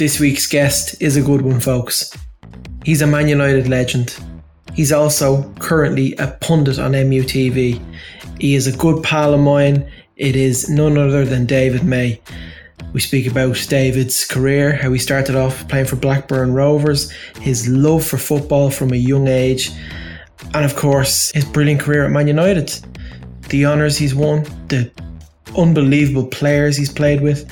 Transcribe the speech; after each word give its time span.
This 0.00 0.18
week's 0.18 0.46
guest 0.46 0.96
is 1.02 1.18
a 1.18 1.20
good 1.20 1.42
one, 1.42 1.60
folks. 1.60 2.16
He's 2.86 3.02
a 3.02 3.06
Man 3.06 3.28
United 3.28 3.68
legend. 3.68 4.18
He's 4.72 4.92
also 4.92 5.52
currently 5.58 6.14
a 6.14 6.28
pundit 6.40 6.78
on 6.78 6.92
MUTV. 6.92 7.84
He 8.40 8.54
is 8.54 8.66
a 8.66 8.74
good 8.74 9.04
pal 9.04 9.34
of 9.34 9.40
mine. 9.40 9.92
It 10.16 10.36
is 10.36 10.70
none 10.70 10.96
other 10.96 11.26
than 11.26 11.44
David 11.44 11.84
May. 11.84 12.18
We 12.94 13.00
speak 13.00 13.30
about 13.30 13.62
David's 13.68 14.24
career, 14.24 14.74
how 14.74 14.90
he 14.90 14.98
started 14.98 15.36
off 15.36 15.68
playing 15.68 15.84
for 15.84 15.96
Blackburn 15.96 16.54
Rovers, 16.54 17.10
his 17.38 17.68
love 17.68 18.02
for 18.02 18.16
football 18.16 18.70
from 18.70 18.94
a 18.94 18.96
young 18.96 19.28
age, 19.28 19.70
and 20.54 20.64
of 20.64 20.76
course, 20.76 21.30
his 21.32 21.44
brilliant 21.44 21.82
career 21.82 22.06
at 22.06 22.10
Man 22.10 22.26
United. 22.26 22.72
The 23.50 23.66
honours 23.66 23.98
he's 23.98 24.14
won, 24.14 24.44
the 24.68 24.90
unbelievable 25.58 26.26
players 26.26 26.78
he's 26.78 26.90
played 26.90 27.20
with. 27.20 27.46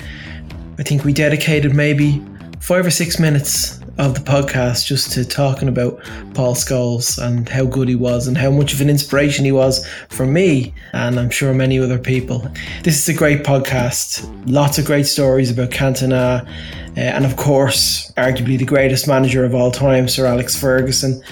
I 0.79 0.83
think 0.83 1.05
we 1.05 1.13
dedicated 1.13 1.75
maybe 1.75 2.25
five 2.69 2.85
or 2.85 2.91
six 2.91 3.19
minutes 3.19 3.81
of 3.97 4.13
the 4.13 4.21
podcast 4.21 4.85
just 4.85 5.11
to 5.11 5.25
talking 5.25 5.69
about 5.69 5.99
Paul 6.35 6.55
Scholes 6.55 7.17
and 7.17 7.49
how 7.49 7.65
good 7.65 7.89
he 7.89 7.95
was 7.95 8.27
and 8.27 8.37
how 8.37 8.51
much 8.51 8.75
of 8.75 8.83
an 8.83 8.91
inspiration 8.91 9.47
he 9.47 9.53
was 9.53 9.89
for 10.11 10.27
me 10.27 10.75
and 10.93 11.19
I'm 11.19 11.31
sure 11.31 11.55
many 11.55 11.79
other 11.79 11.99
people. 11.99 12.47
This 12.83 12.99
is 12.99 13.09
a 13.09 13.19
great 13.19 13.43
podcast. 13.43 14.31
Lots 14.45 14.77
of 14.77 14.85
great 14.85 15.07
stories 15.07 15.51
about 15.51 15.71
Cantona 15.71 16.47
uh, 16.47 17.01
and 17.01 17.25
of 17.25 17.39
course 17.39 18.13
arguably 18.19 18.59
the 18.59 18.67
greatest 18.67 19.09
manager 19.09 19.47
of 19.47 19.55
all 19.55 19.71
time, 19.71 20.07
Sir 20.07 20.27
Alex 20.27 20.55
Ferguson. 20.55 21.23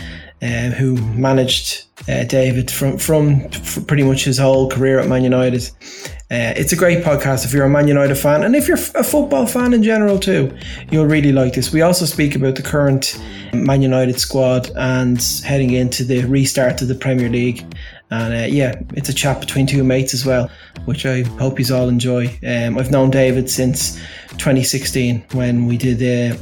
Uh, 0.43 0.69
who 0.69 0.97
managed 1.15 1.87
uh, 2.11 2.23
David 2.25 2.71
from, 2.71 2.99
from 2.99 3.49
pretty 3.87 4.03
much 4.03 4.25
his 4.25 4.37
whole 4.37 4.69
career 4.69 4.99
at 4.99 5.09
Man 5.09 5.25
United. 5.25 5.71
Uh, 6.29 6.53
it's 6.57 6.73
a 6.73 6.77
great 6.77 7.05
podcast 7.05 7.45
if 7.45 7.53
you're 7.53 7.65
a 7.65 7.71
Man 7.71 7.87
United 7.87 8.17
fan 8.17 8.43
and 8.43 8.57
if 8.57 8.67
you're 8.67 8.77
a 8.97 9.05
football 9.05 9.47
fan 9.47 9.73
in 9.73 9.83
general 9.83 10.19
too. 10.19 10.53
You'll 10.91 11.07
really 11.07 11.31
like 11.31 11.55
this. 11.55 11.73
We 11.73 11.83
also 11.83 12.05
speak 12.05 12.35
about 12.35 12.57
the 12.57 12.63
current 12.63 13.23
Man 13.55 13.81
United 13.81 14.19
squad 14.19 14.69
and 14.77 15.23
heading 15.45 15.71
into 15.71 16.03
the 16.03 16.25
restart 16.25 16.83
of 16.83 16.89
the 16.89 16.97
Premier 16.97 17.29
League. 17.29 17.65
And 18.11 18.35
uh, 18.35 18.47
yeah, 18.47 18.75
it's 18.95 19.09
a 19.09 19.15
chat 19.15 19.39
between 19.39 19.69
two 19.69 19.85
mates 19.85 20.15
as 20.15 20.27
well, 20.27 20.51
which 20.87 21.07
I 21.07 21.23
hope 21.23 21.61
you 21.61 21.75
all 21.75 21.89
enjoy. 21.89 22.27
Um, 22.45 22.77
I've 22.77 22.91
known 22.91 23.11
David 23.11 23.49
since 23.49 23.95
2016 24.31 25.27
when 25.31 25.67
we 25.67 25.77
did 25.77 26.03
uh, 26.03 26.37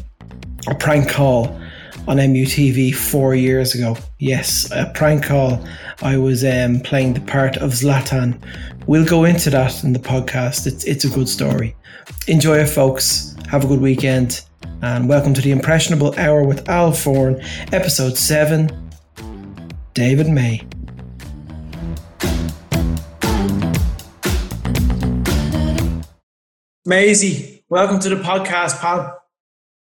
a 0.67 0.75
prank 0.75 1.11
call 1.11 1.61
on 2.07 2.19
MUTV 2.19 2.95
four 2.95 3.35
years 3.35 3.75
ago. 3.75 3.97
Yes, 4.19 4.71
a 4.73 4.91
prank 4.95 5.25
call. 5.25 5.65
I 6.03 6.17
was 6.17 6.45
um, 6.45 6.81
playing 6.81 7.15
the 7.15 7.21
part 7.21 7.57
of 7.57 7.71
Zlatan, 7.71 8.41
We'll 8.87 9.07
go 9.07 9.25
into 9.25 9.49
that 9.49 9.83
in 9.83 9.95
the 9.95 9.99
podcast. 9.99 10.67
It's, 10.67 10.85
it's 10.85 11.07
a 11.07 11.09
good 11.09 11.27
story. 11.27 11.75
Enjoy 12.29 12.59
it, 12.59 12.67
folks. 12.67 13.35
Have 13.49 13.65
a 13.65 13.67
good 13.67 13.81
weekend. 13.81 14.43
And 14.83 15.09
welcome 15.09 15.33
to 15.33 15.41
the 15.41 15.53
Impressionable 15.53 16.15
Hour 16.19 16.45
with 16.45 16.69
Al 16.69 16.91
Foran, 16.91 17.43
episode 17.73 18.19
7 18.19 18.69
David 19.95 20.29
May. 20.29 20.67
Maisie, 26.85 27.65
welcome 27.71 27.99
to 28.01 28.11
the 28.11 28.17
podcast, 28.17 28.81
pal. 28.81 29.19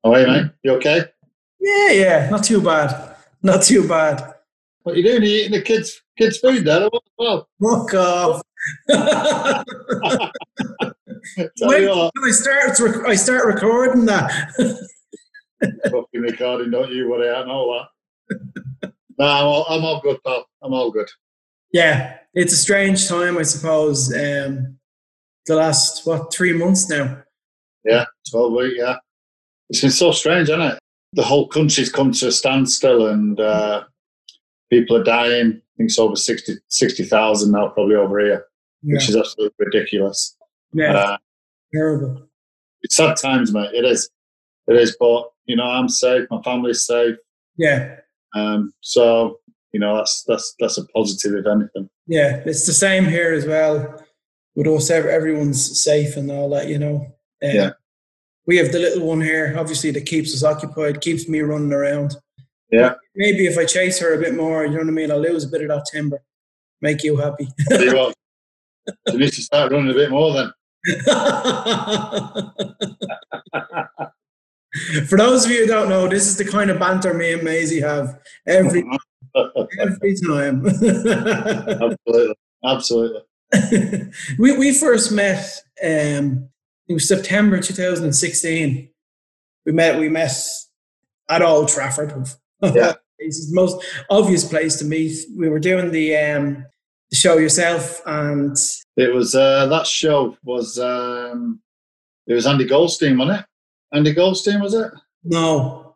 How 0.06 0.14
are 0.14 0.22
you, 0.22 0.28
mate? 0.28 0.52
You 0.64 0.72
okay? 0.76 1.04
Yeah, 1.66 1.92
yeah, 1.92 2.30
not 2.30 2.44
too 2.44 2.62
bad. 2.62 3.16
Not 3.42 3.64
too 3.64 3.88
bad. 3.88 4.36
What 4.84 4.94
are 4.94 4.98
you 5.00 5.04
doing? 5.04 5.24
Are 5.24 5.26
you 5.26 5.38
eating 5.40 5.54
the 5.54 5.64
kids' 5.64 6.00
kids' 6.16 6.38
food 6.38 6.64
there? 6.64 6.88
Well, 7.18 7.50
Fuck 7.60 7.94
off. 7.96 8.44
when, 8.88 9.00
I 11.90 12.30
start, 12.30 12.80
I 13.08 13.16
start 13.16 13.48
recording 13.48 14.06
that. 14.06 14.32
Fucking 15.60 16.22
recording, 16.22 16.70
don't 16.70 16.92
you 16.92 17.10
worry, 17.10 17.32
I 17.32 17.44
know 17.46 17.84
that. 18.82 18.94
no, 19.18 19.26
I'm 19.26 19.46
all, 19.48 19.66
I'm 19.68 19.84
all 19.84 20.02
good, 20.02 20.24
pal. 20.24 20.46
I'm 20.62 20.74
all 20.74 20.92
good. 20.92 21.10
Yeah, 21.74 22.18
it's 22.36 22.54
a 22.54 22.58
strange 22.58 23.08
time, 23.08 23.40
I 23.40 23.44
suppose. 23.44 24.14
Um, 24.14 24.78
the 25.48 25.56
last, 25.56 26.06
what, 26.06 26.32
three 26.32 26.54
months 26.54 26.88
now? 26.92 27.24
Yeah, 27.84 28.06
12 28.30 28.54
weeks, 28.54 28.76
yeah. 28.78 28.98
It's 29.70 29.82
been 29.82 29.90
so 29.90 30.12
strange, 30.12 30.50
hasn't 30.50 30.74
it? 30.74 30.80
The 31.16 31.24
whole 31.24 31.48
country's 31.48 31.92
come 31.92 32.12
to 32.12 32.28
a 32.28 32.32
standstill 32.32 33.08
and 33.08 33.40
uh, 33.40 33.84
people 34.70 34.98
are 34.98 35.04
dying. 35.04 35.48
I 35.48 35.74
think 35.78 35.90
it's 35.90 36.00
over 36.00 36.16
60,000 36.16 36.62
60, 36.70 37.52
now, 37.52 37.70
probably 37.70 37.96
over 37.96 38.20
here 38.20 38.46
yeah. 38.86 38.96
which 38.96 39.10
is 39.10 39.16
absolutely 39.16 39.56
ridiculous. 39.60 40.38
Yeah, 40.74 40.94
uh, 40.94 41.18
terrible. 41.74 42.28
It's 42.82 42.96
sad 42.96 43.18
times, 43.18 43.52
mate. 43.52 43.74
It 43.74 43.86
is. 43.86 44.10
It 44.68 44.76
is. 44.76 44.96
But 45.00 45.32
you 45.46 45.56
know, 45.56 45.66
I'm 45.66 45.90
safe. 45.90 46.28
My 46.30 46.42
family's 46.44 46.86
safe. 46.86 47.18
Yeah. 47.58 47.98
Um. 48.36 48.74
So 48.82 49.40
you 49.72 49.80
know, 49.80 49.98
that's 49.98 50.24
that's 50.28 50.56
that's 50.60 50.78
a 50.78 50.86
positive, 50.88 51.34
if 51.34 51.48
anything. 51.48 51.90
Yeah, 52.08 52.42
it's 52.46 52.68
the 52.68 52.74
same 52.74 53.06
here 53.06 53.34
as 53.34 53.46
well. 53.46 54.02
With 54.56 54.68
us, 54.68 54.90
everyone's 54.90 55.84
safe 55.84 56.16
and 56.16 56.32
all 56.32 56.50
that. 56.52 56.68
You 56.68 56.80
know. 56.80 56.96
Um, 57.44 57.52
yeah. 57.52 57.72
We 58.48 58.58
have 58.58 58.72
the 58.72 58.80
little 58.80 59.08
one 59.08 59.22
here, 59.22 59.56
obviously, 59.58 59.92
that 59.92 60.06
keeps 60.06 60.34
us 60.34 60.44
occupied, 60.44 61.02
keeps 61.02 61.28
me 61.28 61.42
running 61.42 61.74
around. 61.74 62.16
Yeah. 62.72 62.96
Maybe 63.16 63.48
if 63.48 63.58
I 63.58 63.66
chase 63.66 64.00
her 64.00 64.14
a 64.14 64.20
bit 64.20 64.36
more, 64.36 64.66
you 64.66 64.72
know 64.72 64.80
what 64.80 64.88
I 64.88 64.92
mean, 64.92 65.12
I'll 65.12 65.20
lose 65.20 65.44
a 65.44 65.48
bit 65.48 65.62
of 65.62 65.70
that 65.70 65.86
timber. 65.92 66.22
Make 66.82 67.04
you 67.04 67.18
happy. 67.18 67.48
you 67.70 68.14
need 69.08 69.34
to 69.34 69.42
start 69.42 69.72
running 69.72 69.92
a 69.92 69.94
bit 69.94 70.12
more 70.12 70.34
then. 70.34 70.52
For 75.08 75.18
those 75.18 75.46
of 75.46 75.52
you 75.52 75.62
who 75.62 75.68
don't 75.68 75.90
know, 75.90 76.08
this 76.08 76.28
is 76.28 76.38
the 76.38 76.46
kind 76.46 76.70
of 76.70 76.80
banter 76.80 77.14
me 77.14 77.34
and 77.34 77.44
Maisie 77.44 77.80
have 77.80 78.20
every 78.46 78.84
every 79.80 80.16
time. 80.16 80.66
absolutely, 80.68 82.36
absolutely. 82.64 83.22
we 84.38 84.58
we 84.58 84.74
first 84.74 85.12
met. 85.12 85.62
Um, 85.84 86.50
it 86.88 86.94
was 86.94 87.08
September 87.08 87.60
2016. 87.60 88.90
We 89.66 89.72
met. 89.72 90.00
We 90.00 90.10
met 90.10 90.32
at 91.30 91.42
Old 91.42 91.70
Trafford. 91.70 92.14
Yeah. 92.62 92.94
it's 93.20 93.50
the 93.50 93.56
most 93.56 93.84
obvious 94.10 94.48
place 94.48 94.78
to 94.78 94.86
meet. 94.86 95.14
We 95.36 95.50
were 95.50 95.60
doing 95.60 95.92
the 95.92 96.16
um, 96.16 96.66
the 97.10 97.16
show 97.16 97.38
yourself 97.38 98.02
and 98.06 98.58
it 98.98 99.14
was 99.14 99.36
uh, 99.36 99.68
that 99.68 99.88
show 99.88 100.38
was 100.44 100.80
um, 100.80 101.60
it 102.28 102.34
was 102.34 102.48
Andy 102.48 102.66
Goldstein, 102.66 103.18
wasn't 103.18 103.40
it? 103.40 103.46
Andy 103.94 104.14
Goldstein 104.14 104.62
was 104.62 104.74
it? 104.74 104.92
No, 105.24 105.96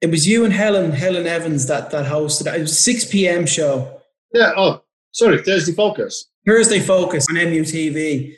it 0.00 0.10
was 0.10 0.26
you 0.26 0.44
and 0.44 0.52
Helen 0.52 0.92
Helen 0.92 1.26
Evans 1.26 1.66
that 1.66 1.90
that 1.90 2.06
hosted 2.06 2.46
it. 2.46 2.58
It 2.58 2.62
was 2.62 2.72
a 2.72 2.76
six 2.76 3.04
p.m. 3.04 3.46
show. 3.46 4.00
Yeah. 4.32 4.52
Oh, 4.56 4.82
sorry, 5.12 5.42
Thursday 5.42 5.72
Focus. 5.72 6.26
Thursday 6.46 6.80
Focus 6.80 7.26
on 7.28 7.36
MUTV. 7.36 8.34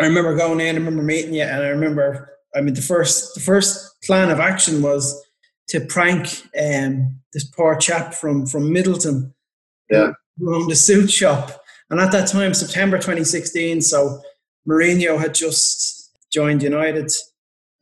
I 0.00 0.06
remember 0.06 0.34
going 0.34 0.60
in. 0.60 0.76
I 0.76 0.78
remember 0.78 1.02
meeting 1.02 1.34
you, 1.34 1.42
and 1.42 1.62
I 1.62 1.68
remember. 1.68 2.36
I 2.54 2.60
mean, 2.60 2.74
the 2.74 2.82
first 2.82 3.34
the 3.34 3.40
first 3.40 4.02
plan 4.02 4.30
of 4.30 4.40
action 4.40 4.82
was 4.82 5.24
to 5.68 5.80
prank 5.80 6.42
um, 6.60 7.20
this 7.32 7.44
poor 7.44 7.76
chap 7.76 8.14
from 8.14 8.46
from 8.46 8.72
Middleton. 8.72 9.34
Yeah 9.90 10.12
who 10.40 10.54
owned 10.54 10.72
a 10.72 10.76
suit 10.76 11.10
shop. 11.10 11.62
And 11.90 12.00
at 12.00 12.12
that 12.12 12.28
time, 12.28 12.54
September 12.54 12.96
2016, 12.96 13.82
so 13.82 14.20
Mourinho 14.68 15.18
had 15.18 15.34
just 15.34 16.10
joined 16.32 16.62
United. 16.62 17.10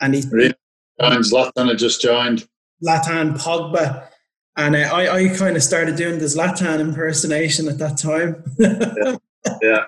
And 0.01 0.15
he. 0.15 0.23
Mourinho 0.23 0.55
Zlatan 1.01 1.69
had 1.69 1.79
just 1.79 2.01
joined. 2.03 2.49
Zlatan 2.85 3.39
Pogba. 3.39 4.09
And 4.57 4.75
uh, 4.75 4.91
I, 4.93 5.15
I 5.15 5.29
kind 5.37 5.57
of 5.57 5.63
started 5.63 5.97
doing 5.97 6.19
this 6.19 6.37
Zlatan 6.37 6.81
impersonation 6.81 7.69
at 7.69 7.79
that 7.79 7.99
time. 7.99 8.43
yeah. 8.59 9.17
yeah. 9.63 9.85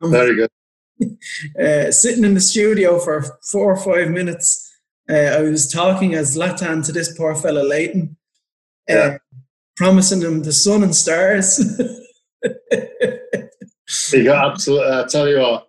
Very 0.00 0.34
good. 0.36 0.50
Uh, 1.60 1.90
sitting 1.90 2.24
in 2.24 2.32
the 2.32 2.40
studio 2.40 2.98
for 2.98 3.22
four 3.52 3.70
or 3.70 3.76
five 3.76 4.10
minutes, 4.10 4.66
uh, 5.10 5.14
I 5.14 5.42
was 5.42 5.70
talking 5.70 6.14
as 6.14 6.36
Zlatan 6.36 6.84
to 6.86 6.92
this 6.92 7.16
poor 7.16 7.34
fella 7.34 7.60
Leighton, 7.60 8.16
uh, 8.88 8.94
yeah. 8.94 9.18
promising 9.76 10.22
him 10.22 10.42
the 10.42 10.52
sun 10.52 10.82
and 10.82 10.94
stars. 10.94 11.60
you 14.12 14.24
got 14.24 14.52
absolutely. 14.52 14.90
I 14.90 15.04
tell 15.06 15.28
you 15.28 15.40
what, 15.40 15.68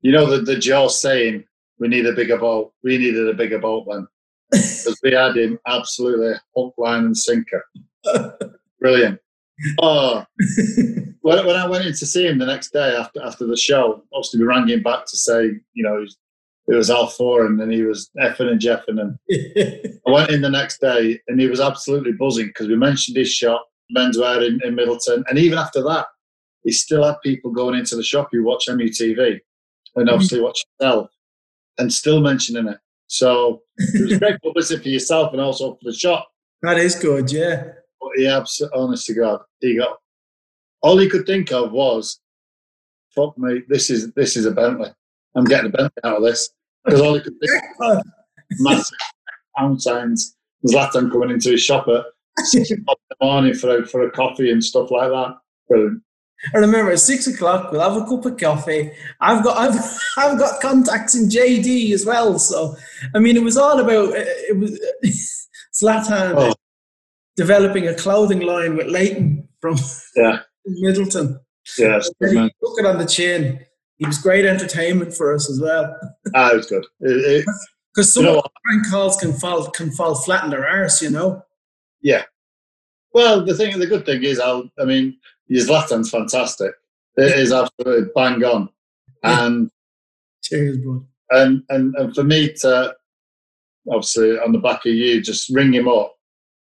you 0.00 0.12
know 0.12 0.26
the 0.26 0.40
the 0.42 0.56
Jaws 0.56 1.00
saying, 1.00 1.44
"We 1.78 1.88
need 1.88 2.06
a 2.06 2.12
bigger 2.12 2.38
boat." 2.38 2.72
We 2.82 2.98
needed 2.98 3.28
a 3.28 3.34
bigger 3.34 3.58
boat 3.58 3.86
then 3.90 4.06
because 4.50 4.98
we 5.02 5.12
had 5.12 5.36
him 5.36 5.58
absolutely 5.66 6.34
hook, 6.56 6.74
line, 6.78 7.04
and 7.04 7.16
sinker. 7.16 7.64
Brilliant. 8.80 9.20
Oh, 9.80 10.24
when, 11.20 11.46
when 11.46 11.56
I 11.56 11.68
went 11.68 11.86
in 11.86 11.92
to 11.92 12.06
see 12.06 12.26
him 12.26 12.38
the 12.38 12.46
next 12.46 12.72
day 12.72 12.96
after 12.96 13.22
after 13.22 13.46
the 13.46 13.56
show, 13.56 14.02
obviously 14.12 14.40
we 14.40 14.46
rang 14.46 14.68
him 14.68 14.82
back 14.82 15.06
to 15.06 15.16
say, 15.16 15.50
you 15.74 15.82
know, 15.82 16.04
it 16.68 16.74
was 16.74 16.90
Al 16.90 17.08
Foran 17.08 17.46
and 17.46 17.60
then 17.60 17.70
he 17.70 17.82
was 17.82 18.10
effing 18.20 18.50
and 18.50 18.60
jeffing. 18.60 19.00
And 19.00 19.18
I 20.06 20.10
went 20.10 20.30
in 20.30 20.42
the 20.42 20.50
next 20.50 20.80
day 20.80 21.20
and 21.28 21.40
he 21.40 21.48
was 21.48 21.60
absolutely 21.60 22.12
buzzing 22.12 22.46
because 22.46 22.68
we 22.68 22.76
mentioned 22.76 23.16
his 23.16 23.32
shop, 23.32 23.66
menswear 23.96 24.46
in, 24.46 24.60
in 24.64 24.74
Middleton. 24.74 25.24
And 25.28 25.38
even 25.38 25.58
after 25.58 25.82
that, 25.82 26.06
he 26.62 26.72
still 26.72 27.04
had 27.04 27.20
people 27.22 27.50
going 27.50 27.78
into 27.78 27.96
the 27.96 28.02
shop 28.02 28.28
who 28.30 28.44
watch 28.44 28.66
MUTV 28.68 29.18
and 29.96 30.06
mm-hmm. 30.06 30.08
obviously 30.08 30.38
mm-hmm. 30.38 30.44
watch 30.44 30.64
himself 30.78 31.10
and 31.78 31.92
still 31.92 32.20
mentioning 32.20 32.68
it. 32.68 32.78
So 33.08 33.62
it 33.76 34.08
was 34.08 34.18
great 34.18 34.40
publicity 34.40 34.82
for 34.82 34.88
yourself 34.88 35.32
and 35.32 35.42
also 35.42 35.74
for 35.74 35.80
the 35.82 35.94
shop. 35.94 36.28
That 36.62 36.78
is 36.78 36.94
good, 36.94 37.32
yeah. 37.32 37.72
He 38.16 38.26
absolutely, 38.26 38.78
honest 38.78 39.06
to 39.06 39.14
God, 39.14 39.40
he 39.60 39.76
got 39.76 39.98
all 40.82 40.98
he 40.98 41.08
could 41.08 41.26
think 41.26 41.52
of 41.52 41.72
was, 41.72 42.20
"Fuck 43.14 43.38
me, 43.38 43.62
this 43.68 43.90
is 43.90 44.12
this 44.12 44.36
is 44.36 44.46
a 44.46 44.50
Bentley. 44.50 44.90
I'm 45.36 45.44
getting 45.44 45.66
a 45.66 45.76
Bentley 45.76 46.02
out 46.04 46.16
of 46.16 46.22
this." 46.22 46.50
Because 46.84 47.00
all 47.00 47.14
he 47.14 47.20
could 47.20 47.38
think, 47.38 47.62
of, 47.80 48.02
massive 48.58 48.98
pound 49.56 49.80
signs. 49.80 50.36
Zlatan 50.66 51.10
coming 51.10 51.30
into 51.30 51.50
his 51.50 51.62
shop 51.62 51.88
at 51.88 52.04
six 52.44 52.70
o'clock 52.70 52.98
in 53.10 53.16
the 53.18 53.26
morning 53.26 53.54
for 53.54 53.78
a, 53.78 53.86
for 53.86 54.02
a 54.02 54.10
coffee 54.10 54.50
and 54.50 54.62
stuff 54.62 54.90
like 54.90 55.10
that. 55.10 55.36
Brilliant. 55.68 56.02
I 56.54 56.58
remember 56.58 56.90
at 56.90 57.00
six 57.00 57.26
o'clock 57.28 57.70
we'll 57.70 57.80
have 57.80 58.00
a 58.00 58.06
cup 58.06 58.24
of 58.24 58.36
coffee. 58.36 58.90
I've 59.20 59.44
got 59.44 59.56
I've 59.56 59.98
I've 60.18 60.38
got 60.38 60.60
contacts 60.60 61.14
in 61.14 61.28
JD 61.28 61.92
as 61.92 62.04
well. 62.04 62.38
So 62.38 62.76
I 63.14 63.18
mean, 63.18 63.36
it 63.36 63.42
was 63.42 63.56
all 63.56 63.78
about 63.78 64.12
it 64.14 64.56
was 64.56 64.80
Zlatan 65.72 66.34
Oh. 66.36 66.54
Developing 67.36 67.88
a 67.88 67.94
clothing 67.94 68.40
line 68.40 68.76
with 68.76 68.88
Leighton 68.88 69.48
from 69.60 69.76
Yeah, 70.16 70.40
Middleton. 70.66 71.40
yes, 71.78 72.10
And 72.20 72.30
he 72.30 72.36
man. 72.36 72.50
took 72.62 72.78
it 72.78 72.86
on 72.86 72.98
the 72.98 73.06
chin. 73.06 73.60
He 73.96 74.06
was 74.06 74.18
great 74.18 74.44
entertainment 74.44 75.14
for 75.14 75.34
us 75.34 75.48
as 75.50 75.60
well. 75.60 75.96
Ah, 76.34 76.52
it 76.52 76.56
was 76.56 76.66
good. 76.66 76.84
It- 77.00 77.40
it- 77.40 77.46
Because 77.94 78.14
You 78.16 78.22
some 78.22 78.24
know 78.24 78.42
prank 78.64 78.90
calls 78.90 79.16
can 79.18 79.32
fall 79.34 79.70
can 79.70 79.92
fall 79.92 80.14
flat 80.14 80.44
in 80.44 80.50
their 80.50 80.66
arse, 80.66 81.00
you 81.02 81.10
know. 81.10 81.42
Yeah. 82.00 82.24
Well, 83.14 83.44
the 83.44 83.54
thing, 83.54 83.78
the 83.78 83.86
good 83.86 84.06
thing 84.06 84.22
is, 84.24 84.40
I'll, 84.40 84.68
I 84.78 84.84
mean, 84.86 85.18
his 85.48 85.68
Zlatan's 85.68 86.08
fantastic. 86.10 86.72
It 87.18 87.38
is 87.38 87.52
absolutely 87.52 88.10
bang 88.14 88.42
on, 88.42 88.70
and 89.22 89.70
Cheers, 90.42 90.78
bud. 90.78 91.06
and 91.30 91.62
and 91.68 91.94
and 91.96 92.14
for 92.14 92.24
me 92.24 92.52
to 92.62 92.94
obviously 93.90 94.38
on 94.38 94.52
the 94.52 94.58
back 94.58 94.86
of 94.86 94.92
you 94.94 95.20
just 95.20 95.50
ring 95.54 95.72
him 95.74 95.88
up 95.88 96.14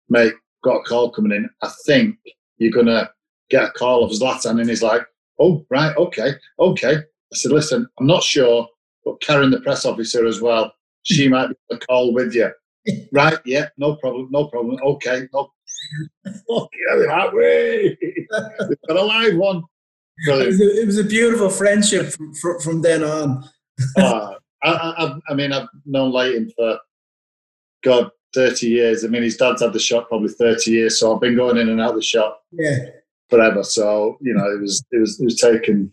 mate 0.08 0.32
got 0.62 0.76
a 0.76 0.82
call 0.82 1.10
coming 1.10 1.32
in 1.32 1.48
i 1.62 1.70
think 1.86 2.16
you're 2.58 2.72
gonna 2.72 3.10
get 3.50 3.64
a 3.64 3.70
call 3.72 4.04
of 4.04 4.12
zlatan 4.12 4.60
and 4.60 4.68
he's 4.68 4.82
like 4.82 5.02
oh 5.38 5.64
right 5.70 5.96
okay 5.96 6.32
okay. 6.58 6.96
I 6.96 7.36
said 7.36 7.52
listen 7.52 7.86
i'm 7.98 8.06
not 8.06 8.22
sure 8.22 8.66
but 9.04 9.20
karen 9.20 9.50
the 9.50 9.60
press 9.60 9.84
officer 9.84 10.26
as 10.26 10.40
well 10.40 10.72
she 11.02 11.28
might 11.28 11.48
be 11.48 11.54
on 11.70 11.78
the 11.78 11.86
call 11.86 12.12
with 12.12 12.34
you. 12.34 12.50
Right 13.12 13.38
yeah 13.44 13.68
no 13.76 13.96
problem 13.96 14.28
no 14.30 14.46
problem 14.48 14.78
okay 14.82 15.28
no. 15.32 15.50
Fucking 16.24 16.68
hell, 16.88 17.06
that 17.06 17.32
way 17.32 17.96
we've 18.00 18.78
got 18.88 18.96
a 18.96 19.02
live 19.02 19.36
one. 19.36 19.62
It 20.26 20.46
was, 20.46 20.60
a, 20.60 20.82
it 20.82 20.86
was 20.86 20.98
a 20.98 21.04
beautiful 21.04 21.48
friendship 21.48 22.12
from, 22.12 22.34
from, 22.34 22.60
from 22.60 22.82
then 22.82 23.02
on. 23.02 23.44
Uh, 23.96 24.34
I, 24.62 24.70
I, 24.70 25.14
I 25.28 25.34
mean, 25.34 25.52
I've 25.52 25.68
known 25.86 26.12
Leighton 26.12 26.50
for 26.54 26.78
God 27.82 28.10
thirty 28.34 28.68
years. 28.68 29.04
I 29.04 29.08
mean, 29.08 29.22
his 29.22 29.36
dad's 29.36 29.62
had 29.62 29.72
the 29.72 29.78
shop 29.78 30.08
probably 30.08 30.28
thirty 30.28 30.72
years, 30.72 30.98
so 31.00 31.14
I've 31.14 31.20
been 31.20 31.36
going 31.36 31.56
in 31.56 31.68
and 31.68 31.80
out 31.80 31.90
of 31.90 31.96
the 31.96 32.02
shop 32.02 32.42
Yeah. 32.52 32.78
forever. 33.28 33.62
So 33.62 34.16
you 34.20 34.34
know, 34.34 34.44
it 34.50 34.60
was 34.60 34.84
it 34.92 34.98
was 34.98 35.20
it 35.20 35.24
was 35.24 35.36
taken 35.40 35.92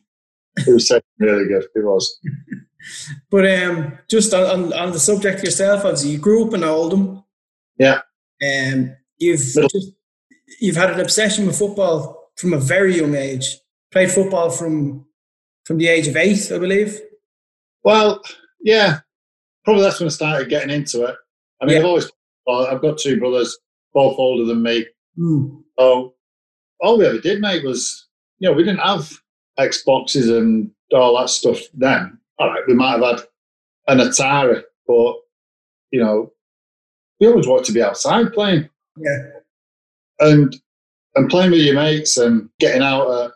it 0.57 0.73
was 0.73 0.87
taken 0.87 1.03
really 1.19 1.47
good. 1.47 1.65
It 1.75 1.83
was. 1.85 2.19
But 3.29 3.45
um, 3.63 3.97
just 4.09 4.33
on, 4.33 4.43
on, 4.43 4.73
on 4.73 4.91
the 4.91 4.99
subject 4.99 5.43
yourself, 5.43 5.83
obviously, 5.83 6.11
you 6.11 6.19
grew 6.19 6.47
up 6.47 6.53
in 6.53 6.63
Oldham. 6.63 7.21
Yeah. 7.77 8.01
Um, 8.41 8.95
you've 9.17 9.41
just, 9.41 9.91
you've 10.61 10.75
had 10.77 10.91
an 10.91 10.99
obsession 11.01 11.47
with 11.47 11.57
football 11.57 12.31
from 12.37 12.53
a 12.53 12.59
very 12.59 12.95
young 12.95 13.13
age. 13.15 13.57
Played 13.91 14.11
football 14.11 14.51
from 14.51 15.05
from 15.65 15.79
the 15.79 15.87
age 15.89 16.07
of 16.07 16.15
eight, 16.15 16.49
I 16.49 16.59
believe. 16.59 17.01
Well, 17.83 18.21
yeah, 18.61 18.99
probably 19.65 19.83
that's 19.83 19.99
when 19.99 20.07
I 20.07 20.11
started 20.11 20.47
getting 20.49 20.69
into 20.69 21.03
it. 21.05 21.15
I 21.61 21.65
mean, 21.65 21.73
Yeah. 21.73 21.79
I've 21.81 21.85
always 21.87 22.09
well, 22.47 22.65
I've 22.65 22.81
got 22.81 22.97
two 22.97 23.19
brothers, 23.19 23.57
both 23.93 24.17
older 24.17 24.45
than 24.45 24.63
me. 24.63 24.85
Mm. 25.19 25.61
So 25.77 26.15
all 26.79 26.97
we 26.97 27.05
ever 27.05 27.19
did, 27.19 27.41
mate, 27.41 27.63
was 27.65 28.07
you 28.39 28.49
know 28.49 28.55
we 28.55 28.63
didn't 28.63 28.79
have 28.79 29.11
Xboxes 29.59 30.35
and 30.35 30.71
all 30.93 31.17
that 31.19 31.29
stuff 31.29 31.59
then. 31.73 32.17
All 32.39 32.47
right, 32.49 32.63
we 32.67 32.73
might 32.73 32.91
have 32.99 33.19
had 33.19 33.21
an 33.87 34.07
Atari, 34.07 34.61
but 34.87 35.15
you 35.91 35.99
know 36.03 36.31
we 37.19 37.27
always 37.27 37.47
wanted 37.47 37.65
to 37.65 37.73
be 37.73 37.81
outside 37.81 38.31
playing 38.33 38.69
Yeah. 38.97 39.29
and 40.19 40.55
and 41.15 41.29
playing 41.29 41.51
with 41.51 41.61
your 41.61 41.73
mates 41.75 42.17
and 42.17 42.49
getting 42.59 42.83
out 42.83 43.09
at 43.09 43.31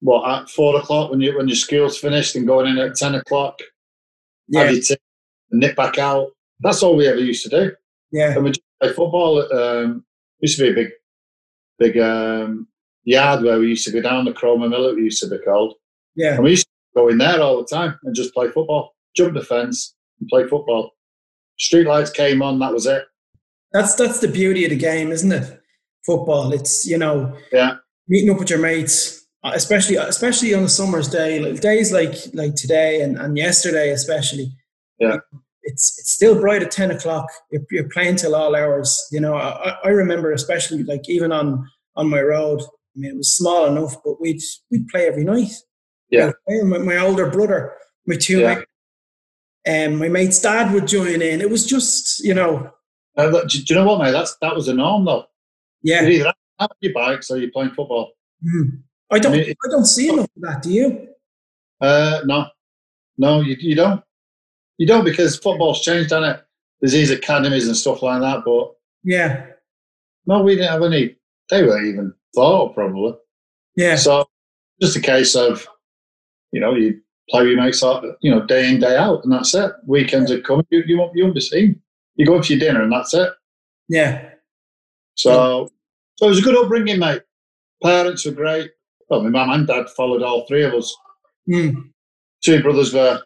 what 0.00 0.28
at 0.28 0.48
four 0.50 0.76
o'clock 0.78 1.10
when 1.10 1.20
you 1.20 1.36
when 1.36 1.48
your 1.48 1.56
school's 1.56 1.98
finished 1.98 2.34
and 2.36 2.46
going 2.46 2.66
in 2.68 2.78
at 2.78 2.96
ten 2.96 3.14
o'clock. 3.14 3.60
Have 4.54 4.66
Yeah. 4.66 4.70
your 4.72 4.80
tea, 4.82 4.96
and 5.50 5.60
nip 5.60 5.76
back 5.76 5.98
out. 5.98 6.28
That's 6.60 6.82
all 6.82 6.96
we 6.96 7.06
ever 7.06 7.18
used 7.20 7.42
to 7.44 7.50
do. 7.50 7.72
Yeah. 8.12 8.34
And 8.34 8.44
we 8.44 8.50
just 8.50 8.62
play 8.80 8.90
football. 8.92 9.40
Um, 9.52 10.04
used 10.40 10.58
to 10.58 10.64
be 10.64 10.70
a 10.70 10.84
big, 10.84 10.90
big 11.78 11.98
um, 11.98 12.68
yard 13.04 13.42
where 13.42 13.58
we 13.58 13.68
used 13.68 13.84
to 13.86 13.92
go 13.92 14.00
down 14.00 14.24
the 14.24 14.32
Chroma 14.32 14.68
Mill. 14.68 14.86
It 14.88 14.98
used 14.98 15.22
to 15.22 15.28
be 15.28 15.38
called, 15.38 15.74
Yeah. 16.14 16.34
and 16.34 16.44
we 16.44 16.50
used 16.50 16.66
to 16.66 16.70
go 17.00 17.08
in 17.08 17.18
there 17.18 17.40
all 17.40 17.58
the 17.58 17.66
time 17.66 17.98
and 18.04 18.14
just 18.14 18.34
play 18.34 18.48
football, 18.48 18.94
jump 19.16 19.34
the 19.34 19.42
fence 19.42 19.94
and 20.20 20.28
play 20.28 20.42
football. 20.46 20.92
Street 21.58 21.86
lights 21.86 22.10
came 22.10 22.42
on. 22.42 22.58
That 22.58 22.72
was 22.72 22.86
it. 22.86 23.04
That's 23.72 23.94
that's 23.94 24.20
the 24.20 24.28
beauty 24.28 24.64
of 24.64 24.70
the 24.70 24.76
game, 24.76 25.10
isn't 25.10 25.32
it? 25.32 25.60
Football. 26.04 26.52
It's 26.52 26.86
you 26.86 26.98
know 26.98 27.36
Yeah, 27.52 27.76
meeting 28.08 28.30
up 28.30 28.38
with 28.38 28.50
your 28.50 28.58
mates, 28.58 29.26
especially 29.42 29.96
especially 29.96 30.54
on 30.54 30.64
a 30.64 30.68
summer's 30.68 31.08
day, 31.08 31.40
like 31.40 31.60
days 31.60 31.92
like 31.92 32.14
like 32.34 32.54
today 32.54 33.00
and, 33.00 33.16
and 33.18 33.36
yesterday 33.36 33.90
especially. 33.90 34.52
Yeah. 34.98 35.16
It's 35.68 35.98
it's 35.98 36.12
still 36.12 36.40
bright 36.40 36.62
at 36.62 36.70
ten 36.70 36.90
o'clock. 36.90 37.26
You're, 37.50 37.62
you're 37.70 37.88
playing 37.88 38.16
till 38.16 38.34
all 38.34 38.54
hours. 38.54 38.90
You 39.10 39.20
know, 39.20 39.34
I, 39.34 39.74
I 39.84 39.88
remember 39.88 40.32
especially 40.32 40.82
like 40.84 41.08
even 41.08 41.32
on 41.32 41.68
on 41.96 42.08
my 42.08 42.22
road. 42.22 42.60
I 42.62 42.98
mean, 43.00 43.10
it 43.12 43.16
was 43.16 43.34
small 43.36 43.66
enough, 43.66 43.96
but 44.04 44.20
we'd 44.20 44.40
we'd 44.70 44.88
play 44.88 45.06
every 45.06 45.24
night. 45.24 45.52
Yeah. 46.10 46.30
My, 46.62 46.78
my 46.78 46.96
older 46.98 47.28
brother, 47.28 47.72
my 48.06 48.16
two 48.16 48.38
Yeah. 48.40 48.54
mates, 48.54 48.66
and 49.66 49.98
my 49.98 50.08
mate's 50.08 50.40
dad 50.40 50.72
would 50.72 50.86
join 50.86 51.20
in. 51.20 51.40
It 51.40 51.50
was 51.50 51.66
just 51.66 52.24
you 52.24 52.32
know, 52.34 52.70
Uh, 53.16 53.30
but 53.30 53.48
do, 53.50 53.58
do 53.58 53.74
you 53.74 53.80
know 53.80 53.86
what, 53.86 54.00
mate? 54.02 54.12
That's 54.12 54.36
that 54.40 54.54
was 54.54 54.66
the 54.66 54.74
norm, 54.74 55.04
though. 55.04 55.24
yeah. 55.82 56.02
You 56.02 56.20
either 56.20 56.32
have 56.60 56.70
your 56.80 56.92
bikes 56.94 57.30
or 57.30 57.38
you're 57.38 57.50
playing 57.50 57.70
football. 57.72 58.12
Mhm. 58.44 58.82
I 59.10 59.18
don't 59.18 59.34
I 59.34 59.36
mean, 59.38 59.54
I 59.64 59.68
don't 59.70 59.84
see 59.86 60.08
enough 60.08 60.30
of 60.36 60.42
that. 60.42 60.62
Do 60.62 60.70
you? 60.72 61.08
Uh, 61.80 62.20
no, 62.24 62.46
no, 63.18 63.40
you, 63.40 63.56
you 63.58 63.74
don't. 63.74 64.00
You 64.78 64.86
don't 64.86 65.04
because 65.04 65.38
football's 65.38 65.82
changed, 65.82 66.10
hasn't 66.10 66.36
it? 66.36 66.44
There's 66.80 66.92
these 66.92 67.10
academies 67.10 67.66
and 67.66 67.76
stuff 67.76 68.02
like 68.02 68.20
that, 68.20 68.42
but 68.44 68.74
Yeah. 69.04 69.46
no, 70.26 70.42
we 70.42 70.54
didn't 70.56 70.70
have 70.70 70.82
any. 70.82 71.16
They 71.50 71.62
weren't 71.62 71.86
even 71.86 72.12
thought 72.34 72.68
of, 72.70 72.74
probably. 72.74 73.14
Yeah. 73.76 73.96
So 73.96 74.26
just 74.80 74.96
a 74.96 75.00
case 75.00 75.34
of, 75.34 75.66
you 76.52 76.60
know, 76.60 76.74
you 76.74 77.00
play 77.30 77.42
with 77.42 77.52
your 77.52 77.62
mates, 77.62 77.82
out, 77.82 78.04
you 78.20 78.30
know, 78.30 78.44
day 78.46 78.68
in 78.68 78.80
day 78.80 78.96
out, 78.96 79.24
and 79.24 79.32
that's 79.32 79.54
it. 79.54 79.72
Weekends 79.86 80.30
are 80.30 80.40
coming. 80.40 80.66
You 80.70 80.82
you 80.86 80.98
won't 80.98 81.16
you 81.16 81.22
won't 81.24 81.34
be 81.34 81.40
seen. 81.40 81.80
You 82.16 82.26
go 82.26 82.42
for 82.42 82.52
your 82.52 82.60
dinner, 82.60 82.82
and 82.82 82.92
that's 82.92 83.14
it. 83.14 83.32
Yeah. 83.88 84.30
So 85.14 85.70
so 86.16 86.26
it 86.26 86.28
was 86.30 86.38
a 86.38 86.42
good 86.42 86.56
upbringing, 86.56 86.98
mate. 86.98 87.22
Parents 87.82 88.24
were 88.26 88.32
great. 88.32 88.70
Well, 89.08 89.22
my 89.22 89.30
mum 89.30 89.50
and 89.50 89.66
dad 89.66 89.88
followed 89.90 90.22
all 90.22 90.46
three 90.46 90.64
of 90.64 90.74
us. 90.74 90.94
Mm. 91.48 91.90
two 92.42 92.60
brothers 92.62 92.92
were, 92.92 93.22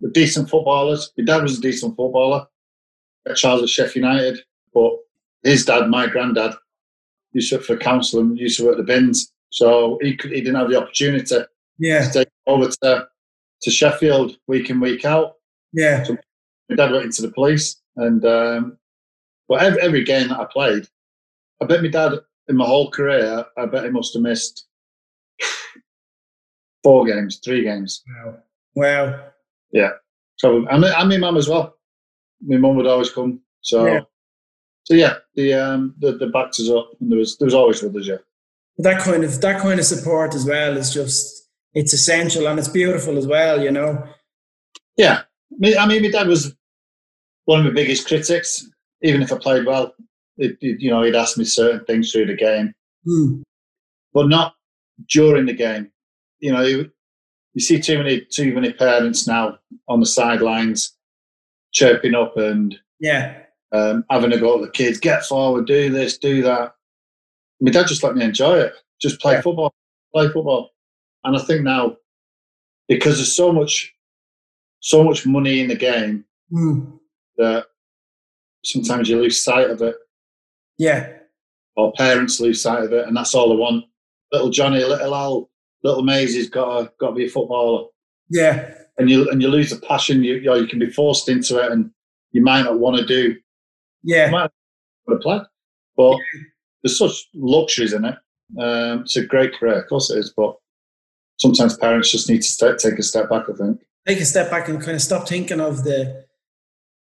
were 0.00 0.10
decent 0.10 0.48
footballers. 0.50 1.12
My 1.16 1.24
dad 1.24 1.42
was 1.42 1.58
a 1.58 1.62
decent 1.62 1.96
footballer. 1.96 2.46
At 3.26 3.36
Charles 3.36 3.62
at 3.62 3.70
Sheffield 3.70 4.04
United, 4.04 4.38
but 4.74 4.92
his 5.44 5.64
dad, 5.64 5.88
my 5.88 6.06
granddad, 6.06 6.52
used 7.32 7.48
to 7.50 7.56
work 7.56 7.64
for 7.64 7.76
council 7.78 8.20
and 8.20 8.38
used 8.38 8.58
to 8.58 8.66
work 8.66 8.72
at 8.74 8.78
the 8.78 8.84
bins. 8.92 9.32
So 9.48 9.98
he 10.02 10.14
could, 10.14 10.30
he 10.32 10.42
didn't 10.42 10.56
have 10.56 10.68
the 10.68 10.78
opportunity 10.78 11.24
to 11.26 11.48
Yeah. 11.78 12.06
take 12.10 12.28
over 12.46 12.68
to, 12.82 13.08
to 13.62 13.70
Sheffield 13.70 14.36
week 14.46 14.68
in, 14.68 14.78
week 14.78 15.06
out. 15.06 15.36
Yeah. 15.72 16.04
My 16.68 16.76
dad 16.76 16.92
went 16.92 17.06
into 17.06 17.22
the 17.22 17.30
police. 17.32 17.80
And 17.96 18.24
um, 18.26 18.76
but 19.48 19.62
every, 19.62 19.80
every 19.80 20.04
game 20.04 20.28
that 20.28 20.38
I 20.40 20.44
played, 20.52 20.86
I 21.62 21.64
bet 21.64 21.80
my 21.82 21.88
dad 21.88 22.12
in 22.48 22.56
my 22.56 22.66
whole 22.66 22.90
career, 22.90 23.44
I 23.56 23.64
bet 23.66 23.84
he 23.84 23.90
must 23.90 24.12
have 24.12 24.22
missed 24.22 24.66
four 26.82 27.06
games, 27.06 27.40
three 27.44 27.62
games. 27.64 28.02
Wow. 28.24 28.36
Wow. 28.74 29.20
So 30.36 30.66
and, 30.68 30.84
and 30.84 31.08
my 31.08 31.16
mum 31.18 31.36
as 31.36 31.48
well. 31.48 31.74
My 32.42 32.56
mum 32.56 32.76
would 32.76 32.86
always 32.86 33.10
come. 33.10 33.40
So 33.60 33.86
Yeah. 33.86 34.00
so 34.84 34.94
yeah, 34.94 35.14
the 35.34 35.52
um 35.54 35.94
the, 35.98 36.12
the 36.12 36.26
backed 36.26 36.58
us 36.60 36.68
up 36.70 36.90
and 37.00 37.10
there 37.10 37.18
was 37.18 37.36
there 37.38 37.46
was 37.46 37.54
always 37.54 37.82
others, 37.82 38.06
yeah. 38.08 38.18
That 38.78 39.00
kind 39.02 39.22
of 39.24 39.40
that 39.40 39.60
kind 39.60 39.78
of 39.78 39.86
support 39.86 40.34
as 40.34 40.44
well 40.44 40.76
is 40.76 40.92
just 40.92 41.48
it's 41.74 41.92
essential 41.92 42.46
and 42.46 42.58
it's 42.58 42.68
beautiful 42.68 43.16
as 43.18 43.26
well, 43.26 43.62
you 43.62 43.70
know. 43.70 44.02
Yeah. 44.96 45.22
Me- 45.50 45.76
I 45.76 45.86
mean 45.86 46.02
my 46.02 46.10
dad 46.10 46.28
was 46.28 46.54
one 47.46 47.60
of 47.60 47.66
my 47.66 47.72
biggest 47.72 48.06
critics, 48.06 48.66
even 49.02 49.22
if 49.22 49.32
I 49.32 49.38
played 49.38 49.66
well. 49.66 49.94
It, 50.36 50.56
it- 50.60 50.80
you 50.80 50.90
know, 50.90 51.02
he'd 51.02 51.14
ask 51.14 51.38
me 51.38 51.44
certain 51.44 51.84
things 51.84 52.10
through 52.10 52.26
the 52.26 52.36
game, 52.36 52.74
Mm. 53.06 53.42
but 54.12 54.28
not 54.28 54.54
during 55.08 55.46
the 55.46 55.52
game. 55.54 55.90
You 56.40 56.52
know, 56.52 56.84
you, 57.54 57.60
see 57.60 57.80
too 57.80 57.98
many 57.98 58.20
too 58.20 58.52
many 58.54 58.72
parents 58.72 59.26
now 59.26 59.58
on 59.88 60.00
the 60.00 60.06
sidelines 60.06 60.96
chirping 61.72 62.14
up 62.14 62.36
and 62.36 62.76
Yeah. 63.00 63.40
um, 63.72 64.04
having 64.10 64.32
a 64.32 64.38
go 64.38 64.56
at 64.56 64.62
the 64.62 64.70
kids. 64.70 64.98
Get 65.00 65.24
forward, 65.24 65.66
do 65.66 65.90
this, 65.90 66.18
do 66.18 66.42
that. 66.42 66.74
My 67.60 67.70
dad 67.70 67.86
just 67.88 68.02
let 68.02 68.14
me 68.16 68.24
enjoy 68.24 68.58
it. 68.58 68.74
Just 69.00 69.20
play 69.20 69.34
Yeah. 69.34 69.40
football, 69.42 69.74
play 70.14 70.28
football. 70.28 70.70
And 71.24 71.36
I 71.36 71.40
think 71.40 71.62
now, 71.62 71.96
because 72.88 73.16
there's 73.16 73.34
so 73.34 73.50
much, 73.52 73.92
so 74.80 75.02
much 75.02 75.26
money 75.26 75.60
in 75.60 75.68
the 75.68 75.74
game 75.76 76.24
Mm. 76.52 76.98
that 77.38 77.66
sometimes 78.64 79.08
you 79.08 79.20
lose 79.20 79.42
sight 79.42 79.70
of 79.70 79.80
it, 79.82 79.96
Yeah. 80.78 81.18
or 81.76 81.92
parents 81.94 82.38
lose 82.40 82.62
sight 82.62 82.84
of 82.84 82.92
it, 82.92 83.06
and 83.08 83.16
that's 83.16 83.34
all 83.34 83.48
they 83.48 83.56
want. 83.56 83.86
Little 84.32 84.50
Johnny, 84.50 84.84
little 84.84 85.14
Al, 85.14 85.50
little 85.84 86.02
Maisie's 86.02 86.48
got 86.50 86.80
to 86.80 86.92
got 86.98 87.10
to 87.10 87.14
be 87.14 87.26
a 87.26 87.28
footballer, 87.30 87.86
Yeah. 88.30 88.74
and 88.98 89.08
you 89.08 89.30
and 89.30 89.40
you 89.40 89.48
lose 89.48 89.70
the 89.70 89.76
passion. 89.86 90.24
You 90.24 90.34
you, 90.36 90.46
know, 90.46 90.54
you 90.54 90.66
can 90.66 90.78
be 90.80 90.90
forced 90.90 91.28
into 91.28 91.62
it, 91.62 91.70
and 91.70 91.90
you 92.32 92.42
might 92.42 92.62
not 92.62 92.78
want 92.80 92.96
to 92.96 93.06
do 93.06 93.36
Yeah. 94.02 94.30
might 94.30 94.50
want 95.06 95.20
to 95.20 95.22
play, 95.22 95.40
but 95.96 96.16
there's 96.82 96.98
such 96.98 97.28
luxuries 97.34 97.92
in 97.92 98.04
it. 98.04 98.16
Um, 98.58 99.02
it's 99.02 99.16
a 99.16 99.24
great 99.24 99.54
career, 99.54 99.80
of 99.82 99.88
course 99.88 100.10
it 100.10 100.18
is, 100.18 100.32
but 100.36 100.56
sometimes 101.38 101.76
parents 101.78 102.10
just 102.10 102.28
need 102.28 102.42
to 102.42 102.48
step, 102.48 102.78
take 102.78 102.98
a 102.98 103.02
step 103.02 103.28
back. 103.30 103.44
I 103.48 103.52
think. 103.56 103.80
Take 104.06 104.20
a 104.20 104.24
step 104.26 104.50
back 104.50 104.68
and 104.68 104.80
kind 104.80 104.96
of 104.96 105.00
stop 105.02 105.26
thinking 105.28 105.60
of 105.60 105.84
the, 105.84 106.24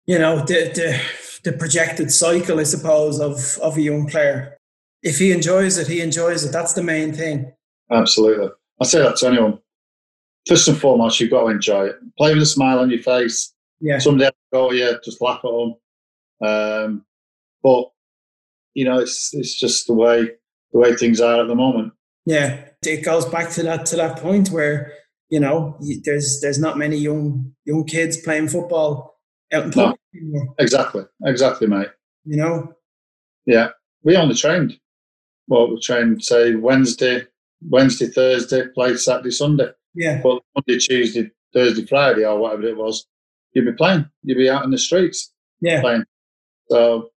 you 0.07 0.19
know, 0.19 0.39
the 0.41 0.71
the 0.75 1.01
the 1.45 1.57
projected 1.57 2.11
cycle, 2.13 2.61
I 2.61 2.65
suppose, 2.65 3.19
of 3.21 3.59
of 3.63 3.77
a 3.77 3.81
young 3.83 4.07
player. 4.07 4.59
If 5.03 5.19
he 5.19 5.33
enjoys 5.33 5.79
it, 5.79 5.89
he 5.89 6.01
enjoys 6.01 6.45
it. 6.45 6.53
That's 6.53 6.75
the 6.75 6.83
main 6.83 7.13
thing. 7.13 7.53
Absolutely. 7.91 8.49
I 8.81 8.85
say 8.85 8.99
that 9.01 9.17
to 9.17 9.27
anyone. 9.29 9.59
First 10.49 10.67
and 10.69 10.77
foremost, 10.79 11.21
you've 11.21 11.31
got 11.31 11.43
to 11.43 11.49
enjoy 11.49 11.87
it. 11.87 11.97
Play 12.19 12.35
with 12.35 12.43
a 12.43 12.47
smile 12.47 12.81
on 12.81 12.91
your 12.91 13.03
face. 13.03 13.55
Yeah. 13.81 13.99
Someday 13.99 14.31
go, 14.53 14.73
yeah, 14.73 14.93
just 15.05 15.21
laugh 15.23 15.41
at 15.45 15.51
them. 15.51 15.75
Um, 16.49 17.05
but 17.63 17.85
you 18.75 18.85
know, 18.85 18.99
it's 18.99 19.31
it's 19.33 19.59
just 19.59 19.87
the 19.87 19.95
way 19.95 20.31
the 20.73 20.79
way 20.79 20.97
things 20.97 21.21
are 21.21 21.41
at 21.43 21.47
the 21.49 21.55
moment. 21.55 21.93
Yeah, 22.27 22.65
it 22.85 23.05
goes 23.05 23.25
back 23.27 23.51
to 23.53 23.63
that 23.65 23.87
to 23.87 23.97
that 23.97 24.19
point 24.19 24.51
where 24.51 24.93
you 25.29 25.39
know 25.41 25.79
there's 26.05 26.41
there's 26.41 26.59
not 26.59 26.79
many 26.79 26.97
young 26.97 27.53
young 27.65 27.85
kids 27.85 28.17
playing 28.23 28.49
football 28.49 29.21
out 29.53 29.65
in 29.65 29.71
No. 29.71 29.75
public 29.75 30.01
anymore. 30.17 30.55
Exactly, 30.59 31.03
exactly, 31.25 31.67
mate. 31.69 31.89
You 32.25 32.37
know, 32.39 32.73
Yeah, 33.47 33.71
we 34.03 34.17
only 34.17 34.35
trained. 34.35 34.79
Well, 35.49 35.71
we 35.71 35.81
trained 35.81 36.25
say 36.25 36.55
Wednesday, 36.55 37.27
Wednesday, 37.69 38.07
Thursday, 38.07 38.67
played 38.75 38.99
Saturday, 38.99 39.31
Sunday. 39.31 39.71
yeah, 39.95 40.21
But 40.23 40.43
Monday, 40.55 40.79
Tuesday, 40.79 41.31
Thursday, 41.53 41.87
Friday, 41.87 42.25
or 42.25 42.39
whatever 42.39 42.65
it 42.65 42.77
was, 42.77 43.07
you'd 43.53 43.67
be 43.67 43.73
playing. 43.73 44.07
You'd 44.23 44.39
be 44.39 44.51
out 44.51 44.65
in 44.65 44.71
the 44.71 44.79
streets 44.79 45.33
yeah, 45.61 45.81
playing. 45.81 46.05
So 46.71 47.11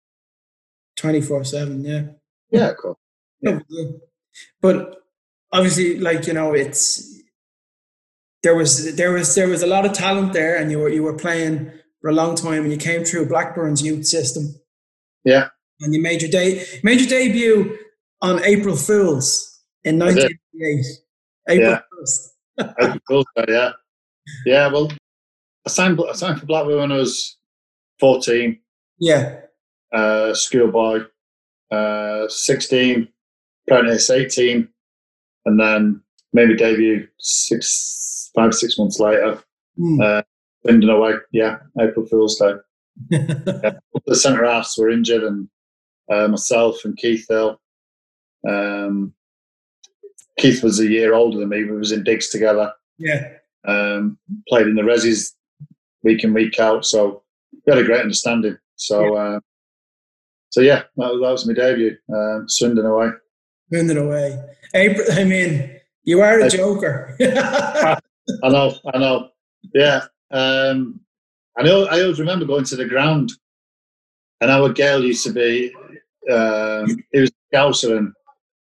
twenty 0.96 1.20
four 1.20 1.44
seven, 1.44 1.84
yeah. 1.84 2.02
yeah, 2.50 2.72
cool. 2.80 2.98
Yeah. 3.40 3.60
But 4.60 5.02
obviously, 5.52 5.98
like 5.98 6.26
you 6.26 6.32
know, 6.32 6.52
it's 6.52 7.10
there 8.42 8.54
was 8.54 8.96
there 8.96 9.12
was 9.12 9.34
there 9.34 9.48
was 9.48 9.62
a 9.62 9.66
lot 9.66 9.86
of 9.86 9.92
talent 9.92 10.32
there, 10.32 10.56
and 10.56 10.70
you 10.70 10.78
were 10.78 10.88
you 10.88 11.02
were 11.02 11.16
playing 11.16 11.70
for 12.00 12.10
a 12.10 12.12
long 12.14 12.36
time, 12.36 12.62
and 12.64 12.72
you 12.72 12.78
came 12.78 13.04
through 13.04 13.28
Blackburn's 13.28 13.82
youth 13.82 14.06
system. 14.06 14.54
Yeah. 15.24 15.48
and 15.80 15.94
you 15.94 16.02
made 16.02 16.20
your 16.20 16.30
day 16.30 16.66
made 16.82 17.00
your 17.00 17.08
debut 17.08 17.78
on 18.20 18.44
April 18.44 18.76
Fools 18.76 19.53
in 19.84 20.00
I 20.02 20.12
did. 20.14 20.38
1988. 20.52 20.86
April 21.48 21.70
Yeah. 21.70 21.80
1st. 22.00 22.28
That'd 22.78 22.92
be 22.94 23.00
cool, 23.08 23.24
so, 23.36 23.44
yeah, 23.48 23.70
yeah. 24.46 24.68
Well, 24.68 24.90
I 25.66 25.70
signed. 25.70 26.00
I 26.08 26.12
signed 26.14 26.38
for 26.38 26.46
Blackburn 26.46 26.78
when 26.78 26.92
I 26.92 26.96
was 26.98 27.36
fourteen. 27.98 28.60
Yeah, 29.00 29.40
Uh, 29.92 30.32
schoolboy, 30.34 31.00
uh, 31.72 32.28
sixteen, 32.28 33.08
apprentice, 33.66 34.08
eighteen, 34.10 34.68
and 35.46 35.58
then 35.58 36.00
maybe 36.32 36.56
debut 36.56 37.08
six, 37.18 38.30
five, 38.36 38.54
six 38.54 38.78
months 38.78 39.00
later. 39.00 39.42
Hmm. 39.76 40.00
Uh, 40.00 40.22
away, 40.68 41.14
yeah, 41.32 41.56
April 41.80 42.06
Fool's 42.06 42.38
Day. 42.38 42.52
the 43.10 44.14
centre 44.14 44.44
halves 44.44 44.76
were 44.78 44.90
injured, 44.90 45.24
and 45.24 45.48
uh, 46.08 46.28
myself 46.28 46.84
and 46.84 46.96
Keith 46.96 47.26
Hill. 47.28 47.60
Um, 48.48 49.12
Keith 50.38 50.62
was 50.62 50.80
a 50.80 50.86
year 50.86 51.14
older 51.14 51.38
than 51.38 51.48
me. 51.48 51.64
We 51.64 51.76
was 51.76 51.92
in 51.92 52.02
digs 52.04 52.28
together. 52.28 52.72
yeah, 52.98 53.28
Um, 53.66 54.18
played 54.48 54.66
in 54.66 54.74
the 54.74 54.82
resis 54.82 55.32
week 56.02 56.24
in 56.24 56.34
week 56.34 56.58
out, 56.58 56.84
so 56.84 57.22
we 57.52 57.72
had 57.72 57.78
a 57.82 57.84
great 57.86 58.00
understanding. 58.00 58.58
So, 58.76 59.14
uh, 59.16 59.40
so 60.50 60.60
yeah, 60.60 60.82
that 60.96 61.12
was, 61.12 61.20
that 61.22 61.30
was 61.30 61.46
my 61.46 61.54
debut. 61.54 61.96
Um, 62.12 62.46
Swindon 62.48 62.86
away. 62.86 63.10
Moving 63.70 63.96
away. 63.96 64.38
April, 64.74 65.06
I 65.12 65.24
mean, 65.24 65.80
you 66.02 66.20
are 66.20 66.40
a 66.40 66.44
I- 66.46 66.48
joker. 66.48 67.16
I 67.20 68.48
know, 68.48 68.74
I 68.92 68.98
know. 68.98 69.28
Yeah. 69.74 70.02
Um, 70.30 71.00
I 71.56 71.62
know. 71.62 71.84
I 71.86 72.00
always 72.02 72.18
remember 72.20 72.44
going 72.46 72.64
to 72.64 72.76
the 72.76 72.84
ground, 72.86 73.30
and 74.40 74.50
our 74.50 74.68
Gayle 74.72 75.04
used 75.04 75.24
to 75.24 75.32
be. 75.32 75.72
Um, 76.30 76.86
he 77.12 77.20
was 77.20 77.30
a 77.30 77.56
Scouser 77.56 77.96
and 77.96 78.12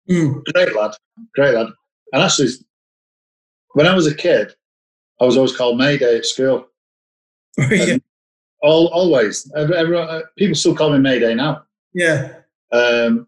Hmm. 0.08 0.38
great 0.52 0.74
lad, 0.74 0.92
great 1.34 1.54
lad. 1.54 1.68
And 2.12 2.22
actually, 2.22 2.50
when 3.72 3.86
I 3.86 3.94
was 3.94 4.06
a 4.06 4.14
kid, 4.14 4.54
I 5.20 5.24
was 5.24 5.36
always 5.36 5.56
called 5.56 5.78
Mayday 5.78 6.18
at 6.18 6.26
school. 6.26 6.66
yeah, 7.70 7.96
All, 8.62 8.88
always. 8.88 9.50
Everyone, 9.54 10.08
uh, 10.08 10.22
people 10.36 10.54
still 10.54 10.74
call 10.74 10.90
me 10.90 10.98
Mayday 10.98 11.34
now 11.34 11.64
yeah, 11.94 12.34
um, 12.72 13.26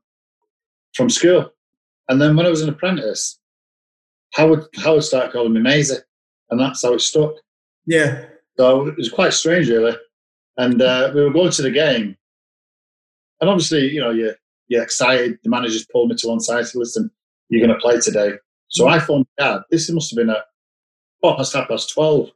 from 0.94 1.08
school. 1.08 1.50
And 2.08 2.20
then 2.20 2.36
when 2.36 2.46
I 2.46 2.50
was 2.50 2.62
an 2.62 2.68
apprentice, 2.68 3.38
Howard 4.34 4.64
Howard 4.76 5.04
started 5.04 5.32
calling 5.32 5.52
me 5.52 5.60
Maisie, 5.60 5.96
and 6.50 6.60
that's 6.60 6.82
how 6.82 6.92
it 6.92 7.00
stuck. 7.00 7.34
yeah, 7.86 8.26
So 8.58 8.88
it 8.88 8.96
was 8.96 9.10
quite 9.10 9.32
strange, 9.32 9.68
really. 9.68 9.96
And 10.58 10.82
uh, 10.82 11.12
we 11.14 11.22
were 11.22 11.32
going 11.32 11.52
to 11.52 11.62
the 11.62 11.70
game, 11.70 12.16
and 13.40 13.50
obviously, 13.50 13.90
you 13.90 14.00
know, 14.00 14.10
you're 14.10 14.34
you're 14.68 14.82
excited. 14.82 15.38
The 15.42 15.50
manager's 15.50 15.86
pulled 15.86 16.10
me 16.10 16.16
to 16.16 16.28
one 16.28 16.40
side 16.40 16.66
to 16.66 16.78
listen. 16.78 17.10
You're 17.48 17.64
going 17.66 17.78
to 17.78 17.80
play 17.80 18.00
today. 18.00 18.32
So 18.68 18.88
I 18.88 18.98
phoned 18.98 19.26
Dad. 19.38 19.60
This 19.70 19.88
must 19.90 20.10
have 20.10 20.16
been 20.16 20.30
at 20.30 20.44
quarter 21.20 21.38
past 21.38 21.54
half 21.54 21.68
past 21.68 21.92
twelve. 21.92 22.30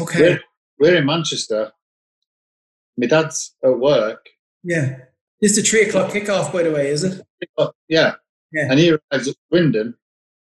okay, 0.00 0.20
We're, 0.20 0.40
we're 0.78 0.96
in 0.96 1.06
Manchester. 1.06 1.72
My 2.98 3.06
dad's 3.06 3.54
at 3.64 3.78
work. 3.78 4.26
yeah. 4.62 4.98
It's 5.40 5.56
the 5.56 5.62
three 5.62 5.82
o'clock 5.88 6.12
kickoff, 6.12 6.52
by 6.52 6.62
the 6.62 6.70
way, 6.70 6.88
is 6.88 7.02
it? 7.02 7.20
Oh, 7.58 7.72
yeah. 7.88 8.12
Yeah. 8.52 8.68
And 8.70 8.78
he 8.78 8.90
arrives 8.90 9.26
at 9.26 9.34
Swindon 9.48 9.94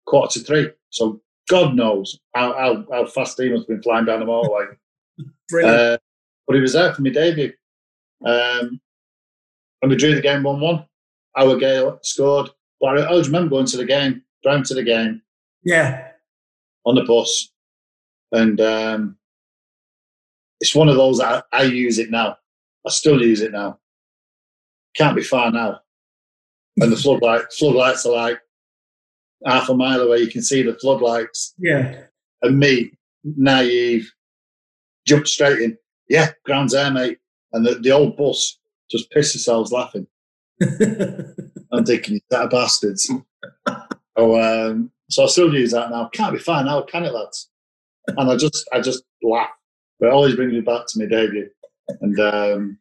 quarter 0.05 0.37
to 0.37 0.45
three. 0.45 0.69
So 0.91 1.21
God 1.49 1.73
knows 1.75 2.19
how, 2.35 2.53
how, 2.53 2.85
how 2.91 3.05
fast 3.07 3.41
he 3.41 3.49
must 3.49 3.61
have 3.61 3.67
been 3.67 3.81
flying 3.81 4.05
down 4.05 4.19
the 4.19 4.27
motorway. 4.27 4.75
Brilliant. 5.49 5.79
Uh, 5.79 5.97
but 6.45 6.55
he 6.55 6.61
was 6.61 6.73
there 6.73 6.93
for 6.93 7.01
my 7.01 7.09
debut. 7.09 7.51
Um, 8.23 8.79
and 9.81 9.89
we 9.89 9.95
drew 9.95 10.13
the 10.13 10.21
game 10.21 10.43
1 10.43 10.59
1. 10.59 10.85
Our 11.37 11.57
Gayle 11.57 11.99
scored. 12.01 12.49
But 12.79 12.99
I 12.99 13.01
I 13.01 13.07
always 13.07 13.27
remember 13.27 13.51
going 13.51 13.65
to 13.67 13.77
the 13.77 13.85
game, 13.85 14.23
driving 14.43 14.63
to 14.65 14.73
the 14.73 14.83
game 14.83 15.21
yeah, 15.63 16.09
on 16.85 16.95
the 16.95 17.03
bus. 17.03 17.51
And 18.31 18.59
um, 18.61 19.17
it's 20.59 20.75
one 20.75 20.89
of 20.89 20.95
those, 20.95 21.19
I, 21.19 21.41
I 21.51 21.63
use 21.63 21.99
it 21.99 22.11
now. 22.11 22.37
I 22.85 22.89
still 22.89 23.21
use 23.21 23.41
it 23.41 23.51
now. 23.51 23.79
Can't 24.95 25.15
be 25.15 25.23
far 25.23 25.51
now. 25.51 25.79
And 26.77 26.91
the 26.91 26.97
floodlight, 26.97 27.53
floodlights 27.53 28.05
are 28.05 28.13
like 28.13 28.39
half 29.45 29.69
a 29.69 29.73
mile 29.73 30.01
away. 30.01 30.19
You 30.19 30.27
can 30.27 30.41
see 30.41 30.61
the 30.61 30.75
floodlights. 30.75 31.53
yeah. 31.57 32.03
And 32.41 32.59
me, 32.59 32.91
naive, 33.23 34.11
jumped 35.07 35.29
straight 35.29 35.59
in. 35.59 35.77
Yeah, 36.09 36.31
ground's 36.43 36.73
there, 36.73 36.91
mate. 36.91 37.17
And 37.53 37.65
the, 37.65 37.75
the 37.75 37.91
old 37.91 38.17
bus 38.17 38.59
just 38.91 39.09
pissed 39.09 39.33
themselves 39.33 39.71
laughing. 39.71 40.05
I'm 41.71 41.85
thinking, 41.85 42.21
that 42.29 42.49
bastards. 42.49 43.11
oh, 44.15 44.39
um, 44.69 44.91
so 45.09 45.23
I 45.23 45.27
still 45.27 45.53
use 45.53 45.71
that 45.71 45.89
now. 45.91 46.09
Can't 46.13 46.33
be 46.33 46.39
far 46.39 46.63
now, 46.63 46.81
can 46.83 47.03
it, 47.03 47.13
lads? 47.13 47.49
And 48.07 48.29
I 48.29 48.35
just, 48.37 48.67
I 48.73 48.81
just 48.81 49.03
laugh. 49.23 49.49
But 49.99 50.07
it 50.07 50.13
always 50.13 50.35
brings 50.35 50.53
me 50.53 50.61
back 50.61 50.85
to 50.87 50.99
my 50.99 51.05
debut, 51.05 51.49
and 52.01 52.19
um, 52.19 52.77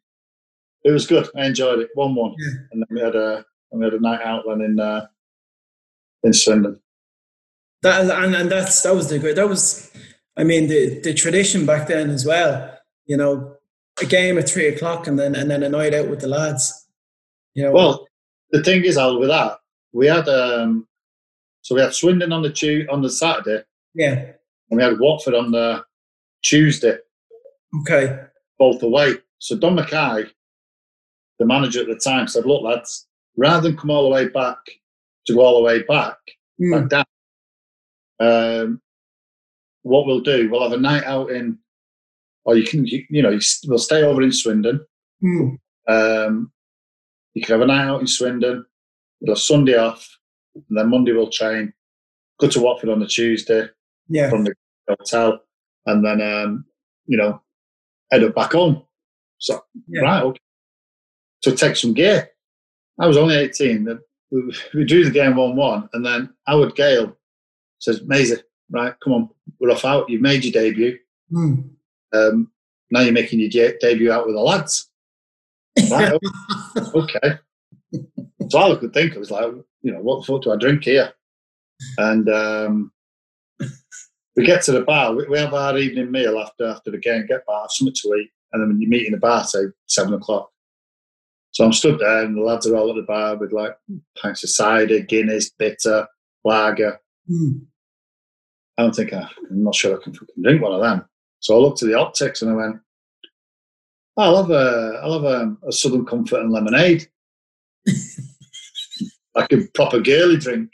it 0.84 0.90
was 0.90 1.06
good. 1.06 1.28
I 1.36 1.46
enjoyed 1.46 1.78
it. 1.78 1.90
One-one, 1.94 2.34
Yeah. 2.38 2.50
and 2.72 2.82
then 2.82 2.86
we 2.90 3.00
had 3.00 3.14
a, 3.16 3.44
and 3.70 3.80
we 3.80 3.84
had 3.86 3.94
a 3.94 4.00
night 4.00 4.20
out 4.22 4.44
then 4.48 4.60
in 4.60 4.80
uh, 4.80 5.06
in 6.24 6.32
Swindon. 6.32 6.80
that 7.82 8.10
and, 8.10 8.34
and 8.34 8.50
that's 8.50 8.82
that 8.82 8.94
was 8.94 9.08
the 9.10 9.18
good. 9.18 9.36
That 9.36 9.48
was, 9.48 9.90
I 10.36 10.42
mean, 10.44 10.66
the 10.68 11.00
the 11.00 11.14
tradition 11.14 11.66
back 11.66 11.86
then 11.88 12.10
as 12.10 12.26
well. 12.26 12.76
You 13.06 13.16
know, 13.16 13.56
a 14.02 14.06
game 14.06 14.36
at 14.38 14.48
three 14.48 14.66
o'clock 14.66 15.06
and 15.06 15.18
then 15.18 15.34
and 15.36 15.50
then 15.50 15.62
a 15.62 15.68
night 15.68 15.94
out 15.94 16.08
with 16.08 16.20
the 16.20 16.28
lads. 16.28 16.83
You 17.54 17.64
know, 17.64 17.72
Well, 17.72 18.08
the 18.50 18.62
thing 18.62 18.84
is, 18.84 18.96
Al, 18.98 19.18
with 19.18 19.28
that, 19.28 19.58
we 19.92 20.06
had 20.06 20.28
um, 20.28 20.86
so 21.62 21.74
we 21.74 21.80
had 21.80 21.94
Swindon 21.94 22.32
on 22.32 22.42
the 22.42 22.50
Tu 22.52 22.86
on 22.90 23.00
the 23.02 23.10
Saturday, 23.10 23.62
yeah, 23.94 24.32
and 24.70 24.78
we 24.78 24.82
had 24.82 24.98
Watford 24.98 25.34
on 25.34 25.50
the 25.52 25.84
Tuesday. 26.42 26.98
okay, 27.80 28.24
both 28.58 28.82
away. 28.82 29.14
So 29.38 29.56
Don 29.56 29.74
Mackay, 29.76 30.24
the 31.38 31.46
manager 31.46 31.80
at 31.80 31.86
the 31.86 31.96
time, 31.96 32.26
said, 32.28 32.44
"Look, 32.46 32.62
lads, 32.62 33.06
rather 33.36 33.68
than 33.68 33.76
come 33.76 33.90
all 33.90 34.02
the 34.04 34.08
way 34.14 34.28
back 34.28 34.58
to 35.26 35.34
go 35.34 35.40
all 35.40 35.58
the 35.58 35.64
way 35.64 35.82
back 35.82 36.16
Mm. 36.60 36.88
back 36.88 37.04
down, 38.20 38.64
um, 38.64 38.80
what 39.82 40.06
we'll 40.06 40.20
do, 40.20 40.48
we'll 40.50 40.62
have 40.62 40.72
a 40.78 40.80
night 40.80 41.02
out 41.04 41.30
in, 41.32 41.58
or 42.44 42.56
you 42.56 42.64
can, 42.64 42.86
you, 42.86 43.04
you 43.10 43.22
know, 43.22 43.30
you, 43.30 43.40
we'll 43.66 43.78
stay 43.78 44.02
over 44.02 44.22
in 44.22 44.30
Swindon. 44.32 44.84
Mm. 45.22 45.58
Um, 45.88 46.52
you 47.34 47.42
can 47.42 47.52
have 47.52 47.62
a 47.62 47.66
night 47.66 47.84
out 47.86 48.00
in 48.00 48.06
Swindon, 48.06 48.64
we'll 49.20 49.34
have 49.34 49.42
Sunday 49.42 49.76
off, 49.76 50.08
and 50.54 50.64
then 50.78 50.88
Monday 50.88 51.12
we'll 51.12 51.30
train, 51.30 51.72
go 52.40 52.48
to 52.48 52.60
Watford 52.60 52.90
on 52.90 53.00
the 53.00 53.06
Tuesday 53.06 53.66
Yeah. 54.08 54.30
from 54.30 54.44
the 54.44 54.54
hotel, 54.88 55.40
and 55.86 56.04
then, 56.04 56.20
um, 56.20 56.64
you 57.06 57.16
know, 57.16 57.42
head 58.10 58.24
up 58.24 58.34
back 58.34 58.52
home. 58.52 58.82
So, 59.38 59.60
Yeah. 59.88 60.02
right, 60.02 60.22
okay. 60.22 60.40
So 61.42 61.54
take 61.54 61.76
some 61.76 61.92
gear. 61.92 62.30
I 63.00 63.06
was 63.06 63.16
only 63.16 63.34
18. 63.36 63.98
We 64.30 64.42
we 64.74 64.84
drew 64.84 65.04
the 65.04 65.10
game 65.10 65.36
1 65.36 65.56
1, 65.56 65.88
and 65.92 66.04
then 66.06 66.32
Howard 66.46 66.74
Gayle 66.76 67.16
says, 67.80 68.02
Maisie, 68.06 68.36
right, 68.70 68.94
come 69.02 69.12
on, 69.12 69.28
we're 69.60 69.70
off 69.70 69.84
out. 69.84 70.08
You've 70.08 70.22
made 70.22 70.44
your 70.44 70.52
debut. 70.52 70.98
Mm. 71.32 71.70
Um, 72.12 72.50
now 72.90 73.00
you're 73.00 73.12
making 73.12 73.40
your 73.40 73.48
de- 73.50 73.76
debut 73.78 74.10
out 74.12 74.26
with 74.26 74.36
the 74.36 74.40
lads. 74.40 74.88
Right, 75.90 76.18
okay. 76.94 77.38
So 78.50 78.58
all 78.58 78.72
I 78.72 78.76
could 78.76 78.92
think 78.92 79.12
of 79.12 79.18
was 79.18 79.30
like, 79.30 79.50
you 79.82 79.92
know, 79.92 80.00
what 80.00 80.20
the 80.20 80.32
fuck 80.32 80.42
do 80.42 80.52
I 80.52 80.56
drink 80.56 80.84
here? 80.84 81.12
And 81.98 82.28
um, 82.28 82.92
we 84.36 84.44
get 84.44 84.62
to 84.62 84.72
the 84.72 84.82
bar. 84.82 85.14
We, 85.14 85.26
we 85.28 85.38
have 85.38 85.54
our 85.54 85.76
evening 85.78 86.10
meal 86.10 86.38
after 86.38 86.66
after 86.66 86.90
the 86.90 86.98
game. 86.98 87.26
Get 87.26 87.46
bar, 87.46 87.66
something 87.68 87.94
to 87.94 88.14
eat, 88.16 88.30
and 88.52 88.62
then 88.62 88.68
when 88.68 88.80
you 88.80 88.88
meet 88.88 89.06
in 89.06 89.12
the 89.12 89.18
bar, 89.18 89.44
say 89.44 89.64
seven 89.86 90.14
o'clock. 90.14 90.50
So 91.52 91.64
I'm 91.64 91.72
stood 91.72 92.00
there, 92.00 92.24
and 92.24 92.36
the 92.36 92.42
lads 92.42 92.66
are 92.66 92.76
all 92.76 92.90
at 92.90 92.96
the 92.96 93.02
bar 93.02 93.36
with 93.36 93.52
like 93.52 93.76
pints 94.20 94.42
of 94.44 94.50
cider, 94.50 95.00
Guinness, 95.00 95.50
bitter, 95.50 96.06
lager. 96.44 97.00
Mm. 97.30 97.62
I'm 98.76 98.92
thinking, 98.92 99.20
"Ah, 99.22 99.30
I'm 99.50 99.62
not 99.62 99.74
sure 99.74 99.98
I 99.98 100.02
can 100.02 100.14
fucking 100.14 100.42
drink 100.42 100.60
one 100.60 100.72
of 100.72 100.80
them. 100.80 101.04
So 101.38 101.54
I 101.54 101.58
looked 101.58 101.82
at 101.82 101.88
the 101.88 101.98
optics 101.98 102.42
and 102.42 102.50
I 102.50 102.54
went, 102.54 102.76
I'll 104.16 104.36
have 104.42 104.50
a, 104.50 105.00
I'll 105.02 105.14
have 105.14 105.24
a, 105.24 105.56
a 105.66 105.72
Southern 105.72 106.04
Comfort 106.06 106.40
and 106.40 106.52
lemonade. 106.52 107.08
like 109.34 109.52
a 109.52 109.66
proper 109.74 110.00
girly 110.00 110.36
drink. 110.36 110.70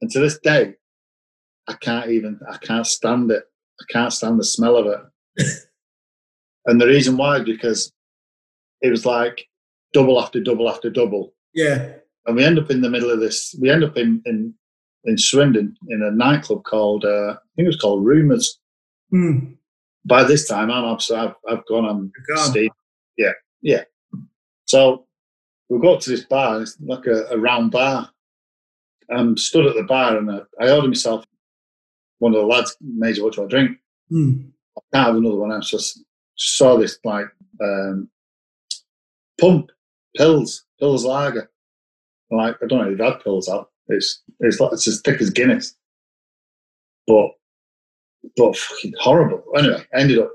And 0.00 0.10
to 0.10 0.20
this 0.20 0.38
day, 0.40 0.74
I 1.66 1.74
can't 1.74 2.10
even, 2.10 2.38
I 2.50 2.58
can't 2.58 2.86
stand 2.86 3.30
it. 3.30 3.44
I 3.80 3.84
can't 3.90 4.12
stand 4.12 4.38
the 4.38 4.44
smell 4.44 4.76
of 4.76 4.86
it. 4.86 5.46
and 6.66 6.80
the 6.80 6.86
reason 6.86 7.16
why 7.16 7.38
is 7.38 7.44
because 7.44 7.92
it 8.82 8.90
was 8.90 9.06
like 9.06 9.46
double 9.92 10.20
after 10.20 10.40
double 10.40 10.68
after 10.68 10.90
double 10.90 11.32
Yeah. 11.54 11.92
and 12.26 12.36
we 12.36 12.44
end 12.44 12.58
up 12.58 12.70
in 12.70 12.82
the 12.82 12.90
middle 12.90 13.10
of 13.10 13.20
this. 13.20 13.54
We 13.60 13.70
end 13.70 13.82
up 13.84 13.96
in 13.96 14.22
in, 14.26 14.54
in 15.04 15.16
Swindon 15.16 15.74
in 15.88 16.02
a 16.02 16.10
nightclub 16.10 16.64
called 16.64 17.04
uh, 17.04 17.30
I 17.32 17.36
think 17.56 17.64
it 17.66 17.66
was 17.66 17.80
called 17.80 18.04
Rumours. 18.04 18.60
Mm. 19.12 19.56
By 20.04 20.24
this 20.24 20.46
time, 20.46 20.70
I'm 20.70 20.84
absolutely 20.84 21.28
I've, 21.28 21.58
I've 21.58 21.66
gone 21.66 21.84
on 21.84 22.12
gone. 22.34 22.68
Yeah, 23.16 23.32
yeah. 23.62 23.84
So 24.66 25.06
we 25.68 25.80
go 25.80 25.94
up 25.94 26.00
to 26.00 26.10
this 26.10 26.24
bar. 26.24 26.62
It's 26.62 26.76
like 26.80 27.06
a, 27.06 27.26
a 27.30 27.38
round 27.38 27.70
bar. 27.70 28.10
I'm 29.10 29.36
stood 29.36 29.66
at 29.66 29.74
the 29.74 29.82
bar 29.82 30.16
and 30.16 30.30
I, 30.30 30.40
I 30.60 30.70
ordered 30.70 30.88
myself 30.88 31.24
one 32.18 32.34
of 32.34 32.40
the 32.40 32.46
lads. 32.46 32.76
Major, 32.80 33.24
what 33.24 33.34
do 33.34 33.44
I 33.44 33.48
drink? 33.48 33.78
Mm. 34.10 34.50
I 34.76 34.80
can't 34.92 35.06
have 35.06 35.16
another 35.16 35.36
one. 35.36 35.52
I 35.52 35.60
just, 35.60 35.70
just 36.36 36.56
saw 36.56 36.76
this 36.76 36.98
like 37.04 37.26
um, 37.62 38.08
pump 39.40 39.70
pills, 40.16 40.64
pills 40.78 41.04
lager. 41.04 41.50
Like 42.30 42.56
I 42.62 42.66
don't 42.66 42.78
know 42.78 42.84
if 42.84 42.90
you've 42.98 43.06
had 43.06 43.22
pills 43.22 43.48
out. 43.48 43.70
It's 43.88 44.22
it's 44.40 44.58
like 44.60 44.72
it's 44.72 44.88
as 44.88 45.00
thick 45.02 45.20
as 45.20 45.30
Guinness, 45.30 45.76
but 47.06 47.30
but 48.36 48.56
fucking 48.56 48.92
horrible. 49.00 49.42
Anyway, 49.56 49.84
I 49.94 50.00
ended 50.00 50.18
up 50.18 50.30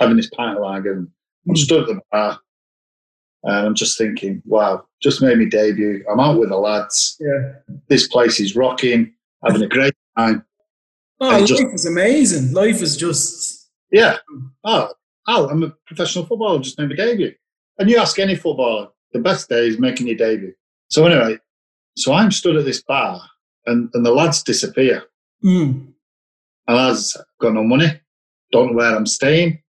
having 0.00 0.16
this 0.16 0.30
pint 0.30 0.56
of 0.56 0.62
lager 0.62 0.92
and 0.92 1.08
I'm 1.48 1.54
Mm. 1.54 1.58
stood 1.58 1.82
at 1.82 1.86
the 1.88 2.00
bar 2.12 2.40
and 3.44 3.66
I'm 3.68 3.74
just 3.74 3.96
thinking, 3.98 4.42
wow, 4.44 4.84
just 5.02 5.22
made 5.22 5.38
me 5.38 5.46
debut. 5.46 6.04
I'm 6.10 6.20
out 6.20 6.38
with 6.38 6.48
the 6.48 6.56
lads. 6.56 7.16
Yeah. 7.20 7.52
This 7.88 8.08
place 8.08 8.40
is 8.40 8.56
rocking, 8.56 9.12
having 9.44 9.62
a 9.62 9.68
great 9.68 9.94
time. 10.18 10.44
Oh, 11.20 11.28
life 11.28 11.46
just- 11.46 11.62
is 11.62 11.86
amazing. 11.86 12.52
Life 12.52 12.82
is 12.82 12.96
just. 12.96 13.70
Yeah. 13.92 14.18
Oh, 14.64 14.92
oh, 15.28 15.48
I'm 15.48 15.62
a 15.62 15.70
professional 15.86 16.26
footballer, 16.26 16.58
just 16.60 16.78
made 16.78 16.88
my 16.88 16.96
debut. 16.96 17.34
And 17.78 17.88
you 17.88 17.98
ask 17.98 18.18
any 18.18 18.34
footballer, 18.34 18.88
the 19.12 19.20
best 19.20 19.48
day 19.48 19.68
is 19.68 19.78
making 19.78 20.08
your 20.08 20.16
debut. 20.16 20.52
So 20.88 21.06
anyway, 21.06 21.38
so 21.96 22.12
I'm 22.12 22.30
stood 22.32 22.56
at 22.56 22.64
this 22.64 22.82
bar 22.82 23.20
and, 23.66 23.88
and 23.94 24.04
the 24.04 24.10
lads 24.12 24.42
disappear. 24.42 25.04
Mm. 25.44 25.92
And 26.68 26.76
lads 26.76 27.16
got 27.40 27.54
no 27.54 27.62
money, 27.62 27.86
don't 28.52 28.68
know 28.72 28.76
where 28.76 28.94
I'm 28.96 29.06
staying. 29.06 29.62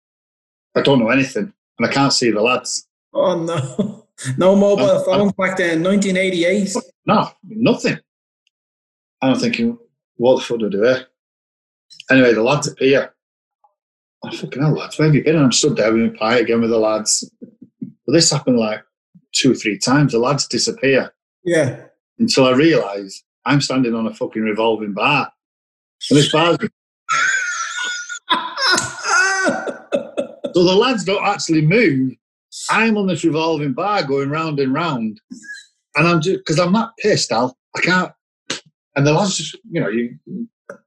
I 0.77 0.83
don't 0.83 0.99
know 1.01 1.09
anything. 1.11 1.53
And 1.79 1.89
I 1.89 1.93
can't 1.93 2.13
see 2.13 2.31
the 2.31 2.41
lads. 2.43 2.87
Oh 3.13 3.41
no. 3.43 4.01
No 4.39 4.55
mobile 4.55 4.85
Um, 4.91 5.05
phones 5.05 5.33
back 5.33 5.57
then, 5.57 5.83
1988. 5.83 6.77
No, 7.07 7.31
nothing. 7.43 7.99
And 9.21 9.33
I'm 9.35 9.39
thinking, 9.41 9.77
what 10.17 10.37
the 10.37 10.43
fuck 10.43 10.61
do 10.61 10.67
I 10.67 10.71
do 10.71 10.83
here? 10.83 11.07
Anyway, 12.13 12.33
the 12.33 12.43
lads 12.43 12.69
appear. 12.69 13.13
Oh, 14.25 14.31
fucking 14.31 14.63
hell, 14.63 14.73
lads, 14.73 14.97
where 14.99 15.09
have 15.09 15.15
you 15.17 15.25
been? 15.25 15.35
And 15.35 15.45
I'm 15.47 15.53
stood 15.53 15.77
there 15.77 15.93
with 15.93 16.13
my 16.13 16.17
pie 16.19 16.39
again 16.39 16.61
with 16.61 16.71
the 16.71 16.79
lads. 16.79 17.29
But 17.81 18.13
this 18.13 18.31
happened 18.31 18.59
like 18.59 18.85
two 19.35 19.51
or 19.51 19.55
three 19.57 19.79
times. 19.79 20.13
The 20.13 20.19
lads 20.21 20.47
disappear 20.47 21.13
Yeah. 21.45 21.87
until 22.21 22.47
I 22.47 22.53
realise 22.53 23.23
I'm 23.45 23.61
standing 23.61 23.95
on 23.95 24.07
a 24.07 24.15
fucking 24.15 24.43
revolving 24.43 24.93
bar. 24.95 25.33
And 26.09 26.19
this 26.19 26.31
bar's 26.31 26.57
So 30.55 30.63
the 30.63 30.75
lads 30.75 31.05
don't 31.05 31.25
actually 31.27 31.63
move. 31.63 32.13
I'm 32.71 32.97
on 32.97 33.09
this 33.09 33.25
revolving 33.25 33.73
bar 33.73 34.05
going 34.05 34.31
round 34.31 34.61
and 34.61 34.73
round. 34.73 35.21
And 35.97 36.07
I'm 36.07 36.21
just, 36.21 36.39
because 36.39 36.61
I'm 36.61 36.73
that 36.75 36.91
pissed, 37.01 37.33
Al, 37.33 37.57
I 37.77 37.81
can't. 37.81 38.13
And 38.95 39.05
the 39.07 39.13
lads 39.13 39.37
just, 39.37 39.57
you 39.71 39.81
know, 39.81 39.89
you 39.89 40.17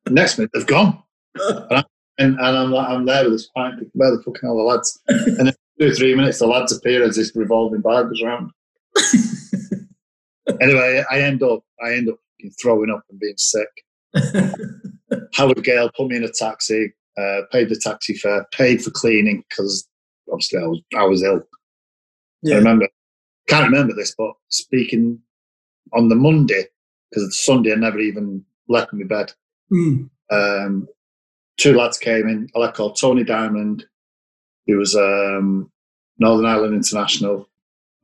next 0.10 0.38
minute 0.38 0.52
they've 0.54 0.66
gone. 0.66 1.04
And, 1.36 1.66
I, 1.72 1.84
and, 2.18 2.36
and 2.40 2.58
I'm, 2.58 2.72
like- 2.72 2.88
I'm 2.90 3.06
there 3.06 3.26
with 3.26 3.34
this 3.34 3.50
pint, 3.56 3.76
where 3.94 4.12
the 4.16 4.24
fucking 4.24 4.50
are 4.50 4.56
the 4.56 4.64
lads? 4.64 5.00
And 5.08 5.48
then 5.48 5.56
two 5.80 5.88
or 5.88 5.94
three 5.94 6.16
minutes, 6.16 6.40
the 6.40 6.48
lads 6.48 6.72
appear 6.72 7.04
as 7.04 7.18
this 7.18 7.36
revolving 7.36 7.82
bar 7.82 8.06
goes 8.06 8.24
round. 8.24 8.52
anyway, 10.62 11.04
I 11.12 11.20
end 11.20 11.44
up, 11.44 11.60
I 11.84 11.94
end 11.94 12.10
up 12.10 12.18
throwing 12.62 12.90
up 12.90 13.04
and 13.10 13.20
being 13.20 13.38
sick. 13.38 13.68
Howard 15.36 15.64
Gayle 15.64 15.92
put 15.96 16.08
me 16.08 16.16
in 16.18 16.24
a 16.24 16.32
taxi, 16.32 16.94
uh, 17.18 17.42
paid 17.52 17.70
the 17.70 17.76
taxi 17.76 18.14
fare, 18.14 18.46
paid 18.52 18.84
for 18.84 18.92
cleaning 18.92 19.44
because 19.50 19.88
obviously 20.32 20.60
I 20.60 20.68
was 20.68 20.82
I 20.96 21.04
was 21.04 21.24
ill. 21.24 21.42
I 22.46 22.56
remember, 22.56 22.88
can't 23.48 23.70
remember 23.70 23.94
this, 23.94 24.14
but 24.18 24.34
speaking 24.50 25.20
on 25.94 26.10
the 26.10 26.16
Monday 26.16 26.66
because 27.10 27.24
it's 27.24 27.46
Sunday 27.46 27.72
I 27.72 27.76
never 27.76 28.00
even 28.00 28.44
left 28.68 28.94
my 28.94 29.06
bed. 29.06 29.34
Mm. 29.72 30.10
Um, 30.30 30.88
two 31.58 31.76
lads 31.76 31.98
came 31.98 32.28
in. 32.28 32.50
A 32.56 32.60
lad 32.60 32.74
called 32.74 33.00
Tony 33.00 33.24
Diamond, 33.24 33.86
who 34.68 34.78
was 34.78 34.96
um, 34.96 35.72
Northern 36.20 36.46
Ireland 36.46 36.76
International, 36.76 37.48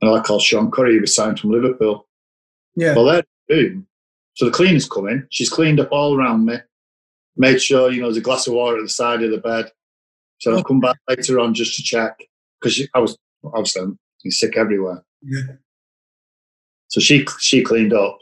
and 0.00 0.10
lad 0.10 0.24
called 0.24 0.42
Sean 0.42 0.70
Curry, 0.70 0.94
who 0.94 1.00
was 1.00 1.14
signed 1.14 1.38
from 1.38 1.50
Liverpool. 1.50 2.06
Yeah. 2.76 2.94
Well, 2.94 3.04
they're 3.04 3.24
in. 3.48 3.86
So 4.34 4.46
the 4.46 4.50
cleaner's 4.50 4.88
come 4.88 5.08
in. 5.08 5.26
She's 5.30 5.50
cleaned 5.50 5.80
up 5.80 5.92
all 5.92 6.16
around 6.16 6.46
me, 6.46 6.56
made 7.36 7.60
sure, 7.60 7.90
you 7.90 8.00
know, 8.00 8.06
there's 8.06 8.18
a 8.18 8.22
glass 8.22 8.46
of 8.46 8.54
water 8.54 8.78
at 8.78 8.82
the 8.82 8.88
side 8.88 9.22
of 9.22 9.30
the 9.30 9.38
bed. 9.38 9.70
So 10.38 10.54
I'll 10.54 10.64
come 10.64 10.80
back 10.80 10.96
later 11.08 11.40
on 11.40 11.54
just 11.54 11.76
to 11.76 11.82
check 11.82 12.18
because 12.60 12.86
I 12.94 12.98
was 12.98 13.16
obviously 13.44 13.82
I'm 13.82 13.98
sick 14.30 14.56
everywhere. 14.56 15.04
Yeah. 15.22 15.56
So 16.88 17.00
she 17.00 17.26
she 17.40 17.62
cleaned 17.62 17.92
up. 17.92 18.18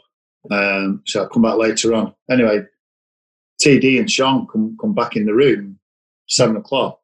Um, 0.51 1.01
so 1.05 1.21
I'll 1.21 1.29
come 1.29 1.41
back 1.41 1.57
later 1.57 1.93
on. 1.93 2.13
Anyway, 2.29 2.63
TD 3.61 3.99
and 3.99 4.09
Sean 4.09 4.47
come 4.47 4.77
come 4.79 4.93
back 4.93 5.15
in 5.15 5.25
the 5.25 5.33
room, 5.33 5.79
seven 6.27 6.55
o'clock. 6.57 6.99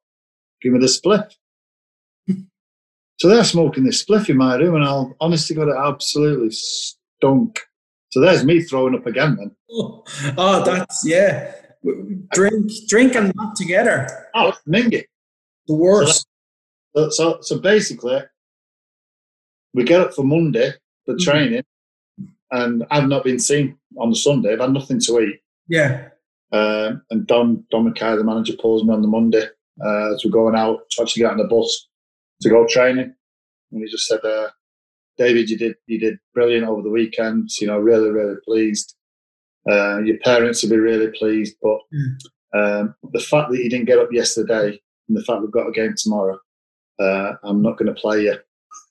Give 0.61 0.73
me 0.73 0.79
the 0.79 0.87
spliff. 0.87 1.29
so 3.17 3.29
they're 3.29 3.43
smoking 3.43 3.83
this 3.83 4.03
spliff 4.03 4.29
in 4.29 4.37
my 4.37 4.55
room, 4.55 4.75
and 4.75 4.83
I'll 4.83 5.15
honestly 5.19 5.55
got 5.55 5.69
it 5.69 5.77
absolutely 5.77 6.49
stunk. 6.51 7.61
So 8.09 8.19
there's 8.19 8.43
me 8.43 8.61
throwing 8.61 8.95
up 8.95 9.05
again 9.05 9.35
then. 9.37 9.55
Oh, 9.71 10.03
oh, 10.37 10.63
that's 10.63 11.03
yeah. 11.05 11.53
Drink, 12.33 12.71
drink, 12.87 13.15
and 13.15 13.33
not 13.35 13.55
together. 13.55 14.27
Oh, 14.35 14.53
mingy. 14.67 15.03
The 15.67 15.75
worst. 15.75 16.27
So, 16.95 17.09
so, 17.09 17.37
so 17.41 17.59
basically, 17.59 18.19
we 19.73 19.83
get 19.83 20.01
up 20.01 20.13
for 20.13 20.23
Monday 20.23 20.73
for 21.05 21.13
Mhm. 21.15 21.19
training, 21.23 21.63
and 22.51 22.85
I've 22.91 23.07
not 23.07 23.23
been 23.23 23.39
seen 23.39 23.77
on 23.97 24.09
the 24.09 24.15
Sunday. 24.15 24.53
I've 24.53 24.59
had 24.59 24.73
nothing 24.73 24.99
to 25.01 25.19
eat. 25.21 25.39
Yeah. 25.67 26.09
Um, 26.51 27.03
and 27.11 27.27
Don 27.27 27.63
Don 27.69 27.85
Mackay, 27.85 28.15
the 28.17 28.23
manager, 28.23 28.53
pulls 28.59 28.83
me 28.83 28.93
on 28.93 29.03
the 29.03 29.07
Monday 29.07 29.47
uh, 29.85 30.13
as 30.15 30.25
we're 30.25 30.31
going 30.31 30.55
out 30.55 30.89
to 30.89 31.01
actually 31.03 31.21
get 31.21 31.31
on 31.31 31.37
the 31.37 31.43
bus 31.43 31.87
to 32.41 32.49
go 32.49 32.65
training, 32.67 33.13
and 33.71 33.83
he 33.83 33.87
just 33.89 34.07
said, 34.07 34.23
uh, 34.25 34.49
"David, 35.17 35.49
you 35.49 35.57
did 35.57 35.75
you 35.85 35.99
did 35.99 36.17
brilliant 36.33 36.67
over 36.67 36.81
the 36.81 36.89
weekend. 36.89 37.49
You 37.61 37.67
know, 37.67 37.77
really 37.79 38.09
really 38.09 38.37
pleased. 38.43 38.95
Uh, 39.69 39.99
your 39.99 40.17
parents 40.19 40.61
will 40.63 40.69
be 40.69 40.77
really 40.77 41.11
pleased, 41.17 41.55
but 41.61 41.79
um, 42.57 42.95
the 43.11 43.19
fact 43.19 43.51
that 43.51 43.57
you 43.57 43.69
didn't 43.69 43.85
get 43.87 43.99
up 43.99 44.11
yesterday 44.11 44.79
and 45.07 45.17
the 45.17 45.23
fact 45.23 45.41
we've 45.41 45.51
got 45.51 45.67
a 45.67 45.71
game 45.71 45.93
tomorrow, 45.97 46.39
uh, 46.99 47.33
I'm 47.43 47.61
not 47.61 47.77
going 47.77 47.93
to 47.93 47.99
play 47.99 48.23
you 48.23 48.35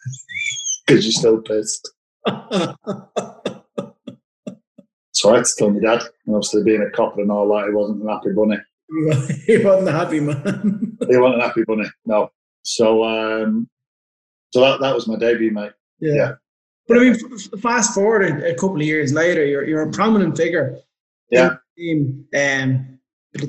because 0.86 1.04
you're 1.04 1.12
still 1.12 1.40
pissed." 1.40 1.88
So 5.18 5.32
I 5.32 5.38
had 5.38 5.46
to 5.46 5.54
tell 5.56 5.70
my 5.70 5.80
dad, 5.80 6.02
and 6.26 6.36
obviously 6.36 6.62
being 6.62 6.82
a 6.82 6.90
copper 6.90 7.22
and 7.22 7.32
all 7.32 7.48
that, 7.48 7.66
he 7.66 7.74
wasn't 7.74 8.02
an 8.02 8.08
happy 8.08 8.30
bunny. 8.32 8.58
he 9.46 9.58
wasn't 9.58 9.88
a 9.88 9.92
happy 9.92 10.20
man. 10.20 10.96
he 11.10 11.16
wasn't 11.16 11.42
a 11.42 11.46
happy 11.46 11.64
bunny, 11.66 11.88
no. 12.06 12.30
So, 12.62 13.02
um, 13.02 13.68
so 14.52 14.60
that 14.60 14.80
that 14.80 14.94
was 14.94 15.08
my 15.08 15.16
debut, 15.18 15.50
mate. 15.50 15.72
Yeah. 15.98 16.14
Yeah. 16.14 16.32
But 16.88 16.96
I 16.96 17.00
mean, 17.00 17.12
f- 17.14 17.60
fast 17.60 17.94
forward 17.94 18.22
a, 18.42 18.54
couple 18.54 18.76
of 18.76 18.82
years 18.82 19.12
later, 19.12 19.44
you're 19.44 19.64
you're 19.66 19.82
a 19.82 19.90
prominent 19.90 20.36
figure. 20.36 20.78
Yeah. 21.30 21.56
In 21.76 22.24
the 22.32 22.38
team. 22.40 22.62
Um, 22.70 22.98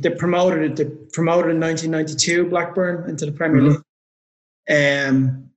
they 0.01 0.09
promoted 0.09 0.71
it. 0.71 0.75
They 0.75 0.85
promoted 1.13 1.51
in 1.51 1.59
1992 1.59 2.49
Blackburn 2.49 3.09
into 3.09 3.25
the 3.25 3.31
Premier 3.31 3.61
Mhm. 3.61 3.69
League. 3.69 5.09
Um, 5.09 5.49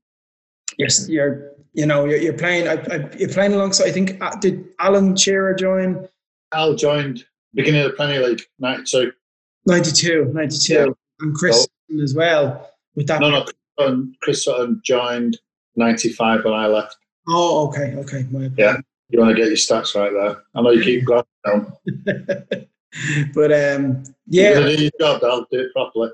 you're, 0.78 0.88
you're 1.08 1.50
you 1.74 1.86
know 1.86 2.04
you're, 2.04 2.18
you're 2.18 2.32
playing. 2.38 2.68
I, 2.68 2.74
I, 2.74 3.10
you're 3.18 3.28
playing 3.28 3.52
alongside. 3.52 3.88
I 3.88 3.92
think 3.92 4.22
uh, 4.22 4.34
did 4.36 4.64
Alan 4.78 5.16
Shearer 5.16 5.54
join 5.54 6.08
Al 6.52 6.74
joined 6.76 7.24
beginning 7.52 7.82
of 7.82 7.90
the 7.90 7.96
Premier 7.96 8.26
League, 8.26 8.42
'92. 8.60 9.12
92, 9.66 10.30
92, 10.32 10.72
Yeah. 10.74 10.86
and 11.20 11.34
Chris 11.34 11.68
as 12.02 12.14
well 12.14 12.70
with 12.94 13.06
that. 13.08 13.20
No, 13.20 13.30
no, 13.30 13.42
Chris 13.44 13.54
Sutton, 13.78 14.14
Chris 14.22 14.44
Sutton 14.44 14.80
joined 14.84 15.38
'95 15.76 16.44
when 16.44 16.54
I 16.54 16.66
left. 16.66 16.96
Oh, 17.28 17.68
okay, 17.68 17.94
okay. 17.96 18.26
Yeah. 18.56 18.76
You 19.10 19.18
want 19.20 19.30
to 19.30 19.36
get 19.36 19.48
your 19.48 19.56
stats 19.56 19.94
right 19.94 20.12
there. 20.12 20.42
I 20.54 20.62
know 20.62 20.70
you 20.70 20.82
keep 20.82 21.04
going 21.06 21.22
down. 21.46 21.72
but 23.34 23.52
um, 23.52 24.02
Yeah. 24.26 24.58
yeah, 24.58 24.60
Do 24.60 24.82
your 24.82 24.90
job, 25.00 25.22
I'll 25.24 25.46
do 25.50 25.60
it 25.60 25.72
properly. 25.72 26.10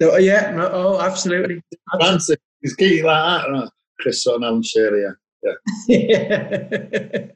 no, 0.00 0.16
yeah, 0.16 0.50
no, 0.52 0.70
oh, 0.72 1.00
absolutely. 1.00 1.62
Fancy. 2.00 2.36
He's 2.60 2.74
key 2.74 3.02
like 3.02 3.42
that. 3.44 3.50
right? 3.50 3.68
Chris 4.00 4.22
Sutton, 4.22 4.44
Alan 4.44 4.62
Shearer, 4.62 5.18
yeah. 5.38 5.88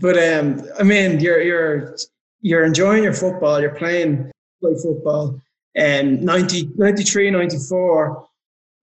but 0.00 0.18
um, 0.18 0.62
I 0.78 0.82
mean, 0.82 1.20
you're 1.20 1.40
you're 1.42 1.96
you're 2.40 2.64
enjoying 2.64 3.02
your 3.02 3.12
football. 3.14 3.60
You're 3.60 3.74
playing 3.74 4.30
play 4.60 4.74
football. 4.82 5.40
And 5.76 6.22
90, 6.22 6.70
93, 6.76 7.30
94, 7.32 8.28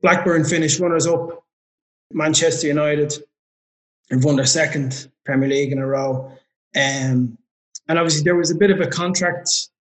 Blackburn 0.01 0.43
finished 0.43 0.79
runners 0.79 1.07
up. 1.07 1.41
Manchester 2.13 2.67
United 2.67 3.13
and 4.09 4.23
won 4.23 4.35
their 4.35 4.45
second 4.45 5.07
Premier 5.25 5.49
League 5.49 5.71
in 5.71 5.79
a 5.79 5.87
row. 5.87 6.31
Um, 6.75 7.37
and 7.87 7.99
obviously, 7.99 8.23
there 8.23 8.35
was 8.35 8.51
a 8.51 8.55
bit 8.55 8.71
of 8.71 8.79
a 8.79 8.87
contract 8.87 9.49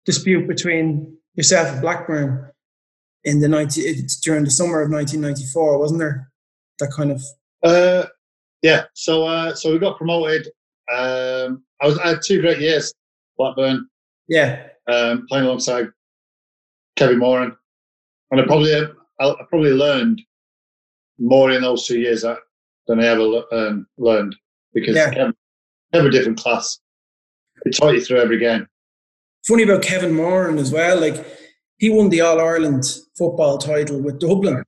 dispute 0.05 0.47
between 0.47 1.17
yourself 1.35 1.69
and 1.69 1.81
Blackburn 1.81 2.51
in 3.25 3.41
the 3.41 3.49
90, 3.49 4.07
during 4.23 4.45
the 4.45 4.51
summer 4.51 4.83
of 4.83 4.91
1994, 4.91 5.79
wasn't 5.79 6.01
there? 6.01 6.31
That 6.79 6.91
kind 6.91 7.13
of 7.13 7.23
Uh, 7.63 8.07
yeah. 8.63 8.85
So 8.95 9.27
uh, 9.27 9.55
so 9.55 9.73
we 9.73 9.79
got 9.79 9.99
promoted. 9.99 10.49
Um, 10.93 11.63
I 11.81 11.87
was 11.87 11.99
I 11.99 12.09
had 12.09 12.23
two 12.23 12.41
great 12.41 12.59
years. 12.59 12.93
Blackburn, 13.39 13.89
yeah, 14.29 14.69
um, 14.89 15.27
playing 15.29 15.47
alongside 15.47 15.89
Kevin 16.97 17.19
Moran, 17.19 17.57
and 18.31 18.41
I 18.41 18.45
probably 18.45 18.75
I, 18.75 18.85
I 19.21 19.45
probably 19.49 19.73
learned 19.73 20.23
more 21.19 21.51
in 21.51 21.63
those 21.63 21.87
two 21.87 21.99
years 22.01 22.23
than 22.23 23.01
I 23.01 23.07
ever 23.07 23.43
um, 23.53 23.87
learned 23.99 24.35
because 24.75 24.97
Yeah. 24.97 25.11
Kevin, 25.11 25.35
a 25.93 26.11
different 26.11 26.39
class. 26.39 26.79
It 27.65 27.77
taught 27.77 27.95
you 27.95 28.01
through 28.01 28.21
every 28.21 28.39
game. 28.39 28.67
funny 29.47 29.63
about 29.63 29.83
Kevin 29.83 30.15
Moran 30.15 30.59
as 30.59 30.73
well. 30.73 31.01
Like 31.01 31.25
he 31.79 31.91
won 31.91 32.09
the 32.09 32.21
All 32.21 32.41
Ireland 32.41 32.85
football 33.17 33.59
title 33.59 34.01
with 34.01 34.19
Dublin. 34.19 34.63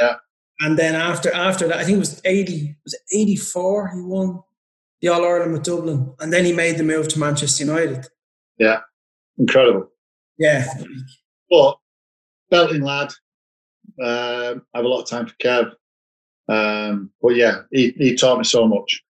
Yeah. 0.00 0.16
And 0.60 0.78
then 0.78 0.94
after 0.94 1.32
after 1.34 1.68
that, 1.68 1.78
I 1.78 1.84
think 1.84 1.96
it 1.96 2.00
was 2.00 2.20
eighty 2.24 2.76
was 2.84 2.94
eighty 3.12 3.36
four 3.36 3.88
he 3.88 4.00
won 4.00 4.40
the 5.00 5.08
All 5.08 5.24
Ireland 5.24 5.52
with 5.52 5.64
Dublin, 5.64 6.14
and 6.20 6.32
then 6.32 6.44
he 6.44 6.52
made 6.52 6.78
the 6.78 6.84
move 6.84 7.08
to 7.08 7.18
Manchester 7.18 7.64
United. 7.64 8.06
Yeah, 8.58 8.80
incredible. 9.38 9.88
Yeah, 10.38 10.64
But 11.50 11.76
belting 12.50 12.82
lad. 12.82 13.12
Um, 14.00 14.62
I 14.74 14.78
have 14.78 14.84
a 14.84 14.88
lot 14.88 15.02
of 15.02 15.08
time 15.08 15.26
for 15.26 15.34
Kev. 15.34 15.72
Um, 16.48 17.10
but 17.20 17.36
yeah, 17.36 17.62
he, 17.70 17.90
he 17.96 18.16
taught 18.16 18.38
me 18.38 18.44
so 18.44 18.66
much. 18.66 19.02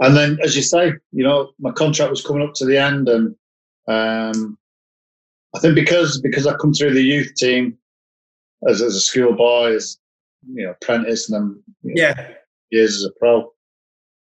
And 0.00 0.16
then, 0.16 0.38
as 0.42 0.56
you 0.56 0.62
say, 0.62 0.92
you 1.12 1.24
know, 1.24 1.52
my 1.58 1.70
contract 1.70 2.10
was 2.10 2.24
coming 2.24 2.46
up 2.46 2.54
to 2.54 2.64
the 2.64 2.76
end, 2.76 3.08
and 3.08 3.34
um, 3.86 4.58
I 5.54 5.60
think 5.60 5.76
because 5.76 6.20
because 6.20 6.46
I 6.46 6.56
come 6.56 6.74
through 6.74 6.94
the 6.94 7.02
youth 7.02 7.34
team 7.36 7.78
as, 8.68 8.82
as 8.82 8.96
a 8.96 9.00
schoolboy, 9.00 9.74
as 9.74 9.98
you 10.52 10.64
know, 10.64 10.72
apprentice, 10.72 11.30
and 11.30 11.36
then 11.36 11.62
you 11.82 11.94
know, 11.94 12.02
yeah, 12.02 12.28
years 12.70 12.96
as 12.96 13.04
a 13.04 13.10
pro. 13.18 13.52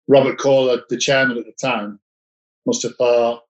Robert 0.08 0.38
Coar, 0.38 0.82
the 0.90 0.98
chairman 0.98 1.38
at 1.38 1.46
the 1.46 1.54
time, 1.54 2.00
must 2.66 2.84
have 2.84 2.96
thought, 2.98 3.44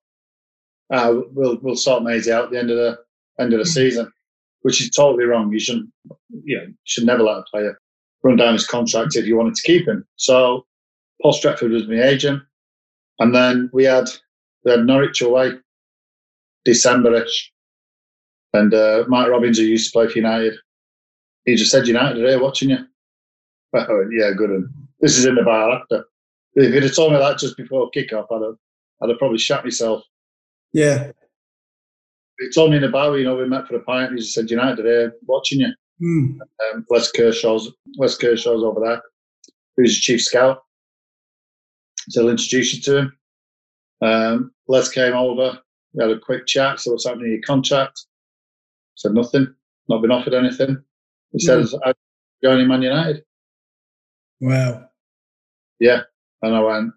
ah, 0.94 1.12
"We'll 1.32 1.58
we'll 1.62 1.76
sort 1.76 2.04
Maisie 2.04 2.32
out 2.32 2.46
at 2.46 2.52
the 2.52 2.60
end 2.60 2.70
of 2.70 2.78
the 2.78 3.00
end 3.40 3.52
of 3.54 3.60
the 3.60 3.66
season," 3.66 4.12
which 4.66 4.82
is 4.82 4.90
totally 4.90 5.26
wrong. 5.26 5.54
You 5.54 5.60
shouldn't, 5.60 5.92
you 6.44 6.58
know, 6.58 6.66
should 6.86 7.06
never 7.06 7.22
let 7.22 7.38
a 7.38 7.44
player 7.44 7.80
run 8.24 8.36
down 8.36 8.54
his 8.54 8.66
contract 8.66 9.16
if 9.16 9.28
you 9.28 9.38
wanted 9.38 9.54
to 9.54 9.62
keep 9.62 9.88
him. 9.88 10.04
So 10.16 10.66
Paul 11.22 11.34
Stretford 11.34 11.70
was 11.72 11.88
my 11.88 12.02
agent, 12.02 12.42
and 13.20 13.36
then 13.36 13.70
we 13.74 13.84
had 13.84 14.06
we 14.64 14.72
had 14.72 14.88
Norwich 14.88 15.22
away, 15.22 15.52
Decemberish, 16.68 17.52
and 18.54 18.74
uh, 18.74 19.04
Mark 19.08 19.30
Robins, 19.30 19.60
who 19.60 19.66
used 19.66 19.94
to 19.94 20.00
play 20.00 20.08
for 20.08 20.18
United, 20.18 20.56
he 21.46 21.54
just 21.54 21.70
said, 21.70 21.86
"United 21.86 22.24
are 22.24 22.30
here 22.30 22.42
watching 22.42 22.72
you." 22.72 22.80
Went, 23.72 23.88
yeah, 24.14 24.32
good. 24.36 24.50
And 24.50 24.68
this 25.00 25.16
is 25.16 25.28
in 25.28 25.36
the 25.36 25.44
bar 25.44 25.74
after. 25.74 26.06
If 26.56 26.74
you'd 26.74 26.82
have 26.82 26.96
told 26.96 27.14
me 27.14 27.20
that 27.20 27.38
just 27.38 27.56
before 27.56 27.92
kick-off, 27.92 28.32
I'd 28.32 28.42
have, 28.42 28.56
I'd 29.04 29.10
have 29.10 29.20
probably 29.20 29.38
shot 29.38 29.64
myself. 29.64 30.02
yeah. 30.74 31.12
He 32.40 32.50
told 32.52 32.70
me 32.72 32.78
in 32.78 32.82
the 32.82 32.90
bar, 32.90 33.18
you 33.18 33.24
know, 33.24 33.36
we 33.38 33.48
met 33.48 33.68
for 33.68 33.76
a 33.76 33.80
pint. 33.82 34.12
He 34.12 34.18
just 34.20 34.34
said, 34.34 34.50
United 34.50 34.86
are 34.86 34.90
here 34.90 35.14
watching 35.26 35.60
you. 35.62 35.70
Hmm. 36.00 36.42
Um, 36.74 36.86
Les 36.90 37.10
Kershaw's, 37.12 37.72
Les 37.98 38.18
Kershaw's 38.18 38.64
over 38.64 38.82
there, 38.82 39.02
who's 39.78 39.96
the 39.96 40.02
chief 40.02 40.22
scout. 40.22 40.60
So 42.10 42.22
I'll 42.22 42.30
introduce 42.30 42.74
you 42.74 42.82
to 42.82 42.98
him. 42.98 43.18
Um, 44.02 44.52
Les 44.68 44.90
came 44.90 45.14
over. 45.14 45.60
We 45.94 46.04
had 46.04 46.12
a 46.12 46.20
quick 46.20 46.46
chat. 46.46 46.80
So 46.82 46.92
what's 46.92 47.06
happening 47.06 47.26
to 47.28 47.32
your 47.32 47.42
contract? 47.42 48.06
said 48.96 49.14
nothing. 49.14 49.54
Not 49.88 50.02
been 50.02 50.12
offered 50.12 50.34
anything. 50.34 50.78
He 51.32 51.40
said, 51.40 51.60
I'm 51.60 51.66
going 51.74 51.96
joining 52.44 52.68
Man 52.68 52.82
United. 52.82 53.24
Wow. 54.42 54.86
Yeah, 55.80 56.02
and 56.42 56.56
I 56.56 56.60
went, 56.62 56.94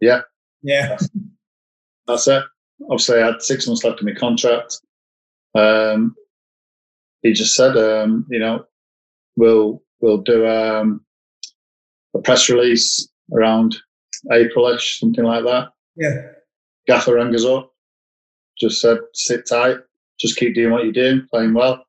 yeah, 0.00 0.22
Yeah. 0.62 0.96
that's 2.06 2.26
it. 2.28 2.44
Obviously, 2.90 3.20
I 3.20 3.26
had 3.26 3.42
six 3.42 3.66
months 3.66 3.84
left 3.84 4.00
of 4.00 4.06
my 4.06 4.14
contract. 4.14 4.80
Um, 5.54 6.14
he 7.22 7.32
just 7.32 7.54
said, 7.54 7.76
um, 7.76 8.26
you 8.28 8.38
know, 8.38 8.64
we'll 9.36 9.82
we'll 10.00 10.18
do 10.18 10.46
um, 10.46 11.04
a 12.14 12.18
press 12.18 12.48
release 12.50 13.08
around 13.32 13.76
Aprilish, 14.30 14.98
something 14.98 15.24
like 15.24 15.44
that. 15.44 15.68
Yeah. 15.96 16.22
Gaffer 16.86 17.14
rang 17.14 17.34
us 17.34 17.44
up, 17.44 17.72
just 18.58 18.80
said, 18.80 18.98
sit 19.14 19.46
tight, 19.48 19.76
just 20.18 20.36
keep 20.36 20.54
doing 20.54 20.72
what 20.72 20.84
you're 20.84 20.92
doing, 20.92 21.26
playing 21.30 21.54
well, 21.54 21.84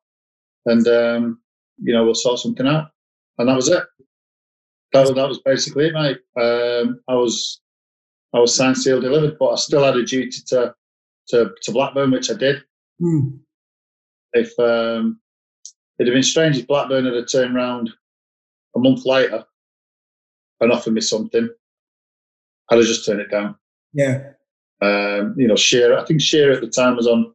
and 0.66 0.86
um, 0.86 1.40
you 1.82 1.92
know 1.92 2.04
we'll 2.04 2.14
sort 2.14 2.38
something 2.38 2.66
out. 2.66 2.90
And 3.38 3.48
that 3.48 3.56
was 3.56 3.68
it. 3.68 3.82
That 4.92 5.00
was 5.00 5.14
that 5.14 5.28
was 5.28 5.40
basically 5.40 5.88
it, 5.88 5.94
mate. 5.94 6.18
Um, 6.40 7.00
I 7.08 7.14
was 7.14 7.60
I 8.34 8.38
was 8.38 8.54
signed, 8.54 8.76
sealed, 8.76 9.02
delivered, 9.02 9.36
but 9.38 9.50
I 9.50 9.56
still 9.56 9.84
had 9.84 9.96
a 9.96 10.04
duty 10.04 10.40
to 10.48 10.74
to, 11.28 11.50
to 11.62 11.72
Blackburn, 11.72 12.10
which 12.10 12.30
I 12.30 12.34
did. 12.34 12.62
Hmm. 13.00 13.28
If 14.32 14.58
um, 14.58 15.20
it'd 15.98 16.08
have 16.08 16.14
been 16.14 16.22
strange 16.22 16.58
if 16.58 16.66
Blackburn 16.66 17.06
had 17.06 17.28
turned 17.30 17.54
round 17.54 17.90
a 18.74 18.78
month 18.78 19.06
later 19.06 19.44
and 20.60 20.72
offered 20.72 20.94
me 20.94 21.00
something, 21.00 21.48
I'd 22.70 22.78
have 22.78 22.86
just 22.86 23.06
turned 23.06 23.20
it 23.20 23.30
down. 23.30 23.56
Yeah. 23.92 24.30
Um, 24.82 25.34
you 25.38 25.46
know, 25.46 25.56
Shearer, 25.56 25.98
I 25.98 26.04
think 26.04 26.20
Shearer 26.20 26.52
at 26.52 26.60
the 26.60 26.68
time 26.68 26.96
was 26.96 27.06
on 27.06 27.32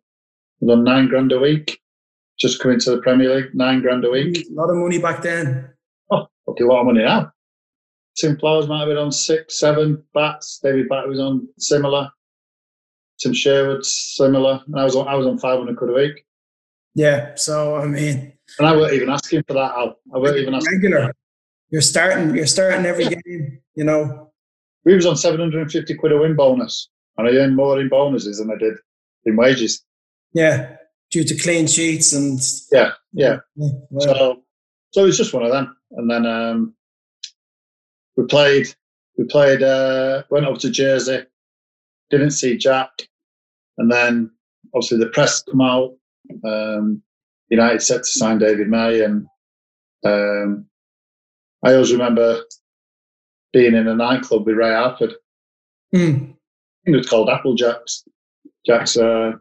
was 0.60 0.78
on 0.78 0.84
nine 0.84 1.08
grand 1.08 1.32
a 1.32 1.40
week, 1.40 1.80
just 2.38 2.62
coming 2.62 2.80
to 2.82 2.92
the 2.92 3.02
Premier 3.02 3.34
League, 3.34 3.56
nine 3.56 3.82
grand 3.82 4.04
a 4.04 4.10
week. 4.10 4.38
A 4.38 4.54
lot 4.54 4.70
of 4.70 4.76
money 4.76 5.00
back 5.00 5.22
then. 5.22 5.70
Oh, 6.12 6.28
a 6.48 6.64
lot 6.64 6.82
of 6.82 6.88
money 6.88 7.04
now. 7.04 7.32
Tim 8.18 8.38
Flowers 8.38 8.68
might 8.68 8.80
have 8.80 8.90
been 8.90 8.98
on 8.98 9.12
six, 9.12 9.60
seven 9.60 10.04
bats. 10.14 10.60
David 10.62 10.90
Batty 10.90 11.08
was 11.08 11.20
on 11.20 11.48
similar. 11.58 12.12
Tim 13.20 13.34
Sherwood 13.34 13.86
similar. 13.86 14.62
And 14.68 14.80
I 14.80 14.84
was 14.84 14.96
on 14.96 15.08
I 15.08 15.16
was 15.16 15.28
on 15.28 15.38
five 15.38 15.58
hundred 15.58 15.78
quid 15.78 15.90
a 15.90 15.94
week. 15.94 16.26
Yeah. 16.96 17.36
So 17.36 17.76
I 17.76 17.86
mean, 17.86 18.34
And 18.58 18.68
I 18.68 18.76
weren't 18.76 18.94
even 18.94 19.10
asking 19.10 19.44
for 19.48 19.54
that, 19.54 19.72
Al. 19.76 20.00
I 20.14 20.18
weren't 20.18 20.38
even 20.38 20.54
asking. 20.56 20.82
Regular. 20.82 21.14
You're 21.70 21.82
starting. 21.82 22.36
You're 22.36 22.48
starting 22.48 22.86
every 22.86 23.06
game. 23.06 23.62
You 23.76 23.84
know. 23.84 24.32
We 24.86 24.96
was 24.96 25.06
on 25.06 25.18
seven 25.18 25.40
hundred 25.40 25.62
and 25.62 25.72
fifty 25.72 25.94
quid 25.94 26.14
a 26.14 26.18
win 26.18 26.36
bonus, 26.36 26.90
and 27.18 27.28
I 27.28 27.32
earned 27.32 27.56
more 27.56 27.80
in 27.80 27.90
bonuses 27.90 28.40
than 28.40 28.50
I 28.50 28.58
did 28.58 28.76
in 29.26 29.36
wages. 29.36 29.84
Yeah, 30.34 30.78
due 31.12 31.24
to 31.24 31.36
clean 31.38 31.68
sheets 31.68 32.14
and. 32.14 32.40
Yeah, 32.72 32.94
yeah. 33.14 33.38
yeah. 33.56 33.70
So, 34.00 34.42
so 34.92 35.04
it 35.04 35.06
was 35.06 35.18
just 35.18 35.34
one 35.34 35.44
of 35.44 35.52
them, 35.52 35.76
and 35.92 36.10
then 36.10 36.26
um, 36.26 36.74
we 38.16 38.26
played. 38.26 38.68
We 39.18 39.26
played. 39.26 39.62
Uh, 39.62 40.24
went 40.30 40.46
up 40.46 40.58
to 40.60 40.72
Jersey. 40.72 41.24
Didn't 42.10 42.32
see 42.32 42.58
Jack, 42.58 42.90
and 43.78 43.92
then 43.92 44.32
obviously 44.74 44.98
the 44.98 45.08
press 45.08 45.44
come 45.44 45.62
out. 45.62 45.96
Um, 46.44 47.02
United 47.50 47.82
set 47.82 48.00
to 48.00 48.06
sign 48.06 48.38
David 48.38 48.70
May, 48.70 49.04
and 49.04 49.26
um, 50.06 50.66
I 51.64 51.74
always 51.74 51.92
remember 51.92 52.42
being 53.52 53.76
in 53.76 53.88
a 53.88 53.96
nightclub 53.96 54.46
with 54.46 54.56
Ray 54.56 54.74
Harford. 54.74 55.14
Mm. 55.94 56.36
it 56.86 56.96
was 56.96 57.10
called 57.10 57.30
Applejack's. 57.30 58.04
Jack's 58.66 58.98
uh, 58.98 59.32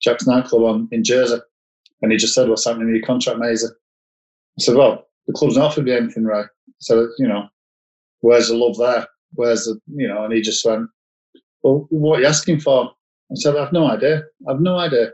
Jack's 0.00 0.26
nightclub 0.26 0.62
on 0.62 0.88
in 0.92 1.04
Jersey, 1.04 1.38
and 2.00 2.12
he 2.12 2.18
just 2.18 2.34
said, 2.34 2.48
"What's 2.48 2.64
happening 2.64 2.86
with 2.86 2.96
your 2.96 3.06
contract, 3.06 3.38
Mazer?" 3.38 3.76
I 4.58 4.62
said, 4.62 4.76
"Well, 4.76 5.06
the 5.26 5.32
club's 5.34 5.56
not 5.56 5.66
offered 5.66 5.84
me 5.84 5.92
anything, 5.92 6.24
Ray. 6.24 6.44
So 6.78 7.10
you 7.18 7.28
know, 7.28 7.48
where's 8.20 8.48
the 8.48 8.56
love 8.56 8.78
there? 8.78 9.06
Where's 9.34 9.64
the 9.64 9.78
you 9.94 10.08
know?" 10.08 10.24
And 10.24 10.32
he 10.32 10.40
just 10.40 10.64
went, 10.64 10.88
"Well, 11.64 11.86
what 11.90 12.18
are 12.18 12.22
you 12.22 12.28
asking 12.28 12.60
for?" 12.60 12.90
I 13.32 13.34
said, 13.34 13.56
"I've 13.56 13.72
no 13.72 13.90
idea. 13.90 14.22
I've 14.48 14.60
no 14.60 14.76
idea." 14.76 15.06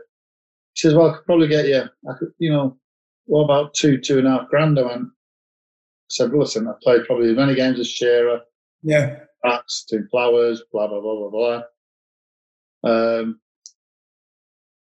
He 0.73 0.79
says, 0.81 0.93
"Well, 0.93 1.09
I 1.09 1.13
could 1.15 1.25
probably 1.25 1.47
get 1.47 1.67
you. 1.67 1.81
I 1.81 2.13
could, 2.19 2.33
you 2.37 2.51
know, 2.51 2.77
what 3.25 3.45
about 3.45 3.73
two, 3.73 3.97
two 3.99 4.19
and 4.19 4.27
a 4.27 4.31
half 4.31 4.49
grand?" 4.49 4.77
I 4.77 4.83
went. 4.83 5.03
I 5.07 6.09
said, 6.11 6.31
well, 6.31 6.41
"Listen, 6.41 6.67
I 6.67 6.73
played 6.83 7.05
probably 7.05 7.31
as 7.31 7.37
many 7.37 7.55
games 7.55 7.79
as 7.79 7.87
Shearer. 7.87 8.41
Yeah, 8.83 9.21
Backs, 9.43 9.85
Tim 9.89 10.07
Flowers, 10.11 10.61
blah 10.71 10.87
blah 10.87 11.01
blah 11.01 11.29
blah 11.29 11.61
blah." 12.83 12.89
Um, 12.91 13.39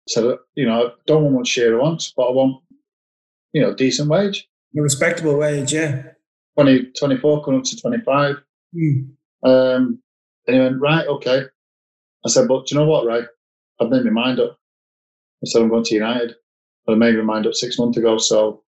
so 0.06 0.38
you 0.54 0.66
know, 0.66 0.86
I 0.86 0.90
don't 1.06 1.24
want 1.24 1.36
what 1.36 1.46
Shearer 1.46 1.80
wants, 1.80 2.12
but 2.16 2.28
I 2.28 2.32
want, 2.32 2.62
you 3.52 3.62
know, 3.62 3.74
decent 3.74 4.08
wage, 4.10 4.48
a 4.76 4.82
respectable 4.82 5.36
wage, 5.38 5.72
yeah. 5.72 6.02
20, 6.56 6.92
24, 6.96 7.44
coming 7.44 7.60
up 7.60 7.66
to 7.66 7.80
twenty 7.80 8.00
five. 8.04 8.36
Mm. 8.76 9.08
Um, 9.44 10.00
and 10.46 10.56
he 10.56 10.60
went, 10.60 10.80
right, 10.80 11.06
okay. 11.06 11.44
I 12.26 12.30
said, 12.30 12.48
but 12.48 12.66
do 12.66 12.74
you 12.74 12.80
know 12.80 12.86
what, 12.86 13.06
Ray? 13.06 13.22
I've 13.80 13.90
made 13.90 14.04
my 14.04 14.10
mind 14.10 14.40
up. 14.40 14.56
I 15.42 15.46
said, 15.46 15.62
I'm 15.62 15.68
going 15.68 15.84
to 15.84 15.94
United. 15.94 16.34
But 16.86 16.94
I 16.94 16.96
made 16.96 17.16
my 17.16 17.22
mind 17.22 17.46
up 17.46 17.54
six 17.54 17.78
months 17.78 17.98
ago, 17.98 18.18
so 18.18 18.62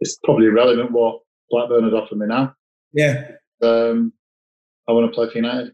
it's 0.00 0.18
probably 0.24 0.46
irrelevant 0.46 0.92
what 0.92 1.20
Blackburn 1.50 1.84
had 1.84 1.94
offered 1.94 2.18
me 2.18 2.26
now. 2.26 2.54
Yeah. 2.92 3.32
Um, 3.62 4.12
I 4.88 4.92
want 4.92 5.10
to 5.10 5.14
play 5.14 5.28
for 5.28 5.36
United. 5.36 5.72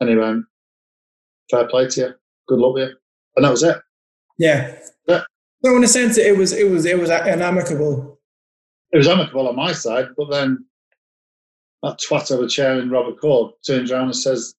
Anyway, 0.00 0.40
fair 1.50 1.66
play 1.68 1.88
to 1.88 2.00
you. 2.00 2.14
Good 2.48 2.58
luck 2.58 2.74
with 2.74 2.88
you. 2.88 2.96
And 3.36 3.44
that 3.44 3.50
was 3.50 3.62
it. 3.62 3.76
Yeah. 4.38 4.76
yeah. 5.08 5.22
So 5.64 5.76
in 5.76 5.84
a 5.84 5.88
sense, 5.88 6.18
it 6.18 6.36
was 6.36 6.52
it 6.52 6.70
was 6.70 6.84
it 6.84 6.98
was 6.98 7.10
an 7.10 7.42
amicable. 7.42 8.20
It 8.92 8.98
was 8.98 9.08
amicable 9.08 9.48
on 9.48 9.56
my 9.56 9.72
side, 9.72 10.08
but 10.16 10.30
then 10.30 10.64
that 11.82 11.98
twat 11.98 12.30
of 12.30 12.40
a 12.40 12.48
chair 12.48 12.78
in 12.80 12.90
Robert 12.90 13.20
Coar 13.20 13.52
turns 13.66 13.90
around 13.90 14.06
and 14.06 14.16
says, 14.16 14.54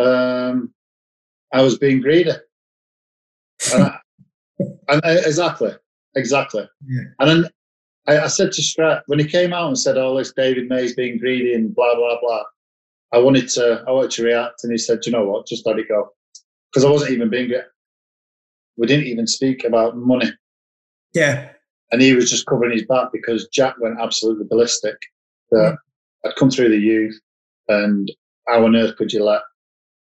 um, 0.00 0.72
"I 1.58 1.62
was 1.62 1.78
being 1.78 2.00
greedy." 2.00 2.32
And, 3.72 3.84
I, 3.84 3.98
and 4.88 5.00
I, 5.04 5.12
exactly, 5.24 5.72
exactly. 6.14 6.68
Yeah. 6.86 7.04
And 7.20 7.30
then 7.30 7.50
I, 8.06 8.24
I 8.24 8.26
said 8.28 8.52
to 8.52 8.62
Strat 8.62 9.02
when 9.06 9.18
he 9.18 9.26
came 9.26 9.52
out 9.52 9.68
and 9.68 9.78
said, 9.78 9.96
"Oh, 9.96 10.16
this 10.16 10.32
David 10.32 10.68
May's 10.68 10.94
being 10.94 11.18
greedy 11.18 11.54
and 11.54 11.74
blah 11.74 11.94
blah 11.94 12.20
blah." 12.20 12.42
I 13.12 13.18
wanted 13.18 13.48
to, 13.50 13.84
I 13.86 13.92
wanted 13.92 14.10
to 14.12 14.24
react, 14.24 14.64
and 14.64 14.72
he 14.72 14.78
said, 14.78 15.00
"You 15.06 15.12
know 15.12 15.24
what? 15.24 15.46
Just 15.46 15.66
let 15.66 15.78
it 15.78 15.88
go," 15.88 16.10
because 16.72 16.84
I 16.84 16.90
wasn't 16.90 17.12
even 17.12 17.30
being 17.30 17.48
greedy 17.48 17.62
we 18.76 18.86
didn't 18.86 19.06
even 19.06 19.26
speak 19.26 19.64
about 19.64 19.96
money. 19.96 20.30
Yeah. 21.14 21.50
And 21.92 22.02
he 22.02 22.14
was 22.14 22.30
just 22.30 22.46
covering 22.46 22.72
his 22.72 22.84
back 22.84 23.08
because 23.12 23.48
Jack 23.48 23.76
went 23.80 23.98
absolutely 24.00 24.46
ballistic. 24.48 24.96
That 25.50 25.76
mm. 25.76 26.28
I'd 26.28 26.36
come 26.36 26.50
through 26.50 26.70
the 26.70 26.78
youth, 26.78 27.18
and 27.68 28.10
how 28.48 28.64
on 28.64 28.76
earth 28.76 28.96
could 28.96 29.12
you 29.12 29.24
let 29.24 29.42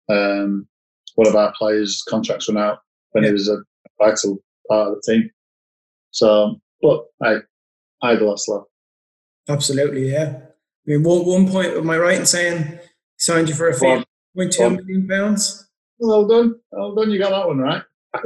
um, 0.08 0.66
one 1.16 1.26
of 1.26 1.34
our 1.34 1.52
players' 1.58 2.02
contracts 2.08 2.48
run 2.48 2.62
out 2.62 2.78
when 3.12 3.24
yeah. 3.24 3.30
he 3.30 3.32
was 3.32 3.48
a 3.48 3.58
vital 3.98 4.38
part 4.68 4.88
of 4.88 4.94
the 4.94 5.12
team? 5.12 5.30
So, 6.12 6.60
but 6.80 7.04
I, 7.22 7.36
I 8.02 8.10
had 8.10 8.20
the 8.20 8.24
last 8.24 8.48
laugh. 8.48 8.64
Absolutely, 9.48 10.10
yeah. 10.12 10.38
I 10.40 10.90
mean, 10.90 11.02
one, 11.02 11.26
one 11.26 11.50
point, 11.50 11.74
am 11.74 11.90
I 11.90 11.98
right 11.98 12.18
in 12.18 12.26
saying 12.26 12.64
he 12.64 12.78
signed 13.18 13.48
you 13.48 13.54
for 13.54 13.68
a 13.68 13.74
fee 13.74 14.04
of 14.38 14.50
two 14.50 14.70
million 14.70 15.08
pounds? 15.08 15.68
Well 15.98 16.26
done, 16.26 16.54
well 16.70 16.94
done. 16.94 17.10
You 17.10 17.18
got 17.18 17.30
that 17.30 17.46
one 17.46 17.58
right. 17.58 17.82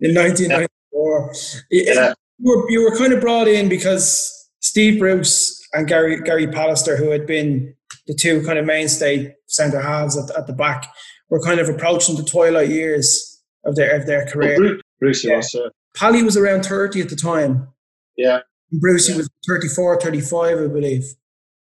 in 0.00 0.14
1994. 0.14 1.32
Yeah. 1.70 2.12
You, 2.38 2.56
were, 2.56 2.70
you 2.70 2.82
were 2.82 2.96
kind 2.96 3.12
of 3.12 3.20
brought 3.20 3.48
in 3.48 3.68
because 3.68 4.48
Steve 4.60 4.98
Bruce 4.98 5.60
and 5.72 5.88
Gary 5.88 6.20
Gary 6.20 6.46
Pallister, 6.46 6.96
who 6.98 7.10
had 7.10 7.26
been 7.26 7.74
the 8.06 8.14
two 8.14 8.42
kind 8.44 8.58
of 8.58 8.66
mainstay 8.66 9.34
centre 9.46 9.80
halves 9.80 10.16
at, 10.16 10.36
at 10.36 10.46
the 10.46 10.52
back, 10.52 10.86
were 11.30 11.40
kind 11.40 11.60
of 11.60 11.68
approaching 11.68 12.16
the 12.16 12.24
twilight 12.24 12.68
years 12.68 13.42
of 13.64 13.76
their 13.76 13.96
of 13.96 14.06
their 14.06 14.26
career. 14.26 14.56
Bruce, 14.56 14.82
Bruce 15.00 15.24
yeah. 15.24 15.36
was. 15.36 15.54
Uh, 15.54 15.68
Pally 15.96 16.22
was 16.22 16.36
around 16.36 16.64
30 16.64 17.00
at 17.00 17.08
the 17.08 17.16
time. 17.16 17.68
Yeah. 18.16 18.40
And 18.70 18.80
Brucey 18.80 19.12
yeah. 19.12 19.18
was 19.18 19.28
34, 19.48 20.00
35, 20.00 20.58
I 20.58 20.66
believe. 20.66 21.04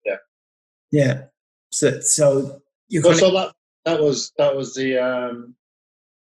Yeah. 0.05 0.15
Yeah. 0.91 1.21
So, 1.71 1.99
so 2.01 2.61
you 2.87 3.01
well, 3.03 3.13
so 3.13 3.31
that 3.31 3.53
that 3.85 4.01
was 4.01 4.31
that 4.37 4.55
was 4.55 4.73
the 4.73 4.97
um, 4.97 5.55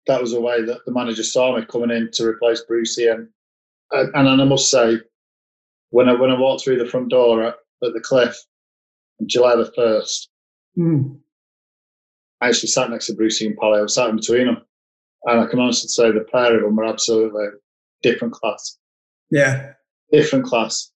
that 0.07 0.21
was 0.21 0.33
a 0.33 0.41
way 0.41 0.63
that 0.63 0.85
the 0.85 0.93
manager 0.93 1.23
saw 1.23 1.57
me 1.57 1.65
coming 1.65 1.91
in 1.91 2.11
to 2.13 2.27
replace 2.27 2.63
Brucey. 2.63 3.07
And 3.07 3.29
and, 3.93 4.15
and 4.15 4.43
I 4.43 4.45
must 4.45 4.71
say, 4.71 4.99
when 5.91 6.09
I 6.09 6.15
when 6.15 6.31
I 6.31 6.39
walked 6.39 6.65
through 6.65 6.79
the 6.79 6.91
front 6.91 7.11
door 7.11 7.43
at, 7.45 7.55
at 7.85 7.93
the 7.93 8.01
Cliff 8.01 8.37
on 9.21 9.29
July 9.29 9.57
the 9.57 9.73
first, 9.77 10.29
mm. 10.77 11.17
I 12.41 12.49
actually 12.49 12.69
sat 12.69 12.91
next 12.91 13.07
to 13.07 13.15
Brucey 13.15 13.47
and 13.47 13.57
Pally. 13.57 13.79
I 13.79 13.83
was 13.83 13.95
sat 13.95 14.11
in 14.11 14.17
between 14.17 14.47
them, 14.47 14.63
and 15.25 15.41
I 15.41 15.47
can 15.47 15.59
honestly 15.59 15.89
say 15.89 16.11
the 16.11 16.27
pair 16.33 16.57
of 16.57 16.63
them 16.63 16.77
were 16.77 16.85
absolutely 16.85 17.47
different 18.03 18.35
class. 18.35 18.79
Yeah, 19.31 19.73
different 20.13 20.45
class. 20.45 20.93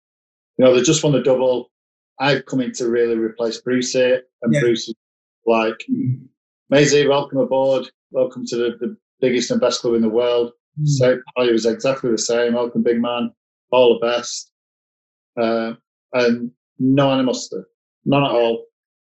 You 0.59 0.65
know, 0.65 0.75
they 0.75 0.83
just 0.83 1.03
won 1.03 1.13
the 1.13 1.23
double. 1.23 1.71
I've 2.19 2.45
come 2.47 2.61
in 2.61 2.73
to 2.75 2.89
really 2.89 3.17
replace 3.17 3.61
Brucey, 3.61 4.19
and 4.43 4.55
yeah. 4.55 4.61
Bruce 4.61 4.93
like, 5.47 5.83
mm. 5.91 6.21
Maisie, 6.69 7.09
welcome 7.09 7.39
aboard 7.39 7.91
welcome 8.11 8.45
to 8.47 8.57
the, 8.57 8.77
the 8.81 8.97
biggest 9.21 9.51
and 9.51 9.61
best 9.61 9.81
club 9.81 9.95
in 9.95 10.03
the 10.03 10.09
world. 10.09 10.53
Mm. 10.81 10.87
So 10.87 11.21
I 11.37 11.51
was 11.51 11.67
exactly 11.67 12.11
the 12.11 12.19
same. 12.19 12.55
Welcome, 12.55 12.83
big 12.83 13.01
man. 13.01 13.33
All 13.71 13.99
the 13.99 14.07
best. 14.07 14.53
Uh, 15.41 15.75
and 16.13 16.51
no 16.79 17.11
animosity, 17.11 17.63
none 18.05 18.25
at 18.25 18.31
all. 18.31 18.67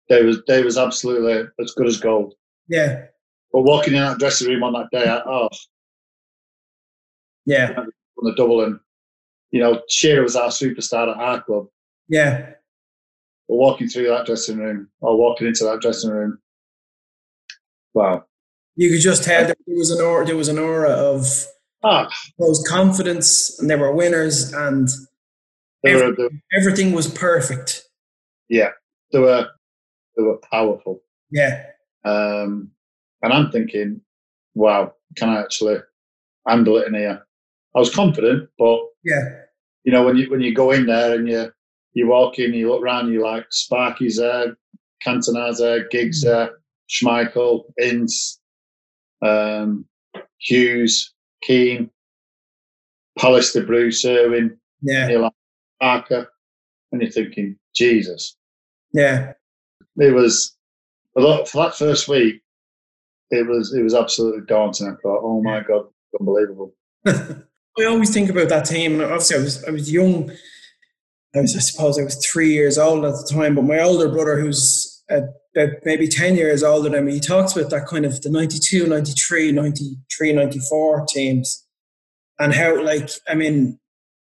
They 0.10 0.24
was 0.24 0.42
they 0.48 0.63
was 0.63 0.78
absolutely 0.78 1.50
as 1.60 1.72
good 1.72 1.88
as 1.88 2.00
gold. 2.00 2.36
Yeah. 2.68 3.06
But 3.52 3.62
walking 3.62 3.94
in 3.94 4.02
that 4.02 4.18
dressing 4.18 4.50
room 4.50 4.63
on 4.63 4.74
that 4.74 4.89
day, 4.92 5.08
I, 5.08 5.22
oh, 5.26 5.50
yeah, 7.46 7.74
on 7.78 7.92
the 8.24 8.34
double, 8.36 8.63
and 8.63 8.80
you 9.52 9.60
know, 9.60 9.82
Shearer 9.89 10.24
was 10.24 10.36
our 10.36 10.50
superstar 10.50 11.12
at 11.12 11.18
our 11.18 11.42
club. 11.44 11.68
Yeah. 12.10 12.50
But 13.48 13.56
walking 13.56 13.88
through 13.88 14.08
that 14.08 14.26
dressing 14.26 14.58
room, 14.58 14.89
or 15.02 15.18
walking 15.18 15.48
into 15.48 15.66
that 15.66 15.82
dressing 15.82 16.10
room, 16.10 16.39
wow, 17.94 18.26
you 18.76 18.89
could 18.89 19.02
just 19.02 19.24
tell 19.24 19.46
there 19.46 19.56
was 19.68 19.92
an 19.92 20.02
aura, 20.02 20.26
there 20.26 20.38
was 20.38 20.48
an 20.48 20.58
aura 20.58 20.89
of 20.89 21.28
ah. 21.84 22.10
those 22.39 22.66
confidence, 22.68 23.60
and 23.60 23.70
they 23.70 23.76
were 23.76 23.94
winners, 23.94 24.52
and 24.52 24.89
were, 25.84 26.30
everything 26.58 26.94
was 26.94 27.08
perfect. 27.08 27.84
Yeah, 28.50 28.72
there 29.12 29.22
were 29.22 29.50
they 30.15 30.23
were 30.23 30.39
powerful. 30.52 31.02
Yeah, 31.32 31.65
um, 32.06 32.71
and 33.21 33.34
I'm 33.34 33.52
thinking, 33.52 34.02
wow, 34.54 34.93
can 35.17 35.30
I 35.30 35.41
actually 35.41 35.78
handle 36.47 36.78
it 36.78 36.88
in 36.88 36.93
here? 36.93 37.26
I 37.76 37.80
was 37.80 37.93
confident, 37.93 38.49
but 38.58 38.80
yeah, 39.04 39.23
you 39.84 39.91
know 39.91 40.04
when 40.04 40.17
you 40.17 40.30
when 40.30 40.41
you 40.41 40.54
go 40.54 40.71
in 40.71 40.86
there 40.86 41.15
and 41.15 41.28
you 41.28 41.52
you 41.93 42.08
walk 42.08 42.39
in, 42.39 42.54
you 42.54 42.69
look 42.69 42.82
around, 42.82 43.12
you 43.12 43.23
like 43.23 43.45
Sparky's 43.52 44.17
there, 44.17 44.56
Cantona's 45.04 45.60
there, 45.60 45.88
Giggs 45.89 46.23
mm. 46.23 46.28
there, 46.28 46.49
Schmeichel, 46.89 47.63
Ince, 47.80 48.39
um, 49.21 49.86
Hughes, 50.39 51.13
Keane, 51.43 51.89
Pallister, 53.19 53.65
Bruce, 53.65 54.04
Irwin, 54.06 54.58
yeah. 54.82 55.08
Neil 55.08 55.30
Parker, 55.82 56.28
and 56.91 57.02
you're 57.02 57.12
thinking, 57.12 57.58
Jesus. 57.76 58.36
Yeah. 58.93 59.34
It 59.97 60.13
was 60.13 60.56
a 61.17 61.21
lot 61.21 61.47
for 61.47 61.63
that 61.63 61.75
first 61.75 62.08
week. 62.08 62.41
It 63.32 63.47
was 63.47 63.73
it 63.73 63.84
was 63.84 63.93
absolutely 63.93 64.45
daunting. 64.47 64.88
I 64.88 64.95
thought, 65.01 65.21
oh 65.23 65.41
my 65.41 65.62
god, 65.62 65.86
unbelievable. 66.19 66.73
I 67.06 67.86
always 67.86 68.13
think 68.13 68.29
about 68.29 68.49
that 68.49 68.65
team, 68.65 68.93
and 68.93 69.03
obviously 69.03 69.38
I 69.38 69.41
was 69.41 69.63
I 69.65 69.71
was 69.71 69.91
young. 69.91 70.32
I 71.36 71.41
was 71.41 71.56
I 71.56 71.60
suppose 71.60 71.99
I 71.99 72.03
was 72.03 72.23
three 72.25 72.53
years 72.53 72.77
old 72.77 73.06
at 73.06 73.13
the 73.13 73.29
time, 73.32 73.56
but 73.56 73.63
my 73.63 73.79
older 73.79 74.10
brother, 74.10 74.39
who's 74.39 75.03
about 75.10 75.29
maybe 75.84 76.08
10 76.08 76.36
years 76.36 76.63
older 76.63 76.89
than 76.89 77.06
me, 77.06 77.13
he 77.13 77.19
talks 77.19 77.56
about 77.56 77.69
that 77.69 77.88
kind 77.88 78.06
of 78.06 78.21
the 78.21 78.29
92, 78.29 78.88
93, 78.88 79.51
93, 79.51 80.34
94 80.34 81.06
teams 81.08 81.65
and 82.39 82.53
how 82.53 82.82
like 82.84 83.10
I 83.27 83.36
mean 83.36 83.79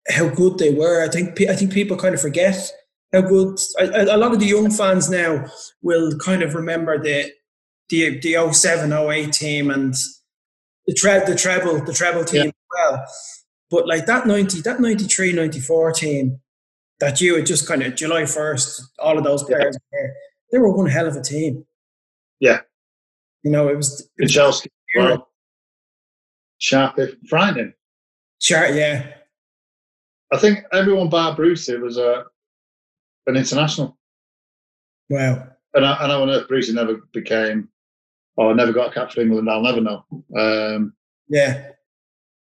how 0.10 0.30
good 0.30 0.58
they 0.58 0.74
were. 0.74 1.04
I 1.04 1.10
think 1.10 1.40
I 1.42 1.56
think 1.56 1.74
people 1.74 1.98
kind 1.98 2.14
of 2.14 2.22
forget 2.22 2.72
how 3.14 3.22
good 3.22 3.58
a, 3.80 4.16
a 4.16 4.18
lot 4.18 4.34
of 4.34 4.40
the 4.40 4.46
young 4.46 4.72
fans 4.72 5.10
now 5.10 5.46
will 5.82 6.18
kind 6.18 6.44
of 6.44 6.56
remember 6.56 7.02
the 7.02 7.32
the 7.90 8.20
the 8.20 8.52
07, 8.52 8.92
08 8.92 9.32
team 9.32 9.70
and 9.70 9.94
the 10.88 10.94
tre- 10.94 11.26
the 11.26 11.36
treble 11.36 11.84
the 11.84 11.94
treble 11.94 12.26
team 12.26 12.46
yeah. 12.46 12.48
as 12.48 12.54
well. 12.74 13.06
But 13.72 13.88
like 13.88 14.06
that 14.06 14.28
90 14.28 14.62
that 14.62 14.80
93 14.80 15.34
94 15.34 15.92
team 15.94 16.40
that 17.00 17.20
you 17.22 17.36
had 17.36 17.46
just 17.46 17.68
kind 17.68 17.84
of 17.84 17.96
July 17.96 18.24
1st 18.24 18.82
all 19.00 19.18
of 19.18 19.24
those 19.24 19.44
players 19.44 19.78
yeah. 19.92 20.08
they 20.52 20.58
were 20.58 20.72
one 20.72 20.88
hell 20.88 21.08
of 21.08 21.16
a 21.16 21.22
team. 21.22 21.66
Yeah. 22.40 22.60
You 23.44 23.52
know, 23.52 23.68
it 23.70 23.76
was, 23.76 24.10
Chelsea. 24.28 24.72
Well, 24.96 25.30
sharp, 26.58 27.00
frightening. 27.30 27.74
Sure, 28.42 28.68
yeah. 28.68 29.08
I 30.34 30.38
think 30.38 30.60
everyone 30.74 31.10
bar 31.10 31.36
Bruce 31.36 31.70
it 31.70 31.80
was 31.80 31.98
a 31.98 32.26
an 33.28 33.36
international. 33.36 33.98
Wow. 35.10 35.48
And 35.74 35.86
I, 35.86 36.04
and 36.04 36.12
I 36.12 36.26
know 36.26 36.46
Bruce 36.48 36.72
never 36.72 37.02
became 37.14 37.70
or 38.38 38.54
never 38.56 38.72
got 38.72 38.92
a 38.92 38.94
cap 38.94 39.12
for 39.12 39.22
England. 39.22 39.50
I'll 39.50 39.62
never 39.62 39.82
know. 39.82 40.06
Um, 40.38 40.94
yeah, 41.28 41.70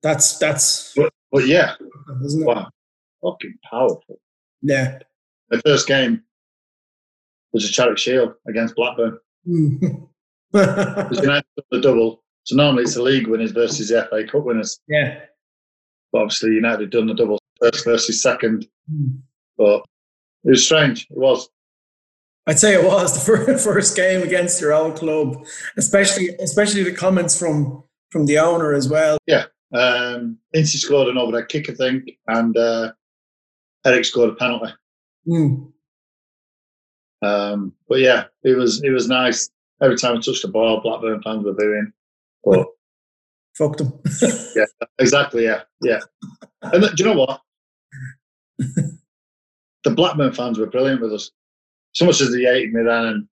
that's 0.03 0.39
that's. 0.39 0.95
But, 0.95 1.13
but 1.31 1.47
yeah, 1.47 1.75
isn't 2.25 2.43
it? 2.43 2.47
Wow, 2.47 2.71
fucking 3.23 3.59
powerful. 3.69 4.21
Yeah. 4.63 4.99
The 5.51 5.61
first 5.63 5.89
game 5.89 6.23
was 7.53 7.65
a 7.65 7.73
Charity 7.73 8.01
Shield 8.01 8.35
against 8.49 8.77
Blackburn. 8.77 9.19
Mm. 9.49 10.09
United 10.55 11.45
the 11.71 11.81
double. 11.81 12.23
So 12.45 12.57
normally 12.57 12.85
it's 12.85 12.95
the 12.95 13.03
league 13.03 13.27
winners 13.27 13.53
versus 13.53 13.89
the 13.89 14.07
FA 14.09 14.25
Cup 14.25 14.45
winners. 14.45 14.81
Yeah. 14.89 15.21
But 16.13 16.23
obviously 16.23 16.51
United 16.51 16.91
done 16.91 17.07
the 17.07 17.15
double 17.15 17.41
first 17.61 17.85
versus 17.85 18.23
second. 18.23 18.67
Mm. 18.93 19.19
But 19.57 19.85
it 20.45 20.51
was 20.51 20.65
strange. 20.65 21.07
It 21.11 21.17
was. 21.17 21.49
I'd 22.47 22.59
say 22.59 22.75
it 22.75 22.85
was 22.85 23.27
the 23.27 23.59
first 23.59 23.97
game 23.97 24.23
against 24.23 24.61
your 24.61 24.73
old 24.73 24.97
club, 24.97 25.45
especially 25.77 26.31
especially 26.41 26.83
the 26.83 26.93
comments 26.93 27.39
from 27.39 27.85
from 28.11 28.27
the 28.27 28.39
owner 28.39 28.73
as 28.73 28.89
well. 28.89 29.19
Yeah, 29.27 29.45
um, 29.73 30.39
Ince 30.55 30.73
scored 30.73 31.09
an 31.09 31.19
overhead 31.19 31.49
kick, 31.49 31.71
I 31.71 31.75
think, 31.75 32.11
and 32.27 32.57
uh, 32.57 32.93
Eric 33.85 34.05
scored 34.05 34.31
a 34.31 34.35
penalty. 34.35 34.73
Mm. 35.29 35.73
Um, 37.23 37.73
but 37.89 38.01
yeah, 38.01 38.25
it 38.43 38.57
was 38.57 38.83
it 38.83 38.91
was 38.91 39.09
nice. 39.09 39.51
Every 39.83 39.97
time 39.97 40.17
I 40.17 40.21
touched 40.21 40.43
the 40.43 40.49
ball, 40.49 40.81
Blackburn 40.81 41.23
fans 41.23 41.45
were 41.45 41.55
booing. 41.55 41.93
But 42.45 42.67
fuck 43.57 43.77
them. 43.77 43.93
yeah, 44.57 44.67
exactly. 44.99 45.45
Yeah, 45.45 45.63
yeah. 45.83 46.01
And 46.63 46.83
do 46.83 47.05
you 47.05 47.05
know 47.05 47.27
what? 47.27 47.41
the 49.85 49.91
Blackburn 49.91 50.33
fans 50.33 50.59
were 50.59 50.67
brilliant 50.67 51.01
with 51.01 51.13
us. 51.13 51.31
So 51.93 52.05
much 52.05 52.21
as 52.21 52.33
they 52.33 52.43
hated 52.43 52.73
me 52.73 52.83
then 52.85 53.05
and 53.07 53.29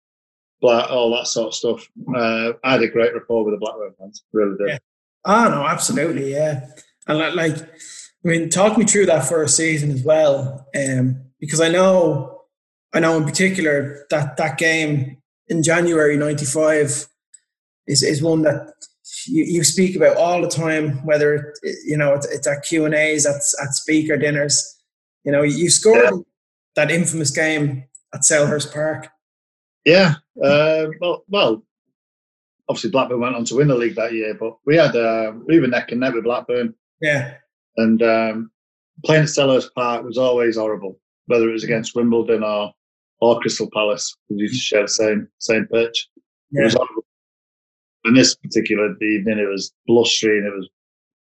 black, 0.60 0.90
all 0.90 1.10
that 1.16 1.26
sort 1.26 1.48
of 1.48 1.54
stuff. 1.54 1.88
Uh, 2.14 2.52
I 2.64 2.72
had 2.72 2.82
a 2.82 2.88
great 2.88 3.14
rapport 3.14 3.44
with 3.44 3.54
the 3.54 3.58
Blackburn 3.58 3.94
fans. 3.98 4.24
Really 4.32 4.56
did. 4.58 4.68
Yeah. 4.68 4.78
Oh 5.24 5.48
no, 5.48 5.64
absolutely, 5.64 6.32
yeah. 6.32 6.66
And 7.06 7.18
like, 7.34 7.56
I 7.58 7.66
mean, 8.28 8.50
talk 8.50 8.76
me 8.76 8.84
through 8.84 9.06
that 9.06 9.28
first 9.28 9.56
season 9.56 9.90
as 9.90 10.02
well, 10.02 10.66
um, 10.76 11.22
because 11.40 11.60
I 11.60 11.68
know, 11.68 12.42
I 12.92 13.00
know 13.00 13.16
in 13.16 13.24
particular 13.24 14.06
that 14.10 14.36
that 14.36 14.58
game 14.58 15.18
in 15.48 15.62
January 15.62 16.16
'95 16.16 17.08
is 17.86 18.02
is 18.02 18.22
one 18.22 18.42
that 18.42 18.72
you, 19.26 19.44
you 19.44 19.64
speak 19.64 19.96
about 19.96 20.16
all 20.16 20.42
the 20.42 20.48
time, 20.48 21.04
whether 21.04 21.54
you 21.84 21.96
know 21.96 22.14
it's, 22.14 22.26
it's 22.26 22.46
at 22.46 22.62
Q 22.62 22.84
and 22.84 22.94
A's, 22.94 23.26
at 23.26 23.36
at 23.36 23.74
speaker 23.74 24.16
dinners. 24.16 24.76
You 25.24 25.32
know, 25.32 25.42
you 25.42 25.68
scored 25.68 26.04
yeah. 26.04 26.18
That 26.78 26.90
infamous 26.90 27.30
game 27.30 27.84
at 28.14 28.20
Selhurst 28.22 28.72
Park. 28.72 29.08
Yeah, 29.84 30.14
uh, 30.42 30.86
well, 31.00 31.24
well, 31.28 31.62
obviously 32.68 32.90
Blackburn 32.90 33.20
went 33.20 33.36
on 33.36 33.44
to 33.46 33.56
win 33.56 33.68
the 33.68 33.74
league 33.74 33.96
that 33.96 34.12
year, 34.12 34.34
but 34.34 34.56
we 34.66 34.76
had 34.76 34.94
uh, 34.94 35.32
we 35.46 35.60
were 35.60 35.66
neck 35.66 35.90
and 35.92 36.00
neck 36.00 36.14
with 36.14 36.24
Blackburn. 36.24 36.74
Yeah, 37.00 37.34
and 37.76 38.02
um, 38.02 38.50
playing 39.04 39.22
at 39.22 39.28
Selhurst 39.28 39.74
Park 39.74 40.04
was 40.04 40.18
always 40.18 40.56
horrible, 40.56 40.98
whether 41.26 41.48
it 41.48 41.52
was 41.52 41.64
against 41.64 41.94
Wimbledon 41.94 42.42
or 42.42 42.72
or 43.20 43.40
Crystal 43.40 43.68
Palace. 43.72 44.16
We 44.28 44.36
used 44.36 44.54
to 44.54 44.60
share 44.60 44.82
the 44.82 44.88
same 44.88 45.28
same 45.38 45.66
pitch. 45.66 46.08
Yeah. 46.50 46.62
It 46.62 46.64
was 46.64 46.74
horrible 46.74 47.04
in 48.08 48.14
this 48.14 48.34
particular 48.34 48.90
evening, 49.02 49.38
it 49.38 49.48
was 49.48 49.72
blustery 49.86 50.38
and 50.38 50.46
it 50.46 50.56
was 50.56 50.68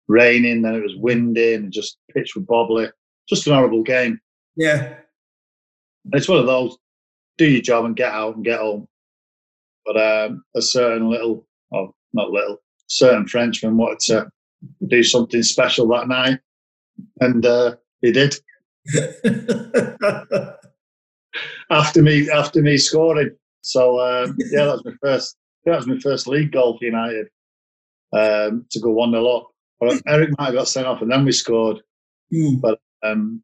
raining, 0.09 0.62
then 0.62 0.74
it 0.74 0.83
was 0.83 0.96
windy 0.96 1.55
and 1.55 1.72
just 1.72 1.98
pitch 2.12 2.35
was 2.35 2.44
bobbly. 2.44 2.90
Just 3.28 3.46
an 3.46 3.55
horrible 3.55 3.83
game. 3.83 4.20
Yeah. 4.57 4.94
It's 6.12 6.29
one 6.29 6.38
of 6.38 6.47
those 6.47 6.77
do 7.38 7.47
your 7.47 7.62
job 7.62 7.85
and 7.85 7.97
get 7.97 8.12
out 8.12 8.37
and 8.37 8.45
get 8.45 8.61
home. 8.61 8.87
But 9.85 9.97
um, 9.97 10.45
a 10.55 10.62
certain 10.62 11.09
little, 11.11 11.47
oh, 11.75 11.95
not 12.12 12.31
little, 12.31 12.59
certain 12.87 13.27
Frenchman 13.27 13.77
wanted 13.77 13.99
to 14.01 14.31
do 14.87 15.03
something 15.03 15.43
special 15.43 15.88
that 15.88 16.09
night. 16.09 16.38
And 17.21 17.45
uh, 17.45 17.77
he 18.01 18.12
did. 18.12 18.37
after 21.71 22.03
me, 22.03 22.31
after 22.31 22.62
me 22.62 22.77
scoring. 22.77 23.31
So 23.62 23.99
um, 24.01 24.37
yeah, 24.38 24.67
that 24.67 24.73
was 24.73 24.85
my 24.85 24.95
first 25.03 25.37
that 25.65 25.77
was 25.77 25.87
my 25.87 25.99
first 25.99 26.27
league 26.27 26.53
goal 26.53 26.77
for 26.77 26.85
United 26.85 27.29
um, 28.12 28.67
to 28.71 28.81
go 28.81 28.91
1 28.91 29.12
0 29.12 29.27
up. 29.27 29.49
Eric 30.07 30.31
might 30.38 30.47
have 30.47 30.55
got 30.55 30.69
sent 30.69 30.87
off 30.87 31.03
and 31.03 31.11
then 31.11 31.25
we 31.25 31.33
scored. 31.33 31.81
Mm. 32.33 32.61
But 32.61 32.81
um, 33.05 33.43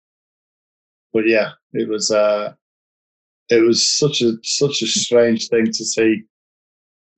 but 1.13 1.27
yeah, 1.27 1.51
it 1.73 1.89
was 1.89 2.11
uh, 2.11 2.53
it 3.49 3.61
was 3.67 3.89
such 3.89 4.21
a 4.23 4.33
such 4.43 4.83
a 4.83 4.87
strange 4.87 5.49
thing 5.49 5.67
to 5.67 5.85
see 5.85 6.23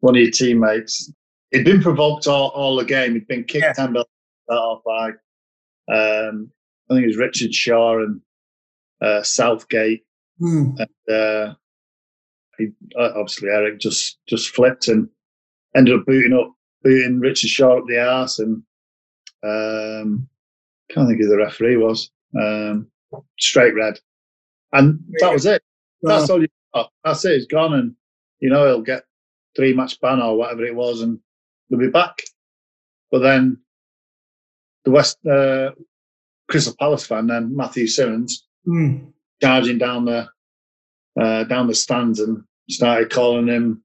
one 0.01 0.17
of 0.17 0.23
your 0.23 0.31
teammates. 0.31 1.13
He'd 1.51 1.65
been 1.65 1.83
provoked 1.83 2.27
all, 2.27 2.49
all 2.49 2.77
the 2.77 2.85
game. 2.85 3.15
He'd 3.15 3.27
been 3.27 3.45
kicked 3.45 3.79
yeah. 3.79 4.03
off 4.49 4.83
by 4.85 5.11
um, 5.93 6.51
I 6.89 6.95
think 6.95 7.05
it 7.05 7.09
was 7.09 7.17
Richard 7.17 7.55
Shaw 7.55 8.03
and 8.03 8.21
uh, 9.01 9.23
Southgate. 9.23 10.05
Mm. 10.41 10.79
And, 10.79 11.15
uh, 11.15 11.55
he, 12.59 12.69
uh, 12.99 13.11
obviously 13.17 13.49
Eric 13.49 13.81
just 13.81 14.19
just 14.27 14.55
flipped 14.55 14.89
and 14.89 15.09
ended 15.77 15.99
up 15.99 16.07
booting 16.07 16.33
up 16.33 16.53
booting 16.83 17.21
Richard 17.21 17.51
Shaw 17.51 17.79
up 17.79 17.85
the 17.87 18.01
arse 18.01 18.39
and 18.39 18.63
um, 19.43 20.29
can't 20.91 21.09
think 21.09 21.21
who 21.21 21.29
the 21.29 21.37
referee 21.37 21.77
was. 21.77 22.11
Um, 22.39 22.89
straight 23.39 23.75
red, 23.75 23.99
and 24.73 25.01
that 25.21 25.33
was 25.33 25.47
it. 25.47 25.63
That's 26.03 26.31
all 26.31 26.41
you 26.41 26.49
got. 26.75 26.91
That's 27.05 27.25
it. 27.25 27.33
It's 27.33 27.47
gone, 27.47 27.75
and 27.75 27.95
you 28.41 28.51
know 28.51 28.67
he'll 28.67 28.83
get 28.83 29.05
three 29.57 29.75
match 29.75 30.01
ban 30.01 30.21
or 30.21 30.37
whatever 30.37 30.65
it 30.65 30.75
was, 30.75 31.01
and 31.01 31.19
he'll 31.69 31.79
be 31.79 31.89
back. 31.89 32.23
But 33.11 33.21
then 33.21 33.59
the 34.85 34.91
West 34.91 35.19
uh, 35.27 35.71
Crystal 36.49 36.75
Palace 36.79 37.07
fan, 37.07 37.27
then 37.27 37.55
Matthew 37.57 37.87
Simmons, 37.87 38.47
mm. 38.67 39.13
charging 39.43 39.79
down 39.79 40.05
the 40.05 40.29
uh, 41.21 41.45
down 41.45 41.67
the 41.67 41.75
stands 41.75 42.21
and 42.21 42.43
started 42.69 43.11
calling 43.11 43.47
him, 43.49 43.83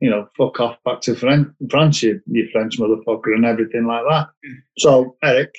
you 0.00 0.10
know, 0.10 0.28
fuck 0.36 0.60
off 0.60 0.76
back 0.84 1.00
to 1.02 1.14
French, 1.14 1.48
France, 1.70 2.02
you, 2.02 2.20
you 2.26 2.48
French 2.52 2.78
motherfucker, 2.78 3.34
and 3.34 3.44
everything 3.44 3.86
like 3.86 4.02
that. 4.08 4.28
So 4.78 5.16
Eric, 5.22 5.54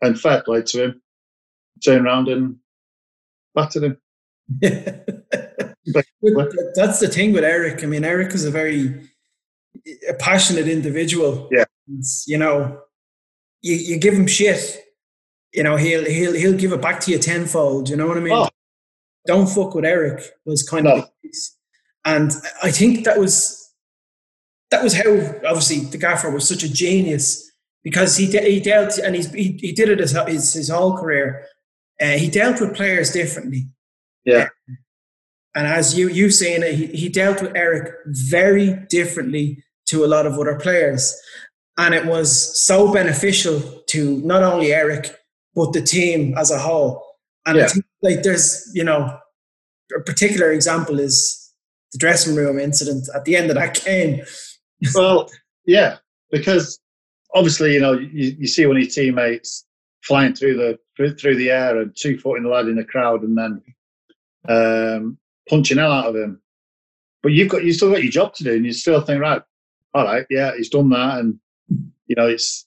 and 0.00 0.18
fair 0.18 0.42
play 0.42 0.62
to 0.62 0.84
him, 0.84 1.02
turned 1.84 2.06
around 2.06 2.28
and 2.28 2.56
battered 3.54 3.84
him. 3.84 3.98
That's 4.60 5.00
the 7.00 7.10
thing 7.10 7.32
with 7.32 7.44
Eric. 7.44 7.82
I 7.82 7.86
mean, 7.86 8.04
Eric 8.04 8.34
is 8.34 8.44
a 8.44 8.50
very 8.50 9.08
a 10.08 10.14
passionate 10.14 10.68
individual. 10.68 11.48
Yeah. 11.50 11.64
you 12.26 12.38
know, 12.38 12.80
you, 13.62 13.74
you 13.74 13.98
give 13.98 14.14
him 14.14 14.26
shit, 14.26 14.84
you 15.52 15.62
know, 15.62 15.76
he'll 15.76 16.04
he'll 16.04 16.34
he'll 16.34 16.56
give 16.56 16.72
it 16.72 16.82
back 16.82 17.00
to 17.00 17.10
you 17.10 17.18
tenfold. 17.18 17.88
You 17.88 17.96
know 17.96 18.06
what 18.06 18.16
I 18.16 18.20
mean? 18.20 18.32
Oh. 18.32 18.48
Don't 19.26 19.48
fuck 19.48 19.74
with 19.74 19.84
Eric 19.84 20.22
was 20.44 20.62
kind 20.62 20.84
no. 20.84 20.96
of 20.96 21.10
and 22.04 22.32
I 22.62 22.70
think 22.70 23.04
that 23.04 23.18
was 23.18 23.72
that 24.70 24.82
was 24.82 24.94
how 24.94 25.10
obviously 25.46 25.80
the 25.80 25.98
gaffer 25.98 26.30
was 26.30 26.48
such 26.48 26.62
a 26.62 26.72
genius 26.72 27.50
because 27.82 28.16
he 28.16 28.30
de- 28.30 28.50
he 28.50 28.60
dealt 28.60 28.98
and 28.98 29.14
he's, 29.14 29.30
he 29.32 29.58
he 29.60 29.72
did 29.72 29.88
it 29.88 29.98
his 29.98 30.16
his, 30.26 30.52
his 30.52 30.70
whole 30.70 30.96
career. 30.96 31.46
Uh, 32.00 32.16
he 32.16 32.30
dealt 32.30 32.60
with 32.60 32.74
players 32.74 33.10
differently. 33.10 33.68
Yeah. 34.24 34.48
and 35.54 35.66
as 35.66 35.98
you 35.98 36.08
you 36.08 36.30
saying 36.30 36.62
it, 36.62 36.74
he, 36.74 36.86
he 36.86 37.08
dealt 37.08 37.42
with 37.42 37.56
Eric 37.56 37.92
very 38.06 38.74
differently 38.88 39.62
to 39.86 40.04
a 40.04 40.08
lot 40.08 40.26
of 40.26 40.34
other 40.34 40.56
players, 40.58 41.18
and 41.78 41.94
it 41.94 42.06
was 42.06 42.62
so 42.62 42.92
beneficial 42.92 43.82
to 43.88 44.20
not 44.20 44.42
only 44.42 44.72
Eric 44.72 45.14
but 45.54 45.72
the 45.72 45.82
team 45.82 46.36
as 46.38 46.50
a 46.50 46.58
whole. 46.58 47.04
And 47.46 47.56
Yeah. 47.56 47.68
Think, 47.68 47.84
like 48.02 48.22
there's 48.22 48.70
you 48.74 48.84
know 48.84 49.18
a 49.96 50.00
particular 50.00 50.52
example 50.52 51.00
is 51.00 51.52
the 51.92 51.98
dressing 51.98 52.36
room 52.36 52.58
incident 52.58 53.08
at 53.14 53.24
the 53.24 53.36
end 53.36 53.50
of 53.50 53.56
that 53.56 53.82
game. 53.84 54.22
Well, 54.94 55.28
yeah, 55.66 55.98
because 56.30 56.80
obviously, 57.34 57.74
you 57.74 57.80
know, 57.80 57.92
you, 57.92 58.34
you 58.38 58.46
see 58.46 58.64
one 58.64 58.76
of 58.76 58.82
your 58.82 58.90
teammates 58.90 59.66
flying 60.02 60.34
through 60.34 60.56
the 60.56 60.78
through, 61.00 61.14
through 61.14 61.36
the 61.36 61.50
air 61.50 61.80
and 61.80 61.96
two 61.96 62.18
footing 62.18 62.42
the 62.42 62.50
lad 62.50 62.68
in 62.68 62.76
the 62.76 62.84
crowd, 62.84 63.22
and 63.22 63.36
then 63.38 63.62
um, 64.48 65.18
punching 65.48 65.78
hell 65.78 65.92
out 65.92 66.08
of 66.08 66.16
him. 66.16 66.40
But 67.22 67.32
you've 67.32 67.48
got 67.48 67.64
you 67.64 67.72
still 67.72 67.90
got 67.90 68.02
your 68.02 68.12
job 68.12 68.34
to 68.34 68.44
do, 68.44 68.52
and 68.54 68.66
you 68.66 68.72
still 68.72 69.00
think, 69.00 69.20
right, 69.22 69.42
all 69.94 70.04
right, 70.04 70.26
yeah, 70.28 70.52
he's 70.56 70.68
done 70.68 70.90
that, 70.90 71.18
and 71.18 71.38
you 72.06 72.16
know, 72.16 72.26
it's 72.26 72.66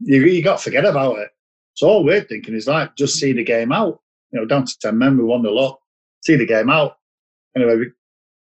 you 0.00 0.22
you 0.22 0.42
got 0.42 0.58
to 0.58 0.64
forget 0.64 0.84
about 0.84 1.18
it. 1.18 1.30
So 1.74 1.88
all 1.88 2.04
we're 2.04 2.20
thinking 2.20 2.54
is 2.54 2.66
like, 2.66 2.94
just 2.96 3.16
see 3.18 3.32
the 3.32 3.44
game 3.44 3.72
out. 3.72 4.00
You 4.32 4.40
know, 4.40 4.46
down 4.46 4.66
to 4.66 4.78
ten 4.78 4.98
men, 4.98 5.16
we 5.16 5.24
won 5.24 5.42
the 5.42 5.50
lot. 5.50 5.78
See 6.24 6.36
the 6.36 6.46
game 6.46 6.68
out. 6.68 6.98
Anyway, 7.56 7.76
we, 7.76 7.86
it 7.86 7.92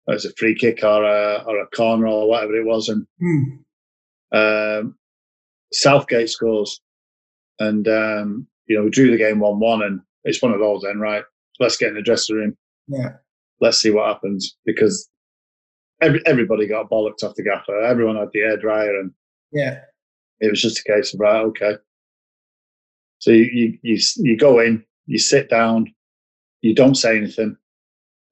was 0.07 0.27
a 0.27 0.33
free 0.35 0.55
kick 0.55 0.81
or 0.85 1.03
a 1.03 1.43
or 1.47 1.61
a 1.61 1.67
corner 1.69 2.07
or 2.07 2.29
whatever 2.29 2.55
it 2.57 2.67
was, 2.67 2.91
and 2.91 3.07
Hmm. 3.21 4.37
um, 4.37 4.97
Southgate 5.73 6.29
scores, 6.31 6.81
and 7.59 7.89
um, 7.89 8.47
you 8.67 8.77
know 8.77 8.85
we 8.85 8.91
drew 8.91 9.11
the 9.11 9.17
game 9.19 9.41
one-one, 9.41 9.83
and 9.83 10.01
it's 10.25 10.43
one 10.43 10.53
of 10.53 10.61
those. 10.61 10.83
Then 10.83 10.99
right, 10.99 11.25
let's 11.61 11.77
get 11.77 11.89
in 11.91 11.95
the 11.95 12.03
dressing 12.03 12.37
room. 12.37 12.57
Yeah. 12.89 13.13
Let's 13.61 13.79
see 13.81 13.91
what 13.91 14.09
happens 14.09 14.57
because 14.67 15.09
every, 16.03 16.21
everybody 16.27 16.67
got 16.67 16.91
bollocked 16.91 17.23
off 17.23 17.35
the 17.37 17.43
gaffer. 17.45 17.81
Everyone 17.83 18.17
had 18.17 18.29
the 18.33 18.41
air 18.41 18.57
dryer, 18.57 18.99
and 18.99 19.13
Yeah. 19.53 19.81
it 20.41 20.51
was 20.51 20.61
just 20.61 20.81
a 20.81 20.85
case 20.93 21.15
of 21.15 21.21
right, 21.21 21.41
okay. 21.41 21.75
So 23.19 23.31
you 23.31 23.49
you 23.53 23.79
you, 23.83 23.99
you 24.17 24.37
go 24.37 24.59
in, 24.61 24.85
you 25.07 25.19
sit 25.19 25.49
down, 25.49 25.93
you 26.63 26.75
don't 26.75 26.97
say 26.97 27.17
anything, 27.17 27.57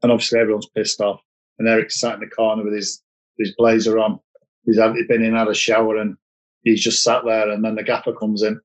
and 0.03 0.13
obviously 0.13 0.39
everyone's 0.41 0.69
pissed 0.77 1.01
off. 1.01 1.21
And 1.59 1.69
Eric's 1.69 2.01
sat 2.01 2.15
in 2.15 2.21
the 2.21 2.27
corner 2.27 2.65
with 2.65 2.75
his 2.75 3.03
his 3.39 3.55
blazer 3.57 3.99
on. 3.99 4.19
He's 4.65 4.77
been 4.77 5.23
in, 5.25 5.35
had 5.35 5.49
a 5.49 5.55
shower, 5.55 5.97
and 5.97 6.17
he's 6.63 6.83
just 6.83 7.03
sat 7.03 7.25
there. 7.25 7.51
And 7.51 7.65
then 7.65 7.75
the 7.75 7.83
gaffer 7.83 8.13
comes 8.13 8.43
in, 8.43 8.61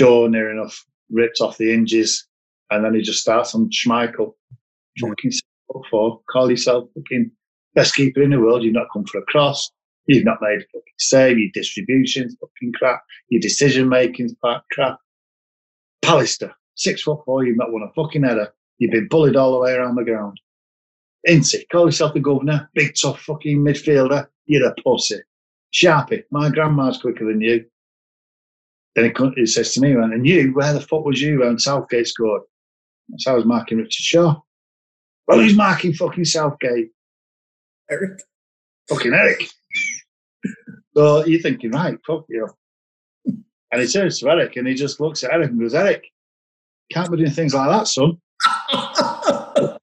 door 0.00 0.28
near 0.28 0.50
enough 0.50 0.84
ripped 1.10 1.40
off 1.40 1.58
the 1.58 1.70
hinges, 1.70 2.26
and 2.70 2.84
then 2.84 2.94
he 2.94 3.02
just 3.02 3.20
starts 3.20 3.54
on 3.54 3.70
Schmeichel. 3.70 4.34
Fucking 4.98 5.32
up 5.74 5.82
for 5.90 6.20
call 6.30 6.50
yourself 6.50 6.88
fucking 6.94 7.30
best 7.74 7.94
keeper 7.94 8.22
in 8.22 8.30
the 8.30 8.40
world. 8.40 8.62
You've 8.62 8.74
not 8.74 8.88
come 8.92 9.04
for 9.04 9.18
a 9.18 9.22
cross. 9.22 9.70
You've 10.06 10.24
not 10.24 10.38
made 10.40 10.58
a 10.58 10.66
fucking 10.72 10.98
save. 10.98 11.38
Your 11.38 11.50
distribution's 11.54 12.36
fucking 12.40 12.72
crap. 12.74 13.02
Your 13.28 13.40
decision 13.40 13.88
making's 13.88 14.34
crap. 14.42 14.64
crap. 14.72 14.98
Pallister, 16.02 16.52
six 16.74 17.02
foot 17.02 17.20
four. 17.24 17.44
You've 17.44 17.58
not 17.58 17.72
won 17.72 17.82
a 17.82 17.92
fucking 17.92 18.24
header. 18.24 18.52
You've 18.78 18.92
been 18.92 19.08
bullied 19.08 19.36
all 19.36 19.52
the 19.52 19.58
way 19.58 19.72
around 19.72 19.96
the 19.96 20.04
ground. 20.04 20.40
Incy, 21.28 21.62
call 21.70 21.86
yourself 21.86 22.14
the 22.14 22.20
governor. 22.20 22.68
Big 22.74 22.94
tough 23.00 23.20
fucking 23.20 23.58
midfielder. 23.58 24.26
You're 24.46 24.68
a 24.68 24.74
pussy. 24.82 25.20
Sharpie, 25.72 26.24
my 26.30 26.50
grandma's 26.50 26.98
quicker 26.98 27.26
than 27.26 27.40
you. 27.40 27.64
Then 28.94 29.04
he, 29.06 29.10
co- 29.10 29.32
he 29.36 29.46
says 29.46 29.72
to 29.74 29.80
me, 29.80 29.92
and 29.92 30.26
you, 30.26 30.52
where 30.52 30.72
the 30.72 30.80
fuck 30.80 31.04
was 31.04 31.20
you 31.20 31.40
when 31.40 31.58
Southgate 31.58 32.08
scored? 32.08 32.42
That's 33.08 33.26
how 33.26 33.32
I 33.32 33.36
was 33.36 33.44
marking 33.44 33.78
Richard 33.78 34.02
Shaw. 34.02 34.40
Well, 35.26 35.38
who's 35.38 35.56
marking 35.56 35.92
fucking 35.92 36.24
Southgate? 36.24 36.90
Eric. 37.90 38.20
Fucking 38.88 39.14
Eric. 39.14 39.44
so 40.96 41.24
you're 41.24 41.40
thinking, 41.40 41.70
right, 41.70 41.96
fuck 42.06 42.24
you. 42.28 42.48
And 43.72 43.80
he 43.80 43.86
turns 43.86 44.18
to 44.18 44.28
Eric 44.28 44.56
and 44.56 44.66
he 44.66 44.74
just 44.74 45.00
looks 45.00 45.22
at 45.22 45.32
Eric 45.32 45.50
and 45.50 45.60
goes, 45.60 45.74
Eric, 45.74 46.04
can't 46.90 47.10
be 47.10 47.18
doing 47.18 47.30
things 47.30 47.54
like 47.54 47.68
that, 47.68 47.86
son. 47.86 48.20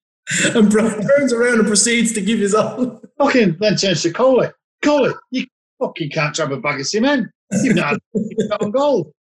and 0.55 0.69
Brian 0.69 1.07
turns 1.07 1.31
around 1.31 1.59
and 1.59 1.67
proceeds 1.67 2.11
to 2.13 2.21
give 2.21 2.39
his 2.39 2.53
own. 2.53 2.99
Fucking 3.17 3.57
then 3.59 3.75
turns 3.77 4.03
to 4.03 4.11
Coley. 4.11 4.49
Coley, 4.83 5.13
you 5.31 5.45
fucking 5.79 6.09
can't 6.09 6.35
drop 6.35 6.51
a 6.51 6.57
bag 6.57 6.81
of 6.81 6.87
cement. 6.87 7.27
You've 7.63 7.75
not 7.75 7.89
had 7.89 7.99
a 8.15 8.47
shot 8.47 8.61
on 8.61 8.71
goal. 8.71 9.13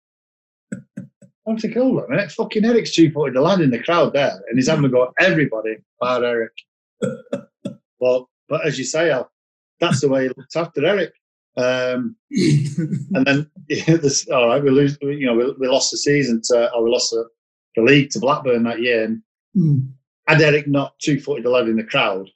I'm 1.48 1.58
thinking, 1.58 1.82
hold 1.82 2.00
on 2.00 2.06
a 2.06 2.10
minute, 2.10 2.32
fucking 2.32 2.66
Eric's 2.66 2.96
two 2.96 3.12
footed 3.12 3.36
the 3.36 3.42
lad 3.42 3.62
in 3.62 3.70
the 3.70 3.84
crowd 3.84 4.14
there, 4.14 4.34
and 4.50 4.58
he's 4.58 4.68
having 4.68 4.86
a 4.86 4.90
go 4.90 5.04
at 5.04 5.10
everybody, 5.20 5.78
bar 6.00 6.24
Eric. 6.24 6.52
well, 8.00 8.30
but 8.50 8.66
as 8.66 8.80
you 8.80 8.86
say, 8.86 9.12
Al, 9.12 9.30
that's 9.80 10.02
the 10.02 10.10
way 10.10 10.24
he 10.24 10.28
looked 10.30 10.56
after 10.56 10.84
Eric. 10.86 11.14
Um, 11.58 12.16
and 12.32 13.26
then 13.26 13.52
this, 13.70 14.28
all 14.30 14.48
right, 14.48 14.64
we 14.64 14.72
lose, 14.72 14.98
you 15.02 15.28
know, 15.28 15.36
we, 15.36 15.54
we 15.60 15.68
lost 15.68 15.92
the 15.92 15.98
season 15.98 16.42
to, 16.46 16.74
or 16.74 16.84
we 16.84 16.90
lost 16.90 17.12
the, 17.12 17.28
the 17.76 17.84
league 17.84 18.10
to 18.12 18.20
Blackburn 18.20 18.64
that 18.64 18.82
year, 18.82 19.04
and 19.06 19.22
Hmm. 19.56 19.78
had 20.28 20.42
Eric 20.42 20.68
not 20.68 21.00
two 21.00 21.18
footed 21.20 21.46
the 21.46 21.50
lad 21.50 21.70
in 21.70 21.78
the 21.78 21.84
crowd, 21.84 22.30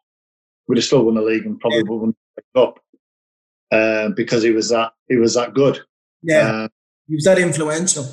we'd 0.67 0.77
have 0.77 0.85
still 0.85 1.03
won 1.03 1.15
the 1.15 1.21
league 1.21 1.45
and 1.45 1.59
probably 1.59 1.83
won 1.83 2.15
the 2.37 2.43
cup 2.55 2.79
uh, 3.72 4.09
because 4.09 4.43
he 4.43 4.51
was 4.51 4.70
that 4.70 4.91
he 5.07 5.17
was 5.17 5.34
that 5.36 5.53
good. 5.53 5.80
yeah, 6.24 6.49
Uh, 6.63 6.67
he 7.07 7.15
was 7.15 7.24
that 7.26 7.38
influential. 7.39 8.05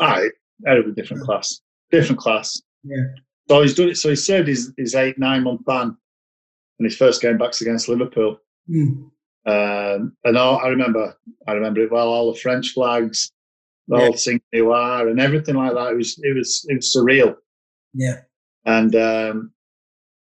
right, 0.00 0.30
Eric 0.66 0.86
was 0.86 0.92
a 0.92 0.94
different 1.00 1.22
class, 1.24 1.60
different 1.90 2.20
class. 2.20 2.60
Yeah. 2.84 3.04
So 3.48 3.62
he's 3.62 3.74
done 3.74 3.88
it. 3.90 3.96
So 3.96 4.08
he 4.10 4.16
served 4.16 4.48
his, 4.48 4.72
his 4.76 4.94
eight 4.94 5.18
nine 5.18 5.42
month 5.44 5.64
ban, 5.64 5.96
and 6.78 6.84
his 6.86 6.96
first 6.96 7.20
game 7.20 7.38
back's 7.38 7.60
against 7.60 7.88
Liverpool. 7.88 8.38
Hmm. 8.68 9.04
Um, 9.44 10.16
and 10.24 10.36
all, 10.38 10.58
I 10.60 10.68
remember, 10.68 11.16
I 11.48 11.52
remember 11.52 11.80
it 11.80 11.90
well. 11.90 12.08
All 12.08 12.32
the 12.32 12.38
French 12.38 12.70
flags, 12.70 13.32
the 13.88 13.96
Yeah. 13.96 14.04
whole 14.04 14.16
thing 14.16 14.40
you 14.52 14.70
are, 14.72 15.08
and 15.08 15.20
everything 15.20 15.56
like 15.56 15.74
that. 15.74 15.92
It 15.92 15.96
was 15.96 16.18
it 16.22 16.36
was 16.36 16.64
it 16.68 16.76
was 16.76 16.94
surreal. 16.96 17.36
Yeah, 17.94 18.20
And 18.64 18.94
um, 18.96 19.52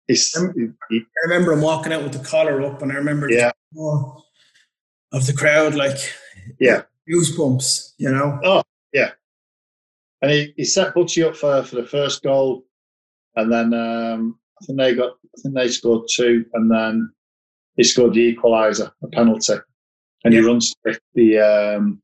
it's 0.09 0.35
Um, 0.37 0.53
he- 0.91 0.97
I 1.01 1.29
remember 1.29 1.53
him 1.53 1.61
walking 1.61 1.93
out 1.93 2.03
with 2.03 2.13
the 2.15 2.25
collar 2.25 2.63
up, 2.63 2.83
and 2.83 2.91
I 2.91 2.97
remember 2.97 3.31
Yeah. 3.31 3.53
the 3.73 3.79
roar 3.81 4.23
of 5.15 5.27
the 5.27 5.33
crowd, 5.33 5.75
like 5.75 5.97
Yeah. 6.61 6.83
goosebumps. 7.09 7.95
You 7.99 8.11
know, 8.13 8.39
Oh 8.45 8.63
yeah, 8.93 9.11
and 10.23 10.31
he, 10.31 10.53
he 10.57 10.65
set 10.65 10.95
Butchie 10.95 11.27
up 11.27 11.37
for, 11.37 11.63
for 11.63 11.77
the 11.77 11.87
first 11.87 12.23
goal, 12.23 12.65
and 13.37 13.53
then 13.53 13.73
um, 13.75 14.39
I 14.61 14.65
think 14.67 14.79
they 14.79 14.95
got 14.95 15.13
I 15.37 15.37
think 15.43 15.55
they 15.55 15.69
scored 15.69 16.07
two, 16.15 16.45
and 16.55 16.71
then 16.71 17.11
he 17.77 17.83
scored 17.85 18.15
the 18.15 18.35
equaliser, 18.37 18.91
a 19.03 19.09
penalty, 19.09 19.55
and 20.25 20.33
he 20.35 20.41
runs 20.41 20.75
to 20.87 20.99
the 21.15 21.39
um, 21.39 22.01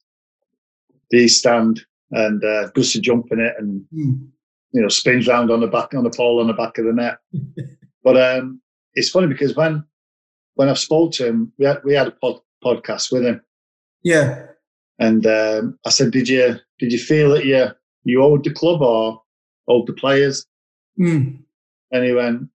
the 1.10 1.28
stand 1.28 1.80
and 2.12 2.42
uh, 2.44 2.68
goes 2.70 2.92
to 2.92 3.00
jump 3.00 3.26
in 3.32 3.40
it, 3.40 3.54
and 3.58 3.84
Hmm. 3.92 4.12
you 4.72 4.82
know 4.82 4.88
spins 4.88 5.28
round 5.28 5.50
on 5.50 5.60
the 5.60 5.66
back 5.68 5.94
on 5.94 6.04
the 6.04 6.10
pole 6.10 6.40
on 6.40 6.46
the 6.48 6.52
back 6.54 6.78
of 6.78 6.84
the 6.86 6.92
net. 6.92 7.18
but 8.04 8.16
um, 8.20 8.60
it's 8.94 9.10
funny 9.10 9.26
because 9.28 9.54
when 9.56 9.84
when 10.54 10.68
I 10.68 10.74
spoke 10.74 11.12
to 11.14 11.26
him, 11.26 11.52
we 11.58 11.64
had 11.66 11.82
we 11.84 11.94
had 11.94 12.08
a 12.08 12.12
pod, 12.12 12.40
podcast 12.62 13.12
with 13.12 13.24
him, 13.24 13.40
yeah, 14.02 14.46
and 14.98 15.26
um, 15.26 15.78
I 15.86 15.90
said, 15.90 16.12
"Did 16.12 16.28
you 16.28 16.56
did 16.78 16.92
you 16.92 16.98
feel 16.98 17.30
that 17.30 17.44
you 17.44 17.68
you 18.04 18.22
owed 18.22 18.44
the 18.44 18.52
club 18.52 18.82
or 18.82 19.22
owed 19.68 19.86
the 19.86 19.92
players?" 19.94 20.46
Hmm. 20.96 21.36
And 21.90 22.04
he 22.04 22.12
went, 22.12 22.48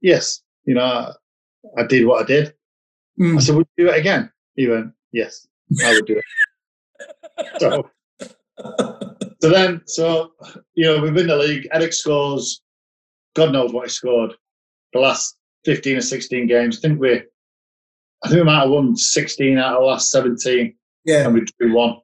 "Yes, 0.00 0.42
you 0.64 0.74
know, 0.74 0.82
I, 0.82 1.12
I 1.80 1.86
did 1.86 2.06
what 2.06 2.22
I 2.22 2.26
did." 2.26 2.54
Hmm. 3.16 3.38
I 3.38 3.40
said, 3.40 3.56
"Would 3.56 3.68
you 3.76 3.86
do 3.86 3.90
it 3.92 3.98
again?" 3.98 4.30
He 4.56 4.66
went, 4.66 4.92
"Yes, 5.12 5.46
I 5.84 5.92
would 5.92 6.06
do 6.06 6.18
it." 6.18 7.58
so, 7.58 7.88
so 9.40 9.48
then, 9.48 9.82
so 9.86 10.32
you 10.74 10.86
know, 10.86 11.00
we've 11.00 11.14
been 11.14 11.28
the 11.28 11.36
league. 11.36 11.68
Eric 11.72 11.92
scores. 11.92 12.62
God 13.34 13.52
knows 13.52 13.72
what 13.72 13.86
he 13.86 13.90
scored. 13.90 14.34
The 14.92 15.00
last 15.00 15.36
fifteen 15.64 15.96
or 15.96 16.02
sixteen 16.02 16.46
games, 16.46 16.78
I 16.78 16.80
think 16.80 17.00
we, 17.00 17.22
I 18.24 18.28
think 18.28 18.38
we 18.40 18.44
might 18.44 18.60
have 18.60 18.70
won 18.70 18.96
sixteen 18.96 19.58
out 19.58 19.74
of 19.76 19.80
the 19.82 19.86
last 19.86 20.10
seventeen, 20.10 20.74
yeah. 21.04 21.24
and 21.24 21.34
we 21.34 21.44
drew 21.58 21.74
one. 21.74 21.96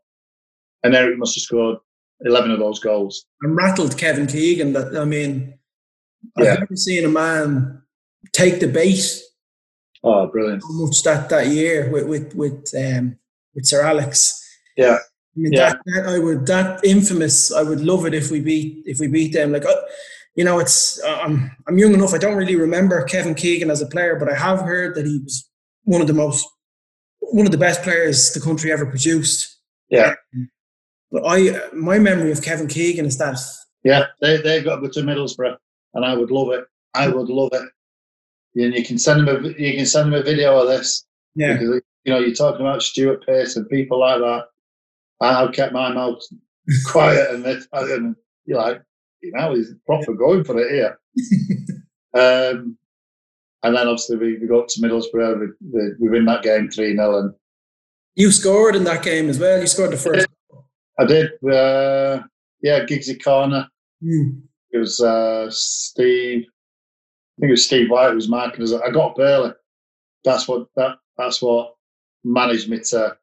And 0.82 0.94
Eric 0.94 1.18
must 1.18 1.36
have 1.36 1.42
scored 1.42 1.78
eleven 2.24 2.50
of 2.50 2.58
those 2.58 2.80
goals. 2.80 3.24
and 3.42 3.56
rattled 3.56 3.96
Kevin 3.98 4.26
Keegan. 4.26 4.72
That 4.72 4.96
I 4.96 5.04
mean, 5.04 5.54
Yeah. 6.36 6.52
I've 6.54 6.60
never 6.60 6.76
seen 6.76 7.04
a 7.04 7.08
man 7.08 7.82
take 8.32 8.60
the 8.60 8.68
bait 8.68 9.20
Oh, 10.04 10.26
brilliant! 10.28 10.62
so 10.62 10.72
much 10.72 11.02
that 11.04 11.28
that 11.28 11.48
year 11.48 11.90
with 11.90 12.06
with 12.06 12.34
with 12.34 12.72
um, 12.76 13.18
with 13.54 13.66
Sir 13.66 13.82
Alex. 13.82 14.34
Yeah. 14.76 14.94
I 15.36 15.40
mean 15.40 15.52
Yeah. 15.52 15.70
that, 15.70 15.80
that 15.86 16.06
I 16.06 16.18
would 16.18 16.46
that 16.46 16.84
infamous. 16.84 17.52
I 17.52 17.62
would 17.62 17.80
love 17.80 18.06
it 18.06 18.14
if 18.14 18.30
we 18.30 18.40
beat 18.40 18.82
if 18.86 18.98
we 19.00 19.06
beat 19.08 19.32
them. 19.32 19.52
Like 19.52 19.64
uh, 19.66 19.74
you 20.36 20.44
know, 20.44 20.58
it's 20.60 21.00
uh, 21.02 21.18
I'm 21.22 21.50
I'm 21.66 21.78
young 21.78 21.94
enough. 21.94 22.14
I 22.14 22.18
don't 22.18 22.36
really 22.36 22.56
remember 22.56 23.02
Kevin 23.04 23.34
Keegan 23.34 23.70
as 23.70 23.82
a 23.82 23.86
player, 23.86 24.14
but 24.16 24.28
I 24.32 24.36
have 24.36 24.60
heard 24.60 24.94
that 24.96 25.06
he 25.06 25.18
was 25.18 25.47
one 25.88 26.02
of 26.02 26.06
the 26.06 26.12
most 26.12 26.46
one 27.20 27.46
of 27.46 27.52
the 27.52 27.58
best 27.58 27.82
players 27.82 28.32
the 28.32 28.40
country 28.40 28.70
ever 28.70 28.86
produced. 28.86 29.58
Yeah. 29.88 30.14
But 31.10 31.22
I 31.26 31.70
my 31.72 31.98
memory 31.98 32.30
of 32.30 32.42
Kevin 32.42 32.68
Keegan 32.68 33.06
is 33.06 33.16
that 33.18 33.38
Yeah, 33.84 34.04
they 34.20 34.36
they've 34.42 34.64
got 34.64 34.76
to 34.76 34.82
go 34.82 34.88
to 34.88 35.00
Middlesbrough, 35.00 35.56
and 35.94 36.04
I 36.04 36.14
would 36.14 36.30
love 36.30 36.50
it. 36.52 36.64
I 36.94 37.08
would 37.08 37.28
love 37.28 37.50
it. 37.52 37.68
And 38.54 38.74
you 38.74 38.84
can 38.84 38.98
send 38.98 39.26
them 39.26 39.44
a 39.44 39.48
you 39.48 39.74
can 39.76 39.86
send 39.86 40.12
them 40.12 40.20
a 40.20 40.22
video 40.22 40.60
of 40.60 40.68
this 40.68 41.06
yeah 41.34 41.54
because 41.54 41.80
you 42.04 42.12
know 42.12 42.18
you're 42.18 42.34
talking 42.34 42.66
about 42.66 42.82
Stuart 42.82 43.24
Pearce 43.24 43.56
and 43.56 43.68
people 43.68 44.00
like 44.00 44.20
that. 44.20 44.44
I 45.20 45.40
have 45.40 45.52
kept 45.52 45.72
my 45.72 45.92
mouth 45.92 46.20
quiet, 46.86 47.34
and, 47.34 47.44
this, 47.44 47.66
and 47.72 48.14
you're 48.44 48.58
like, 48.58 48.82
you 49.22 49.32
know, 49.32 49.54
he's 49.54 49.72
proper 49.86 50.14
going 50.14 50.44
for 50.44 50.58
it 50.60 50.70
here. 50.70 51.00
um, 52.14 52.78
and 53.62 53.74
then 53.74 53.88
obviously 53.88 54.16
we, 54.16 54.38
we 54.38 54.46
got 54.46 54.68
to 54.68 54.80
Middlesbrough. 54.80 55.40
We, 55.40 55.46
we, 55.72 55.90
we 56.00 56.08
win 56.10 56.24
that 56.26 56.42
game 56.42 56.70
3 56.70 56.94
0. 56.94 57.18
And 57.18 57.34
you 58.14 58.30
scored 58.30 58.76
in 58.76 58.84
that 58.84 59.02
game 59.02 59.28
as 59.28 59.38
well. 59.38 59.60
You 59.60 59.66
scored 59.66 59.92
the 59.92 59.96
first. 59.96 60.26
I 60.98 61.04
did. 61.04 61.32
Uh, 61.44 62.22
yeah, 62.62 62.84
Giggsy 62.84 63.22
corner. 63.22 63.68
Mm. 64.02 64.42
It 64.72 64.78
was 64.78 65.00
uh, 65.00 65.46
Steve. 65.50 66.46
I 66.46 67.40
think 67.40 67.50
it 67.50 67.52
was 67.52 67.66
Steve 67.66 67.90
White 67.90 68.10
who 68.10 68.16
was 68.16 68.28
marking 68.28 68.62
us. 68.62 68.72
I 68.72 68.90
got 68.90 69.12
up 69.12 69.18
early. 69.18 69.52
That's 70.24 70.48
what 70.48 70.66
that. 70.76 70.96
That's 71.16 71.40
what 71.40 71.74
managed 72.24 72.68
me 72.68 72.80
to, 72.90 73.16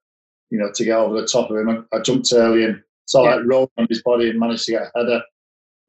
you 0.50 0.60
know, 0.60 0.72
to 0.74 0.86
get 0.86 0.98
over 0.98 1.20
the 1.20 1.28
top 1.28 1.50
of 1.50 1.58
him. 1.58 1.86
I, 1.92 1.98
I 1.98 2.02
jumped 2.02 2.32
early 2.34 2.64
and 2.64 2.82
saw 3.06 3.24
yeah. 3.24 3.36
like 3.36 3.46
roll 3.46 3.72
on 3.78 3.88
his 3.90 4.02
body 4.02 4.30
and 4.30 4.40
managed 4.40 4.66
to 4.66 4.72
get 4.72 4.84
a 4.84 5.00
header. 5.00 5.22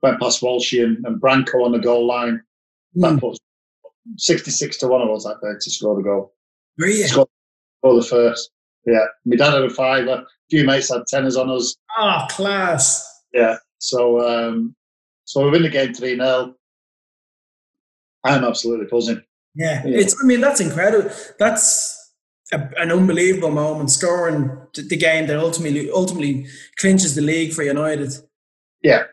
Went 0.03 0.21
past 0.21 0.43
Walshy 0.43 0.85
and, 0.85 1.05
and 1.07 1.21
Branco 1.21 1.65
on 1.65 1.73
the 1.73 1.79
goal 1.79 2.07
line. 2.07 2.43
That 2.97 3.15
mm. 3.15 3.21
Put 4.11 4.21
66 4.21 4.79
to 4.79 4.89
1 4.89 5.03
of 5.03 5.11
us 5.11 5.25
that 5.25 5.41
day 5.43 5.53
to 5.61 5.71
score 5.71 5.97
the 5.97 6.03
goal. 6.03 6.35
Really? 6.79 7.03
Score, 7.03 7.29
score 7.81 7.95
the 7.97 8.03
first. 8.03 8.51
Yeah. 8.87 9.05
My 9.25 9.37
dad 9.37 9.53
had 9.53 9.63
a 9.63 9.71
fiver. 9.71 10.13
A 10.13 10.27
few 10.51 10.65
mates 10.65 10.91
had 10.93 11.03
tenners 11.13 11.37
on 11.37 11.51
us. 11.51 11.77
Ah, 11.97 12.25
oh, 12.25 12.35
class. 12.35 13.07
Yeah. 13.33 13.57
So 13.79 14.27
um, 14.27 14.75
so 15.25 15.45
we 15.45 15.51
win 15.51 15.63
the 15.63 15.69
game 15.69 15.93
3 15.93 16.17
0. 16.17 16.55
I'm 18.25 18.45
absolutely 18.45 18.87
buzzing. 18.91 19.23
Yeah. 19.55 19.83
yeah. 19.85 19.99
It's 19.99 20.17
I 20.23 20.27
mean, 20.27 20.41
that's 20.41 20.61
incredible. 20.61 21.11
That's 21.39 22.13
a, 22.53 22.69
an 22.77 22.93
unbelievable 22.93 23.51
moment, 23.51 23.91
scoring 23.91 24.57
the 24.75 24.97
game 24.97 25.27
that 25.27 25.39
ultimately 25.39 25.91
ultimately 25.91 26.47
clinches 26.79 27.15
the 27.15 27.23
league 27.23 27.53
for 27.53 27.63
United. 27.63 28.13
Yeah. 28.83 29.05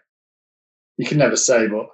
You 0.98 1.08
can 1.08 1.18
never 1.18 1.36
say, 1.36 1.68
but 1.68 1.88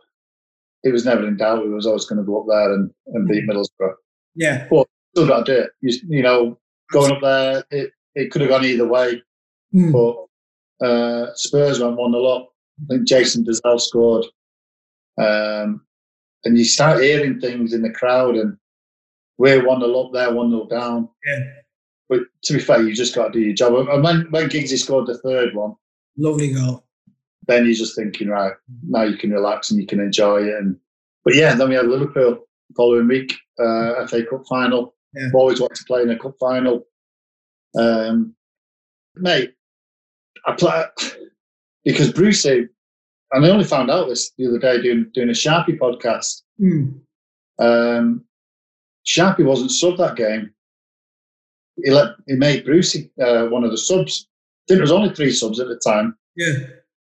it 0.84 0.92
was 0.92 1.06
never 1.06 1.28
in 1.28 1.38
doubt. 1.38 1.64
We 1.64 1.74
was 1.74 1.86
always 1.86 2.06
going 2.06 2.20
to 2.20 2.26
go 2.26 2.42
up 2.42 2.48
there 2.48 2.74
and, 2.74 2.92
and 3.08 3.28
beat 3.28 3.46
mm. 3.46 3.50
Middlesbrough. 3.50 3.94
Yeah. 4.36 4.68
But 4.70 4.88
still 5.14 5.28
got 5.28 5.46
to 5.46 5.54
do 5.54 5.60
it. 5.62 5.72
You, 5.82 6.00
you 6.08 6.24
know, 6.24 6.58
going 6.92 7.12
up 7.12 7.22
there, 7.22 7.64
it, 7.72 7.92
it 8.16 8.32
could 8.32 8.42
have 8.42 8.50
gone 8.50 8.66
either 8.66 8.88
way. 8.88 9.22
Mm. 9.76 9.92
But 10.80 10.86
uh, 10.86 11.34
Spurs 11.36 11.80
went 11.80 11.98
1 11.98 12.12
0 12.12 12.26
up. 12.26 12.50
I 12.82 12.96
think 12.96 13.08
Jason 13.08 13.44
Dozzell 13.44 13.80
scored. 13.80 14.26
Um, 15.18 15.82
and 16.46 16.58
you 16.58 16.64
start 16.64 17.04
hearing 17.04 17.42
things 17.42 17.74
in 17.74 17.82
the 17.82 17.92
crowd, 17.92 18.36
and 18.36 18.56
we're 19.38 19.66
1 19.66 19.82
0 19.82 20.00
up 20.00 20.14
there, 20.14 20.34
1 20.34 20.50
0 20.50 20.68
down. 20.68 21.10
Yeah. 21.26 21.40
But 22.08 22.22
to 22.46 22.54
be 22.54 22.60
fair, 22.60 22.82
you 22.82 22.96
just 22.96 23.14
got 23.14 23.28
to 23.28 23.34
do 23.34 23.42
your 23.42 23.54
job. 23.54 23.74
And 23.90 24.04
when, 24.04 24.28
when 24.32 24.50
Giggsy 24.50 24.78
scored 24.80 25.08
the 25.08 25.18
third 25.18 25.54
one, 25.54 25.76
lovely 26.18 26.54
goal 26.54 26.86
then 27.50 27.66
you're 27.66 27.74
just 27.74 27.96
thinking, 27.96 28.30
right, 28.30 28.54
now 28.88 29.04
you 29.04 29.18
can 29.18 29.32
relax 29.32 29.72
and 29.72 29.82
you 29.82 29.88
can 29.88 30.00
enjoy 30.00 30.44
it. 30.44 30.56
And 30.56 30.78
but 31.26 31.36
yeah, 31.36 31.56
then 31.56 31.70
we 31.70 31.76
had 31.76 31.88
Liverpool 31.88 32.48
following 32.78 33.08
week, 33.08 33.34
uh, 33.60 34.06
FA 34.08 34.24
Cup 34.24 34.44
final. 34.48 34.96
Yeah. 35.14 35.30
Always 35.34 35.60
wanted 35.60 35.78
to 35.78 35.86
play 35.86 36.04
in 36.04 36.12
a 36.12 36.20
cup 36.20 36.36
final. 36.40 36.86
Um, 37.76 38.36
mate, 39.16 39.56
I 40.46 40.54
play 40.54 40.86
because 41.84 42.14
Brucey, 42.14 42.68
and 43.32 43.46
I 43.46 43.50
only 43.50 43.66
found 43.66 43.90
out 43.90 44.08
this 44.08 44.32
the 44.38 44.48
other 44.48 44.60
day 44.60 44.80
doing 44.82 45.10
doing 45.16 45.30
a 45.30 45.34
Sharpie 45.34 45.80
podcast. 45.80 46.44
Mm. 46.62 47.00
Um, 47.58 48.24
Sharpie 49.08 49.46
wasn't 49.46 49.72
sub 49.72 49.98
that 49.98 50.16
game. 50.16 50.54
He 51.84 51.90
let 51.90 52.12
he 52.28 52.36
made 52.36 52.66
Brucey 52.66 53.10
uh, 53.20 53.48
one 53.48 53.64
of 53.64 53.72
the 53.72 53.78
subs. 53.78 54.28
I 54.28 54.62
think 54.68 54.78
there 54.78 54.82
was 54.82 54.92
only 54.92 55.16
three 55.16 55.32
subs 55.32 55.60
at 55.60 55.68
the 55.68 55.82
time. 55.84 56.16
Yeah. 56.36 56.54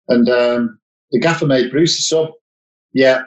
And 0.07 0.29
um, 0.29 0.79
the 1.11 1.19
gaffer 1.19 1.45
made 1.45 1.71
Brucey 1.71 2.01
sub. 2.01 2.31
Yeah. 2.93 3.23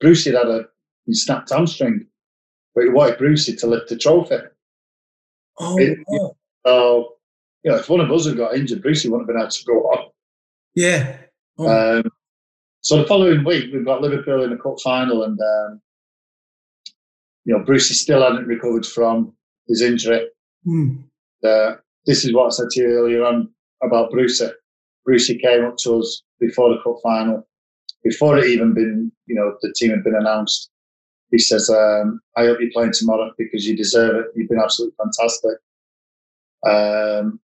Brucey 0.00 0.32
had 0.32 0.48
a 0.48 0.66
he 1.06 1.14
snapped 1.14 1.50
hamstring, 1.50 2.06
but 2.74 2.84
he 2.84 2.90
wanted 2.90 3.18
Brucey 3.18 3.56
to 3.56 3.66
lift 3.66 3.88
the 3.88 3.96
trophy. 3.96 4.36
Oh, 5.58 5.78
it, 5.78 5.98
wow. 6.06 6.36
So, 6.64 7.14
you 7.64 7.70
know, 7.70 7.78
if 7.78 7.88
one 7.88 8.00
of 8.00 8.10
us 8.10 8.26
had 8.26 8.36
got 8.36 8.54
injured, 8.54 8.82
Brucey 8.82 9.08
wouldn't 9.08 9.28
have 9.28 9.34
been 9.34 9.42
able 9.42 9.50
to 9.50 9.64
go 9.64 9.72
on. 9.90 10.10
Yeah. 10.74 11.16
Oh. 11.58 11.98
Um, 11.98 12.04
so 12.80 12.98
the 12.98 13.06
following 13.06 13.44
week, 13.44 13.72
we've 13.72 13.84
got 13.84 14.00
Liverpool 14.00 14.42
in 14.42 14.50
the 14.50 14.56
cup 14.56 14.80
final, 14.82 15.24
and 15.24 15.38
um, 15.38 15.80
you 17.44 17.56
know, 17.56 17.64
Brucey 17.64 17.94
still 17.94 18.22
hadn't 18.22 18.46
recovered 18.46 18.86
from 18.86 19.34
his 19.68 19.82
injury. 19.82 20.26
Mm. 20.66 21.04
Uh, 21.44 21.74
this 22.06 22.24
is 22.24 22.32
what 22.32 22.46
I 22.46 22.50
said 22.50 22.70
to 22.70 22.80
you 22.80 22.88
earlier 22.88 23.24
on 23.24 23.50
about 23.82 24.10
Brucey. 24.10 24.48
Brucey 25.04 25.38
came 25.38 25.64
up 25.64 25.76
to 25.78 25.98
us 25.98 26.22
before 26.40 26.70
the 26.70 26.82
cup 26.82 26.96
final, 27.02 27.46
before 28.04 28.38
it 28.38 28.46
even 28.46 28.74
been, 28.74 29.12
you 29.26 29.34
know, 29.34 29.56
the 29.62 29.72
team 29.76 29.90
had 29.90 30.04
been 30.04 30.14
announced. 30.14 30.70
He 31.30 31.38
says, 31.38 31.70
um, 31.70 32.20
I 32.36 32.42
hope 32.42 32.58
you're 32.60 32.70
playing 32.72 32.92
tomorrow 32.92 33.32
because 33.38 33.66
you 33.66 33.76
deserve 33.76 34.16
it. 34.16 34.26
You've 34.34 34.48
been 34.48 34.60
absolutely 34.60 34.94
fantastic. 35.02 35.58
Um, 36.64 37.40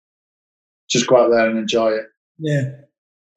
just 0.90 1.08
go 1.08 1.24
out 1.24 1.32
there 1.32 1.50
and 1.50 1.58
enjoy 1.58 1.92
it. 1.92 2.06
Yeah. 2.38 2.72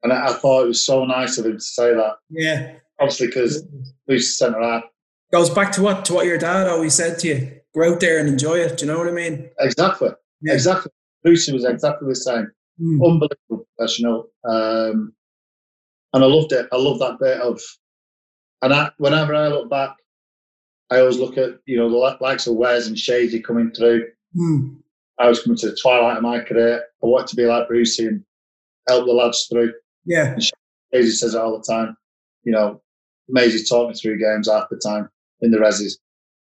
And 0.03 0.13
I, 0.13 0.29
I, 0.29 0.33
thought 0.33 0.65
it 0.65 0.69
was 0.69 0.85
so 0.85 1.05
nice 1.05 1.39
of 1.39 1.47
him 1.47 1.59
to 1.59 1.61
say 1.61 1.95
that. 1.95 2.15
Yeah. 2.31 2.75
Obviously, 2.99 3.29
because 3.29 3.63
Bruce's 4.07 4.39
centre 4.39 4.61
half. 4.61 4.85
Goes 5.33 5.51
back 5.51 5.73
to 5.73 5.83
what 5.83 6.05
to 6.07 6.15
what 6.15 6.27
your 6.27 6.39
dad 6.39 6.69
always 6.69 6.95
said 6.95 7.19
to 7.21 7.29
you. 7.29 7.61
Go 7.75 7.93
out 7.93 8.01
there 8.01 8.19
and 8.19 8.29
enjoy 8.29 8.59
it. 8.59 8.79
Do 8.79 8.85
you 8.85 8.93
know 8.93 8.99
what 8.99 9.09
I 9.09 9.13
mean? 9.13 9.49
Exactly. 9.61 10.11
Yeah. 10.43 10.55
Exactly. 10.55 10.91
Brucey 11.23 11.53
was 11.53 11.65
exactly 11.65 12.09
the 12.09 12.17
same. 12.17 12.51
Mm. 12.81 13.05
Unbelievable 13.05 13.67
professional. 13.77 14.31
Um, 14.45 15.13
and 16.13 16.25
I 16.25 16.27
loved 16.27 16.53
it. 16.53 16.67
I 16.73 16.77
love 16.77 16.99
that 17.01 17.19
bit 17.21 17.41
of, 17.41 17.61
and 18.63 18.73
I, 18.73 18.91
whenever 18.99 19.35
I 19.35 19.49
look 19.49 19.71
back, 19.71 19.97
I 20.91 21.01
always 21.01 21.19
look 21.19 21.39
at, 21.39 21.59
you 21.67 21.77
know, 21.77 21.89
the 21.89 22.17
likes 22.21 22.47
of 22.47 22.57
Wes 22.57 22.89
and 22.89 22.99
Shady 22.99 23.41
coming 23.41 23.71
through. 23.71 24.07
Mm. 24.37 24.77
I 25.19 25.29
was 25.29 25.43
coming 25.43 25.59
to 25.59 25.71
the 25.71 25.79
twilight 25.81 26.17
of 26.17 26.23
my 26.23 26.41
career. 26.41 26.83
I 27.03 27.07
wanted 27.07 27.29
to 27.29 27.37
be 27.37 27.47
like 27.47 27.69
Brucey 27.69 28.07
and 28.07 28.25
help 28.89 29.07
the 29.07 29.13
lads 29.13 29.47
through. 29.51 29.73
Yeah. 30.05 30.33
And 30.33 30.43
Shady 30.43 31.11
says 31.11 31.35
it 31.35 31.41
all 31.41 31.57
the 31.57 31.65
time. 31.73 31.97
You 32.43 32.53
know, 32.53 32.83
Maisie 33.29 33.65
taught 33.65 33.89
me 33.89 33.95
through 33.95 34.19
games 34.19 34.49
half 34.49 34.69
the 34.71 34.79
time 34.79 35.09
in 35.43 35.51
the 35.51 35.59
resis. 35.59 35.99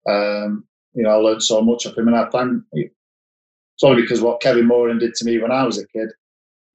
Um, 0.07 0.65
you 0.93 1.03
know, 1.03 1.11
I 1.11 1.15
learned 1.15 1.43
so 1.43 1.61
much 1.61 1.85
of 1.85 1.97
him, 1.97 2.07
and 2.07 2.17
I 2.17 2.29
thank 2.29 2.63
it's 3.75 3.83
only 3.83 4.01
because 4.01 4.21
what 4.21 4.41
Kevin 4.41 4.67
Moran 4.67 4.99
did 4.99 5.13
to 5.15 5.25
me 5.25 5.37
when 5.37 5.51
I 5.51 5.63
was 5.63 5.77
a 5.77 5.87
kid, 5.87 6.09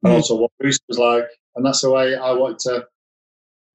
and 0.03 0.13
mm. 0.13 0.17
also 0.17 0.37
what 0.37 0.51
Bruce 0.61 0.79
was 0.89 0.99
like, 0.99 1.27
and 1.57 1.65
that's 1.65 1.81
the 1.81 1.91
way 1.91 2.15
I 2.15 2.33
wanted 2.33 2.59
to 2.61 2.87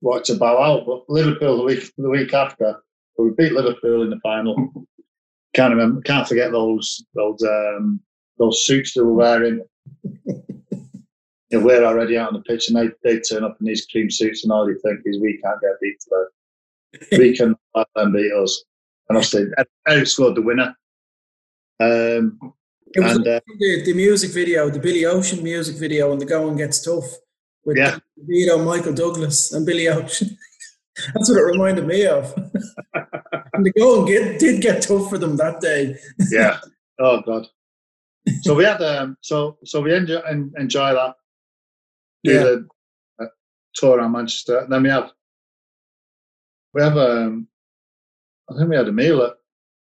wanted 0.01 0.25
to 0.25 0.35
bow 0.35 0.61
out. 0.61 0.85
But 0.85 1.09
Liverpool 1.09 1.57
the 1.57 1.63
week 1.63 1.91
the 1.97 2.09
week 2.09 2.33
after, 2.33 2.81
we 3.17 3.31
beat 3.37 3.53
Liverpool 3.53 4.03
in 4.03 4.09
the 4.09 4.19
final. 4.21 4.55
Can't 5.55 5.73
remember, 5.73 6.01
can't 6.01 6.27
forget 6.27 6.51
those 6.51 7.05
those 7.13 7.41
um, 7.41 8.01
those 8.37 8.65
suits 8.65 8.93
they 8.93 8.99
were 8.99 9.13
wearing. 9.13 9.61
we're 11.53 11.85
already 11.85 12.17
out 12.17 12.27
on 12.27 12.33
the 12.33 12.41
pitch, 12.41 12.67
and 12.67 12.75
they 12.75 12.89
they 13.05 13.21
turn 13.21 13.45
up 13.45 13.55
in 13.61 13.65
these 13.65 13.85
cream 13.85 14.11
suits, 14.11 14.43
and 14.43 14.51
all 14.51 14.67
you 14.67 14.77
think 14.83 14.99
is 15.05 15.17
we 15.17 15.39
can't 15.41 15.61
get 15.61 15.79
beat 15.81 15.97
today. 16.01 17.17
we 17.17 17.37
can 17.37 17.55
let 17.73 17.87
them 17.95 18.11
beat 18.11 18.33
us. 18.33 18.65
And 19.07 19.17
obviously, 19.17 19.45
Eric 19.87 20.07
scored 20.07 20.35
the 20.35 20.41
winner. 20.41 20.75
Um, 21.79 22.53
it 22.93 23.03
was 23.03 23.15
and, 23.15 23.27
uh, 23.27 23.39
the, 23.59 23.83
the 23.85 23.93
music 23.93 24.31
video, 24.31 24.69
the 24.69 24.79
Billy 24.79 25.05
Ocean 25.05 25.43
music 25.43 25.77
video, 25.77 26.11
and 26.11 26.21
the 26.21 26.25
going 26.25 26.57
gets 26.57 26.83
tough 26.83 27.05
with 27.65 27.77
yeah. 27.77 27.97
Vito, 28.17 28.63
Michael 28.63 28.93
Douglas, 28.93 29.51
and 29.51 29.65
Billy 29.65 29.87
Ocean. 29.87 30.37
That's 31.13 31.29
what 31.29 31.39
it 31.39 31.43
reminded 31.43 31.87
me 31.87 32.05
of. 32.05 32.33
and 33.53 33.65
the 33.65 33.71
going 33.77 34.05
get, 34.05 34.39
did 34.39 34.61
get 34.61 34.81
tough 34.83 35.09
for 35.09 35.17
them 35.17 35.35
that 35.37 35.59
day. 35.61 35.97
yeah. 36.31 36.59
Oh 36.99 37.21
God. 37.21 37.47
So 38.41 38.55
we 38.55 38.63
had 38.63 38.81
um. 38.81 39.17
So 39.21 39.57
so 39.65 39.81
we 39.81 39.93
enjoy 39.93 40.21
enjoy 40.57 40.93
that. 40.93 41.15
Do 42.23 42.33
yeah. 42.33 42.43
the 42.43 42.67
uh, 43.19 43.25
tour 43.75 43.97
around 43.97 44.13
Manchester, 44.13 44.59
and 44.59 44.71
then 44.71 44.83
we 44.83 44.89
have 44.89 45.11
we 46.73 46.81
have 46.81 46.97
um. 46.97 47.47
I 48.49 48.57
think 48.57 48.69
we 48.69 48.75
had 48.77 48.87
a 48.87 48.93
meal 48.93 49.21
at, 49.21 49.33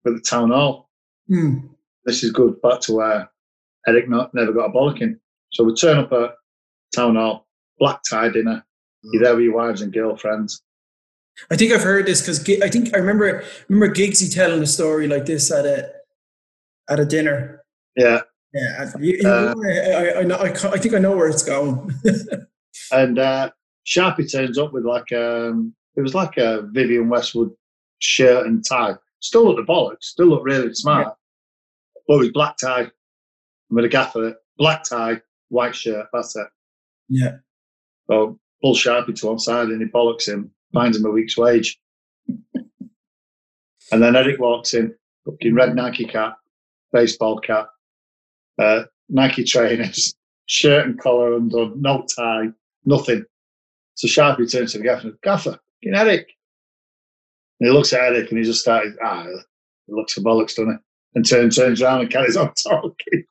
at 0.07 0.15
the 0.15 0.21
town 0.21 0.51
hall. 0.51 0.89
Mm 1.29 1.72
this 2.05 2.23
is 2.23 2.33
good. 2.33 2.61
Back 2.63 2.81
to 2.83 2.95
where 2.95 3.31
Eric 3.87 4.09
not, 4.09 4.35
never 4.35 4.53
got 4.53 4.71
a 4.71 4.73
bollocking. 4.73 5.19
So 5.53 5.65
we 5.65 5.75
turn 5.75 5.99
up 5.99 6.13
at 6.13 6.35
town 6.95 7.17
hall, 7.17 7.47
black 7.79 8.01
tie 8.09 8.29
dinner. 8.29 8.65
You're 9.05 9.23
there 9.23 9.35
with 9.35 9.45
your 9.45 9.55
wives 9.55 9.83
and 9.83 9.93
girlfriends. 9.93 10.63
I 11.51 11.57
think 11.57 11.73
I've 11.73 11.83
heard 11.83 12.07
this 12.07 12.21
because 12.21 12.41
I 12.63 12.69
think 12.69 12.95
I 12.95 12.99
remember 12.99 13.43
remember 13.69 13.95
Giggsy 13.95 14.33
telling 14.33 14.63
a 14.63 14.67
story 14.67 15.09
like 15.09 15.27
this 15.27 15.51
at 15.51 15.65
a 15.65 15.91
at 16.89 17.01
a 17.01 17.05
dinner. 17.05 17.65
Yeah, 17.97 18.21
yeah. 18.53 18.91
You, 19.01 19.21
uh, 19.25 19.55
I, 19.65 20.21
I, 20.21 20.23
know, 20.23 20.37
I, 20.37 20.49
I, 20.51 20.79
think 20.79 20.95
I 20.95 20.99
know 20.99 21.17
where 21.17 21.29
it's 21.29 21.43
going. 21.43 21.91
and 22.93 23.19
uh, 23.19 23.51
Sharpie 23.87 24.31
turns 24.31 24.59
up 24.59 24.73
with 24.73 24.85
like 24.85 25.11
um, 25.13 25.75
it 25.97 26.03
was 26.03 26.15
like 26.15 26.37
a 26.37 26.63
Vivienne 26.71 27.09
Westwood 27.09 27.51
shirt 27.99 28.47
and 28.47 28.65
tie. 28.67 28.95
Still 29.21 29.47
looked 29.47 29.67
the 29.67 29.73
bollocks. 29.73 30.05
Still 30.05 30.27
looked 30.27 30.45
really 30.45 30.75
smart 30.75 31.15
but 32.13 32.19
with 32.19 32.35
black 32.35 32.59
tie 32.59 32.83
I'm 32.83 32.91
with 33.71 33.87
a 33.87 33.89
gaffer 33.89 34.37
black 34.59 34.85
tie, 34.85 35.19
white 35.49 35.75
shirt. 35.75 36.09
That's 36.13 36.37
it. 36.37 36.47
Yeah. 37.09 37.37
So 38.07 38.39
pull 38.61 38.75
Sharpie 38.75 39.19
to 39.19 39.27
one 39.29 39.39
side 39.39 39.69
and 39.69 39.81
he 39.81 39.89
bollocks 39.89 40.29
him, 40.29 40.51
finds 40.75 40.99
him 40.99 41.07
a 41.07 41.11
week's 41.11 41.39
wage. 41.39 41.81
and 42.55 44.03
then 44.03 44.15
Eric 44.15 44.39
walks 44.39 44.75
in, 44.75 44.95
looking 45.25 45.55
red 45.55 45.75
Nike 45.75 46.05
cap, 46.05 46.37
baseball 46.93 47.39
cap, 47.39 47.71
uh, 48.59 48.83
Nike 49.09 49.45
trainers, 49.45 50.15
shirt 50.47 50.85
and 50.85 51.01
collar 51.01 51.35
undone, 51.35 51.81
no 51.81 52.05
tie, 52.15 52.49
nothing. 52.85 53.25
So 53.95 54.07
Sharpie 54.07 54.53
turns 54.53 54.73
to 54.73 54.79
the 54.79 54.85
gaffer, 54.85 55.13
Gaffer, 55.23 55.59
get 55.83 55.95
Eric. 55.95 56.29
And 57.59 57.71
he 57.71 57.73
looks 57.73 57.95
at 57.95 58.03
Eric 58.03 58.29
and 58.29 58.39
he 58.39 58.45
just 58.45 58.61
started, 58.61 58.99
ah, 59.03 59.25
he 59.87 59.95
looks 59.95 60.13
for 60.13 60.21
bollocks, 60.21 60.57
doesn't 60.57 60.73
he? 60.73 60.79
And 61.15 61.29
turns, 61.29 61.57
turns 61.57 61.83
around 61.83 62.01
and 62.01 62.11
carries 62.11 62.37
on 62.37 62.53
talking. 62.63 63.25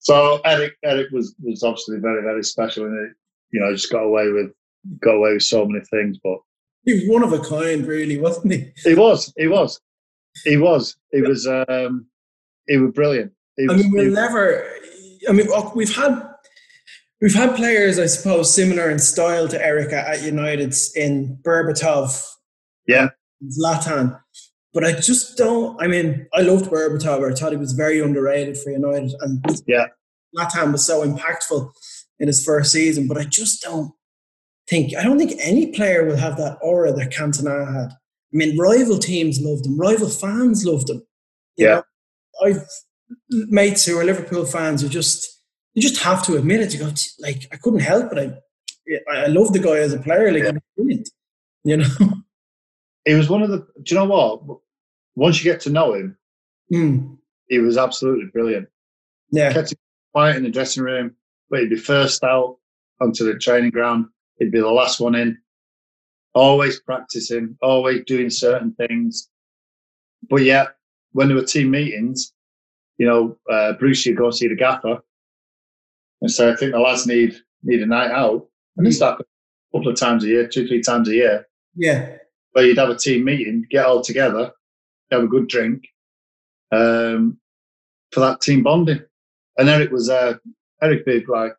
so 0.00 0.40
Eric, 0.44 0.74
Eric 0.84 1.08
was 1.12 1.34
was 1.42 1.62
obviously 1.62 1.98
very, 1.98 2.22
very 2.22 2.42
special, 2.42 2.86
and 2.86 3.08
it, 3.08 3.16
you 3.52 3.60
know, 3.60 3.72
just 3.72 3.92
got 3.92 4.02
away 4.02 4.28
with 4.28 4.50
got 5.00 5.14
away 5.14 5.34
with 5.34 5.42
so 5.42 5.64
many 5.64 5.84
things. 5.84 6.18
But 6.22 6.38
he 6.84 6.94
was 6.94 7.02
one 7.08 7.22
of 7.22 7.32
a 7.32 7.40
kind, 7.40 7.86
really, 7.86 8.18
wasn't 8.18 8.52
he? 8.52 8.72
He 8.82 8.94
was. 8.94 9.32
He 9.36 9.46
was. 9.46 9.80
He 10.44 10.56
was. 10.56 10.96
He 11.12 11.20
was. 11.20 11.46
Um, 11.46 12.06
he 12.66 12.76
was 12.76 12.92
brilliant. 12.92 13.32
He 13.56 13.66
I 13.70 13.74
mean, 13.74 13.90
we'll 13.92 14.12
never. 14.12 14.64
I 15.28 15.32
mean, 15.32 15.48
we've 15.74 15.94
had 15.94 16.28
we've 17.20 17.34
had 17.34 17.56
players, 17.56 17.98
I 17.98 18.06
suppose, 18.06 18.54
similar 18.54 18.90
in 18.90 18.98
style 18.98 19.48
to 19.48 19.62
Erica 19.64 20.08
at 20.08 20.22
United 20.22 20.74
in 20.94 21.38
Berbatov, 21.42 22.24
yeah, 22.86 23.08
Zlatan. 23.44 24.20
But 24.74 24.84
I 24.84 24.92
just 24.92 25.36
don't. 25.38 25.80
I 25.82 25.86
mean, 25.86 26.26
I 26.34 26.42
loved 26.42 26.66
Berbatov. 26.70 27.28
I 27.30 27.34
thought 27.34 27.52
he 27.52 27.56
was 27.58 27.72
very 27.72 28.00
underrated 28.00 28.56
for 28.58 28.70
United, 28.70 29.12
and 29.20 29.44
Yeah. 29.66 29.86
Zlatan 30.36 30.72
was 30.72 30.84
so 30.86 31.02
impactful 31.06 31.70
in 32.18 32.26
his 32.28 32.44
first 32.44 32.70
season. 32.72 33.08
But 33.08 33.16
I 33.18 33.24
just 33.24 33.62
don't 33.62 33.92
think. 34.68 34.94
I 34.96 35.02
don't 35.02 35.18
think 35.18 35.32
any 35.40 35.72
player 35.72 36.04
will 36.04 36.16
have 36.16 36.36
that 36.36 36.58
aura 36.62 36.92
that 36.92 37.10
Cantona 37.10 37.66
had. 37.74 37.90
I 37.92 38.36
mean, 38.36 38.58
rival 38.58 38.98
teams 38.98 39.40
loved 39.40 39.64
him. 39.64 39.78
Rival 39.78 40.10
fans 40.10 40.64
loved 40.66 40.90
him. 40.90 41.02
You 41.56 41.66
Yeah. 41.66 41.74
know, 41.76 41.82
I've 42.46 42.62
mates 43.30 43.86
who 43.86 43.98
are 43.98 44.04
Liverpool 44.04 44.44
fans 44.44 44.82
who 44.82 44.88
just 44.88 45.26
you 45.72 45.80
just 45.80 46.02
have 46.02 46.22
to 46.26 46.36
admit 46.36 46.60
it. 46.60 46.74
You 46.74 46.80
go 46.80 46.92
like 47.20 47.46
I 47.52 47.56
couldn't 47.56 47.80
help 47.80 48.12
it. 48.12 48.18
I 49.10 49.14
I 49.24 49.26
love 49.28 49.52
the 49.54 49.58
guy 49.60 49.78
as 49.78 49.94
a 49.94 49.98
player. 49.98 50.30
Like 50.30 50.42
Yeah. 50.44 50.52
brilliant. 50.76 51.08
You 51.64 51.78
know. 51.78 51.86
he 53.08 53.14
was 53.14 53.28
one 53.30 53.42
of 53.42 53.50
the. 53.50 53.58
Do 53.82 53.94
you 53.94 53.96
know 53.96 54.04
what? 54.04 54.58
Once 55.16 55.42
you 55.42 55.50
get 55.50 55.60
to 55.62 55.70
know 55.70 55.94
him, 55.94 56.16
Mm. 56.72 57.16
he 57.48 57.58
was 57.58 57.76
absolutely 57.78 58.26
brilliant. 58.32 58.68
Yeah. 59.32 59.52
kept 59.52 59.72
him 59.72 59.78
quiet 60.12 60.36
in 60.36 60.42
the 60.42 60.50
dressing 60.50 60.82
room, 60.82 61.16
but 61.50 61.60
he'd 61.60 61.70
be 61.70 61.76
first 61.76 62.22
out 62.22 62.58
onto 63.00 63.24
the 63.24 63.38
training 63.38 63.70
ground. 63.70 64.06
He'd 64.38 64.52
be 64.52 64.60
the 64.60 64.68
last 64.70 65.00
one 65.00 65.14
in. 65.14 65.38
Always 66.34 66.80
practicing, 66.80 67.56
always 67.62 68.04
doing 68.06 68.30
certain 68.30 68.72
things. 68.74 69.28
But 70.28 70.42
yet, 70.42 70.68
when 71.12 71.28
there 71.28 71.36
were 71.36 71.44
team 71.44 71.70
meetings, 71.70 72.32
you 72.98 73.06
know, 73.06 73.38
uh, 73.50 73.72
Bruce, 73.74 74.04
you'd 74.06 74.16
go 74.18 74.26
and 74.26 74.34
see 74.34 74.48
the 74.48 74.54
gaffer 74.56 74.98
and 76.20 76.30
say, 76.30 76.50
I 76.50 76.56
think 76.56 76.72
the 76.72 76.78
lads 76.80 77.06
need 77.06 77.34
need 77.62 77.82
a 77.82 77.86
night 77.86 78.10
out. 78.10 78.46
And 78.76 78.86
he'd 78.86 78.92
start 78.92 79.20
a 79.20 79.24
couple 79.76 79.90
of 79.90 79.98
times 79.98 80.22
a 80.24 80.28
year, 80.28 80.46
two, 80.46 80.68
three 80.68 80.82
times 80.82 81.08
a 81.08 81.14
year, 81.14 81.48
Yeah. 81.74 82.16
Where 82.58 82.66
you'd 82.66 82.76
have 82.78 82.88
a 82.90 82.96
team 82.96 83.22
meeting, 83.22 83.64
get 83.70 83.86
all 83.86 84.02
together, 84.02 84.50
have 85.12 85.22
a 85.22 85.28
good 85.28 85.46
drink 85.46 85.86
um, 86.72 87.38
for 88.10 88.18
that 88.18 88.40
team 88.40 88.64
bonding. 88.64 89.00
And 89.56 89.68
Eric 89.68 89.92
was 89.92 90.10
uh, 90.10 90.34
Eric 90.82 91.06
Big, 91.06 91.28
like 91.28 91.52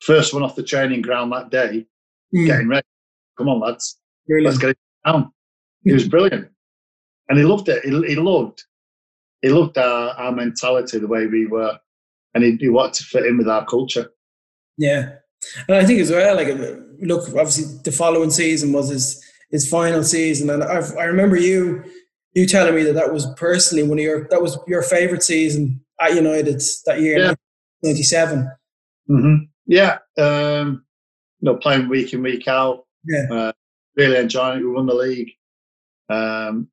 first 0.00 0.32
one 0.32 0.44
off 0.44 0.54
the 0.54 0.62
training 0.62 1.02
ground 1.02 1.32
that 1.32 1.50
day, 1.50 1.86
Mm. 2.32 2.46
getting 2.46 2.68
ready. 2.68 2.86
Come 3.36 3.48
on, 3.48 3.58
lads, 3.60 3.98
Brilliant. 4.28 4.46
let's 4.46 4.58
get 4.58 4.70
it 4.70 4.78
down. 5.04 5.32
He 5.82 5.92
was 5.92 6.06
brilliant, 6.08 6.48
and 7.28 7.36
he 7.38 7.44
loved 7.44 7.68
it. 7.68 7.84
He, 7.84 7.90
he 7.90 8.14
loved, 8.16 8.62
he 9.42 9.48
loved 9.48 9.76
our, 9.78 10.10
our 10.10 10.30
mentality, 10.32 10.98
the 11.00 11.06
way 11.08 11.26
we 11.26 11.46
were, 11.46 11.78
and 12.34 12.44
he, 12.44 12.56
he 12.60 12.68
wanted 12.68 12.94
to 12.94 13.04
fit 13.04 13.26
in 13.26 13.38
with 13.38 13.48
our 13.48 13.64
culture. 13.66 14.10
Yeah, 14.78 15.14
and 15.66 15.76
I 15.76 15.84
think 15.84 15.98
as 16.00 16.10
well, 16.12 16.36
like 16.36 16.48
look, 17.00 17.28
obviously 17.28 17.78
the 17.84 17.90
following 17.92 18.30
season 18.30 18.72
was 18.72 18.88
his 18.88 19.22
his 19.50 19.68
final 19.68 20.02
season, 20.02 20.50
and 20.50 20.62
I've, 20.62 20.96
I 20.96 21.04
remember 21.04 21.36
you 21.36 21.84
you 22.34 22.46
telling 22.46 22.74
me 22.74 22.82
that 22.84 22.94
that 22.94 23.12
was 23.12 23.26
personally 23.36 23.82
one 23.82 23.98
of 23.98 24.04
your 24.04 24.28
that 24.30 24.42
was 24.42 24.58
your 24.66 24.82
favorite 24.82 25.22
season 25.22 25.80
at 26.00 26.14
United 26.14 26.60
that 26.86 27.00
year, 27.00 27.18
Yeah. 27.18 27.34
ninety 27.82 28.02
seven. 28.02 28.50
Mm-hmm. 29.08 29.44
Yeah, 29.66 29.98
um, 30.18 30.84
you 31.40 31.46
know, 31.50 31.56
playing 31.56 31.88
week 31.88 32.12
in 32.12 32.22
week 32.22 32.46
out. 32.48 32.84
Yeah. 33.04 33.26
uh, 33.30 33.52
really 33.96 34.18
enjoying 34.18 34.60
it. 34.60 34.64
We 34.64 34.70
won 34.72 34.86
the 34.86 34.94
league. 34.94 35.30
Um, 36.08 36.68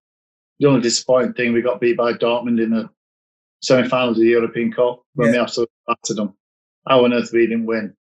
the 0.59 0.67
only 0.67 0.81
disappointing 0.81 1.33
thing 1.33 1.53
we 1.53 1.61
got 1.61 1.79
beat 1.81 1.97
by 1.97 2.13
Dortmund 2.13 2.61
in 2.61 2.71
the 2.71 2.89
semi-finals 3.61 4.17
of 4.17 4.21
the 4.21 4.27
European 4.29 4.71
Cup 4.71 5.01
when 5.15 5.31
we 5.31 5.37
absolutely 5.37 5.73
battered 5.87 6.17
them. 6.17 6.33
How 6.87 7.03
on 7.05 7.13
earth 7.13 7.31
we 7.33 7.47
didn't 7.47 7.65
win? 7.65 7.95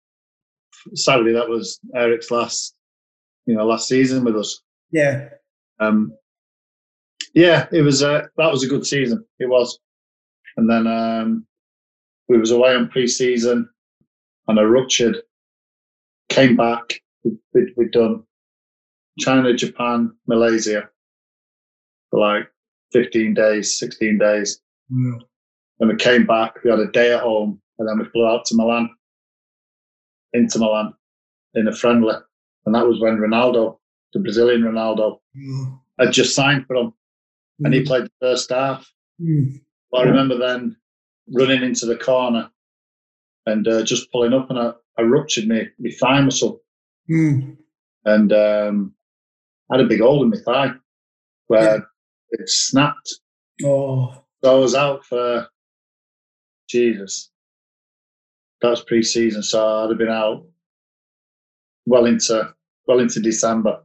Sadly, 0.94 1.32
that 1.32 1.48
was 1.48 1.78
Eric's 1.94 2.30
last, 2.30 2.74
you 3.46 3.54
know, 3.54 3.66
last 3.66 3.88
season 3.88 4.24
with 4.24 4.36
us. 4.36 4.60
Yeah, 4.90 5.28
Um, 5.80 6.12
yeah, 7.34 7.66
it 7.72 7.82
was. 7.82 8.02
Uh, 8.02 8.26
that 8.36 8.50
was 8.52 8.62
a 8.62 8.68
good 8.68 8.86
season. 8.86 9.24
It 9.38 9.48
was, 9.48 9.78
and 10.56 10.68
then 10.68 10.86
um, 10.86 11.46
we 12.28 12.38
was 12.38 12.50
away 12.50 12.74
on 12.74 12.88
pre-season, 12.88 13.68
and 14.48 14.60
I 14.60 14.62
ruptured. 14.62 15.16
Came 16.28 16.56
back. 16.56 17.00
We, 17.24 17.32
we, 17.52 17.72
we'd 17.76 17.90
done 17.90 18.22
China, 19.18 19.52
Japan, 19.54 20.12
Malaysia 20.26 20.88
for 22.10 22.20
like 22.20 22.48
fifteen 22.92 23.34
days, 23.34 23.78
sixteen 23.78 24.18
days. 24.18 24.60
Mm. 24.92 25.20
Then 25.78 25.88
we 25.88 25.96
came 25.96 26.26
back. 26.26 26.62
We 26.62 26.70
had 26.70 26.80
a 26.80 26.90
day 26.92 27.12
at 27.14 27.22
home, 27.22 27.60
and 27.78 27.88
then 27.88 27.98
we 27.98 28.10
flew 28.10 28.26
out 28.26 28.44
to 28.46 28.56
Milan, 28.56 28.90
into 30.32 30.58
Milan, 30.58 30.94
in 31.54 31.68
a 31.68 31.74
friendly, 31.74 32.14
and 32.66 32.74
that 32.74 32.86
was 32.86 33.00
when 33.00 33.16
Ronaldo, 33.18 33.78
the 34.12 34.20
Brazilian 34.20 34.62
Ronaldo, 34.62 35.18
Mm. 35.36 35.80
had 35.98 36.12
just 36.12 36.34
signed 36.34 36.66
for 36.66 36.76
them 36.76 36.92
and 37.60 37.72
he 37.72 37.82
played 37.84 38.04
the 38.04 38.10
first 38.20 38.50
half. 38.50 38.90
Mm. 39.20 39.60
I 39.94 40.02
remember 40.02 40.36
then 40.36 40.76
running 41.32 41.62
into 41.62 41.86
the 41.86 41.96
corner 41.96 42.50
and 43.46 43.66
uh, 43.68 43.82
just 43.82 44.10
pulling 44.12 44.32
up, 44.34 44.50
and 44.50 44.58
I, 44.58 44.72
I 44.98 45.02
ruptured 45.02 45.48
my, 45.48 45.68
my 45.78 45.90
thigh 45.90 46.20
muscle, 46.20 46.60
Mm. 47.10 47.56
and 48.04 48.32
um, 48.32 48.94
I 49.70 49.76
had 49.76 49.84
a 49.84 49.88
big 49.88 50.00
hole 50.00 50.22
in 50.22 50.30
my 50.30 50.36
thigh 50.36 50.70
where 51.48 51.86
it 52.30 52.48
snapped. 52.48 53.14
Oh, 53.64 54.14
So 54.44 54.56
I 54.56 54.58
was 54.58 54.74
out 54.74 55.04
for 55.04 55.48
Jesus. 56.68 57.30
That 58.60 58.70
was 58.70 58.84
pre-season, 58.84 59.42
so 59.42 59.84
I'd 59.84 59.88
have 59.90 59.98
been 59.98 60.08
out 60.08 60.46
well 61.86 62.06
into 62.06 62.54
well 62.86 63.00
into 63.00 63.20
December. 63.20 63.80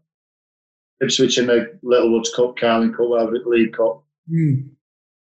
Ipswich 1.02 1.38
in 1.38 1.48
the 1.48 1.78
Littlewoods 1.84 2.32
Cup, 2.36 2.58
Carling 2.58 2.92
Cup, 2.92 3.08
whatever, 3.08 3.38
League 3.46 3.74
Cup. 3.74 4.04
mm. 4.30 4.68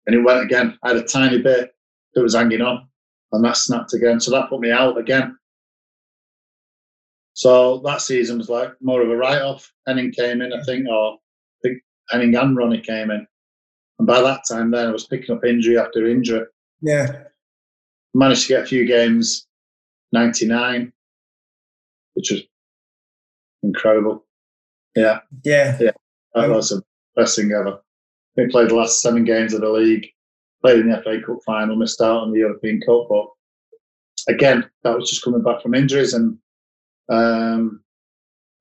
and 0.06 0.14
it 0.14 0.22
went 0.22 0.44
again. 0.44 0.78
I 0.82 0.88
had 0.88 0.96
a 0.98 1.02
tiny 1.02 1.42
bit 1.42 1.74
that 2.14 2.22
was 2.22 2.34
hanging 2.34 2.60
on, 2.60 2.86
and 3.32 3.44
that 3.44 3.56
snapped 3.56 3.92
again. 3.92 4.20
So 4.20 4.30
that 4.30 4.48
put 4.48 4.60
me 4.60 4.70
out 4.70 4.98
again. 4.98 5.36
So 7.32 7.78
that 7.84 8.00
season 8.00 8.38
was 8.38 8.48
like 8.48 8.70
more 8.80 9.02
of 9.02 9.10
a 9.10 9.16
write-off. 9.16 9.72
Henning 9.86 10.12
came 10.12 10.40
in, 10.40 10.52
I 10.52 10.62
think, 10.62 10.86
or 10.88 11.14
I 11.14 11.16
think 11.62 11.82
Henning 12.10 12.36
and 12.36 12.56
Ronnie 12.56 12.80
came 12.80 13.10
in. 13.10 13.26
And 13.98 14.06
by 14.06 14.20
that 14.20 14.42
time, 14.48 14.70
then 14.70 14.88
I 14.88 14.92
was 14.92 15.06
picking 15.06 15.34
up 15.34 15.44
injury 15.44 15.76
after 15.76 16.06
injury. 16.06 16.46
yeah, 16.80 17.24
Managed 18.14 18.42
to 18.42 18.48
get 18.48 18.62
a 18.62 18.66
few 18.66 18.86
games, 18.86 19.48
99, 20.12 20.92
which 22.14 22.30
was 22.30 22.42
incredible. 23.64 24.24
Yeah, 24.94 25.20
yeah, 25.44 25.76
Yeah. 25.80 25.90
that 26.34 26.50
was 26.50 26.68
the 26.68 26.82
best 27.16 27.36
thing 27.36 27.52
ever. 27.52 27.80
We 28.36 28.48
played 28.48 28.70
the 28.70 28.76
last 28.76 29.00
seven 29.00 29.24
games 29.24 29.54
of 29.54 29.60
the 29.60 29.70
league, 29.70 30.06
played 30.62 30.80
in 30.80 30.90
the 30.90 31.00
FA 31.02 31.20
Cup 31.24 31.38
final, 31.44 31.76
missed 31.76 32.00
out 32.00 32.22
on 32.22 32.32
the 32.32 32.38
European 32.40 32.80
Cup. 32.80 33.06
But 33.08 33.26
again, 34.28 34.68
that 34.82 34.96
was 34.96 35.10
just 35.10 35.24
coming 35.24 35.42
back 35.42 35.62
from 35.62 35.74
injuries, 35.74 36.14
and 36.14 36.38
um, 37.08 37.82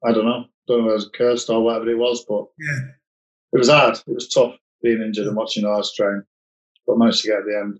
I 0.03 0.11
don't 0.11 0.25
know, 0.25 0.45
don't 0.67 0.81
know 0.81 0.87
if 0.87 0.91
it 0.91 0.93
was 0.93 1.09
cursed 1.15 1.49
or 1.49 1.61
whatever 1.63 1.89
it 1.89 1.97
was, 1.97 2.25
but 2.27 2.45
yeah. 2.59 2.79
it 3.53 3.57
was 3.57 3.69
hard. 3.69 3.95
It 4.07 4.13
was 4.13 4.29
tough 4.29 4.55
being 4.81 5.01
injured 5.01 5.27
and 5.27 5.35
watching 5.35 5.65
ours 5.65 5.93
train, 5.95 6.23
but 6.85 6.97
managed 6.97 7.21
to 7.21 7.29
get 7.29 7.39
at 7.39 7.45
the 7.45 7.57
end. 7.57 7.79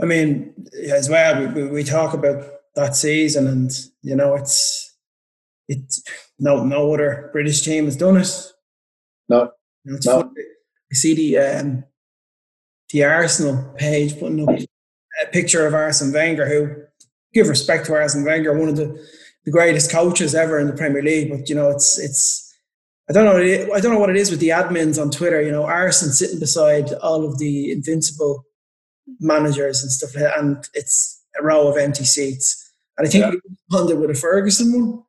I 0.00 0.06
mean, 0.06 0.54
as 0.90 1.08
well, 1.08 1.40
we, 1.40 1.46
we, 1.62 1.68
we 1.68 1.84
talk 1.84 2.14
about 2.14 2.44
that 2.74 2.96
season, 2.96 3.46
and 3.46 3.70
you 4.02 4.16
know, 4.16 4.34
it's 4.34 4.91
it's 5.72 6.02
no 6.38 6.64
no 6.64 6.92
other 6.92 7.30
British 7.32 7.62
team 7.62 7.86
has 7.86 7.96
done 7.96 8.16
it. 8.16 8.28
No, 9.28 9.52
You 9.84 9.92
know, 9.92 9.96
it's 9.96 10.06
No. 10.06 10.32
I 10.92 10.94
see 10.94 11.14
the 11.14 11.38
um, 11.38 11.84
the 12.90 13.04
Arsenal 13.04 13.74
page 13.76 14.18
putting 14.18 14.46
up 14.46 14.54
a 15.22 15.26
picture 15.30 15.66
of 15.66 15.74
Arsene 15.74 16.12
Wenger, 16.12 16.46
who 16.46 16.84
give 17.32 17.48
respect 17.48 17.86
to 17.86 17.94
Arsene 17.94 18.24
Wenger, 18.24 18.58
one 18.58 18.68
of 18.68 18.76
the, 18.76 19.02
the 19.44 19.50
greatest 19.50 19.90
coaches 19.90 20.34
ever 20.34 20.58
in 20.58 20.66
the 20.66 20.74
Premier 20.74 21.02
League. 21.02 21.30
But 21.30 21.48
you 21.48 21.54
know, 21.54 21.70
it's 21.70 21.98
it's 21.98 22.54
I 23.08 23.12
don't 23.12 23.24
know. 23.24 23.74
I 23.74 23.80
don't 23.80 23.92
know 23.92 23.98
what 23.98 24.10
it 24.10 24.16
is 24.16 24.30
with 24.30 24.40
the 24.40 24.50
admins 24.50 25.00
on 25.00 25.10
Twitter. 25.10 25.42
You 25.42 25.50
know, 25.50 25.64
Arsene 25.64 26.10
sitting 26.10 26.38
beside 26.38 26.92
all 26.94 27.24
of 27.24 27.38
the 27.38 27.72
invincible 27.72 28.44
managers 29.18 29.82
and 29.82 29.90
stuff 29.90 30.14
like 30.14 30.24
that, 30.24 30.38
and 30.38 30.64
it's 30.74 31.22
a 31.38 31.42
row 31.42 31.68
of 31.68 31.76
empty 31.76 32.04
seats. 32.04 32.72
And 32.98 33.06
I 33.06 33.10
think 33.10 33.24
yeah. 33.24 33.86
we 33.86 33.94
with 33.94 34.10
a 34.10 34.14
Ferguson 34.14 34.72
one. 34.72 35.02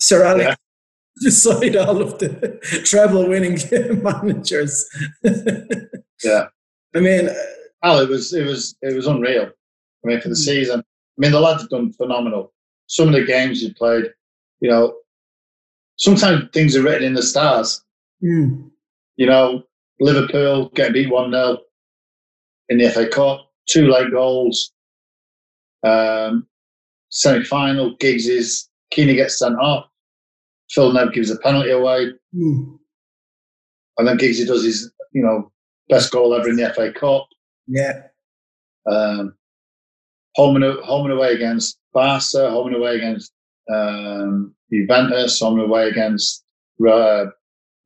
Sir 0.00 0.24
Alex 0.24 0.44
yeah. 0.44 0.54
beside 1.22 1.76
all 1.76 2.02
of 2.02 2.18
the 2.18 2.58
treble 2.84 3.28
winning 3.28 3.58
managers. 4.02 4.88
yeah. 6.24 6.46
I 6.94 7.00
mean, 7.00 7.28
oh, 7.82 8.02
it 8.02 8.08
was 8.08 8.32
it 8.32 8.46
was 8.46 8.76
it 8.82 8.94
was 8.94 9.06
unreal. 9.06 9.50
I 10.04 10.08
mean, 10.08 10.20
for 10.20 10.28
the 10.28 10.34
mm. 10.34 10.38
season, 10.38 10.80
I 10.80 11.18
mean, 11.18 11.32
the 11.32 11.40
lads 11.40 11.62
have 11.62 11.70
done 11.70 11.92
phenomenal. 11.92 12.52
Some 12.86 13.08
of 13.08 13.14
the 13.14 13.24
games 13.24 13.62
you 13.62 13.74
played, 13.74 14.06
you 14.60 14.70
know, 14.70 14.94
sometimes 15.96 16.48
things 16.52 16.76
are 16.76 16.82
written 16.82 17.04
in 17.04 17.14
the 17.14 17.22
stars. 17.22 17.82
Mm. 18.22 18.70
You 19.16 19.26
know, 19.26 19.64
Liverpool 20.00 20.70
getting 20.74 20.92
beat 20.92 21.10
1 21.10 21.32
0 21.32 21.58
in 22.68 22.78
the 22.78 22.90
FA 22.90 23.08
Cup, 23.08 23.50
two 23.66 23.88
late 23.88 24.10
goals. 24.10 24.72
Um, 25.82 26.46
Semi 27.10 27.44
final, 27.44 27.96
Giggs 27.96 28.26
is 28.26 28.68
Keane 28.90 29.14
gets 29.14 29.38
sent 29.38 29.58
off. 29.58 29.86
Phil 30.70 30.92
Nev 30.92 31.12
gives 31.12 31.30
a 31.30 31.38
penalty 31.38 31.70
away. 31.70 32.12
Mm. 32.34 32.78
And 33.98 34.08
then 34.08 34.18
Giggsy 34.18 34.46
does 34.46 34.64
his, 34.64 34.90
you 35.12 35.22
know, 35.22 35.50
best 35.88 36.10
goal 36.10 36.34
ever 36.34 36.48
in 36.48 36.56
the 36.56 36.72
FA 36.74 36.92
Cup. 36.92 37.26
Yeah. 37.66 38.02
Um, 38.90 39.34
home, 40.34 40.56
and, 40.56 40.78
home 40.84 41.06
and 41.06 41.14
away 41.14 41.32
against 41.32 41.78
Barca, 41.92 42.50
home 42.50 42.68
and 42.68 42.76
away 42.76 42.96
against 42.96 43.32
um, 43.72 44.54
Juventus, 44.72 45.40
home 45.40 45.60
and 45.60 45.68
away 45.68 45.88
against 45.88 46.44
uh, 46.80 47.26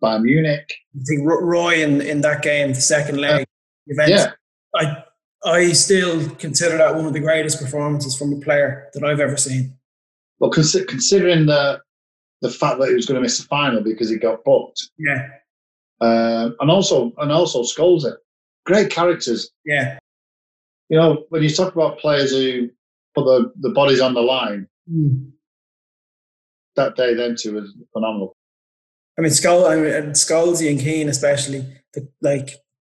Bayern 0.03 0.23
Munich. 0.23 0.75
I 0.97 1.03
think 1.07 1.21
Roy 1.25 1.83
in, 1.83 2.01
in 2.01 2.21
that 2.23 2.43
game, 2.43 2.71
the 2.71 2.81
second 2.81 3.19
leg, 3.19 3.47
Juventus, 3.89 4.27
yeah. 4.27 4.33
I 4.75 5.05
I 5.45 5.73
still 5.73 6.29
consider 6.37 6.77
that 6.77 6.95
one 6.95 7.07
of 7.07 7.13
the 7.13 7.21
greatest 7.21 7.61
performances 7.61 8.17
from 8.17 8.33
a 8.33 8.41
player 8.41 8.91
that 8.93 9.03
I've 9.03 9.21
ever 9.21 9.37
seen. 9.37 9.75
Well, 10.41 10.51
considering 10.51 11.47
the 11.47 11.81
the 12.41 12.51
fact 12.51 12.81
that 12.81 12.89
he 12.89 12.95
was 12.95 13.05
going 13.05 13.17
to 13.17 13.21
miss 13.21 13.39
the 13.39 13.45
final 13.45 13.83
because 13.83 14.09
he 14.09 14.17
got 14.17 14.43
booked, 14.45 14.91
yeah, 14.99 15.29
uh, 16.01 16.51
and 16.59 16.71
also 16.71 17.13
and 17.19 17.31
also 17.31 17.63
Scholes, 17.63 18.11
great 18.65 18.91
characters. 18.91 19.51
Yeah, 19.67 19.99
you 20.89 20.97
know 20.97 21.25
when 21.29 21.43
you 21.43 21.51
talk 21.51 21.75
about 21.75 21.99
players 21.99 22.31
who 22.31 22.71
put 23.15 23.25
the, 23.25 23.53
the 23.61 23.71
bodies 23.71 24.01
on 24.01 24.15
the 24.15 24.23
line, 24.23 24.67
mm. 24.91 25.31
that 26.77 26.97
day 26.97 27.15
then 27.15 27.37
too 27.39 27.55
was 27.55 27.75
phenomenal. 27.93 28.35
I 29.19 29.23
mean, 29.23 29.33
Skull, 29.33 29.67
I 29.67 29.77
mean, 29.77 29.93
and 29.93 30.13
Scholesy 30.15 30.71
and 30.71 30.81
Keane 30.81 31.11
especially, 31.11 31.67
the, 31.93 32.09
like 32.23 32.53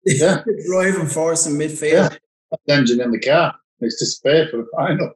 yeah. 0.06 0.42
driving 0.66 1.08
force 1.08 1.46
in 1.46 1.54
midfield. 1.54 2.10
Yeah. 2.10 2.74
Engine 2.74 3.02
in 3.02 3.10
the 3.10 3.18
car 3.18 3.54
makes 3.80 3.98
despair 3.98 4.48
for 4.48 4.58
the 4.58 4.66
final. 4.74 5.12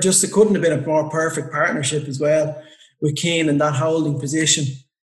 Just 0.00 0.24
it 0.24 0.32
couldn't 0.32 0.54
have 0.54 0.62
been 0.62 0.78
a 0.78 0.86
more 0.86 1.08
perfect 1.08 1.52
partnership 1.52 2.08
as 2.08 2.20
well 2.20 2.62
with 3.00 3.16
Keane 3.16 3.48
in 3.48 3.58
that 3.58 3.74
holding 3.74 4.18
position. 4.18 4.66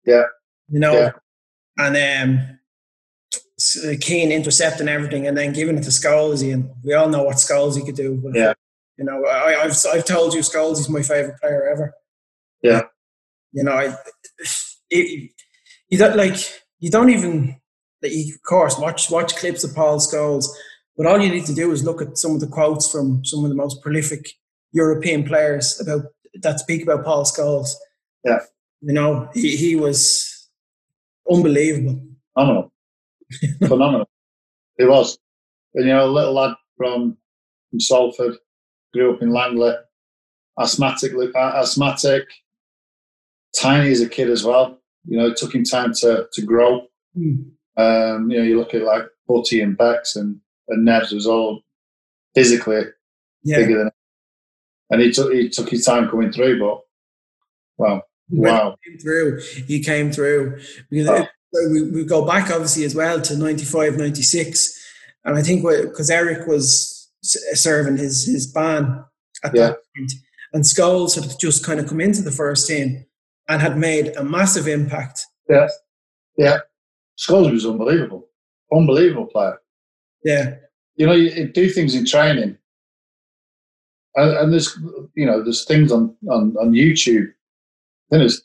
Yeah, 0.05 0.24
you 0.68 0.80
know, 0.80 0.92
yeah. 0.92 1.12
and 1.78 2.30
um, 2.30 2.59
Keane 4.01 4.32
intercepting 4.32 4.88
everything 4.88 5.26
and 5.26 5.36
then 5.36 5.53
giving 5.53 5.78
it 5.78 5.82
to 5.84 5.90
Scholesy, 5.90 6.53
and 6.53 6.70
we 6.84 6.94
all 6.94 7.09
know 7.09 7.22
what 7.22 7.36
Scholesy 7.36 7.84
could 7.84 7.97
do. 7.97 8.20
But, 8.22 8.34
yeah, 8.34 8.53
you 8.99 9.05
know, 9.05 9.24
I, 9.26 9.53
have 9.53 9.76
I've 9.92 10.05
told 10.05 10.34
you 10.34 10.40
Scholesy's 10.40 10.88
my 10.88 11.03
favorite 11.03 11.40
player 11.40 11.68
ever. 11.68 11.94
Yeah, 12.62 12.82
you 13.53 13.64
know, 13.64 13.72
I 13.72 13.97
it, 14.90 15.30
you 15.88 15.99
don't 15.99 16.16
like 16.16 16.36
you 16.80 16.90
don't 16.90 17.11
even 17.11 17.57
like, 18.03 18.12
you, 18.12 18.34
of 18.34 18.42
course, 18.42 18.78
watch 18.78 19.11
watch 19.11 19.36
clips 19.36 19.64
of 19.64 19.74
Paul 19.74 19.99
Scholes, 19.99 20.47
but 20.97 21.07
all 21.07 21.20
you 21.20 21.30
need 21.30 21.47
to 21.47 21.55
do 21.55 21.70
is 21.72 21.84
look 21.84 22.01
at 22.01 22.18
some 22.18 22.32
of 22.32 22.40
the 22.40 22.47
quotes 22.47 22.90
from 22.90 23.24
some 23.24 23.44
of 23.44 23.51
the 23.51 23.57
most 23.57 23.82
prolific 23.82 24.30
European 24.72 25.24
players 25.24 25.80
about 25.80 26.07
that 26.42 26.61
speak 26.61 26.82
about 26.82 27.05
Paul 27.05 27.24
Scholes. 27.24 27.70
Yeah, 28.24 28.40
you 28.80 28.92
know, 28.92 29.28
he, 29.34 29.57
he 29.57 29.76
was 29.76 30.49
unbelievable. 31.30 32.01
Phenomenal, 32.34 32.72
phenomenal. 33.66 34.09
He 34.78 34.84
was, 34.84 35.18
and 35.74 35.86
you 35.86 35.92
know, 35.92 36.05
a 36.05 36.11
little 36.11 36.34
lad 36.34 36.55
from 36.76 37.16
from 37.70 37.80
Salford, 37.80 38.36
grew 38.92 39.14
up 39.14 39.22
in 39.22 39.30
Langley, 39.30 39.74
asthmatic, 40.59 41.12
asthmatic, 41.36 42.24
tiny 43.55 43.90
as 43.90 44.01
a 44.01 44.09
kid 44.09 44.30
as 44.30 44.44
well. 44.44 44.78
You 45.07 45.18
know, 45.18 45.26
it 45.26 45.36
took 45.36 45.55
him 45.55 45.64
time 45.64 45.92
to 46.01 46.26
to 46.32 46.42
grow. 46.42 46.86
Mm. 47.16 47.51
Um, 47.76 48.30
you 48.30 48.38
know, 48.38 48.44
you 48.44 48.59
look 48.59 48.74
at 48.74 48.82
like 48.82 49.05
Butty 49.28 49.61
and 49.61 49.76
Bex 49.76 50.16
and, 50.16 50.40
and 50.69 50.87
Nevs 50.87 51.12
was 51.12 51.27
all 51.27 51.62
physically 52.35 52.83
yeah. 53.43 53.59
bigger 53.59 53.79
than 53.79 53.87
him. 53.87 53.93
And 54.91 55.01
he 55.03 55.11
took 55.11 55.33
he 55.33 55.49
took 55.49 55.69
his 55.69 55.85
time 55.85 56.09
coming 56.09 56.33
through, 56.33 56.61
but 56.61 56.81
wow. 57.77 58.03
wow. 58.31 58.77
He 58.83 58.91
came 58.91 58.99
through. 58.99 59.41
He 59.67 59.83
came 59.83 60.12
through. 60.12 60.61
Because 60.91 61.27
we, 61.71 61.91
we 61.91 62.05
go 62.05 62.25
back 62.25 62.51
obviously 62.51 62.85
as 62.85 62.95
well 62.95 63.21
to 63.21 63.37
95, 63.37 63.97
96. 63.97 64.85
And 65.25 65.37
I 65.37 65.43
think 65.43 65.62
because 65.64 66.11
Eric 66.11 66.47
was 66.47 67.11
serving 67.23 67.97
his, 67.97 68.27
his 68.27 68.47
ban 68.47 69.05
at 69.43 69.55
yeah. 69.55 69.69
that. 69.69 69.79
And 70.53 70.62
Scholes 70.62 71.21
had 71.21 71.39
just 71.41 71.64
kind 71.64 71.81
of 71.81 71.89
come 71.89 72.01
into 72.01 72.23
the 72.23 72.31
first 72.31 72.69
team 72.69 73.05
and 73.49 73.61
had 73.61 73.77
made 73.77 74.17
a 74.17 74.25
massive 74.25 74.69
impact. 74.69 75.27
Yeah. 75.49 75.69
Yeah. 76.39 76.59
Scholes 77.19 77.53
was 77.53 77.67
unbelievable, 77.67 78.29
unbelievable 78.73 79.27
player. 79.27 79.59
Yeah, 80.27 80.57
you 80.97 81.07
know, 81.07 81.12
you 81.12 81.47
do 81.47 81.70
things 81.70 81.95
in 81.95 82.05
training, 82.05 82.59
and, 84.16 84.31
and 84.37 84.53
there's 84.53 84.77
you 85.14 85.24
know 85.24 85.41
there's 85.41 85.64
things 85.64 85.93
on 85.93 86.16
on 86.29 86.57
on 86.57 86.72
YouTube. 86.72 87.29
Then 88.11 88.20
there's 88.20 88.43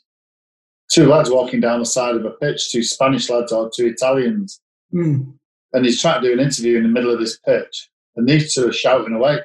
two 0.92 1.08
lads 1.08 1.28
walking 1.28 1.58
down 1.58 1.80
the 1.80 1.86
side 1.86 2.14
of 2.14 2.24
a 2.24 2.30
pitch, 2.30 2.70
two 2.70 2.84
Spanish 2.84 3.28
lads 3.28 3.50
or 3.50 3.68
two 3.74 3.86
Italians, 3.86 4.60
mm. 4.94 5.26
and 5.72 5.84
he's 5.84 6.00
trying 6.00 6.22
to 6.22 6.28
do 6.28 6.32
an 6.32 6.38
interview 6.38 6.76
in 6.76 6.84
the 6.84 6.88
middle 6.88 7.12
of 7.12 7.18
this 7.18 7.36
pitch, 7.40 7.90
and 8.14 8.28
these 8.28 8.54
two 8.54 8.68
are 8.68 8.72
shouting 8.72 9.14
away, 9.14 9.40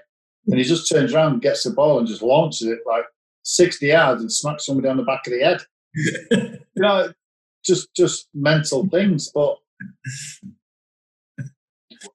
and 0.46 0.60
he 0.60 0.64
just 0.64 0.88
turns 0.88 1.16
around, 1.16 1.42
gets 1.42 1.64
the 1.64 1.72
ball, 1.72 1.98
and 1.98 2.08
just 2.08 2.22
launches 2.22 2.68
it 2.68 2.82
like 2.86 3.06
sixty 3.42 3.88
yards 3.88 4.22
and 4.22 4.32
smacks 4.32 4.68
somebody 4.68 4.90
on 4.90 4.98
the 4.98 5.04
back 5.04 5.26
of 5.26 5.34
the 5.34 5.40
head. 5.40 5.62
you 5.96 6.84
know, 6.84 7.12
just 7.66 7.92
just 7.96 8.28
mental 8.36 8.88
things. 8.90 9.32
But 9.34 9.58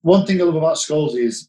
one 0.01 0.27
thing 0.27 0.41
I 0.41 0.45
love 0.45 0.57
about 0.57 0.77
Scholes 0.77 1.17
is 1.17 1.49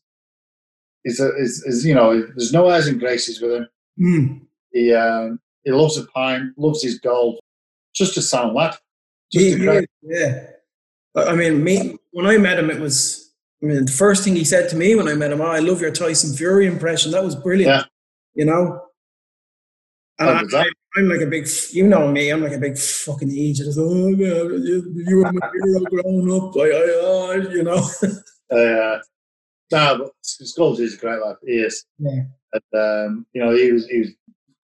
is, 1.05 1.19
is, 1.19 1.63
is 1.63 1.85
you 1.85 1.95
know 1.95 2.21
there's 2.21 2.53
no 2.53 2.69
airs 2.69 2.87
and 2.87 2.99
graces 2.99 3.41
with 3.41 3.51
him. 3.51 3.67
Mm. 3.99 4.41
He 4.71 4.93
um, 4.93 5.39
he 5.63 5.71
loves 5.71 5.97
a 5.97 6.05
pint, 6.05 6.57
loves 6.57 6.83
his 6.83 6.99
golf. 6.99 7.35
Just 7.93 8.17
a 8.17 8.21
sound 8.21 8.53
lad. 8.53 8.75
Just 9.31 9.57
he, 9.57 9.67
a 9.67 9.85
yeah. 10.01 10.47
I 11.15 11.35
mean, 11.35 11.63
me 11.63 11.97
when 12.11 12.25
I 12.25 12.37
met 12.37 12.59
him, 12.59 12.69
it 12.69 12.79
was. 12.79 13.21
I 13.61 13.67
mean, 13.67 13.85
the 13.85 13.91
first 13.91 14.25
thing 14.25 14.35
he 14.35 14.43
said 14.43 14.69
to 14.69 14.75
me 14.75 14.93
when 14.93 15.07
I 15.07 15.13
met 15.13 15.31
him, 15.31 15.39
oh, 15.39 15.45
"I 15.45 15.59
love 15.59 15.79
your 15.79 15.91
Tyson 15.91 16.35
Fury 16.35 16.65
impression." 16.65 17.11
That 17.11 17.23
was 17.23 17.35
brilliant. 17.35 17.69
Yeah. 17.69 17.83
You 18.35 18.45
know, 18.45 18.81
and 20.19 20.55
I, 20.55 20.65
I'm 20.95 21.09
like 21.09 21.21
a 21.21 21.25
big, 21.25 21.47
you 21.71 21.87
know 21.87 22.11
me, 22.11 22.29
I'm 22.29 22.43
like 22.43 22.51
a 22.51 22.57
big 22.57 22.77
fucking 22.77 23.29
idiot. 23.29 23.67
Oh, 23.77 24.07
yeah, 24.09 24.43
you, 24.43 24.93
you 25.07 25.17
were 25.17 25.31
my 25.31 25.49
hero 25.63 25.79
growing 25.89 26.31
up. 26.31 26.55
I, 26.55 26.61
I, 26.61 27.33
I 27.33 27.53
you 27.53 27.63
know. 27.63 27.87
uh, 28.54 28.99
no, 29.72 29.97
but 29.97 30.12
Scholes 30.24 30.80
is 30.80 30.95
a 30.95 30.97
great 30.97 31.20
lad. 31.20 31.36
He 31.45 31.54
is. 31.54 31.86
Yeah. 31.97 32.24
And, 32.54 33.08
um, 33.10 33.26
you 33.34 33.43
know, 33.43 33.56
he 33.56 33.72
was, 33.72 33.88
he 33.88 33.99
was 33.99 34.10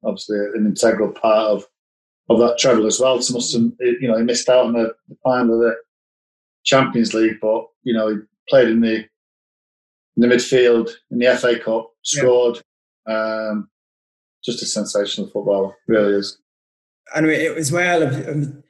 obviously 0.04 0.38
an 0.56 0.66
integral 0.66 1.12
part 1.12 1.52
of, 1.52 1.66
of 2.30 2.40
that 2.40 2.58
treble 2.58 2.86
as 2.86 3.00
well. 3.00 3.22
So 3.22 3.34
must 3.34 3.54
have, 3.54 3.72
you 3.80 4.08
know, 4.08 4.18
he 4.18 4.24
missed 4.24 4.50
out 4.50 4.68
on 4.68 4.74
the, 4.74 4.94
the 5.10 5.18
final 5.24 5.56
of 5.56 5.60
the 5.62 5.76
Champions 6.64 7.14
League, 7.14 7.38
but, 7.42 7.66
you 7.84 7.94
know, 7.94 8.10
he 8.10 8.16
played 8.48 8.70
in 8.70 8.82
the, 8.82 8.96
in 8.96 9.08
the 10.18 10.28
midfield 10.28 10.92
in 11.12 11.20
the 11.20 11.36
FA 11.36 11.60
Cup, 11.60 11.92
scored. 12.02 12.62
Yeah. 13.08 13.50
Um, 13.52 13.70
just 14.44 14.62
a 14.62 14.66
sensational 14.66 15.28
footballer, 15.28 15.74
really 15.88 16.14
is. 16.14 16.38
And 17.16 17.26
it 17.28 17.56
was 17.56 17.72
well 17.72 18.04
um, 18.04 18.64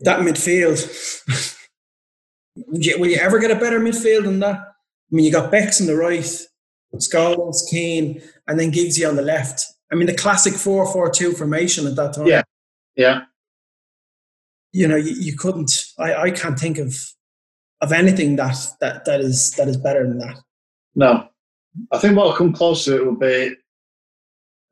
that 0.00 0.20
midfield. 0.20 0.80
will, 2.56 2.80
you, 2.80 2.98
will 2.98 3.08
you 3.08 3.16
ever 3.16 3.38
get 3.38 3.50
a 3.50 3.56
better 3.56 3.80
midfield 3.80 4.24
than 4.24 4.40
that? 4.40 4.56
I 4.56 4.64
mean, 5.10 5.24
you 5.24 5.32
got 5.32 5.50
Bex 5.50 5.80
on 5.80 5.86
the 5.86 5.96
right, 5.96 6.24
Scholes, 6.96 7.68
Keane, 7.70 8.22
and 8.46 8.58
then 8.58 8.72
Giggsy 8.72 9.08
on 9.08 9.16
the 9.16 9.22
left. 9.22 9.64
I 9.92 9.96
mean, 9.96 10.06
the 10.06 10.14
classic 10.14 10.54
4 10.54 10.92
4 10.92 11.10
2 11.10 11.32
formation 11.32 11.86
at 11.86 11.96
that 11.96 12.14
time. 12.14 12.26
Yeah. 12.26 12.42
Yeah. 12.96 13.22
You 14.72 14.88
know, 14.88 14.96
you, 14.96 15.12
you 15.12 15.36
couldn't, 15.36 15.70
I, 15.98 16.14
I 16.14 16.30
can't 16.30 16.58
think 16.58 16.78
of 16.78 16.96
of 17.80 17.92
anything 17.92 18.36
that, 18.36 18.56
that 18.80 19.04
that 19.04 19.20
is 19.20 19.52
that 19.52 19.68
is 19.68 19.76
better 19.76 20.06
than 20.06 20.18
that. 20.18 20.38
No. 20.94 21.28
I 21.92 21.98
think 21.98 22.16
what 22.16 22.26
will 22.26 22.34
come 22.34 22.52
close 22.52 22.84
to 22.84 22.96
it 22.96 23.04
will 23.04 23.16
be 23.16 23.54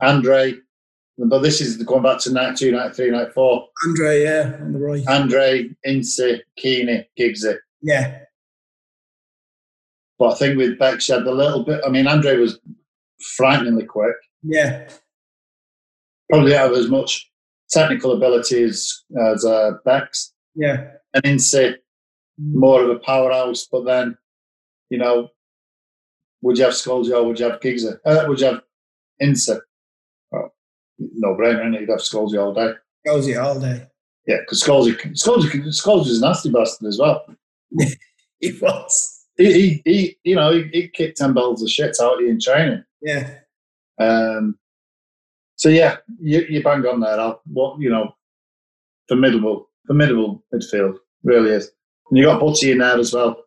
Andre, 0.01 0.55
but 1.19 1.41
this 1.41 1.61
is 1.61 1.83
going 1.83 2.03
back 2.03 2.21
to 2.21 2.33
92, 2.33 2.73
93, 2.73 3.11
94. 3.11 3.69
Andre, 3.87 4.23
yeah, 4.23 4.57
on 4.61 4.73
the 4.73 4.79
right. 4.79 5.07
Andre, 5.09 5.71
Ince, 5.85 6.21
Keaney, 6.59 7.07
Giggsy. 7.19 7.57
Yeah. 7.83 8.19
But 10.19 10.35
I 10.35 10.35
think 10.37 10.57
with 10.57 10.79
Beck 10.79 11.01
said 11.01 11.23
a 11.23 11.33
little 11.33 11.65
bit. 11.65 11.81
I 11.85 11.91
mean, 11.91 12.07
Andre 12.07 12.37
was 12.37 12.59
frighteningly 13.37 13.85
quick. 13.85 14.15
Yeah. 14.43 14.89
Probably 16.31 16.53
have 16.53 16.73
as 16.73 16.89
much 16.89 17.31
technical 17.71 18.13
ability 18.13 18.63
as, 18.63 19.03
as 19.33 19.45
uh, 19.45 19.73
Bex. 19.85 20.33
Yeah. 20.55 20.93
And 21.15 21.25
Ince, 21.25 21.55
more 22.39 22.83
of 22.83 22.91
a 22.91 22.99
powerhouse. 23.01 23.67
But 23.71 23.85
then, 23.85 24.17
you 24.91 24.99
know, 24.99 25.29
would 26.43 26.59
you 26.59 26.65
have 26.65 26.75
Scholesy 26.75 27.11
or 27.11 27.25
would 27.25 27.39
you 27.39 27.51
have 27.51 27.61
Giggsy? 27.61 27.99
Uh, 28.05 28.25
would 28.29 28.41
you 28.41 28.47
have 28.47 28.63
Ince? 29.21 29.49
Well, 30.31 30.55
no 30.99 31.35
brainer, 31.35 31.65
and 31.65 31.75
you'd 31.75 31.89
have 31.89 31.99
Scholesy 31.99 32.41
all 32.41 32.55
day. 32.55 32.75
Scholesy 33.07 33.43
all 33.43 33.59
day. 33.59 33.87
Yeah, 34.27 34.39
because 34.41 34.63
Scholesy, 34.63 34.95
Scholesy 35.17 36.07
was 36.07 36.19
a 36.19 36.27
nasty 36.27 36.51
bastard 36.51 36.89
as 36.89 36.99
well. 36.99 37.25
he 38.41 38.53
was. 38.61 39.27
He, 39.37 39.53
he, 39.53 39.83
he, 39.85 40.19
you 40.25 40.37
know, 40.37 40.53
he, 40.53 40.69
he 40.73 40.89
kicked 40.89 41.19
ten 41.19 41.33
bells 41.33 41.63
of 41.63 41.71
shit 41.71 41.97
out 42.01 42.15
of 42.15 42.21
you 42.21 42.31
in 42.31 42.41
training. 42.41 42.85
Yeah. 43.01 43.39
Um. 43.99 44.59
So 45.57 45.69
yeah, 45.69 45.99
you, 46.21 46.45
you 46.49 46.63
bang 46.63 46.85
on 46.87 47.01
there. 47.01 47.21
I'll, 47.21 47.41
what 47.47 47.81
you 47.81 47.89
know, 47.89 48.15
formidable, 49.09 49.71
formidable 49.87 50.45
midfield, 50.53 50.97
really 51.23 51.51
is. 51.51 51.71
And 52.11 52.19
you 52.19 52.25
got 52.25 52.41
Butty 52.41 52.73
in 52.73 52.79
there 52.79 52.99
as 52.99 53.13
well. 53.13 53.45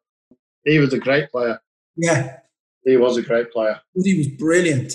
He 0.64 0.80
was 0.80 0.94
a 0.94 1.00
great 1.00 1.32
player. 1.32 1.60
Yeah. 1.96 2.38
He 2.84 2.98
was 2.98 3.18
a 3.18 3.22
great 3.22 3.52
player. 3.52 3.80
He 4.04 4.18
was 4.18 4.28
brilliant. 4.28 4.94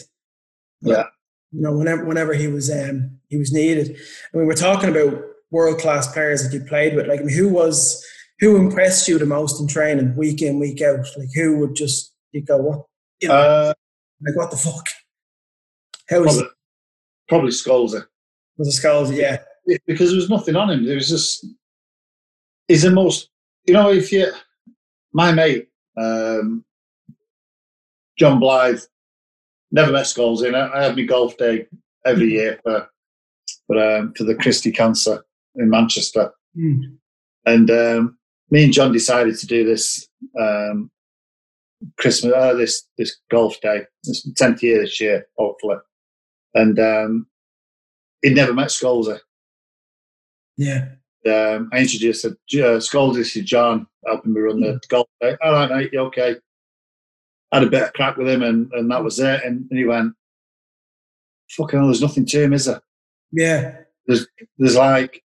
Yeah. 0.81 1.05
You 1.53 1.63
know, 1.63 1.77
whenever 1.77 2.05
whenever 2.05 2.33
he 2.35 2.47
was 2.47 2.71
um 2.71 3.19
he 3.29 3.37
was 3.37 3.53
needed. 3.53 3.97
I 4.33 4.37
mean, 4.37 4.47
we're 4.47 4.55
talking 4.55 4.91
about 4.91 5.23
world 5.51 5.79
class 5.79 6.13
players 6.13 6.43
that 6.43 6.57
you 6.57 6.65
played 6.65 6.95
with. 6.95 7.07
Like, 7.09 7.21
I 7.21 7.25
mean, 7.25 7.37
who 7.37 7.49
was 7.49 8.05
who 8.41 8.57
impressed 8.57 9.07
you 9.09 9.19
the 9.19 9.27
most 9.27 9.61
in 9.61 9.67
training, 9.69 10.17
week 10.17 10.43
in, 10.43 10.59
week 10.59 10.81
out? 10.83 11.07
Like, 11.17 11.29
who 11.35 11.59
would 11.59 11.75
just 11.77 12.13
you 12.33 12.43
go, 12.43 12.57
what? 12.59 12.87
You 13.21 13.29
know, 13.29 13.35
Uh, 13.35 13.73
like, 14.27 14.37
what 14.37 14.51
the 14.51 14.57
fuck? 14.57 14.85
How 16.09 16.21
was 16.21 16.37
probably, 16.37 16.51
probably 17.29 17.51
Scholesy. 17.51 18.05
was 18.59 18.69
the 18.69 18.73
skulls? 18.73 19.13
Yeah, 19.13 19.39
because 19.87 20.09
there 20.11 20.17
was 20.17 20.31
nothing 20.31 20.57
on 20.57 20.71
him. 20.71 20.85
There 20.85 20.97
was 20.97 21.09
just 21.09 21.47
he's 22.69 22.83
the 22.83 22.91
most 22.91 23.29
you 23.67 23.75
know 23.75 23.91
if 23.91 24.11
you 24.13 24.27
my 25.13 25.33
mate 25.33 25.69
um, 25.97 26.65
John 28.19 28.41
Blythe 28.41 28.81
never 29.71 29.93
met 29.93 30.07
Scholesy. 30.07 30.53
I 30.55 30.83
had 30.85 30.97
my 30.97 31.03
golf 31.03 31.37
day 31.37 31.67
every 32.05 32.31
year 32.31 32.59
for 32.63 32.89
for 33.67 33.79
um, 33.97 34.13
for 34.15 34.25
the 34.25 34.35
Christie 34.35 34.73
Cancer 34.73 35.23
in 35.57 35.69
Manchester, 35.71 36.33
Hmm. 36.55 36.83
and 37.47 37.71
um, 37.71 38.19
me 38.51 38.65
and 38.65 38.73
John 38.73 38.93
decided 38.93 39.39
to 39.39 39.47
do 39.47 39.65
this 39.65 40.09
um, 40.39 40.91
Christmas 41.99 42.33
uh, 42.35 42.55
this 42.55 42.87
this 42.99 43.17
golf 43.31 43.61
day. 43.61 43.83
It's 44.05 44.23
the 44.23 44.33
tenth 44.33 44.63
year 44.63 44.81
this 44.81 45.01
year, 45.01 45.27
hopefully, 45.39 45.77
and 46.55 46.79
um, 46.79 47.27
he'd 48.23 48.37
never 48.37 48.53
met 48.53 48.69
Scholes 48.69 49.19
yeah, 50.61 50.89
um, 51.27 51.71
I 51.73 51.79
introduced 51.79 52.27
uh, 52.27 52.31
to 52.51 53.43
John, 53.43 53.87
helping 54.07 54.35
me 54.35 54.41
run 54.41 54.61
the 54.61 54.79
golf. 54.89 55.07
Day. 55.23 55.35
All 55.43 55.53
right, 55.53 55.71
mate, 55.71 55.91
you 55.91 56.01
okay? 56.01 56.37
Had 57.51 57.63
a 57.63 57.71
bit 57.71 57.83
of 57.83 57.93
crack 57.95 58.19
with 58.19 58.29
him, 58.29 58.43
and, 58.43 58.71
and 58.75 58.91
that 58.91 59.03
was 59.03 59.19
it. 59.19 59.43
And, 59.43 59.67
and 59.71 59.79
he 59.79 59.87
went, 59.87 60.13
"Fucking 61.53 61.79
hell, 61.79 61.89
there's 61.89 62.03
nothing 62.03 62.27
to 62.27 62.43
him, 62.43 62.53
is 62.53 62.67
there? 62.67 62.83
yeah, 63.33 63.79
There's 64.07 64.27
there's 64.59 64.77
like 64.77 65.23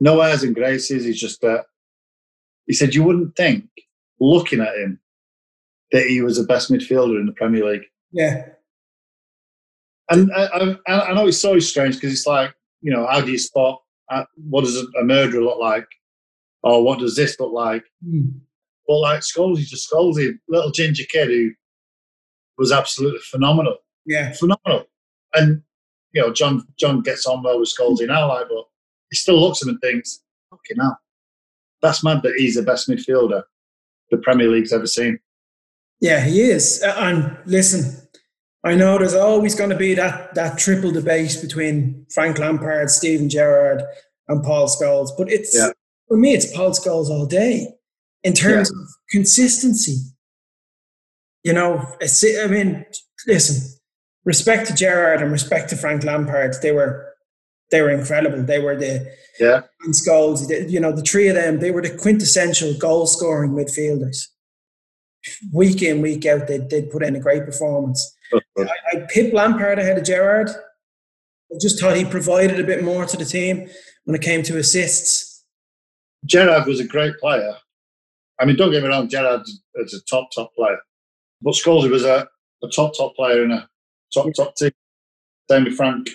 no 0.00 0.20
airs 0.20 0.42
and 0.42 0.54
graces. 0.54 1.06
He's 1.06 1.20
just 1.20 1.42
uh, 1.42 1.62
he 2.66 2.72
said 2.72 2.94
you 2.94 3.02
wouldn't 3.04 3.36
think, 3.36 3.64
looking 4.20 4.60
at 4.60 4.76
him, 4.76 5.00
that 5.92 6.06
he 6.06 6.22
was 6.22 6.36
the 6.36 6.44
best 6.44 6.70
midfielder 6.70 7.18
in 7.18 7.26
the 7.26 7.32
Premier 7.32 7.64
League. 7.64 7.84
yeah, 8.12 8.46
And 10.10 10.30
I, 10.34 10.76
I, 10.86 11.10
I 11.10 11.14
know 11.14 11.28
it's 11.28 11.40
so 11.40 11.58
strange 11.58 11.94
because 11.96 12.12
it's 12.12 12.26
like, 12.26 12.54
you 12.80 12.92
know, 12.92 13.06
how 13.06 13.20
do 13.20 13.30
you 13.30 13.38
spot 13.38 13.80
uh, 14.10 14.24
what 14.36 14.64
does 14.64 14.76
a 14.76 15.04
murderer 15.04 15.42
look 15.42 15.58
like, 15.58 15.86
or 16.62 16.84
what 16.84 16.98
does 16.98 17.16
this 17.16 17.38
look 17.40 17.52
like? 17.52 17.84
But 18.86 18.98
like 18.98 19.20
Scholesy's 19.20 19.70
just 19.70 19.90
Scholesy, 19.90 20.38
little 20.48 20.70
ginger 20.70 21.04
kid 21.08 21.28
who 21.28 21.50
was 22.58 22.72
absolutely 22.72 23.20
phenomenal, 23.20 23.78
yeah, 24.04 24.32
phenomenal. 24.32 24.86
And 25.32 25.62
you 26.12 26.20
know, 26.22 26.32
John 26.32 26.66
John 26.78 27.00
gets 27.02 27.26
on 27.26 27.42
well 27.42 27.58
with 27.58 27.74
Scholesy 27.74 28.06
now, 28.06 28.28
like, 28.28 28.46
but 28.48 28.64
he 29.10 29.16
still 29.16 29.40
looks 29.40 29.62
at 29.62 29.68
him 29.68 29.74
and 29.74 29.80
thinks, 29.80 30.22
"Fucking 30.50 30.76
hell, 30.80 30.98
that's 31.84 32.02
mad 32.02 32.22
that 32.24 32.34
he's 32.36 32.56
the 32.56 32.62
best 32.62 32.88
midfielder 32.88 33.42
the 34.10 34.18
Premier 34.18 34.48
League's 34.48 34.72
ever 34.72 34.86
seen." 34.86 35.18
yeah. 36.00 36.20
He 36.24 36.40
is. 36.42 36.82
Uh, 36.82 36.94
And 36.98 37.36
listen, 37.46 37.82
I 38.64 38.74
know 38.74 38.98
there's 38.98 39.14
always 39.14 39.54
going 39.54 39.70
to 39.70 39.76
be 39.76 39.94
that 39.94 40.34
that 40.34 40.58
triple 40.58 40.90
debate 40.90 41.38
between 41.40 42.06
Frank 42.12 42.38
Lampard, 42.38 42.90
Steven 42.90 43.28
Gerrard, 43.28 43.82
and 44.28 44.42
Paul 44.42 44.66
Scholes, 44.68 45.10
but 45.16 45.30
it's 45.30 45.54
Yeah. 45.54 45.70
for 46.08 46.16
me, 46.16 46.34
it's 46.34 46.50
Paul 46.56 46.70
Scholes 46.72 47.08
all 47.08 47.26
day 47.26 47.68
in 48.22 48.32
terms 48.32 48.70
of 48.70 48.76
consistency. 49.10 49.96
You 51.42 51.52
know, 51.52 51.84
I 52.02 52.46
mean, 52.46 52.86
listen, 53.26 53.56
respect 54.24 54.66
to 54.68 54.74
Gerrard 54.74 55.20
and 55.22 55.30
respect 55.30 55.68
to 55.70 55.76
Frank 55.76 56.02
Lampard. 56.04 56.54
They 56.62 56.72
were 56.72 57.13
they 57.70 57.82
were 57.82 57.90
incredible. 57.90 58.42
They 58.42 58.60
were 58.60 58.76
the 58.76 59.10
Yeah, 59.40 59.62
and 59.82 59.94
Scholes, 59.94 60.70
you 60.70 60.80
know, 60.80 60.92
the 60.92 61.02
three 61.02 61.28
of 61.28 61.34
them, 61.34 61.60
they 61.60 61.70
were 61.70 61.82
the 61.82 61.96
quintessential 61.96 62.74
goal 62.78 63.06
scoring 63.06 63.52
midfielders. 63.52 64.28
Week 65.52 65.82
in, 65.82 66.02
week 66.02 66.26
out, 66.26 66.46
they'd, 66.46 66.68
they'd 66.68 66.90
put 66.90 67.02
in 67.02 67.16
a 67.16 67.20
great 67.20 67.46
performance. 67.46 68.14
I, 68.58 68.66
I 68.92 69.06
pipped 69.08 69.34
Lampard 69.34 69.78
ahead 69.78 69.96
of 69.96 70.04
Gerrard. 70.04 70.50
I 70.50 71.58
just 71.60 71.80
thought 71.80 71.96
he 71.96 72.04
provided 72.04 72.60
a 72.60 72.64
bit 72.64 72.84
more 72.84 73.06
to 73.06 73.16
the 73.16 73.24
team 73.24 73.68
when 74.04 74.14
it 74.14 74.22
came 74.22 74.42
to 74.42 74.58
assists. 74.58 75.44
Gerrard 76.26 76.66
was 76.66 76.80
a 76.80 76.86
great 76.86 77.16
player. 77.18 77.54
I 78.40 78.44
mean, 78.44 78.56
don't 78.56 78.72
get 78.72 78.82
me 78.82 78.88
wrong, 78.88 79.08
Gerrard 79.08 79.42
is 79.76 79.94
a 79.94 80.02
top 80.04 80.28
top 80.34 80.54
player, 80.54 80.78
but 81.40 81.54
Scholesy 81.54 81.90
was 81.90 82.04
a, 82.04 82.26
a 82.62 82.68
top 82.68 82.96
top 82.96 83.14
player 83.14 83.44
in 83.44 83.52
a 83.52 83.68
top 84.12 84.26
top 84.36 84.56
team. 84.56 84.72
Same 85.50 85.64
with 85.64 85.76
Frank. 85.76 86.08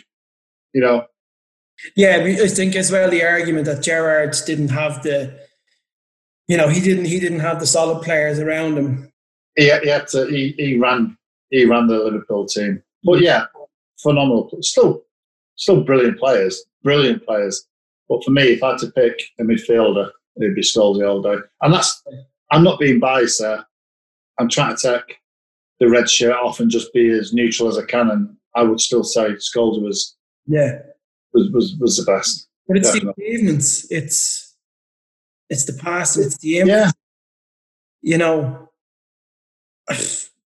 You 0.73 0.81
know, 0.81 1.05
Yeah, 1.95 2.17
I 2.17 2.47
think 2.47 2.75
as 2.75 2.91
well 2.91 3.09
the 3.09 3.23
argument 3.23 3.65
that 3.65 3.83
Gerrard 3.83 4.35
didn't 4.45 4.69
have 4.69 5.03
the, 5.03 5.39
you 6.47 6.57
know, 6.57 6.67
he 6.67 6.81
didn't 6.81 7.05
he 7.05 7.19
didn't 7.19 7.39
have 7.39 7.59
the 7.59 7.67
solid 7.67 8.03
players 8.03 8.39
around 8.39 8.77
him. 8.77 9.11
he, 9.55 9.63
he 9.83 9.89
had 9.89 10.07
to 10.09 10.25
he, 10.27 10.53
he 10.57 10.77
ran 10.77 11.17
he 11.49 11.65
ran 11.65 11.87
the 11.87 11.97
Liverpool 11.97 12.45
team. 12.45 12.83
But 13.03 13.21
yeah, 13.21 13.45
phenomenal. 14.01 14.49
Still 14.61 15.03
still 15.55 15.83
brilliant 15.83 16.19
players. 16.19 16.63
Brilliant 16.83 17.25
players. 17.25 17.65
But 18.07 18.23
for 18.23 18.31
me, 18.31 18.43
if 18.43 18.63
I 18.63 18.71
had 18.71 18.79
to 18.79 18.91
pick 18.91 19.21
a 19.39 19.43
midfielder, 19.43 20.09
it'd 20.37 20.55
be 20.55 20.61
Scholesy 20.61 21.07
all 21.07 21.21
day. 21.21 21.37
And 21.61 21.73
that's 21.73 22.03
I'm 22.51 22.63
not 22.63 22.79
being 22.79 22.99
biased 22.99 23.39
there. 23.39 23.65
I'm 24.39 24.49
trying 24.49 24.75
to 24.75 24.81
take 24.81 25.17
the 25.79 25.89
red 25.89 26.09
shirt 26.09 26.35
off 26.35 26.59
and 26.59 26.71
just 26.71 26.93
be 26.93 27.09
as 27.09 27.33
neutral 27.33 27.69
as 27.69 27.77
I 27.77 27.85
can. 27.85 28.09
And 28.09 28.35
I 28.55 28.63
would 28.63 28.81
still 28.81 29.03
say 29.03 29.29
Scholesy 29.33 29.81
was 29.81 30.17
Yeah, 30.47 30.79
was 31.39 31.51
was, 31.51 31.75
was 31.79 31.97
the 31.97 32.03
best. 32.11 32.47
but 32.67 32.77
it's 32.77 32.91
Definitely. 32.93 33.13
the 33.17 33.23
achievements. 33.35 33.91
It's 33.91 34.55
it's 35.49 35.65
the 35.65 35.73
past. 35.73 36.17
It's 36.17 36.37
the 36.37 36.59
impact. 36.59 36.69
Yeah, 38.03 38.11
you 38.11 38.17
know, 38.17 38.69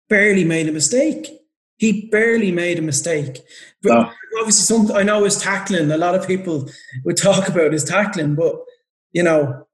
barely 0.09 0.45
made 0.45 0.68
a 0.68 0.72
mistake. 0.72 1.28
He 1.76 2.09
barely 2.11 2.51
made 2.51 2.78
a 2.78 2.82
mistake. 2.82 3.41
But 3.82 3.91
No. 3.93 4.12
obviously, 4.41 4.64
some 4.64 4.91
I 4.97 5.03
know 5.05 5.24
his 5.24 5.39
tackling. 5.41 5.91
A 5.91 5.97
lot 5.97 6.14
of 6.14 6.26
people 6.26 6.68
would 7.05 7.16
talk 7.16 7.49
about 7.49 7.72
his 7.72 7.84
tackling, 7.84 8.34
but 8.34 8.57
you 9.12 9.22
know, 9.22 9.66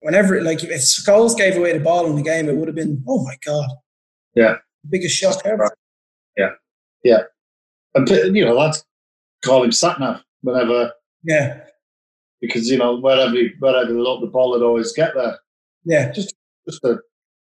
whenever 0.00 0.42
like 0.42 0.62
if 0.62 0.80
Scholes 0.82 1.36
gave 1.36 1.56
away 1.56 1.72
the 1.72 1.80
ball 1.82 2.06
in 2.06 2.16
the 2.16 2.22
game, 2.22 2.48
it 2.48 2.56
would 2.56 2.68
have 2.68 2.74
been 2.76 3.02
oh 3.08 3.24
my 3.24 3.36
god, 3.44 3.68
Yeah. 4.34 4.56
biggest 4.88 5.16
shock 5.16 5.40
ever. 5.46 5.70
Yeah, 6.36 6.50
yeah, 7.02 7.22
and 7.94 8.08
you 8.36 8.44
know 8.44 8.54
lads 8.54 8.84
call 9.42 9.62
him 9.64 9.70
Satnav 9.70 10.22
whenever 10.42 10.92
Yeah, 11.24 11.60
because 12.40 12.68
you 12.70 12.78
know 12.78 12.96
wherever 13.00 13.32
he, 13.34 13.50
wherever 13.58 13.86
he 13.86 13.94
looked, 13.94 14.22
the 14.22 14.28
ball 14.28 14.50
would 14.50 14.62
always 14.62 14.92
get 14.92 15.14
there. 15.14 15.38
yeah, 15.84 16.12
just 16.12 16.34
just 16.68 16.82
a 16.84 16.98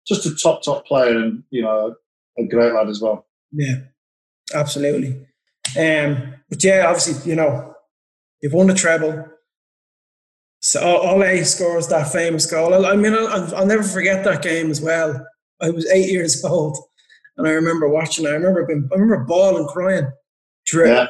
just 0.07 0.25
a 0.25 0.35
top 0.35 0.63
top 0.63 0.85
player 0.85 1.17
and 1.17 1.43
you 1.49 1.61
know 1.61 1.95
a 2.37 2.43
great 2.45 2.73
lad 2.73 2.87
as 2.89 3.01
well. 3.01 3.25
yeah, 3.51 3.75
absolutely. 4.53 5.25
Um, 5.77 6.35
but 6.49 6.63
yeah, 6.63 6.85
obviously, 6.87 7.29
you 7.29 7.35
know, 7.35 7.73
you've 8.41 8.53
won 8.53 8.67
the 8.67 8.73
treble. 8.73 9.27
So 10.59 10.81
Ole 10.81 11.43
scores 11.43 11.87
that 11.89 12.11
famous 12.11 12.45
goal. 12.49 12.73
I 12.85 12.91
I 12.91 12.95
mean, 12.95 13.13
I'll, 13.13 13.55
I'll 13.55 13.65
never 13.65 13.83
forget 13.83 14.23
that 14.23 14.41
game 14.41 14.71
as 14.71 14.81
well. 14.81 15.25
I 15.61 15.69
was 15.69 15.89
eight 15.91 16.09
years 16.11 16.43
old, 16.45 16.77
and 17.37 17.47
I 17.47 17.51
remember 17.51 17.87
watching. 17.89 18.25
I 18.25 18.31
remember 18.31 18.65
being, 18.65 18.87
I 18.91 18.95
remember 18.95 19.25
bawling, 19.25 19.67
crying. 19.67 20.07
Yeah. 20.73 21.07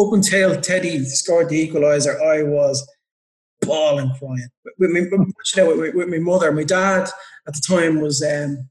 Up 0.00 0.12
until 0.12 0.60
Teddy 0.60 1.04
scored 1.04 1.48
the 1.48 1.68
equaliser, 1.68 2.20
I 2.20 2.42
was 2.42 2.86
bawling, 3.62 4.12
crying. 4.18 4.48
With, 4.78 4.90
me, 4.90 5.02
with, 5.02 5.94
with, 5.94 6.08
my 6.08 6.18
mother, 6.18 6.52
my 6.52 6.64
dad 6.64 7.08
at 7.46 7.54
the 7.54 7.62
time 7.66 8.00
was 8.00 8.22
um, 8.22 8.68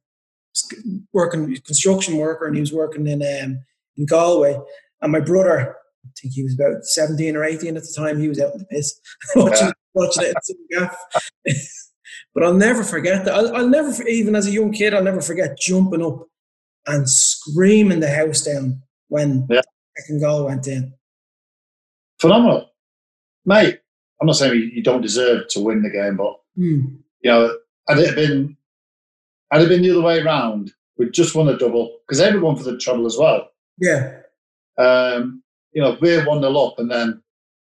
working 1.13 1.55
construction 1.65 2.17
worker, 2.17 2.45
and 2.45 2.55
he 2.55 2.61
was 2.61 2.73
working 2.73 3.07
in 3.07 3.21
um, 3.21 3.59
in 3.95 4.05
Galway. 4.05 4.57
And 5.01 5.11
my 5.11 5.19
brother, 5.19 5.75
I 6.05 6.09
think 6.19 6.33
he 6.33 6.43
was 6.43 6.55
about 6.55 6.83
seventeen 6.83 7.35
or 7.35 7.43
eighteen 7.43 7.77
at 7.77 7.83
the 7.83 7.93
time. 7.95 8.19
He 8.19 8.29
was 8.29 8.39
out 8.39 8.53
in 8.53 8.59
the 8.59 8.65
piss 8.65 8.99
watching, 9.35 9.71
watching 9.93 10.23
it 10.23 10.35
in 10.49 10.79
gaff. 10.79 10.97
but 12.33 12.43
I'll 12.43 12.53
never 12.53 12.83
forget 12.83 13.25
that. 13.25 13.33
I'll, 13.33 13.55
I'll 13.55 13.69
never, 13.69 13.91
even 14.07 14.35
as 14.35 14.47
a 14.47 14.51
young 14.51 14.71
kid, 14.71 14.93
I'll 14.93 15.03
never 15.03 15.21
forget 15.21 15.57
jumping 15.59 16.03
up 16.03 16.27
and 16.85 17.09
screaming 17.09 17.99
the 17.99 18.09
house 18.09 18.41
down 18.41 18.81
when 19.09 19.47
yeah. 19.49 19.61
Second 19.97 20.21
goal 20.21 20.45
went 20.45 20.67
in. 20.67 20.93
Phenomenal, 22.19 22.69
mate. 23.45 23.79
I'm 24.19 24.27
not 24.27 24.35
saying 24.35 24.71
you 24.73 24.81
don't 24.81 25.01
deserve 25.01 25.47
to 25.49 25.59
win 25.59 25.83
the 25.83 25.91
game, 25.91 26.17
but 26.17 26.39
mm. 26.57 26.97
you 27.21 27.31
know, 27.31 27.55
had 27.87 27.99
it 27.99 28.15
been 28.15 28.57
had 29.51 29.61
it 29.61 29.69
been 29.69 29.83
the 29.83 29.91
other 29.91 30.01
way 30.01 30.19
around, 30.19 30.71
we'd 30.97 31.13
just 31.13 31.35
won 31.35 31.47
a 31.47 31.57
double 31.57 31.99
because 32.07 32.19
everyone 32.19 32.55
for 32.55 32.63
the 32.63 32.77
trouble 32.77 33.05
as 33.05 33.17
well. 33.17 33.51
Yeah. 33.77 34.21
Um, 34.77 35.43
you 35.71 35.81
know, 35.81 35.97
we're 36.01 36.25
one 36.25 36.41
nil 36.41 36.67
up, 36.67 36.79
and 36.79 36.89
then 36.89 37.21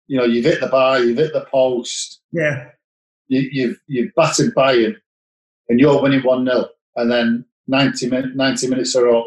you 0.07 0.17
know 0.17 0.25
you've 0.25 0.45
hit 0.45 0.61
the 0.61 0.67
bar, 0.67 0.99
you've 0.99 1.17
hit 1.17 1.33
the 1.33 1.45
post. 1.51 2.21
Yeah. 2.31 2.69
You, 3.27 3.47
you've 3.51 3.81
you've 3.87 4.15
battered 4.15 4.55
Bayern, 4.55 4.95
and 5.69 5.79
you're 5.79 6.01
winning 6.01 6.21
one 6.21 6.45
0 6.45 6.67
and 6.97 7.09
then 7.09 7.45
90, 7.67 8.09
min- 8.09 8.35
90 8.35 8.67
minutes 8.67 8.95
are 8.95 9.07
up. 9.15 9.25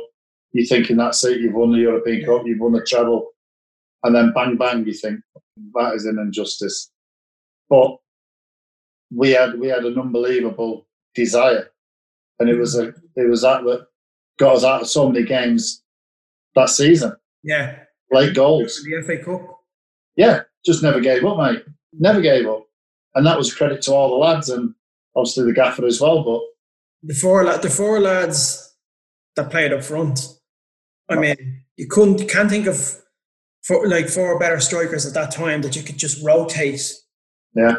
You're 0.54 0.66
thinking 0.66 0.96
that's 0.96 1.24
it. 1.24 1.40
You've 1.40 1.54
won 1.54 1.72
the 1.72 1.78
European. 1.78 2.24
Cup. 2.24 2.42
You've 2.46 2.60
won 2.60 2.72
the 2.72 2.86
treble, 2.86 3.32
and 4.04 4.14
then 4.14 4.32
bang 4.32 4.56
bang, 4.56 4.86
you 4.86 4.94
think 4.94 5.20
that 5.74 5.94
is 5.94 6.06
an 6.06 6.18
injustice. 6.18 6.92
But 7.68 7.96
we 9.12 9.30
had 9.30 9.58
we 9.58 9.66
had 9.66 9.84
an 9.84 9.98
unbelievable 9.98 10.86
desire, 11.12 11.70
and 12.38 12.48
it 12.48 12.56
was 12.56 12.78
a 12.78 12.94
it 13.16 13.28
was 13.28 13.42
that 13.42 13.64
that 13.64 13.88
got 14.38 14.54
us 14.54 14.64
out 14.64 14.82
of 14.82 14.88
so 14.88 15.10
many 15.10 15.24
games 15.26 15.82
that 16.54 16.70
season. 16.70 17.16
Yeah, 17.42 17.76
late 18.12 18.36
goals. 18.36 18.80
The 18.84 19.02
FA 19.02 19.18
Cup. 19.24 19.42
Yeah, 20.14 20.42
just 20.64 20.84
never 20.84 21.00
gave 21.00 21.24
up, 21.24 21.36
mate. 21.36 21.64
Never 21.92 22.20
gave 22.20 22.46
up, 22.46 22.64
and 23.16 23.26
that 23.26 23.36
was 23.36 23.52
credit 23.52 23.82
to 23.82 23.92
all 23.92 24.10
the 24.10 24.24
lads 24.24 24.50
and 24.50 24.72
obviously 25.16 25.46
the 25.46 25.52
gaffer 25.52 25.84
as 25.84 26.00
well. 26.00 26.22
But 26.22 26.42
the 27.02 27.14
four 27.14 27.44
the 27.58 27.70
four 27.70 27.98
lads 27.98 28.76
that 29.34 29.50
played 29.50 29.72
up 29.72 29.82
front. 29.82 30.20
I 31.08 31.16
mean, 31.16 31.64
you 31.76 31.86
couldn't 31.88 32.20
you 32.20 32.26
can't 32.26 32.50
think 32.50 32.66
of 32.66 33.00
for 33.62 33.86
like 33.88 34.08
four 34.08 34.38
better 34.38 34.60
strikers 34.60 35.06
at 35.06 35.14
that 35.14 35.30
time 35.30 35.62
that 35.62 35.76
you 35.76 35.82
could 35.82 35.98
just 35.98 36.24
rotate 36.24 36.94
yeah. 37.54 37.76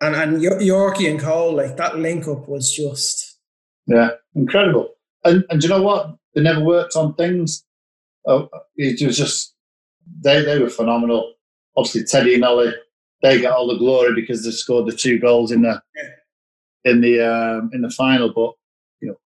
And 0.00 0.14
and 0.14 0.40
Yorkie 0.40 1.10
and 1.10 1.20
Cole, 1.20 1.54
like 1.54 1.76
that 1.76 1.98
link 1.98 2.26
up 2.26 2.48
was 2.48 2.72
just 2.72 3.38
yeah, 3.86 4.10
incredible. 4.34 4.94
And 5.24 5.44
and 5.50 5.60
do 5.60 5.66
you 5.66 5.74
know 5.74 5.82
what? 5.82 6.16
They 6.34 6.42
never 6.42 6.64
worked 6.64 6.96
on 6.96 7.14
things. 7.14 7.64
Oh, 8.26 8.48
it 8.76 9.04
was 9.06 9.18
just 9.18 9.54
they 10.22 10.42
they 10.42 10.58
were 10.58 10.70
phenomenal. 10.70 11.34
Obviously, 11.76 12.04
Teddy 12.04 12.34
and 12.34 12.44
Ollie, 12.44 12.72
they 13.22 13.40
got 13.40 13.56
all 13.56 13.68
the 13.68 13.78
glory 13.78 14.14
because 14.14 14.44
they 14.44 14.50
scored 14.50 14.86
the 14.86 14.96
two 14.96 15.18
goals 15.18 15.52
in 15.52 15.62
the 15.62 15.80
yeah. 15.94 16.90
in 16.90 17.02
the 17.02 17.20
um, 17.20 17.70
in 17.74 17.82
the 17.82 17.90
final. 17.90 18.32
But 18.32 18.52
you 19.00 19.08
know, 19.08 19.20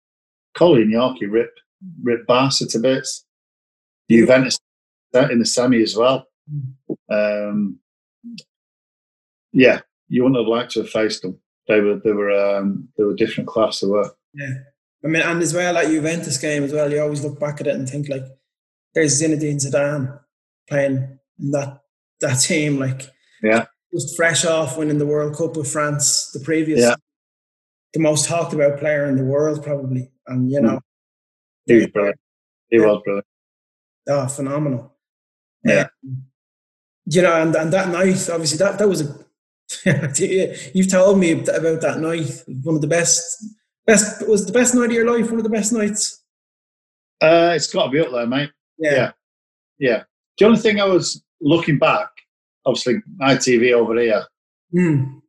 Coley 0.55 0.83
and 0.83 0.93
Yorkie 0.93 1.29
ripped 1.29 1.59
ripped 2.01 2.27
Barca 2.27 2.65
to 2.65 2.79
bits. 2.79 3.25
Juventus 4.09 4.59
in 5.13 5.39
the 5.39 5.45
semi 5.45 5.81
as 5.81 5.95
well. 5.95 6.27
Mm. 6.51 7.49
Um, 7.49 7.79
yeah, 9.53 9.81
you 10.07 10.23
wouldn't 10.23 10.39
have 10.39 10.47
liked 10.47 10.71
to 10.71 10.81
have 10.81 10.89
faced 10.89 11.21
them. 11.21 11.39
They 11.67 11.79
were 11.79 11.99
they 12.03 12.11
were 12.11 12.31
um, 12.31 12.89
they 12.97 13.03
were 13.03 13.13
different 13.13 13.47
class. 13.47 13.79
They 13.79 13.87
were. 13.87 14.09
Yeah, 14.33 14.53
I 15.03 15.07
mean, 15.07 15.21
and 15.21 15.41
as 15.41 15.53
well 15.53 15.73
that 15.73 15.87
Juventus 15.87 16.37
game 16.37 16.63
as 16.63 16.73
well. 16.73 16.91
You 16.91 17.01
always 17.01 17.23
look 17.23 17.39
back 17.39 17.61
at 17.61 17.67
it 17.67 17.75
and 17.75 17.87
think 17.87 18.09
like, 18.09 18.25
there's 18.93 19.21
Zinedine 19.21 19.65
Zidane 19.65 20.19
playing 20.67 21.19
in 21.39 21.51
that 21.51 21.81
that 22.21 22.35
team. 22.35 22.79
Like, 22.79 23.03
yeah, 23.43 23.65
just 23.93 24.15
fresh 24.15 24.45
off 24.45 24.77
winning 24.77 24.97
the 24.97 25.05
World 25.05 25.35
Cup 25.35 25.55
with 25.55 25.71
France 25.71 26.31
the 26.33 26.39
previous. 26.39 26.81
Yeah. 26.81 26.95
The 27.93 27.99
most 27.99 28.27
talked 28.27 28.53
about 28.53 28.79
player 28.79 29.05
in 29.05 29.17
the 29.17 29.25
world, 29.25 29.63
probably, 29.63 30.09
and 30.27 30.49
you 30.49 30.61
know, 30.61 30.79
he 31.71 31.77
was 31.77 31.87
brilliant. 31.87 32.19
He 32.69 32.77
yeah. 32.77 32.85
was 32.85 33.01
brilliant. 33.03 33.25
Oh, 34.09 34.27
phenomenal! 34.27 34.93
Yeah, 35.63 35.87
um, 36.03 36.23
you 37.05 37.21
know, 37.21 37.41
and, 37.41 37.55
and 37.55 37.73
that 37.73 37.89
night, 37.89 38.29
obviously, 38.29 38.57
that 38.57 38.79
that 38.79 38.87
was 38.87 39.01
a 39.01 39.25
You've 40.73 40.89
told 40.89 41.19
me 41.19 41.31
about 41.31 41.81
that 41.81 41.99
night. 41.99 42.43
One 42.63 42.75
of 42.75 42.81
the 42.81 42.87
best, 42.87 43.45
best 43.85 44.27
was 44.27 44.45
the 44.45 44.51
best 44.51 44.75
night 44.75 44.85
of 44.85 44.91
your 44.91 45.09
life. 45.09 45.29
One 45.29 45.39
of 45.39 45.43
the 45.43 45.49
best 45.49 45.73
nights. 45.73 46.23
Uh, 47.21 47.53
it's 47.55 47.71
got 47.71 47.85
to 47.85 47.91
be 47.91 47.99
up 47.99 48.11
there, 48.11 48.27
mate. 48.27 48.51
Yeah. 48.77 48.91
yeah, 48.91 49.11
yeah. 49.79 50.03
The 50.37 50.45
only 50.45 50.59
thing 50.59 50.81
I 50.81 50.85
was 50.85 51.23
looking 51.39 51.77
back, 51.77 52.09
obviously, 52.65 53.01
ITV 53.21 53.73
over 53.73 53.99
here. 53.99 54.25
Mm. 54.75 55.21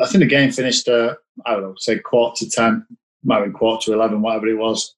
I 0.00 0.06
think 0.06 0.20
the 0.20 0.26
game 0.26 0.50
finished. 0.50 0.88
Uh, 0.88 1.14
I 1.44 1.52
don't 1.52 1.62
know, 1.62 1.74
say 1.76 1.98
quarter 1.98 2.44
to 2.44 2.50
ten, 2.50 2.86
maybe 3.22 3.50
quarter 3.50 3.86
to 3.86 3.92
eleven, 3.94 4.22
whatever 4.22 4.48
it 4.48 4.58
was. 4.58 4.94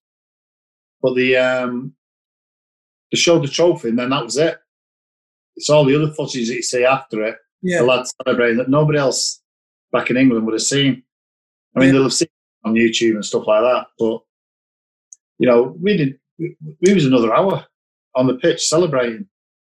But 1.03 1.15
the 1.15 1.37
um, 1.37 1.95
they 3.11 3.19
showed 3.19 3.43
the 3.43 3.49
trophy, 3.49 3.91
and 3.91 3.99
then 3.99 4.11
that 4.11 4.25
was 4.25 4.37
it. 4.37 4.59
It's 5.57 5.71
all 5.71 5.85
the 5.85 5.97
other 5.97 6.13
footage 6.13 6.49
that 6.49 6.55
you 6.55 6.63
see 6.63 6.85
after 6.85 7.25
it 7.25 7.37
yeah. 7.63 7.79
the 7.79 7.85
lads 7.85 8.15
celebrating 8.25 8.59
that 8.59 8.69
nobody 8.69 8.99
else 8.99 9.43
back 9.93 10.11
in 10.11 10.17
England 10.17 10.47
would 10.47 10.55
have 10.55 10.63
seen. 10.63 11.03
I 11.75 11.81
mean, 11.81 11.89
yeah. 11.89 11.93
they'll 11.95 12.03
have 12.05 12.13
seen 12.13 12.29
on 12.65 12.75
YouTube 12.75 13.15
and 13.15 13.25
stuff 13.25 13.47
like 13.47 13.63
that, 13.63 13.87
but 13.99 14.23
you 15.39 15.47
know, 15.47 15.77
we 15.81 15.97
did. 15.97 16.19
We, 16.39 16.57
we 16.81 16.95
was 16.95 17.07
another 17.07 17.35
hour 17.35 17.67
on 18.15 18.27
the 18.27 18.35
pitch 18.35 18.67
celebrating, 18.67 19.27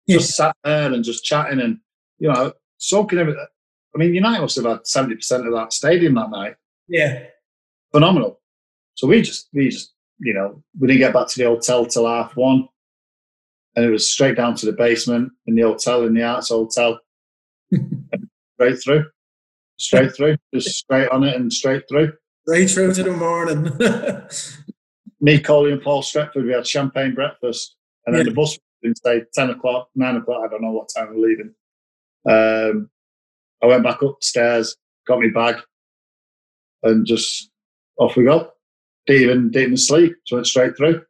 yeah. 0.08 0.18
just 0.18 0.36
sat 0.36 0.56
there 0.64 0.92
and 0.92 1.04
just 1.04 1.24
chatting 1.24 1.60
and 1.60 1.80
you 2.20 2.32
know, 2.32 2.54
soaking 2.78 3.20
everything. 3.20 3.46
I 3.96 3.98
mean, 3.98 4.14
United 4.14 4.42
must 4.42 4.56
have 4.58 4.66
had 4.66 4.88
seventy 4.88 5.16
percent 5.16 5.48
of 5.48 5.54
that 5.54 5.74
stadium 5.74 6.16
that 6.16 6.30
night. 6.30 6.56
Yeah, 6.88 7.24
phenomenal. 7.92 8.40
So 8.96 9.08
we 9.08 9.22
just, 9.22 9.48
we 9.54 9.70
just, 9.70 9.94
you 10.20 10.34
know, 10.34 10.62
we 10.80 10.88
didn't 10.88 11.00
get 11.00 11.14
back 11.14 11.28
to 11.28 11.38
the 11.38 11.46
hotel 11.46 11.86
till 11.86 12.08
half 12.08 12.36
one, 12.36 12.68
and 13.76 13.86
it 13.86 13.90
was 13.90 14.12
straight 14.12 14.36
down 14.36 14.56
to 14.56 14.66
the 14.66 14.74
basement 14.74 15.32
in 15.48 15.56
the 15.56 15.62
hotel 15.62 16.04
in 16.06 16.14
the 16.14 16.24
Arts 16.24 16.50
Hotel 16.50 17.00
straight 18.56 18.84
through, 18.84 19.06
straight 19.78 20.16
through, 20.16 20.38
just 20.54 20.70
straight 20.78 21.10
on 21.10 21.24
it 21.24 21.36
and 21.36 21.52
straight 21.52 21.84
through. 21.90 22.14
Straight 22.48 22.70
through 22.70 22.94
to 22.96 23.04
the 23.04 23.12
morning. 23.12 23.72
Me, 25.22 25.40
Coley, 25.40 25.74
and 25.74 25.82
Paul 25.82 26.02
Stretford, 26.02 26.46
we 26.46 26.54
had 26.54 26.66
champagne 26.66 27.14
breakfast, 27.14 27.76
and 28.06 28.16
then 28.16 28.26
yeah. 28.26 28.30
the 28.30 28.36
bus 28.36 28.58
didn't 28.82 28.98
stay 28.98 29.24
ten 29.34 29.50
o'clock, 29.50 29.90
nine 29.96 30.16
o'clock. 30.16 30.44
I 30.46 30.50
don't 30.50 30.62
know 30.62 30.72
what 30.72 30.90
time 30.96 31.10
we're 31.14 31.28
leaving. 31.28 31.54
Um, 32.28 32.90
I 33.62 33.66
went 33.66 33.84
back 33.84 34.02
upstairs, 34.02 34.76
got 35.08 35.20
my 35.20 35.30
bag, 35.34 35.62
and 36.84 37.06
just 37.06 37.50
off 37.98 38.16
we 38.16 38.24
go. 38.24 38.52
Didn't 39.18 39.56
even 39.56 39.78
sleep, 39.78 40.14
just 40.26 40.34
went 40.34 40.48
straight 40.48 40.78
through. 40.78 41.02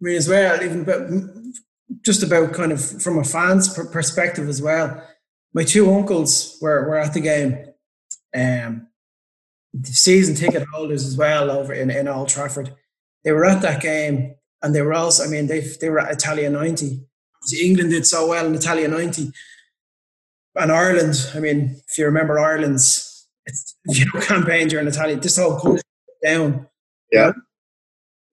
Me 0.00 0.16
as 0.16 0.28
well, 0.28 0.62
even 0.62 0.82
about, 0.82 1.10
just 2.02 2.22
about 2.22 2.52
kind 2.52 2.72
of 2.72 3.02
from 3.02 3.18
a 3.18 3.24
fan's 3.24 3.72
perspective 3.92 4.48
as 4.48 4.60
well 4.60 5.02
my 5.56 5.64
two 5.64 5.90
uncles 5.90 6.58
were, 6.60 6.86
were 6.86 6.98
at 6.98 7.14
the 7.14 7.20
game. 7.20 7.64
Um, 8.34 8.88
season 9.84 10.34
ticket 10.34 10.68
holders 10.70 11.06
as 11.06 11.16
well 11.16 11.50
over 11.50 11.72
in, 11.72 11.90
in 11.90 12.06
Old 12.06 12.28
Trafford. 12.28 12.74
They 13.24 13.32
were 13.32 13.46
at 13.46 13.62
that 13.62 13.80
game 13.80 14.34
and 14.62 14.74
they 14.74 14.82
were 14.82 14.92
also, 14.92 15.24
I 15.24 15.28
mean, 15.28 15.46
they, 15.46 15.60
they 15.60 15.88
were 15.88 16.00
at 16.00 16.12
Italia 16.12 16.50
90. 16.50 17.00
England 17.58 17.88
did 17.88 18.06
so 18.06 18.28
well 18.28 18.44
in 18.44 18.54
Italia 18.54 18.86
90. 18.86 19.32
And 20.56 20.70
Ireland, 20.70 21.14
I 21.34 21.40
mean, 21.40 21.80
if 21.88 21.96
you 21.96 22.04
remember 22.04 22.38
Ireland's 22.38 23.26
you 23.86 24.04
know, 24.12 24.20
campaign 24.20 24.68
during 24.68 24.86
Italia, 24.86 25.16
this 25.16 25.38
whole 25.38 25.58
country 25.58 25.82
down. 26.22 26.66
Yeah. 27.10 27.32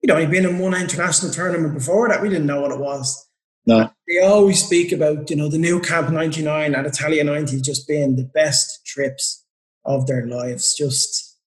You 0.02 0.08
know, 0.08 0.16
he'd 0.16 0.30
been 0.30 0.46
in 0.46 0.58
one 0.58 0.74
international 0.74 1.32
tournament 1.32 1.74
before 1.74 2.08
that. 2.08 2.20
We 2.20 2.28
didn't 2.28 2.46
know 2.46 2.60
what 2.60 2.72
it 2.72 2.78
was. 2.78 3.26
No. 3.66 3.90
They 4.06 4.20
always 4.20 4.62
speak 4.62 4.92
about, 4.92 5.30
you 5.30 5.36
know, 5.36 5.48
the 5.48 5.58
Nou 5.58 5.80
Camp 5.80 6.10
99 6.10 6.74
and 6.74 6.86
Italia 6.86 7.24
90 7.24 7.60
just 7.62 7.88
being 7.88 8.16
the 8.16 8.24
best 8.24 8.84
trips 8.84 9.44
of 9.84 10.06
their 10.06 10.26
lives. 10.26 10.74
Just. 10.74 11.38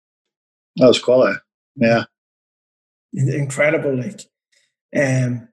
That 0.78 0.88
was 0.88 0.99
quality. 0.99 1.38
Yeah. 1.75 2.05
Incredible. 3.13 3.95
Like, 3.95 4.21
um, 4.95 5.49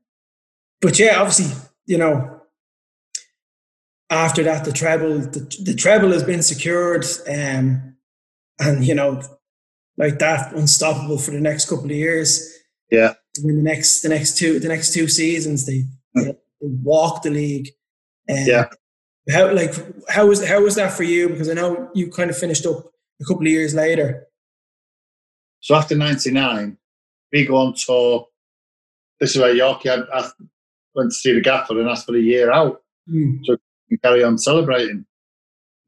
but 0.80 0.98
yeah, 0.98 1.20
obviously, 1.20 1.54
you 1.86 1.98
know, 1.98 2.40
after 4.10 4.42
that, 4.44 4.64
the 4.64 4.72
treble, 4.72 5.18
the, 5.18 5.56
the 5.62 5.74
treble 5.74 6.12
has 6.12 6.22
been 6.22 6.42
secured. 6.42 7.04
Um, 7.28 7.96
and, 8.58 8.84
you 8.84 8.94
know, 8.94 9.22
like 9.96 10.18
that, 10.18 10.52
unstoppable 10.54 11.18
for 11.18 11.30
the 11.30 11.40
next 11.40 11.68
couple 11.68 11.86
of 11.86 11.90
years. 11.90 12.50
Yeah. 12.90 13.14
in 13.42 13.56
the 13.56 13.62
next 13.62 14.02
the 14.02 14.08
next 14.08 14.36
two 14.38 14.60
the 14.60 14.68
next 14.68 14.92
two 14.92 15.08
seasons 15.08 15.66
they, 15.66 15.84
they 16.14 16.36
walked 16.60 17.24
the 17.24 17.30
league. 17.30 17.68
Um, 18.30 18.36
yeah. 18.46 18.68
How 19.30 19.52
like 19.52 19.74
how 20.08 20.26
was 20.26 20.46
how 20.46 20.62
was 20.62 20.74
that 20.76 20.92
for 20.92 21.02
you? 21.02 21.28
Because 21.28 21.48
I 21.48 21.54
know 21.54 21.90
you 21.94 22.10
kind 22.10 22.30
of 22.30 22.36
finished 22.36 22.66
up 22.66 22.90
a 23.20 23.24
couple 23.24 23.46
of 23.46 23.52
years 23.52 23.74
later. 23.74 24.26
So 25.60 25.74
after 25.74 25.96
'99, 25.96 26.76
we 27.32 27.46
go 27.46 27.56
on 27.56 27.74
tour. 27.74 28.28
This 29.18 29.34
is 29.34 29.40
where 29.40 29.54
Yorkie 29.54 29.88
had, 29.88 30.04
I 30.12 30.28
went 30.94 31.10
to 31.10 31.14
see 31.14 31.32
the 31.32 31.40
gaffer 31.40 31.80
and 31.80 31.88
asked 31.88 32.06
for 32.06 32.16
a 32.16 32.20
year 32.20 32.52
out 32.52 32.82
mm. 33.08 33.38
so 33.44 33.52
we 33.88 33.96
can 33.96 33.98
carry 34.02 34.24
on 34.24 34.36
celebrating. 34.36 35.06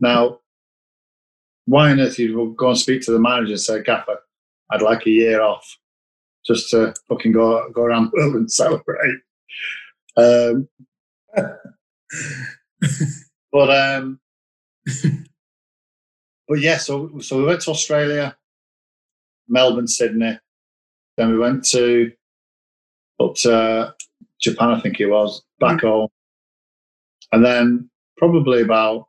Now, 0.01 0.39
why 1.67 1.91
on 1.91 2.01
earth 2.01 2.19
you 2.19 2.55
go 2.57 2.69
and 2.69 2.79
speak 2.79 3.03
to 3.03 3.13
the 3.13 3.19
manager 3.19 3.53
and 3.53 3.61
say, 3.61 3.83
Gaffer, 3.83 4.19
I'd 4.71 4.83
like 4.83 5.07
a 5.07 5.11
year 5.11 5.43
off 5.43 5.79
just 6.47 6.71
to 6.71 6.95
fucking 7.09 7.33
go 7.33 7.69
go 7.71 7.83
around 7.83 8.11
the 8.13 8.21
world 8.21 8.37
and 8.37 8.51
celebrate. 8.51 9.21
Um, 10.17 10.69
but 13.53 13.71
um, 13.71 14.21
but 16.49 16.61
yeah, 16.61 16.79
so 16.79 17.19
so 17.19 17.39
we 17.39 17.45
went 17.45 17.61
to 17.63 17.71
Australia, 17.71 18.37
Melbourne, 19.49 19.89
Sydney. 19.89 20.39
Then 21.17 21.33
we 21.33 21.39
went 21.39 21.65
to 21.69 22.13
up 23.21 23.35
to 23.37 23.95
Japan, 24.41 24.71
I 24.71 24.81
think 24.81 25.01
it 25.01 25.07
was, 25.07 25.43
back 25.61 25.79
mm-hmm. 25.79 25.87
home. 25.87 26.09
And 27.33 27.45
then 27.45 27.91
probably 28.19 28.63
about 28.63 29.09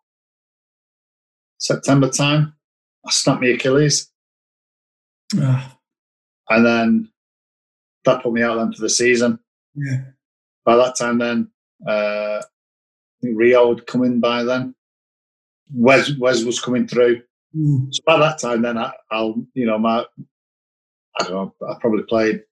September 1.57 2.09
time, 2.09 2.53
I 3.05 3.11
snapped 3.11 3.41
my 3.41 3.49
Achilles. 3.49 4.11
And 6.49 6.65
then 6.65 7.09
that 8.05 8.23
put 8.23 8.33
me 8.33 8.41
out 8.41 8.55
then 8.55 8.73
for 8.73 8.81
the 8.81 8.89
season. 8.89 9.39
Yeah. 9.75 10.01
By 10.65 10.75
that 10.77 10.95
time, 10.97 11.17
then 11.17 11.49
uh, 11.87 12.41
I 12.41 13.21
think 13.21 13.37
Rio 13.37 13.73
had 13.73 13.87
come 13.87 14.03
in 14.03 14.19
by 14.19 14.43
then. 14.43 14.75
Wes 15.73 16.11
Wes 16.17 16.43
was 16.43 16.61
coming 16.61 16.87
through. 16.87 17.21
Mm. 17.55 17.87
So 17.91 18.01
by 18.05 18.17
that 18.19 18.39
time, 18.39 18.61
then 18.61 18.77
I, 18.77 18.91
will 19.11 19.45
you 19.53 19.65
know 19.65 19.77
my 19.77 20.05
I 21.19 21.23
don't 21.23 21.31
know 21.31 21.55
I 21.67 21.75
probably 21.79 22.03
played 22.03 22.43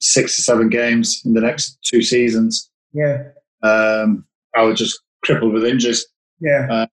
six 0.00 0.38
or 0.38 0.42
seven 0.42 0.68
games 0.68 1.22
in 1.24 1.34
the 1.34 1.40
next 1.40 1.78
two 1.82 2.02
seasons. 2.02 2.70
Yeah. 2.92 3.28
Um, 3.62 4.26
I 4.54 4.62
was 4.62 4.78
just 4.78 5.00
crippled 5.24 5.52
with 5.52 5.64
injuries. 5.64 6.06
Yeah. 6.40 6.66
Uh, 6.70 6.86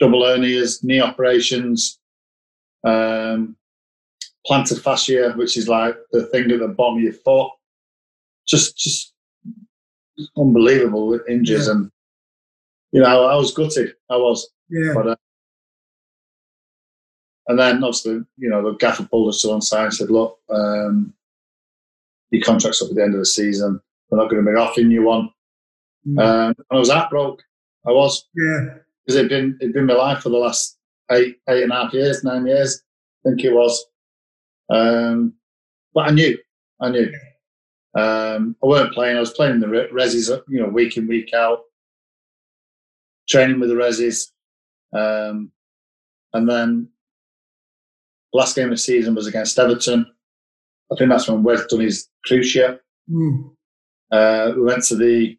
double 0.00 0.22
hernias, 0.22 0.82
knee 0.82 1.00
operations, 1.00 2.00
um, 2.84 3.56
plantar 4.48 4.80
fascia, 4.80 5.32
which 5.36 5.56
is 5.56 5.68
like 5.68 5.96
the 6.12 6.26
thing 6.26 6.50
at 6.50 6.58
the 6.58 6.68
bottom 6.68 6.96
of 6.96 7.02
your 7.02 7.12
foot. 7.12 7.50
Just, 8.48 8.76
just 8.76 9.12
unbelievable 10.36 11.20
injuries, 11.28 11.66
yeah. 11.66 11.72
and 11.72 11.90
you 12.92 13.00
know, 13.00 13.26
I 13.26 13.36
was 13.36 13.52
gutted. 13.52 13.94
I 14.08 14.16
was. 14.16 14.48
Yeah. 14.68 14.92
But, 14.94 15.06
uh, 15.08 15.16
and 17.46 17.58
then 17.58 17.76
obviously, 17.84 18.22
you 18.36 18.48
know, 18.48 18.62
the 18.62 18.76
gaffer 18.76 19.04
pulled 19.04 19.28
us 19.28 19.42
to 19.42 19.48
one 19.48 19.60
side 19.60 19.84
and 19.84 19.94
said, 19.94 20.10
"Look, 20.10 20.38
um, 20.48 21.12
your 22.30 22.42
contract's 22.42 22.82
up 22.82 22.90
at 22.90 22.96
the 22.96 23.02
end 23.02 23.14
of 23.14 23.20
the 23.20 23.26
season. 23.26 23.80
We're 24.08 24.18
not 24.18 24.30
going 24.30 24.44
to 24.44 24.50
be 24.50 24.56
offering 24.56 24.90
you 24.90 25.04
one." 25.04 25.30
Mm. 26.06 26.20
Um, 26.20 26.54
and 26.58 26.66
I 26.70 26.76
was 26.76 26.90
heartbroken. 26.90 27.44
I 27.86 27.90
was. 27.90 28.28
Yeah. 28.34 28.74
Because 29.10 29.18
it'd 29.18 29.28
been 29.28 29.58
it'd 29.60 29.74
been 29.74 29.86
my 29.86 29.94
life 29.94 30.22
for 30.22 30.28
the 30.28 30.36
last 30.36 30.78
eight 31.10 31.38
eight 31.48 31.64
and 31.64 31.72
a 31.72 31.74
half 31.74 31.92
years, 31.92 32.22
nine 32.22 32.46
years. 32.46 32.80
I 33.26 33.30
think 33.30 33.42
it 33.42 33.52
was. 33.52 33.84
Um, 34.72 35.34
but 35.92 36.08
I 36.08 36.12
knew, 36.12 36.38
I 36.80 36.90
knew. 36.90 37.12
Um, 37.98 38.54
I 38.62 38.66
weren't 38.68 38.94
playing. 38.94 39.16
I 39.16 39.20
was 39.20 39.32
playing 39.32 39.58
the 39.58 39.66
resis, 39.66 40.28
you 40.48 40.60
know, 40.60 40.68
week 40.68 40.96
in 40.96 41.08
week 41.08 41.34
out, 41.34 41.62
training 43.28 43.58
with 43.58 43.68
the 43.68 43.74
resis, 43.74 44.30
um, 44.96 45.50
and 46.34 46.48
then 46.48 46.88
last 48.32 48.54
game 48.54 48.66
of 48.66 48.70
the 48.70 48.76
season 48.76 49.16
was 49.16 49.26
against 49.26 49.58
Everton. 49.58 50.06
I 50.92 50.94
think 50.96 51.10
that's 51.10 51.26
when 51.26 51.42
Wes 51.42 51.66
done 51.66 51.80
his 51.80 52.08
cruciate. 52.28 52.78
Mm. 53.10 53.50
Uh, 54.12 54.52
we 54.54 54.62
went 54.62 54.84
to 54.84 54.94
the 54.94 55.36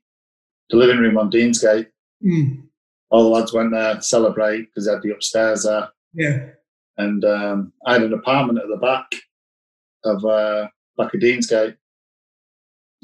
the 0.69 0.75
living 0.75 0.97
room 0.97 1.17
on 1.17 1.31
Deansgate. 1.31 1.87
Mm. 2.21 2.63
All 3.11 3.23
the 3.23 3.29
lads 3.29 3.53
went 3.53 3.71
there 3.71 3.95
to 3.95 4.01
celebrate 4.01 4.65
because 4.65 4.85
they 4.85 4.93
had 4.93 5.01
the 5.01 5.11
upstairs 5.11 5.63
there. 5.63 5.89
Yeah. 6.13 6.47
And 6.97 7.23
um, 7.25 7.73
I 7.85 7.93
had 7.93 8.03
an 8.03 8.13
apartment 8.13 8.59
at 8.59 8.67
the 8.69 8.77
back 8.77 9.05
of 10.03 10.25
uh, 10.25 10.67
back 10.97 11.13
of 11.13 11.19
Deansgate 11.19 11.75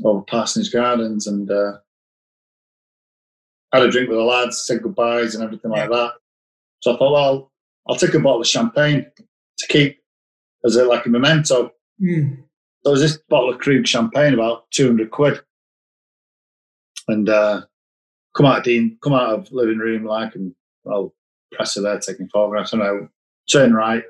over 0.03 0.21
Parsonage 0.21 0.71
Gardens 0.71 1.27
and 1.27 1.49
uh, 1.49 1.77
had 3.73 3.83
a 3.83 3.89
drink 3.89 4.09
with 4.09 4.17
the 4.17 4.23
lads, 4.23 4.65
said 4.65 4.81
goodbyes 4.81 5.35
and 5.35 5.43
everything 5.43 5.71
yeah. 5.71 5.81
like 5.81 5.89
that. 5.89 6.11
So 6.81 6.93
I 6.93 6.97
thought, 6.97 7.13
well, 7.13 7.51
I'll 7.87 7.95
take 7.95 8.13
a 8.13 8.19
bottle 8.19 8.41
of 8.41 8.47
champagne 8.47 9.05
to 9.57 9.67
keep 9.67 9.99
as 10.65 10.75
a 10.75 10.85
like 10.85 11.05
a 11.05 11.09
memento. 11.09 11.71
Mm. 12.01 12.43
So 12.83 12.91
was 12.91 13.01
this 13.01 13.17
bottle 13.29 13.49
of 13.49 13.59
Krug 13.59 13.87
champagne, 13.87 14.33
about 14.33 14.69
200 14.71 15.11
quid 15.11 15.41
and 17.07 17.29
uh, 17.29 17.61
come 18.37 18.45
out 18.45 18.59
of 18.59 18.63
Dean, 18.63 18.97
come 19.03 19.13
out 19.13 19.33
of 19.33 19.51
living 19.51 19.79
room 19.79 20.05
like, 20.05 20.35
and 20.35 20.53
well, 20.83 21.13
presser 21.51 21.81
there 21.81 21.99
taking 21.99 22.29
photographs. 22.29 22.71
And 22.71 22.83
I 22.83 22.91
turn 23.51 23.73
right, 23.73 24.03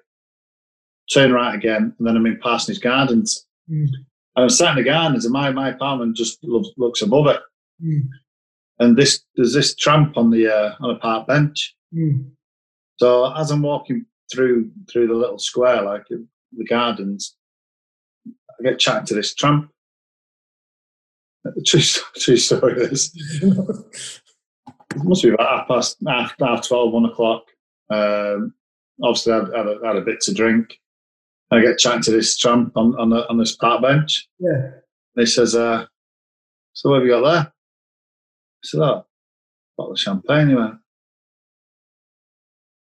turn 1.12 1.32
right 1.32 1.56
again, 1.56 1.96
and 1.98 2.08
then 2.08 2.18
I'm 2.18 2.26
in 2.26 2.40
Parsonage 2.40 2.82
Gardens. 2.82 3.46
Mm. 3.72 3.88
And 4.36 4.44
I'm 4.44 4.50
sat 4.50 4.78
in 4.78 4.84
the 4.84 4.90
gardens, 4.90 5.26
and 5.26 5.34
my, 5.34 5.50
my 5.52 5.70
apartment 5.70 6.16
just 6.16 6.44
looks, 6.44 6.70
looks 6.78 7.02
above 7.02 7.28
it. 7.28 7.42
Mm. 7.84 8.10
And 8.80 8.96
this 8.96 9.24
there's 9.36 9.54
this 9.54 9.74
tramp 9.76 10.18
on 10.18 10.30
the 10.30 10.48
uh, 10.48 10.76
on 10.80 10.92
a 10.92 11.00
park 11.00 11.26
bench. 11.26 11.76
Mm. 11.96 12.30
So 13.00 13.34
as 13.36 13.50
I'm 13.50 13.64
walking 13.64 14.06
through 14.32 14.70
through 14.92 15.08
the 15.08 15.16
little 15.16 15.40
square, 15.40 15.82
like 15.82 16.06
the 16.10 16.66
gardens, 16.66 17.36
I 18.28 18.64
get 18.64 18.80
chatting 18.80 19.08
to 19.08 19.16
this 19.16 19.34
tramp, 19.34 19.72
True, 21.66 21.82
true 22.18 22.38
story. 22.38 22.76
This 22.76 23.16
it 24.96 25.04
must 25.04 25.24
be 25.24 25.30
about 25.30 25.60
half 25.60 25.68
past 25.68 25.98
half, 26.08 26.34
half 26.40 26.68
12, 26.68 26.92
one 26.92 27.06
o'clock. 27.06 27.44
Um, 27.90 28.54
obviously, 29.02 29.34
I 29.34 29.36
had, 29.38 29.48
had, 29.56 29.68
a, 29.68 29.80
had, 29.86 29.96
a, 29.96 30.02
bit 30.02 30.22
to 30.22 30.34
drink. 30.34 30.80
I 31.52 31.62
get 31.62 31.78
chatting 31.78 32.02
to 32.04 32.12
this 32.12 32.38
tramp 32.38 32.76
on 32.76 32.96
on, 33.00 33.10
the, 33.10 33.30
on 33.30 33.38
this 33.38 33.56
park 33.56 33.82
bench. 33.82 34.28
Yeah. 34.40 34.52
And 34.54 34.74
he 35.16 35.26
says, 35.26 35.56
uh, 35.56 35.86
"So 36.74 36.90
what 36.90 36.98
have 36.98 37.06
you 37.06 37.12
got 37.12 37.22
there?" 37.22 37.48
I 37.48 38.64
said, 38.64 38.82
"Oh, 38.82 39.06
bottle 39.78 39.94
of 39.94 40.00
champagne." 40.00 40.50
He 40.50 40.56
went, 40.56 40.76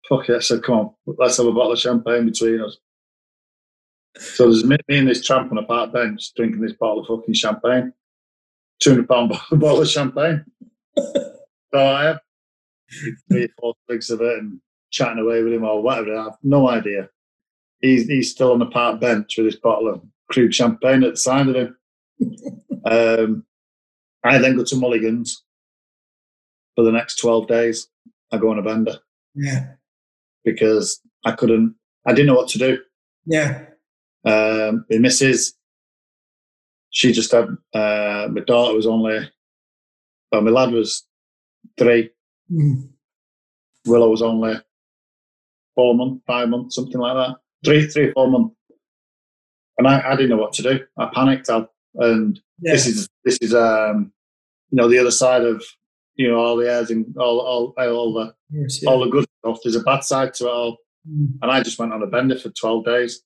"Fuck 0.09 0.29
it!" 0.29 0.37
I 0.37 0.39
said, 0.39 0.63
"Come 0.63 0.75
on, 0.75 0.91
let's 1.17 1.37
have 1.37 1.47
a 1.47 1.51
bottle 1.51 1.73
of 1.73 1.79
champagne 1.79 2.25
between 2.25 2.61
us." 2.61 2.77
So 4.17 4.45
there's 4.45 4.63
me, 4.63 4.77
me 4.87 4.99
and 4.99 5.09
this 5.09 5.25
tramp 5.25 5.51
on 5.51 5.57
a 5.57 5.63
park 5.63 5.91
bench 5.91 6.33
drinking 6.35 6.61
this 6.61 6.73
bottle 6.73 7.01
of 7.01 7.07
fucking 7.07 7.33
champagne 7.33 7.93
two 8.79 8.91
hundred 8.91 9.07
pound 9.07 9.29
bottle 9.51 9.81
of 9.81 9.89
champagne. 9.89 10.45
so 10.97 11.33
I 11.73 12.03
have 12.05 12.19
three 13.29 13.45
or 13.45 13.49
four 13.59 13.73
drinks 13.87 14.09
of 14.09 14.21
it 14.21 14.39
and 14.39 14.59
chatting 14.91 15.19
away 15.19 15.43
with 15.43 15.53
him 15.53 15.63
or 15.63 15.81
whatever. 15.81 16.15
I 16.15 16.23
have 16.25 16.37
no 16.43 16.69
idea. 16.69 17.09
He's 17.81 18.07
he's 18.07 18.31
still 18.31 18.51
on 18.51 18.59
the 18.59 18.65
park 18.67 18.99
bench 18.99 19.35
with 19.37 19.47
his 19.47 19.57
bottle 19.57 19.89
of 19.89 20.01
Krug 20.31 20.53
champagne 20.53 21.03
at 21.03 21.11
the 21.11 21.17
side 21.17 21.47
of 21.47 21.55
him. 21.55 21.77
um, 22.85 23.45
I 24.23 24.37
then 24.37 24.55
go 24.55 24.63
to 24.63 24.75
Mulligan's 24.75 25.43
for 26.75 26.83
the 26.83 26.91
next 26.91 27.17
twelve 27.17 27.47
days. 27.47 27.87
I 28.31 28.37
go 28.37 28.49
on 28.49 28.59
a 28.59 28.63
bender. 28.63 28.97
Yeah. 29.35 29.73
Because 30.43 31.01
I 31.25 31.33
couldn't. 31.33 31.75
I 32.05 32.13
didn't 32.13 32.27
know 32.27 32.35
what 32.35 32.49
to 32.49 32.57
do. 32.57 32.79
Yeah. 33.25 33.65
Um, 34.25 34.85
my 34.89 34.97
missus 34.97 35.53
she 36.95 37.11
just 37.11 37.33
had 37.33 37.49
uh, 37.73 38.29
my 38.31 38.41
daughter 38.47 38.73
was 38.73 38.87
only 38.87 39.29
well, 40.31 40.41
my 40.41 40.51
lad 40.51 40.71
was 40.71 41.05
three. 41.77 42.09
Mm. 42.49 42.89
Willow 43.85 44.09
was 44.09 44.21
only 44.21 44.55
four 45.75 45.93
months, 45.93 46.23
five 46.25 46.47
months, 46.47 46.75
something 46.75 46.99
like 46.99 47.15
that. 47.15 47.35
Three, 47.65 47.87
three, 47.87 48.13
four 48.13 48.29
months. 48.29 48.55
And 49.77 49.89
I, 49.89 50.11
I 50.11 50.15
didn't 50.15 50.29
know 50.29 50.37
what 50.37 50.53
to 50.53 50.63
do. 50.63 50.79
I 50.97 51.09
panicked. 51.13 51.49
I, 51.49 51.65
and 51.95 52.39
yeah. 52.61 52.71
this 52.71 52.87
is 52.87 53.09
this 53.25 53.37
is 53.41 53.53
um, 53.53 54.13
you 54.71 54.77
know 54.77 54.87
the 54.87 54.99
other 54.99 55.11
side 55.11 55.43
of 55.43 55.61
you 56.15 56.29
know 56.29 56.37
all 56.37 56.55
the 56.55 56.71
airs 56.71 56.91
and 56.91 57.05
all 57.17 57.41
all 57.41 57.73
all 57.77 58.13
the 58.13 58.33
yes, 58.51 58.81
yeah. 58.81 58.89
all 58.89 59.03
the 59.03 59.11
good 59.11 59.25
stuff. 59.39 59.59
There's 59.63 59.75
a 59.75 59.83
bad 59.83 60.05
side 60.05 60.33
to 60.35 60.45
it 60.45 60.49
all. 60.49 60.77
Mm. 61.09 61.39
And 61.41 61.51
I 61.51 61.61
just 61.61 61.77
went 61.77 61.91
on 61.91 62.03
a 62.03 62.07
bender 62.07 62.39
for 62.39 62.51
twelve 62.51 62.85
days. 62.85 63.21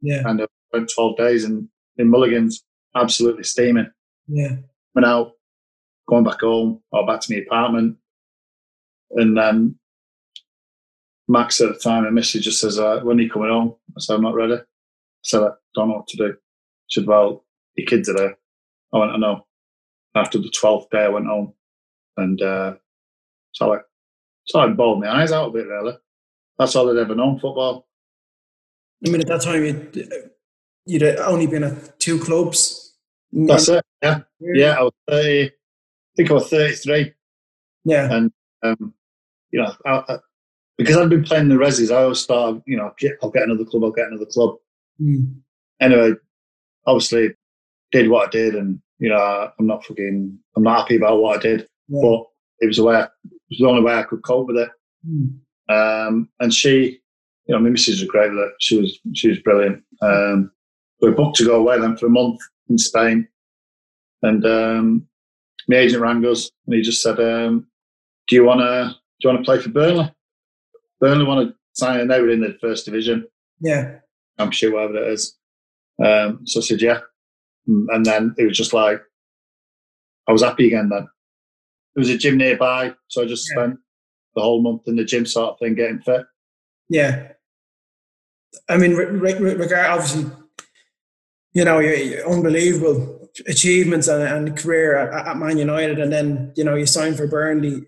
Yeah. 0.00 0.22
And 0.26 0.40
I 0.42 0.46
went 0.72 0.92
twelve 0.94 1.16
days 1.16 1.44
in 1.44 1.68
in 1.98 2.08
Mulligan's 2.08 2.64
absolutely 2.96 3.44
steaming. 3.44 3.90
Yeah. 4.28 4.56
Went 4.94 5.06
out, 5.06 5.32
going 6.08 6.24
back 6.24 6.40
home 6.40 6.82
or 6.92 7.06
back 7.06 7.20
to 7.20 7.32
my 7.32 7.40
apartment. 7.40 7.96
And 9.12 9.36
then 9.36 9.78
Max 11.28 11.60
at 11.60 11.72
the 11.72 11.78
time, 11.78 12.04
and 12.04 12.14
Missy 12.14 12.40
just 12.40 12.60
says, 12.60 12.78
uh, 12.78 13.00
when 13.00 13.18
are 13.18 13.22
you 13.22 13.30
coming 13.30 13.50
home? 13.50 13.76
I 13.96 14.00
said, 14.00 14.14
I'm 14.14 14.22
not 14.22 14.34
ready. 14.34 14.54
I 14.54 14.64
said, 15.22 15.42
I 15.42 15.50
don't 15.74 15.88
know 15.88 15.96
what 15.96 16.08
to 16.08 16.16
do. 16.16 16.34
She 16.88 17.00
said, 17.00 17.08
well, 17.08 17.44
your 17.76 17.86
kids 17.86 18.08
are 18.08 18.14
there. 18.14 18.36
I 18.92 18.98
went, 18.98 19.12
I 19.12 19.16
know. 19.16 19.46
After 20.14 20.38
the 20.38 20.50
12th 20.50 20.90
day, 20.90 21.04
I 21.04 21.08
went 21.08 21.26
home. 21.26 21.54
And 22.16 22.42
uh, 22.42 22.74
so 23.52 23.68
like, 23.68 23.82
so 24.46 24.58
I 24.58 24.66
bawled 24.68 25.00
my 25.00 25.22
eyes 25.22 25.30
out 25.30 25.48
a 25.48 25.52
bit, 25.52 25.66
really. 25.66 25.96
That's 26.58 26.74
all 26.74 26.90
I'd 26.90 27.00
ever 27.00 27.14
known 27.14 27.38
football. 27.38 27.86
I 29.06 29.10
mean, 29.10 29.20
at 29.20 29.28
that 29.28 29.42
time, 29.42 29.62
you'd 30.90 31.02
only 31.20 31.46
been 31.46 31.64
at 31.64 31.98
two 32.00 32.18
clubs. 32.18 32.94
That's 33.32 33.68
it, 33.68 33.84
yeah. 34.02 34.20
Yeah, 34.40 34.76
I 34.78 34.82
was 34.82 34.92
30, 35.08 35.46
I 35.46 35.50
think 36.16 36.30
I 36.30 36.34
was 36.34 36.48
33. 36.48 37.12
Yeah. 37.84 38.12
And, 38.12 38.32
um, 38.62 38.92
you 39.52 39.62
know, 39.62 39.72
I, 39.86 40.02
I, 40.08 40.18
because 40.76 40.96
I'd 40.96 41.10
been 41.10 41.22
playing 41.22 41.48
the 41.48 41.54
resis, 41.54 41.94
I 41.94 42.02
always 42.02 42.26
thought, 42.26 42.62
you 42.66 42.76
know, 42.76 42.92
I'll 43.22 43.30
get 43.30 43.44
another 43.44 43.64
club, 43.64 43.84
I'll 43.84 43.92
get 43.92 44.08
another 44.08 44.26
club. 44.26 44.56
Mm. 45.00 45.36
Anyway, 45.80 46.12
obviously, 46.86 47.34
did 47.92 48.08
what 48.08 48.28
I 48.28 48.30
did, 48.30 48.54
and 48.54 48.80
you 48.98 49.08
know, 49.10 49.50
I'm 49.58 49.66
not 49.66 49.84
fucking, 49.84 50.38
I'm 50.56 50.62
not 50.62 50.80
happy 50.80 50.96
about 50.96 51.20
what 51.20 51.38
I 51.38 51.42
did, 51.42 51.68
Yeah. 51.88 52.00
but 52.02 52.24
it 52.60 52.66
was 52.66 52.76
the 52.78 52.84
way, 52.84 53.00
it 53.00 53.10
was 53.50 53.58
the 53.58 53.66
only 53.66 53.82
way 53.82 53.94
I 53.94 54.02
could 54.02 54.22
cope 54.22 54.48
with 54.48 54.56
it. 54.56 54.70
Mm. 55.08 55.38
Um, 55.68 56.28
and 56.40 56.52
she, 56.52 57.00
you 57.46 57.54
know, 57.54 57.60
my 57.60 57.70
missus 57.70 58.00
was 58.00 58.08
great. 58.08 58.30
She 58.58 58.80
was, 58.80 58.98
she 59.14 59.28
was 59.28 59.38
brilliant. 59.38 59.82
Um, 60.02 60.50
we 61.00 61.10
booked 61.10 61.36
to 61.38 61.44
go 61.46 61.56
away 61.56 61.78
then 61.78 61.96
for 61.96 62.06
a 62.06 62.10
month 62.10 62.38
in 62.68 62.78
Spain, 62.78 63.26
and 64.22 64.44
um, 64.46 65.06
my 65.68 65.76
agent 65.76 66.02
rang 66.02 66.24
us, 66.26 66.50
and 66.66 66.74
he 66.76 66.82
just 66.82 67.02
said, 67.02 67.18
um, 67.20 67.66
"Do 68.28 68.36
you 68.36 68.44
want 68.44 68.60
to, 68.60 68.94
do 69.20 69.28
you 69.28 69.34
want 69.34 69.44
to 69.44 69.48
play 69.48 69.60
for 69.60 69.70
Burnley? 69.70 70.12
Burnley 71.00 71.24
want 71.24 71.48
to 71.48 71.54
sign, 71.74 72.00
and 72.00 72.10
they 72.10 72.20
were 72.20 72.30
in 72.30 72.40
the 72.40 72.56
first 72.60 72.84
division." 72.84 73.26
Yeah. 73.60 73.96
I'm 74.38 74.50
sure 74.50 74.72
whatever 74.72 74.96
it 75.04 75.12
is. 75.12 75.36
Um, 76.02 76.40
so 76.46 76.60
I 76.60 76.62
said, 76.62 76.80
yeah. 76.80 77.00
And 77.66 78.06
then 78.06 78.34
it 78.38 78.46
was 78.46 78.56
just 78.56 78.72
like, 78.72 79.02
I 80.26 80.32
was 80.32 80.42
happy 80.42 80.66
again 80.66 80.88
then. 80.88 81.06
There 81.94 82.00
was 82.00 82.08
a 82.08 82.16
gym 82.16 82.38
nearby, 82.38 82.94
so 83.08 83.22
I 83.22 83.26
just 83.26 83.46
Yeah. 83.50 83.56
spent 83.64 83.78
the 84.34 84.40
whole 84.40 84.62
month 84.62 84.82
in 84.86 84.96
the 84.96 85.04
gym 85.04 85.26
sort 85.26 85.50
of 85.52 85.58
thing, 85.58 85.74
getting 85.74 86.00
fit. 86.00 86.22
Yeah. 86.88 87.32
I 88.70 88.78
mean, 88.78 88.94
re- 88.94 89.34
re- 89.34 89.54
regard 89.54 89.90
obviously, 89.90 90.24
you 91.52 91.64
know, 91.64 91.78
unbelievable 92.28 93.28
achievements 93.46 94.08
and, 94.08 94.22
and 94.22 94.56
career 94.56 94.96
at, 94.96 95.28
at 95.28 95.36
Man 95.36 95.58
United, 95.58 95.98
and 95.98 96.12
then 96.12 96.52
you 96.56 96.64
know 96.64 96.74
you 96.74 96.86
signed 96.86 97.16
for 97.16 97.26
Burnley, 97.26 97.82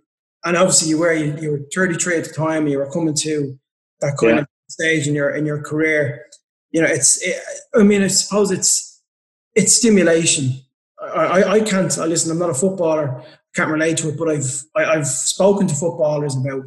and 0.44 0.56
obviously 0.56 0.88
you 0.88 0.98
were 0.98 1.12
you, 1.12 1.36
you 1.40 1.50
were 1.52 1.60
33 1.74 2.16
at 2.18 2.24
the 2.24 2.32
time. 2.34 2.66
You 2.66 2.78
were 2.78 2.90
coming 2.90 3.14
to 3.14 3.58
that 4.00 4.16
kind 4.18 4.36
Yeah. 4.36 4.40
of 4.42 4.46
stage 4.68 5.06
in 5.08 5.14
your 5.14 5.30
in 5.30 5.46
your 5.46 5.62
career. 5.62 6.26
You 6.70 6.82
know, 6.82 6.88
it's. 6.88 7.20
It, 7.22 7.36
I 7.74 7.82
mean, 7.82 8.02
I 8.02 8.08
suppose 8.08 8.50
it's 8.50 9.02
it's 9.54 9.76
stimulation. 9.76 10.52
I, 11.00 11.06
I, 11.42 11.52
I 11.54 11.60
can't. 11.60 11.96
I 11.98 12.06
listen. 12.06 12.30
I'm 12.30 12.38
not 12.38 12.50
a 12.50 12.54
footballer. 12.54 13.22
Can't 13.54 13.70
relate 13.70 13.98
to 13.98 14.08
it, 14.08 14.18
but 14.18 14.28
I've 14.30 14.62
I, 14.76 14.84
I've 14.84 15.06
spoken 15.06 15.66
to 15.66 15.74
footballers 15.74 16.34
about 16.36 16.64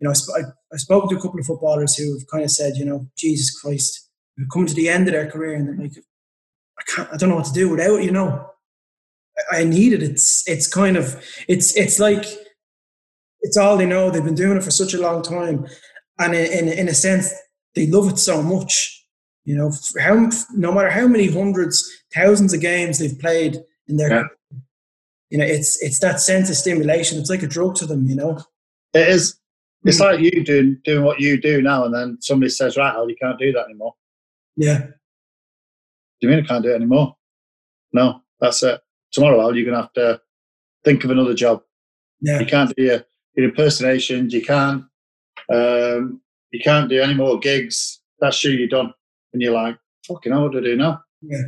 you 0.00 0.04
know, 0.06 0.10
I, 0.10 0.14
sp- 0.14 0.36
I, 0.36 0.40
I've 0.72 0.80
spoken 0.80 1.08
to 1.08 1.16
a 1.16 1.20
couple 1.20 1.40
of 1.40 1.46
footballers 1.46 1.96
who 1.96 2.16
have 2.16 2.28
kind 2.30 2.44
of 2.44 2.52
said, 2.52 2.76
you 2.76 2.84
know, 2.84 3.08
Jesus 3.16 3.58
Christ, 3.58 4.08
coming 4.52 4.68
to 4.68 4.74
the 4.74 4.88
end 4.88 5.08
of 5.08 5.12
their 5.12 5.28
career 5.28 5.54
and 5.54 5.66
they're 5.66 5.76
like, 5.76 5.92
I 6.78 6.82
can't, 6.94 7.08
I 7.12 7.16
don't 7.16 7.28
know 7.28 7.36
what 7.36 7.46
to 7.46 7.52
do 7.52 7.68
without, 7.70 8.02
you 8.02 8.10
know, 8.12 8.50
I, 9.52 9.64
need 9.64 9.92
it. 9.92 10.02
It's, 10.02 10.46
it's 10.48 10.66
kind 10.72 10.96
of, 10.96 11.24
it's, 11.48 11.76
it's 11.76 11.98
like, 11.98 12.24
it's 13.40 13.56
all 13.56 13.76
they 13.76 13.86
know. 13.86 14.10
They've 14.10 14.24
been 14.24 14.34
doing 14.34 14.56
it 14.58 14.64
for 14.64 14.70
such 14.70 14.94
a 14.94 15.00
long 15.00 15.22
time. 15.22 15.66
And 16.18 16.34
in, 16.34 16.68
in, 16.68 16.78
in 16.78 16.88
a 16.88 16.94
sense, 16.94 17.32
they 17.74 17.86
love 17.86 18.08
it 18.08 18.18
so 18.18 18.42
much, 18.42 19.06
you 19.44 19.56
know, 19.56 19.72
how, 20.00 20.28
no 20.54 20.72
matter 20.72 20.90
how 20.90 21.06
many 21.06 21.28
hundreds, 21.30 21.88
thousands 22.14 22.52
of 22.52 22.60
games 22.60 22.98
they've 22.98 23.18
played 23.18 23.58
in 23.86 23.96
their, 23.96 24.10
Yeah. 24.10 24.24
you 25.30 25.38
know, 25.38 25.44
it's, 25.44 25.80
it's 25.82 26.00
that 26.00 26.20
sense 26.20 26.50
of 26.50 26.56
stimulation. 26.56 27.18
It's 27.18 27.30
like 27.30 27.42
a 27.42 27.48
drug 27.48 27.76
to 27.76 27.86
them, 27.86 28.06
you 28.08 28.16
know? 28.16 28.42
It 28.94 29.08
is. 29.08 29.38
It's 29.84 30.00
Mm. 30.00 30.00
like 30.00 30.20
you 30.20 30.44
doing 30.44 30.80
doing 30.82 31.04
what 31.04 31.20
you 31.20 31.40
do 31.40 31.62
now, 31.62 31.84
and 31.84 31.94
then 31.94 32.18
somebody 32.20 32.50
says, 32.50 32.76
"Right, 32.76 32.92
Al, 32.92 33.08
you 33.08 33.14
can't 33.14 33.38
do 33.38 33.52
that 33.52 33.66
anymore." 33.66 33.94
Yeah. 34.56 34.88
Do 36.20 36.26
you 36.26 36.34
mean 36.34 36.44
I 36.44 36.46
can't 36.46 36.64
do 36.64 36.72
it 36.72 36.76
anymore? 36.76 37.16
No, 37.92 38.22
that's 38.40 38.62
it. 38.62 38.80
Tomorrow, 39.12 39.40
Al, 39.40 39.56
you're 39.56 39.64
gonna 39.64 39.82
have 39.82 39.92
to 39.94 40.20
think 40.84 41.04
of 41.04 41.10
another 41.10 41.34
job. 41.34 41.62
Yeah. 42.20 42.40
You 42.40 42.46
can't 42.46 42.74
do 42.76 42.82
your, 42.82 43.04
your 43.36 43.48
impersonations. 43.48 44.32
You 44.32 44.42
can't. 44.42 44.84
Um, 45.52 46.20
you 46.50 46.60
can't 46.60 46.88
do 46.88 47.00
any 47.00 47.14
more 47.14 47.38
gigs. 47.38 48.00
That's 48.20 48.42
you. 48.44 48.50
You're 48.50 48.68
done. 48.68 48.92
And 49.32 49.42
you're 49.42 49.52
like, 49.52 49.78
fucking, 50.06 50.32
hell, 50.32 50.42
what 50.42 50.52
do 50.52 50.58
I 50.58 50.62
do 50.62 50.76
now? 50.76 51.02
Yeah. 51.22 51.42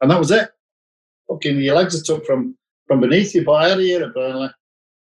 And 0.00 0.10
that 0.10 0.18
was 0.18 0.30
it. 0.30 0.50
Fucking, 1.28 1.58
your 1.60 1.76
legs 1.76 2.00
are 2.00 2.04
took 2.04 2.24
from 2.24 2.56
from 2.86 3.00
beneath 3.00 3.34
you. 3.34 3.44
But 3.44 3.52
I 3.52 3.68
had 3.68 3.78
a 3.78 3.82
year 3.82 4.04
at 4.04 4.14
Burnley. 4.14 4.50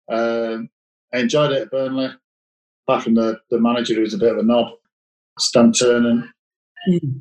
Um, 0.09 0.69
I 1.13 1.19
enjoyed 1.19 1.53
it 1.53 1.63
at 1.63 1.71
Burnley. 1.71 2.11
Apart 2.87 3.03
from 3.03 3.15
the 3.15 3.41
the 3.51 3.59
manager 3.59 3.95
who 3.95 4.03
was 4.03 4.15
a 4.15 4.19
bit 4.19 4.33
of 4.33 4.39
a 4.39 4.43
knob, 4.43 4.69
Stan 5.39 5.73
Ternent. 5.73 6.27
Mm. 6.89 7.19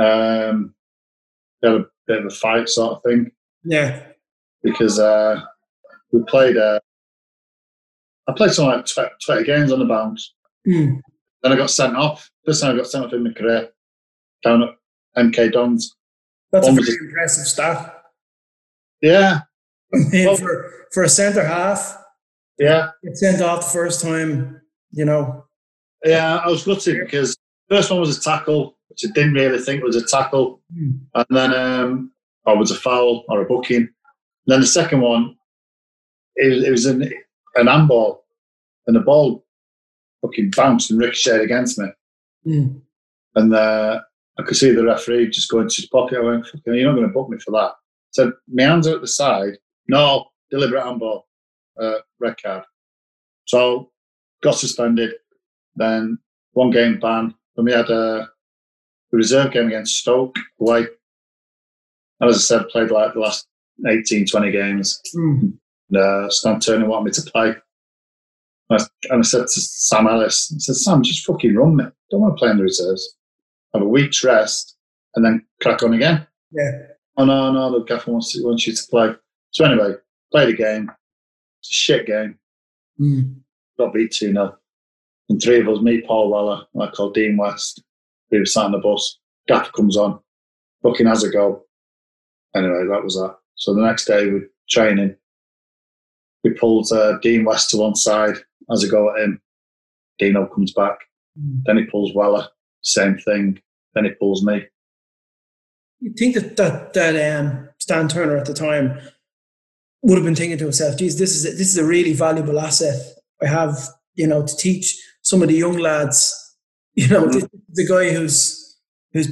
Um, 0.00 0.74
had 1.62 1.72
a 1.74 1.84
bit 2.06 2.18
of 2.20 2.26
a 2.26 2.30
fight 2.30 2.68
sort 2.68 2.92
of 2.96 3.02
thing 3.02 3.30
Yeah. 3.64 4.02
because 4.62 4.98
uh, 4.98 5.40
we 6.12 6.22
played. 6.24 6.56
Uh, 6.56 6.80
I 8.28 8.32
played 8.32 8.50
something 8.52 8.76
like 8.76 8.84
tw- 8.86 9.24
20 9.26 9.44
games 9.44 9.72
on 9.72 9.78
the 9.78 9.86
bounce. 9.86 10.34
Mm. 10.66 11.00
Then 11.42 11.52
I 11.52 11.56
got 11.56 11.70
sent 11.70 11.96
off. 11.96 12.30
First 12.44 12.62
time 12.62 12.74
I 12.74 12.78
got 12.78 12.86
sent 12.86 13.06
off 13.06 13.12
in 13.14 13.24
my 13.24 13.32
career 13.32 13.70
down 14.44 14.62
at 14.62 14.70
MK 15.24 15.52
Dons. 15.52 15.94
That's 16.52 16.66
a 16.66 16.70
Almost- 16.70 16.88
very 16.90 17.08
impressive 17.08 17.46
stat. 17.46 17.94
Yeah, 19.00 19.40
Well- 20.12 20.36
for, 20.36 20.70
for 20.92 21.02
a 21.04 21.08
centre 21.08 21.44
half, 21.44 21.96
yeah, 22.58 22.90
get 23.04 23.16
sent 23.16 23.42
off 23.42 23.60
the 23.66 23.70
first 23.70 24.00
time, 24.02 24.60
you 24.90 25.04
know. 25.04 25.44
yeah. 26.04 26.36
I 26.44 26.48
was 26.48 26.64
gutted 26.64 26.98
because 27.04 27.36
first 27.68 27.90
one 27.90 28.00
was 28.00 28.16
a 28.18 28.20
tackle, 28.20 28.77
which 29.00 29.10
I 29.10 29.12
didn't 29.14 29.34
really 29.34 29.58
think 29.58 29.82
was 29.82 29.96
a 29.96 30.06
tackle, 30.06 30.60
Mm. 30.76 31.00
and 31.14 31.26
then 31.30 31.54
um, 31.54 32.12
or 32.44 32.56
was 32.56 32.70
a 32.70 32.74
foul 32.74 33.24
or 33.28 33.42
a 33.42 33.46
booking. 33.46 33.76
And 33.82 33.88
then 34.46 34.60
the 34.60 34.66
second 34.66 35.00
one, 35.00 35.36
it 36.36 36.48
was, 36.54 36.64
it 36.64 36.70
was 36.70 36.86
an 36.86 37.12
an 37.56 37.66
handball, 37.66 38.24
and 38.86 38.96
the 38.96 39.00
ball 39.00 39.44
fucking 40.22 40.50
bounced 40.56 40.90
and 40.90 41.00
ricocheted 41.00 41.42
against 41.42 41.78
me. 41.78 41.88
Mm. 42.46 42.80
And 43.34 43.54
uh, 43.54 44.00
I 44.38 44.42
could 44.42 44.56
see 44.56 44.72
the 44.72 44.84
referee 44.84 45.30
just 45.30 45.50
go 45.50 45.60
into 45.60 45.76
his 45.76 45.86
pocket. 45.86 46.18
I 46.18 46.22
went, 46.22 46.46
Fucking, 46.46 46.74
you're 46.74 46.86
not 46.86 46.96
going 46.96 47.06
to 47.06 47.12
book 47.12 47.28
me 47.28 47.38
for 47.38 47.50
that. 47.52 47.72
So 48.10 48.32
my 48.52 48.62
hands 48.64 48.86
are 48.86 48.94
at 48.96 49.00
the 49.00 49.06
side. 49.06 49.58
No, 49.88 50.26
deliberate 50.50 50.82
handball, 50.84 51.28
uh, 51.80 51.98
red 52.20 52.36
card. 52.42 52.64
So 53.44 53.90
got 54.42 54.54
suspended. 54.56 55.14
Then 55.76 56.18
one 56.52 56.70
game 56.70 56.98
ban. 56.98 57.34
Then 57.56 57.64
we 57.66 57.72
had 57.72 57.90
a, 57.90 58.28
a 59.12 59.16
reserve 59.16 59.52
game 59.52 59.68
against 59.68 59.98
Stoke 59.98 60.36
away. 60.60 60.86
And 62.20 62.30
as 62.30 62.36
I 62.36 62.40
said, 62.40 62.68
played 62.68 62.90
like 62.90 63.14
the 63.14 63.20
last 63.20 63.46
18, 63.86 64.26
20 64.26 64.50
games. 64.50 65.00
Mm. 65.16 65.52
And, 65.90 65.96
uh, 65.96 66.30
Stan 66.30 66.60
Ternent 66.60 66.88
wanted 66.88 67.04
me 67.04 67.10
to 67.12 67.30
play. 67.30 67.54
And 68.70 68.80
I, 68.80 68.84
and 69.10 69.20
I 69.20 69.22
said 69.22 69.42
to 69.42 69.60
Sam 69.60 70.06
Ellis, 70.06 70.52
I 70.54 70.58
said, 70.58 70.76
Sam, 70.76 71.02
just 71.02 71.24
fucking 71.24 71.54
run 71.54 71.76
me. 71.76 71.84
Don't 72.10 72.20
want 72.20 72.36
to 72.36 72.38
play 72.38 72.50
in 72.50 72.56
the 72.58 72.62
reserves. 72.62 73.16
Have 73.72 73.82
a 73.82 73.88
week's 73.88 74.24
rest 74.24 74.76
and 75.14 75.24
then 75.24 75.46
crack 75.62 75.82
on 75.82 75.94
again. 75.94 76.26
Yeah. 76.50 76.82
Oh, 77.16 77.24
no, 77.24 77.52
no, 77.52 77.78
the 77.78 77.84
gaffer 77.84 78.10
wants, 78.10 78.32
to, 78.32 78.44
wants 78.44 78.66
you 78.66 78.74
to 78.74 78.82
play. 78.90 79.14
So 79.50 79.64
anyway, 79.64 79.94
played 80.30 80.54
a 80.54 80.56
game. 80.56 80.90
It's 81.60 81.70
a 81.70 81.74
shit 81.74 82.06
game. 82.06 82.38
Mm. 83.00 83.36
Got 83.78 83.94
beat 83.94 84.12
2 84.12 84.32
0. 84.32 84.56
And 85.28 85.42
three 85.42 85.60
of 85.60 85.68
us, 85.68 85.80
me, 85.80 86.00
Paul 86.00 86.30
Weller, 86.30 86.64
and 86.72 86.82
I 86.82 86.86
called 86.88 87.14
Dean 87.14 87.36
West, 87.36 87.82
we 88.30 88.38
were 88.38 88.46
sat 88.46 88.66
on 88.66 88.72
the 88.72 88.78
bus. 88.78 89.18
Gaffer 89.46 89.72
comes 89.72 89.96
on, 89.96 90.20
fucking 90.82 91.06
has 91.06 91.24
a 91.24 91.30
go. 91.30 91.64
Anyway, 92.54 92.86
that 92.90 93.02
was 93.02 93.14
that. 93.14 93.36
So 93.54 93.74
the 93.74 93.82
next 93.82 94.04
day, 94.04 94.30
we're 94.30 94.48
training. 94.68 95.16
We 96.44 96.50
pulled 96.50 96.90
uh, 96.92 97.18
Dean 97.18 97.44
West 97.44 97.70
to 97.70 97.78
one 97.78 97.94
side, 97.94 98.36
has 98.70 98.84
a 98.84 98.88
go 98.88 99.14
at 99.14 99.22
him. 99.22 99.40
Dino 100.18 100.46
comes 100.46 100.72
back. 100.72 100.98
Mm. 101.38 101.62
Then 101.64 101.78
he 101.78 101.84
pulls 101.84 102.14
Weller, 102.14 102.48
same 102.82 103.18
thing. 103.18 103.60
Then 103.94 104.04
he 104.04 104.10
pulls 104.10 104.44
me. 104.44 104.64
You 106.00 106.12
think 106.16 106.34
that 106.34 106.56
that 106.56 106.92
that 106.94 107.40
um, 107.40 107.68
Stan 107.78 108.08
Ternent 108.08 108.38
at 108.38 108.46
the 108.46 108.54
time 108.54 109.00
would 110.02 110.16
have 110.16 110.24
been 110.24 110.36
thinking 110.36 110.58
to 110.58 110.64
himself, 110.64 110.96
"Geez, 110.96 111.18
this 111.18 111.34
is 111.34 111.44
a, 111.44 111.50
this 111.56 111.68
is 111.68 111.78
a 111.78 111.84
really 111.84 112.12
valuable 112.12 112.60
asset 112.60 113.18
I 113.42 113.46
have, 113.46 113.88
you 114.14 114.26
know, 114.26 114.44
to 114.44 114.56
teach 114.56 115.00
some 115.22 115.42
of 115.42 115.48
the 115.48 115.54
young 115.54 115.78
lads. 115.78 116.47
You 117.00 117.06
know, 117.08 117.26
Mhm. 117.26 117.48
the 117.78 117.86
guy 117.86 118.10
who's 118.14 118.40
who's 119.12 119.28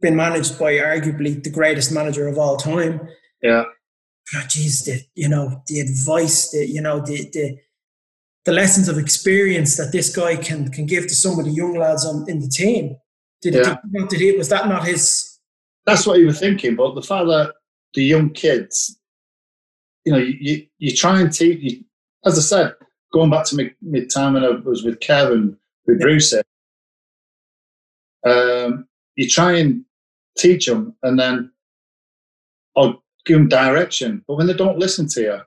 been 0.00 0.16
managed 0.16 0.58
by 0.58 0.72
arguably 0.92 1.32
the 1.44 1.50
greatest 1.58 1.92
manager 1.92 2.26
of 2.28 2.38
all 2.38 2.56
time. 2.56 2.94
Yeah. 3.42 3.64
Oh, 4.34 4.44
geez, 4.48 4.84
the 4.86 5.02
you 5.14 5.28
know 5.28 5.62
the 5.66 5.80
advice, 5.80 6.50
the 6.52 6.66
you 6.66 6.80
know 6.80 6.96
the 7.08 7.18
the 7.36 7.46
the 8.46 8.52
lessons 8.52 8.88
of 8.88 8.96
experience 8.96 9.76
that 9.76 9.92
this 9.92 10.08
guy 10.16 10.36
can 10.36 10.70
can 10.70 10.86
give 10.86 11.04
to 11.08 11.14
some 11.14 11.38
of 11.38 11.44
the 11.44 11.50
young 11.62 11.74
lads 11.76 12.06
on 12.06 12.16
in 12.30 12.38
the 12.40 12.48
team. 12.48 12.96
Did, 13.42 13.54
Yeah. 13.54 13.76
did, 13.92 14.08
did 14.08 14.20
he, 14.20 14.32
was 14.36 14.48
that 14.48 14.66
not 14.68 14.86
his? 14.86 15.38
That's 15.86 16.06
what 16.06 16.18
you 16.20 16.26
were 16.26 16.40
thinking. 16.44 16.74
But 16.76 16.94
the 16.94 17.02
fact 17.02 17.26
that 17.26 17.52
the 17.94 18.04
young 18.04 18.30
kids, 18.30 18.98
you 20.06 20.12
know, 20.12 20.18
you, 20.46 20.66
you 20.78 20.90
try 20.96 21.20
and 21.20 21.30
teach, 21.32 21.58
you, 21.60 21.84
as 22.24 22.38
I 22.38 22.42
said, 22.42 22.74
going 23.12 23.30
back 23.30 23.44
to 23.46 23.56
my, 23.56 23.70
my 23.82 24.04
time 24.06 24.34
when 24.34 24.44
I 24.44 24.50
was 24.50 24.84
with 24.84 25.00
Kevin, 25.00 25.56
with 25.86 26.00
Bruce, 26.00 26.32
um, 28.24 28.86
you 29.16 29.28
try 29.28 29.52
and 29.52 29.84
teach 30.38 30.66
them 30.66 30.94
and 31.02 31.18
then 31.18 31.50
or 32.74 32.98
give 33.26 33.38
them 33.38 33.48
direction. 33.48 34.24
But 34.26 34.36
when 34.36 34.46
they 34.46 34.54
don't 34.54 34.78
listen 34.78 35.08
to 35.08 35.20
you, 35.20 35.40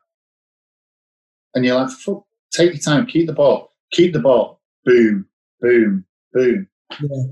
and 1.56 1.66
you're 1.66 1.76
like, 1.76 1.92
fuck, 1.92 2.26
take 2.52 2.74
your 2.74 2.82
time, 2.82 3.06
keep 3.06 3.28
the 3.28 3.34
ball, 3.34 3.72
keep 3.92 4.14
the 4.14 4.20
ball, 4.20 4.62
boom, 4.86 5.28
boom, 5.62 6.06
boom. 6.34 6.68
Yeah. 7.02 7.24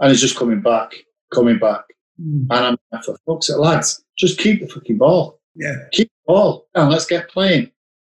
And 0.00 0.12
it's 0.12 0.20
just 0.20 0.36
coming 0.36 0.60
back, 0.60 0.92
coming 1.34 1.58
back. 1.58 1.82
Mm. 2.20 2.46
And 2.50 2.66
I'm 2.66 2.76
like, 2.92 3.04
for 3.04 3.16
fuck's 3.26 3.48
sake, 3.48 3.56
lads, 3.56 4.04
just 4.18 4.38
keep 4.38 4.60
the 4.60 4.68
fucking 4.68 4.98
ball. 4.98 5.40
Yeah. 5.54 5.74
Keep 5.92 6.08
the 6.08 6.32
ball. 6.32 6.68
And 6.74 6.90
let's 6.90 7.06
get 7.06 7.28
playing. 7.28 7.70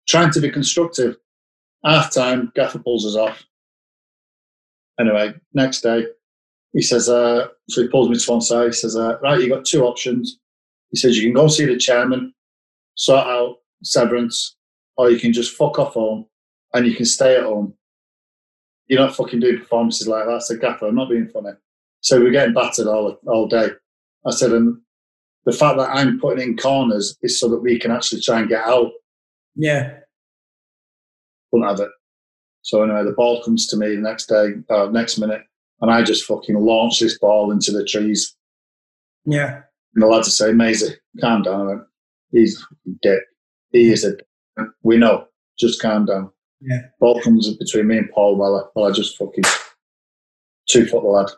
Trying 0.08 0.32
to 0.32 0.40
be 0.40 0.50
constructive. 0.50 1.16
Half 1.84 2.12
time, 2.12 2.52
Gaffer 2.54 2.80
pulls 2.80 3.06
us 3.06 3.16
off. 3.16 3.44
Anyway, 4.98 5.32
next 5.54 5.80
day, 5.80 6.06
he 6.72 6.82
says, 6.82 7.08
uh, 7.08 7.48
so 7.68 7.82
he 7.82 7.88
pulls 7.88 8.08
me 8.08 8.16
to 8.16 8.30
one 8.30 8.40
side. 8.40 8.66
He 8.66 8.72
says, 8.72 8.96
uh, 8.96 9.18
right, 9.22 9.40
you've 9.40 9.50
got 9.50 9.64
two 9.64 9.84
options. 9.84 10.38
He 10.90 10.98
says, 10.98 11.16
you 11.16 11.24
can 11.24 11.32
go 11.32 11.48
see 11.48 11.64
the 11.66 11.76
chairman, 11.76 12.32
sort 12.94 13.26
out 13.26 13.56
severance, 13.82 14.56
or 14.96 15.10
you 15.10 15.18
can 15.18 15.32
just 15.32 15.56
fuck 15.56 15.78
off 15.78 15.94
home 15.94 16.26
and 16.74 16.86
you 16.86 16.94
can 16.94 17.06
stay 17.06 17.36
at 17.36 17.44
home. 17.44 17.74
You're 18.86 19.00
not 19.00 19.14
fucking 19.14 19.40
doing 19.40 19.58
performances 19.58 20.08
like 20.08 20.26
that. 20.26 20.34
I 20.34 20.38
said, 20.40 20.60
Gaffer, 20.60 20.88
I'm 20.88 20.96
not 20.96 21.10
being 21.10 21.28
funny. 21.28 21.50
So 22.00 22.20
we're 22.20 22.30
getting 22.30 22.54
battered 22.54 22.86
all, 22.86 23.18
all 23.26 23.46
day. 23.46 23.68
I 24.26 24.30
said, 24.30 24.52
and 24.52 24.78
the 25.46 25.52
fact 25.52 25.78
that 25.78 25.90
I'm 25.90 26.20
putting 26.20 26.50
in 26.50 26.56
corners 26.56 27.16
is 27.22 27.40
so 27.40 27.48
that 27.48 27.60
we 27.60 27.78
can 27.78 27.90
actually 27.90 28.20
try 28.20 28.40
and 28.40 28.48
get 28.48 28.64
out. 28.64 28.90
Yeah. 29.54 29.94
Wouldn't 31.52 31.70
have 31.70 31.80
it. 31.80 31.92
So 32.62 32.82
anyway, 32.82 33.04
the 33.04 33.12
ball 33.12 33.42
comes 33.42 33.66
to 33.68 33.76
me 33.76 33.94
the 33.94 34.02
next 34.02 34.26
day, 34.26 34.54
uh, 34.68 34.86
next 34.86 35.18
minute, 35.18 35.42
and 35.80 35.90
I 35.90 36.02
just 36.02 36.24
fucking 36.24 36.56
launch 36.56 37.00
this 37.00 37.18
ball 37.18 37.50
into 37.50 37.72
the 37.72 37.84
trees. 37.84 38.36
Yeah. 39.24 39.62
And 39.94 40.02
the 40.02 40.06
lads 40.06 40.28
are 40.28 40.32
say, 40.32 40.52
Maisie, 40.52 40.94
calm 41.20 41.42
down. 41.42 41.66
Went, 41.66 41.82
He's 42.32 42.60
a 42.86 42.90
dick. 43.02 43.22
He 43.72 43.90
is 43.90 44.04
a 44.04 44.16
dick. 44.16 44.26
We 44.82 44.96
know. 44.96 45.26
Just 45.58 45.80
calm 45.80 46.06
down. 46.06 46.30
Yeah. 46.60 46.82
Ball 47.00 47.20
comes 47.20 47.52
between 47.56 47.88
me 47.88 47.98
and 47.98 48.10
Paul 48.10 48.36
Weller. 48.36 48.68
Well, 48.74 48.86
I 48.86 48.92
just 48.92 49.16
fucking 49.16 49.44
two 50.68 50.86
foot 50.86 51.02
the 51.02 51.08
lad. 51.08 51.30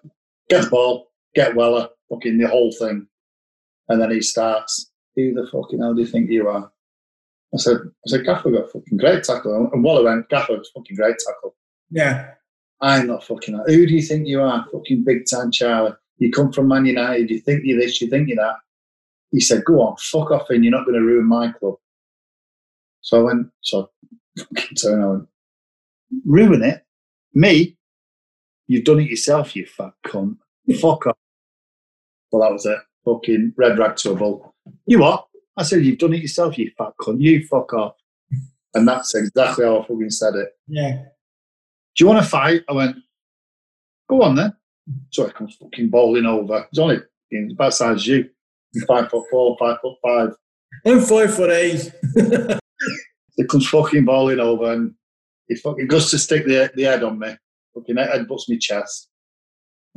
Get 0.51 0.65
the 0.65 0.71
ball, 0.71 1.11
get 1.35 1.55
Weller, 1.55 1.89
fucking 2.11 2.39
the 2.39 2.49
whole 2.49 2.73
thing. 2.73 3.07
And 3.89 4.01
then 4.01 4.11
he 4.11 4.21
starts, 4.21 4.91
Who 5.17 5.33
the 5.35 5.49
fucking 5.51 5.81
hell 5.81 5.95
do 5.95 6.01
you 6.01 6.07
think 6.07 6.31
you 6.31 6.49
are? 6.49 6.71
I 7.55 7.59
said, 7.59 7.77
I 7.77 8.07
said, 8.07 8.25
Gaffer 8.25 8.51
got 8.51 8.73
fucking 8.73 8.99
great 8.99 9.25
tackle. 9.25 9.71
And 9.73 9.85
Weller 9.85 10.05
went, 10.05 10.29
Gaffer, 10.29 10.57
fucking 10.75 10.97
great 10.97 11.17
tackle. 11.19 11.55
Yeah. 11.91 12.31
I'm 12.83 13.07
not 13.07 13.25
fucking 13.25 13.57
that. 13.57 13.69
Who 13.69 13.87
do 13.87 13.95
you 13.95 14.03
think 14.03 14.27
you 14.27 14.43
are? 14.43 14.67
Fucking 14.73 15.05
big 15.05 15.25
time 15.31 15.51
Charlie. 15.51 15.93
You 16.19 16.31
come 16.31 16.53
from 16.53 16.69
Man 16.69 16.85
United. 16.85 17.31
You 17.31 17.41
think 17.41 17.63
you're 17.65 17.81
this, 17.81 18.01
you 18.01 18.09
think 18.09 18.29
you're 18.29 18.37
that. 18.37 18.57
He 19.31 19.41
said, 19.41 19.65
go 19.65 19.81
on, 19.81 19.97
fuck 19.97 20.31
off 20.31 20.51
and 20.51 20.65
you're 20.65 20.73
not 20.73 20.85
going 20.85 20.99
to 20.99 21.07
ruin 21.07 21.27
my 21.27 21.53
club. 21.53 21.77
So 23.01 23.21
I 23.21 23.23
went, 23.23 23.49
so 23.63 23.91
fucking 24.39 24.77
turn 24.77 25.01
around. 25.01 25.27
Ruin 26.27 26.63
it? 26.63 26.85
Me? 27.33 27.77
You've 28.67 28.85
done 28.85 29.01
it 29.01 29.11
yourself, 29.11 29.57
you 29.57 29.67
fat 29.67 29.93
cunt. 30.07 30.37
Fuck 30.81 31.07
off. 31.07 31.17
Well, 32.31 32.43
that 32.43 32.53
was 32.53 32.67
it. 32.67 32.79
Fucking 33.05 33.55
red 33.57 33.79
rag 33.79 33.97
to 33.97 34.13
a 34.13 34.15
bull. 34.15 34.55
You 34.87 35.01
what? 35.01 35.27
I 35.57 35.63
said, 35.63 35.85
you've 35.85 35.99
done 35.99 36.15
it 36.15 36.23
yourself, 36.23 36.59
you 36.59 36.71
fat 36.77 36.93
cunt. 37.01 37.21
You 37.21 37.47
fuck 37.47 37.73
off. 37.73 37.95
And 38.75 38.87
that's 38.87 39.15
exactly 39.15 39.65
how 39.65 39.81
I 39.81 39.83
fucking 39.83 40.11
said 40.11 40.35
it. 40.35 40.51
Yeah. 40.69 41.05
Do 41.97 42.05
you 42.05 42.09
want 42.09 42.23
to 42.23 42.29
fight? 42.29 42.63
I 42.69 42.73
went, 42.73 42.97
go 44.09 44.23
on 44.23 44.35
then. 44.35 44.55
So 45.11 45.27
I 45.27 45.31
come 45.31 45.49
fucking 45.49 45.91
bowling 45.91 46.27
over. 46.27 46.67
He's 46.71 46.79
only 46.79 46.99
about 47.53 47.75
size 47.75 47.97
as 47.97 48.07
you. 48.07 48.31
Five 48.87 49.11
foot 49.11 49.25
four, 49.31 49.57
five 49.59 49.79
foot 49.83 49.97
five. 50.03 50.31
I'm 50.87 51.01
five 51.01 51.35
foot 51.35 51.51
eight. 51.51 51.93
he 53.37 53.45
comes 53.45 53.69
fucking 53.69 54.05
bowling 54.05 54.41
over 54.41 54.73
and 54.73 54.95
he 55.49 55.57
fucking 55.57 55.87
goes 55.87 56.11
to 56.11 56.19
stick 56.19 56.47
the, 56.47 56.71
the 56.75 56.85
head 56.85 57.03
on 57.03 57.19
me. 57.19 57.37
Fucking 57.75 57.97
head 57.97 58.27
butts 58.27 58.49
me 58.49 58.59
chest. 58.59 59.09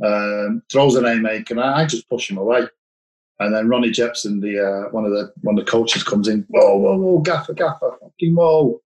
Um, 0.04 0.62
throws 0.70 0.94
an 0.94 1.04
haymaker 1.04 1.54
and 1.54 1.62
I, 1.62 1.80
I 1.80 1.86
just 1.86 2.08
push 2.08 2.30
him 2.30 2.36
away. 2.36 2.66
And 3.38 3.54
then 3.54 3.68
Ronnie 3.68 3.90
Jepson, 3.90 4.40
the 4.40 4.58
uh, 4.58 4.90
one 4.90 5.04
of 5.04 5.10
the 5.10 5.32
one 5.42 5.58
of 5.58 5.64
the 5.64 5.70
coaches, 5.70 6.02
comes 6.02 6.26
in. 6.26 6.46
Whoa, 6.48 6.76
whoa, 6.76 6.96
whoa, 6.96 7.18
gaffer, 7.18 7.52
gaffer, 7.52 7.98
fucking 8.00 8.34
whoa! 8.34 8.80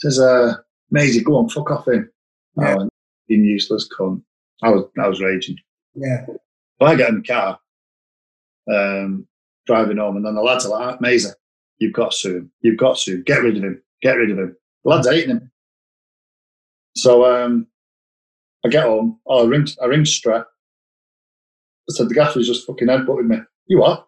Says, 0.00 0.18
uh, 0.18 0.54
Maisie, 0.90 1.22
go 1.22 1.36
on, 1.36 1.48
fuck 1.48 1.70
off 1.70 1.88
him. 1.88 2.10
Yeah. 2.56 2.76
Oh, 2.78 2.88
being 3.28 3.44
useless 3.44 3.88
cunt. 3.88 4.22
I 4.62 4.70
was 4.70 4.84
I 5.02 5.08
was 5.08 5.20
raging. 5.20 5.56
Yeah. 5.94 6.26
Well, 6.78 6.92
I 6.92 6.96
get 6.96 7.10
in 7.10 7.16
the 7.16 7.22
car, 7.22 7.58
um, 8.72 9.26
driving 9.66 9.98
home, 9.98 10.16
and 10.16 10.24
then 10.24 10.34
the 10.34 10.42
lads 10.42 10.66
are 10.66 10.70
like, 10.70 11.00
Maisie, 11.00 11.30
you've 11.78 11.92
got 11.92 12.12
to 12.12 12.16
sue. 12.16 12.50
You've 12.60 12.78
got 12.78 12.96
to 12.96 13.00
sue. 13.00 13.22
Get 13.22 13.42
rid 13.42 13.56
of 13.56 13.62
him. 13.62 13.82
Get 14.02 14.16
rid 14.16 14.30
of 14.30 14.38
him. 14.38 14.56
The 14.84 14.90
lads 14.90 15.08
hating 15.08 15.30
him. 15.30 15.50
So 16.96 17.24
um, 17.24 17.66
I 18.64 18.68
get 18.68 18.84
home. 18.84 19.18
Oh, 19.26 19.44
I 19.44 19.48
ring, 19.48 19.66
I 19.82 19.86
ring 19.86 20.04
Strat. 20.04 20.44
I 20.44 21.92
said, 21.92 22.08
the 22.08 22.14
gaffer's 22.14 22.46
just 22.46 22.66
fucking 22.66 22.88
headbutted 22.88 23.26
me. 23.26 23.38
You 23.66 23.80
what? 23.80 24.06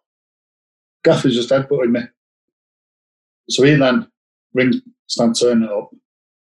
Gaffer's 1.04 1.34
just 1.34 1.50
headbutted 1.50 1.90
me. 1.90 2.00
So 3.48 3.64
he 3.64 3.74
then 3.74 4.08
rings 4.54 4.76
Stan 5.08 5.32
Ternent 5.32 5.70
up 5.70 5.90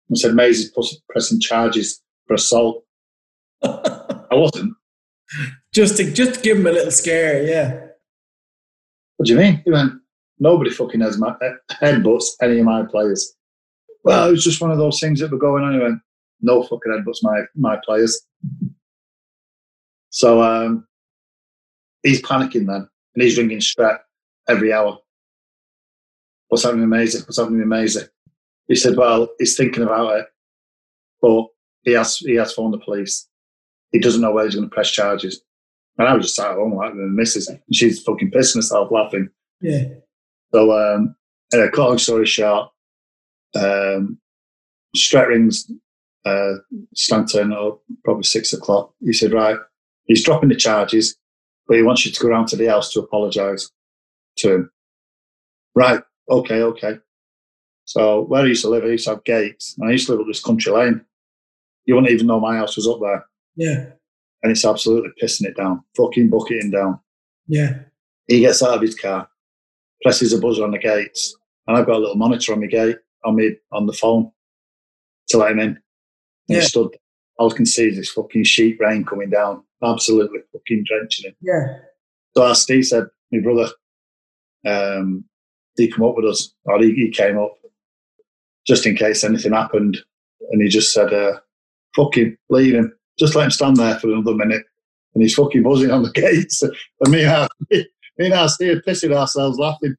and 0.08 0.18
said, 0.18 0.34
Mays 0.34 0.60
is 0.60 1.00
pressing 1.10 1.40
charges 1.40 2.02
for 2.26 2.34
assault. 2.34 2.84
I 3.62 4.26
wasn't. 4.32 4.74
Just 5.72 5.96
to 5.96 6.10
just 6.12 6.34
to 6.34 6.40
give 6.40 6.58
him 6.58 6.66
a 6.66 6.72
little 6.72 6.90
scare, 6.90 7.44
yeah. 7.44 7.86
What 9.16 9.26
do 9.26 9.32
you 9.32 9.38
mean? 9.38 9.62
He 9.64 9.70
went, 9.70 9.94
nobody 10.38 10.70
fucking 10.70 11.00
has 11.00 11.18
my 11.18 11.34
headbutts 11.72 12.26
any 12.40 12.58
of 12.58 12.64
my 12.64 12.84
players. 12.84 13.34
Well, 14.04 14.28
it 14.28 14.32
was 14.32 14.44
just 14.44 14.60
one 14.60 14.70
of 14.70 14.78
those 14.78 15.00
things 15.00 15.20
that 15.20 15.32
were 15.32 15.38
going 15.38 15.64
on. 15.64 15.74
He 15.74 15.80
went, 15.80 16.00
no 16.40 16.62
fucking 16.62 16.92
headbutts 16.92 17.22
my 17.22 17.42
my 17.54 17.78
players. 17.84 18.20
So 20.10 20.42
um, 20.42 20.86
he's 22.02 22.22
panicking 22.22 22.66
then, 22.66 22.88
and 23.14 23.22
he's 23.22 23.36
ringing 23.36 23.58
Strat 23.58 23.98
every 24.48 24.72
hour. 24.72 24.98
What's 26.48 26.62
happening 26.62 26.84
amazing? 26.84 27.22
What's 27.22 27.38
happening 27.38 27.62
amazing? 27.62 28.06
He 28.68 28.74
said, 28.74 28.96
well, 28.96 29.28
he's 29.38 29.56
thinking 29.56 29.82
about 29.82 30.18
it, 30.18 30.26
but 31.20 31.46
he 31.82 31.92
has 31.92 32.16
he 32.16 32.34
has 32.34 32.52
phoned 32.52 32.74
the 32.74 32.78
police. 32.78 33.28
He 33.92 34.00
doesn't 34.00 34.20
know 34.20 34.32
where 34.32 34.44
he's 34.44 34.54
going 34.54 34.68
to 34.68 34.74
press 34.74 34.90
charges. 34.90 35.40
And 35.98 36.08
I 36.08 36.14
was 36.14 36.26
just 36.26 36.36
sat 36.36 36.50
at 36.50 36.56
home 36.56 36.74
like 36.74 36.92
the 36.92 36.98
missus, 36.98 37.48
and 37.48 37.60
she's 37.72 38.02
fucking 38.02 38.30
pissing 38.30 38.56
herself 38.56 38.90
laughing. 38.90 39.30
Yeah. 39.60 39.84
So, 40.52 40.72
um, 40.72 41.14
anyway, 41.52 41.70
cut 41.72 41.88
long 41.88 41.98
story 41.98 42.26
short, 42.26 42.70
um, 43.54 44.18
rings 45.14 45.70
uh, 46.24 46.54
Stanton 46.94 47.52
at 47.52 47.72
probably 48.04 48.24
six 48.24 48.52
o'clock. 48.52 48.92
He 49.00 49.12
said, 49.12 49.32
right, 49.32 49.58
he's 50.04 50.24
dropping 50.24 50.48
the 50.48 50.56
charges, 50.56 51.16
but 51.66 51.76
he 51.76 51.82
wants 51.82 52.04
you 52.04 52.12
to 52.12 52.20
go 52.20 52.28
around 52.28 52.48
to 52.48 52.56
the 52.56 52.66
house 52.66 52.92
to 52.92 53.00
apologise 53.00 53.70
to 54.38 54.54
him. 54.54 54.70
Right, 55.74 56.02
okay, 56.28 56.62
okay. 56.62 56.98
So 57.86 58.22
where 58.22 58.42
I 58.42 58.46
used 58.46 58.62
to 58.62 58.68
live, 58.68 58.84
I 58.84 58.88
used 58.88 59.04
to 59.04 59.10
have 59.10 59.24
gates, 59.24 59.76
and 59.78 59.88
I 59.88 59.92
used 59.92 60.06
to 60.06 60.12
live 60.12 60.20
up 60.20 60.26
this 60.26 60.42
country 60.42 60.72
lane. 60.72 61.00
You 61.84 61.94
wouldn't 61.94 62.12
even 62.12 62.26
know 62.26 62.40
my 62.40 62.56
house 62.56 62.76
was 62.76 62.88
up 62.88 62.98
there. 63.00 63.24
Yeah. 63.54 63.86
And 64.42 64.50
it's 64.50 64.64
absolutely 64.64 65.10
pissing 65.22 65.46
it 65.46 65.56
down, 65.56 65.82
fucking 65.96 66.28
bucketing 66.28 66.72
down. 66.72 66.98
Yeah. 67.46 67.78
He 68.26 68.40
gets 68.40 68.62
out 68.62 68.74
of 68.74 68.82
his 68.82 68.96
car, 68.96 69.28
presses 70.02 70.32
a 70.32 70.38
buzzer 70.38 70.64
on 70.64 70.72
the 70.72 70.78
gates, 70.78 71.36
and 71.66 71.76
I've 71.76 71.86
got 71.86 71.96
a 71.96 72.00
little 72.00 72.16
monitor 72.16 72.52
on 72.52 72.60
my 72.60 72.66
gate, 72.66 72.96
on 73.24 73.36
me 73.36 73.52
on 73.72 73.86
the 73.86 73.92
phone 73.92 74.32
to 75.28 75.38
let 75.38 75.52
him 75.52 75.60
in. 75.60 75.68
And 75.68 75.78
yeah. 76.48 76.60
he 76.60 76.66
stood. 76.66 76.96
All 77.38 77.52
I 77.52 77.56
can 77.56 77.66
see 77.66 77.88
is 77.88 77.96
this 77.96 78.10
fucking 78.10 78.44
sheet 78.44 78.78
rain 78.80 79.04
coming 79.04 79.30
down, 79.30 79.62
absolutely 79.84 80.40
fucking 80.52 80.84
drenching 80.86 81.30
him. 81.30 81.36
Yeah. 81.40 81.78
So 82.36 82.50
as 82.50 82.62
Steve 82.62 82.84
said, 82.84 83.04
my 83.30 83.40
brother, 83.40 83.70
um, 84.66 85.24
he 85.76 85.88
come 85.88 86.04
up 86.04 86.16
with 86.16 86.24
us, 86.24 86.52
or 86.64 86.82
he, 86.82 86.94
he 86.94 87.10
came 87.10 87.38
up 87.38 87.56
just 88.66 88.86
in 88.86 88.96
case 88.96 89.24
anything 89.24 89.52
happened. 89.52 89.98
And 90.50 90.62
he 90.62 90.68
just 90.68 90.92
said, 90.92 91.12
uh, 91.12 91.38
fuck 91.94 92.16
him, 92.16 92.36
leave 92.50 92.74
him. 92.74 92.92
Just 93.18 93.34
let 93.34 93.44
him 93.44 93.50
stand 93.50 93.76
there 93.76 93.98
for 93.98 94.08
another 94.08 94.34
minute. 94.34 94.64
And 95.14 95.22
he's 95.22 95.34
fucking 95.34 95.62
buzzing 95.62 95.90
on 95.90 96.02
the 96.02 96.10
gates. 96.14 96.62
And 96.62 97.10
me 97.10 97.24
and, 97.24 97.48
me 97.70 97.86
and 98.18 98.34
our 98.34 98.48
Steve 98.48 98.82
pissing 98.86 99.14
ourselves 99.14 99.58
laughing. 99.58 99.94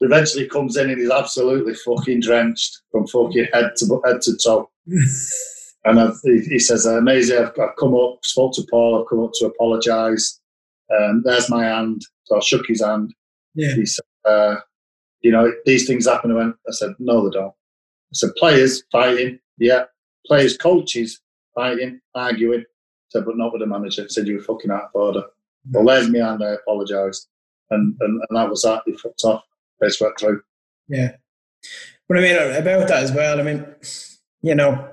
Eventually 0.00 0.48
comes 0.48 0.76
in 0.76 0.90
and 0.90 1.00
he's 1.00 1.10
absolutely 1.10 1.74
fucking 1.74 2.20
drenched 2.20 2.82
from 2.92 3.06
fucking 3.08 3.48
head 3.52 3.72
to 3.76 4.00
head 4.04 4.22
to 4.22 4.36
toe. 4.42 4.70
and 5.84 6.00
I've, 6.00 6.14
he, 6.22 6.40
he, 6.40 6.58
says, 6.58 6.86
amazing, 6.86 7.38
I've, 7.38 7.58
I've, 7.60 7.76
come 7.78 7.94
up, 7.94 8.18
spoke 8.24 8.54
to 8.54 8.66
Paul, 8.70 9.00
I've 9.00 9.08
come 9.08 9.24
up 9.24 9.32
to 9.34 9.46
apologise. 9.46 10.40
Um, 10.96 11.22
there's 11.24 11.50
my 11.50 11.64
hand 11.64 12.00
So 12.24 12.36
I 12.36 12.40
shook 12.40 12.66
his 12.66 12.82
hand. 12.82 13.12
Yeah. 13.54 13.74
He 13.74 13.84
said, 13.84 14.04
uh, 14.24 14.56
you 15.20 15.32
know, 15.32 15.52
these 15.66 15.86
things 15.86 16.06
happen. 16.06 16.30
I 16.30 16.34
went, 16.34 16.56
I 16.66 16.72
said, 16.72 16.94
no, 16.98 17.28
they 17.28 17.38
don't. 17.38 17.48
I 17.48 18.14
said, 18.14 18.30
players 18.36 18.82
fighting, 18.90 19.38
yeah. 19.58 19.84
Players, 20.26 20.56
coaches 20.56 21.20
fighting, 21.54 22.00
arguing. 22.14 22.60
I 22.60 22.64
said, 23.10 23.24
but 23.24 23.36
not 23.36 23.52
with 23.52 23.62
the 23.62 23.66
manager. 23.66 24.02
I 24.02 24.06
said, 24.08 24.26
you 24.26 24.36
were 24.36 24.42
fucking 24.42 24.70
out 24.70 24.84
of 24.84 24.90
order. 24.94 25.24
Well, 25.70 25.84
there's 25.84 26.08
me 26.08 26.20
and 26.20 26.42
I 26.42 26.50
apologised. 26.50 27.28
And, 27.70 27.96
and, 28.00 28.22
and 28.28 28.38
that 28.38 28.48
was 28.48 28.62
that. 28.62 28.82
He 28.86 28.96
fucked 28.96 29.24
off. 29.24 29.44
Best 29.80 30.00
went 30.00 30.18
through. 30.18 30.42
Yeah. 30.88 31.12
But 32.08 32.18
I 32.18 32.20
mean, 32.20 32.36
about 32.36 32.88
that 32.88 33.02
as 33.02 33.12
well, 33.12 33.40
I 33.40 33.42
mean, 33.42 33.66
you 34.42 34.54
know, 34.54 34.88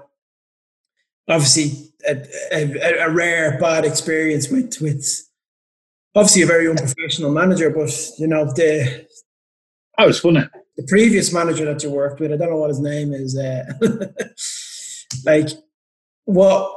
obviously 1.27 1.91
a, 2.07 2.25
a, 2.51 3.07
a 3.07 3.09
rare 3.09 3.57
bad 3.59 3.85
experience 3.85 4.49
with, 4.49 4.79
with 4.81 5.29
obviously 6.15 6.41
a 6.41 6.47
very 6.47 6.67
unprofessional 6.69 7.31
manager, 7.31 7.69
but, 7.69 7.91
you 8.17 8.27
know, 8.27 8.45
the, 8.45 9.07
That 9.97 10.07
was 10.07 10.19
funny. 10.19 10.41
the 10.77 10.85
previous 10.87 11.33
manager 11.33 11.65
that 11.65 11.81
you 11.83 11.89
worked 11.89 12.19
with, 12.19 12.31
I 12.33 12.37
don't 12.37 12.49
know 12.49 12.57
what 12.57 12.69
his 12.69 12.79
name 12.79 13.13
is, 13.13 13.37
uh, 13.37 13.63
like 15.25 15.49
what 16.25 16.71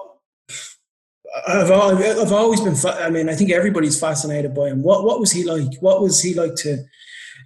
I've, 1.46 1.70
I've 1.70 2.32
always 2.32 2.60
been, 2.60 2.74
fa- 2.74 3.02
I 3.02 3.10
mean, 3.10 3.28
I 3.28 3.34
think 3.34 3.50
everybody's 3.50 3.98
fascinated 3.98 4.54
by 4.54 4.68
him. 4.68 4.82
What, 4.82 5.04
what 5.04 5.20
was 5.20 5.32
he 5.32 5.44
like? 5.44 5.80
What 5.80 6.00
was 6.00 6.20
he 6.22 6.34
like 6.34 6.54
to, 6.56 6.84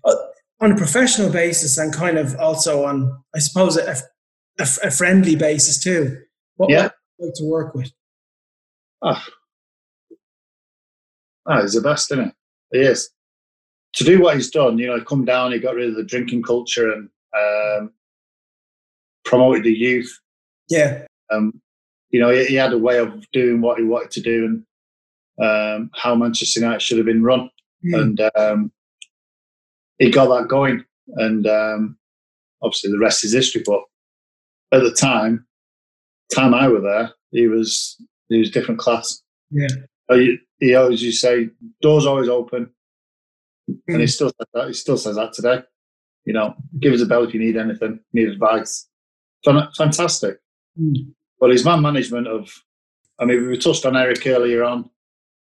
uh, 0.05 0.15
on 0.61 0.73
a 0.73 0.77
professional 0.77 1.31
basis 1.31 1.79
and 1.79 1.93
kind 1.93 2.19
of 2.19 2.37
also 2.37 2.85
on, 2.85 3.23
I 3.35 3.39
suppose, 3.39 3.77
a, 3.77 3.97
a, 4.59 4.67
a 4.85 4.91
friendly 4.91 5.37
basis 5.37 5.83
too? 5.83 6.19
What 6.57 6.71
Yeah. 6.71 6.83
was 6.85 6.93
he 7.19 7.25
like 7.27 7.35
to 7.37 7.45
work 7.45 7.75
with? 7.75 7.91
Ah, 9.03 9.27
ah, 11.47 11.61
he's 11.63 11.73
the 11.75 11.81
best, 11.81 12.11
isn't 12.13 12.33
he? 12.71 12.79
He 12.79 12.85
is. 12.87 13.11
To 13.97 14.05
do 14.05 14.21
what 14.21 14.37
he's 14.37 14.51
done, 14.51 14.79
you 14.79 14.87
know, 14.87 15.01
come 15.03 15.25
down, 15.25 15.53
he 15.53 15.59
got 15.59 15.75
rid 15.75 15.91
of 15.91 15.97
the 15.97 16.05
drinking 16.05 16.43
culture 16.43 16.91
and 16.93 17.09
um, 17.37 17.93
promoted 19.25 19.65
the 19.65 19.73
youth. 19.73 20.19
Yeah, 20.69 21.05
Um, 21.31 21.61
you 22.11 22.21
know, 22.21 22.31
he, 22.31 22.45
he 22.47 22.55
had 22.55 22.73
a 22.73 22.79
way 22.79 22.99
of 22.99 23.31
doing 23.33 23.61
what 23.61 23.79
he 23.79 23.85
wanted 23.85 24.11
to 24.13 24.21
do 24.21 24.45
and 24.45 24.65
um, 25.43 25.91
how 25.95 26.15
Manchester 26.15 26.61
United 26.61 26.81
should 26.81 26.99
have 26.99 27.07
been 27.07 27.23
run. 27.23 27.51
Hmm. 27.83 27.95
And 27.95 28.31
um, 28.37 28.73
he 29.99 30.11
got 30.11 30.29
that 30.29 30.49
going. 30.49 30.85
And 31.17 31.47
um, 31.47 31.99
obviously, 32.63 32.91
the 32.91 32.99
rest 32.99 33.25
is 33.25 33.33
history. 33.33 33.63
But 33.65 33.81
at 34.73 34.83
the 34.83 34.93
time, 34.93 35.47
time 36.35 36.55
I 36.55 36.69
were 36.69 36.81
there, 36.81 37.13
he 37.31 37.49
was 37.49 38.01
he 38.29 38.39
was 38.39 38.51
different 38.51 38.81
class. 38.81 39.23
Yeah. 39.51 39.69
He, 40.11 40.39
he 40.59 40.75
always 40.75 41.03
used 41.03 41.21
to 41.21 41.27
say, 41.27 41.51
"Doors 41.81 42.07
always 42.07 42.29
open," 42.29 42.71
and 43.89 43.99
he 43.99 44.05
Mm. 44.05 44.11
still 44.11 44.29
says 44.29 44.47
that. 44.55 44.67
He 44.69 44.73
still 44.75 44.97
says 44.99 45.17
that 45.17 45.33
today. 45.33 45.63
You 46.25 46.33
know, 46.33 46.55
give 46.79 46.93
us 46.93 47.01
a 47.03 47.07
bell 47.07 47.25
if 47.25 47.35
you 47.35 47.41
need 47.41 47.57
anything, 47.57 48.01
need 48.13 48.29
advice. 48.29 48.89
Fantastic. 49.45 50.39
Mm. 50.81 51.13
But 51.41 51.51
his 51.51 51.65
man 51.65 51.83
management 51.83 52.29
of, 52.29 52.49
I 53.19 53.25
mean, 53.25 53.49
we 53.49 53.59
touched 53.59 53.85
on 53.85 53.97
Eric 53.97 54.25
earlier 54.27 54.63
on. 54.63 54.89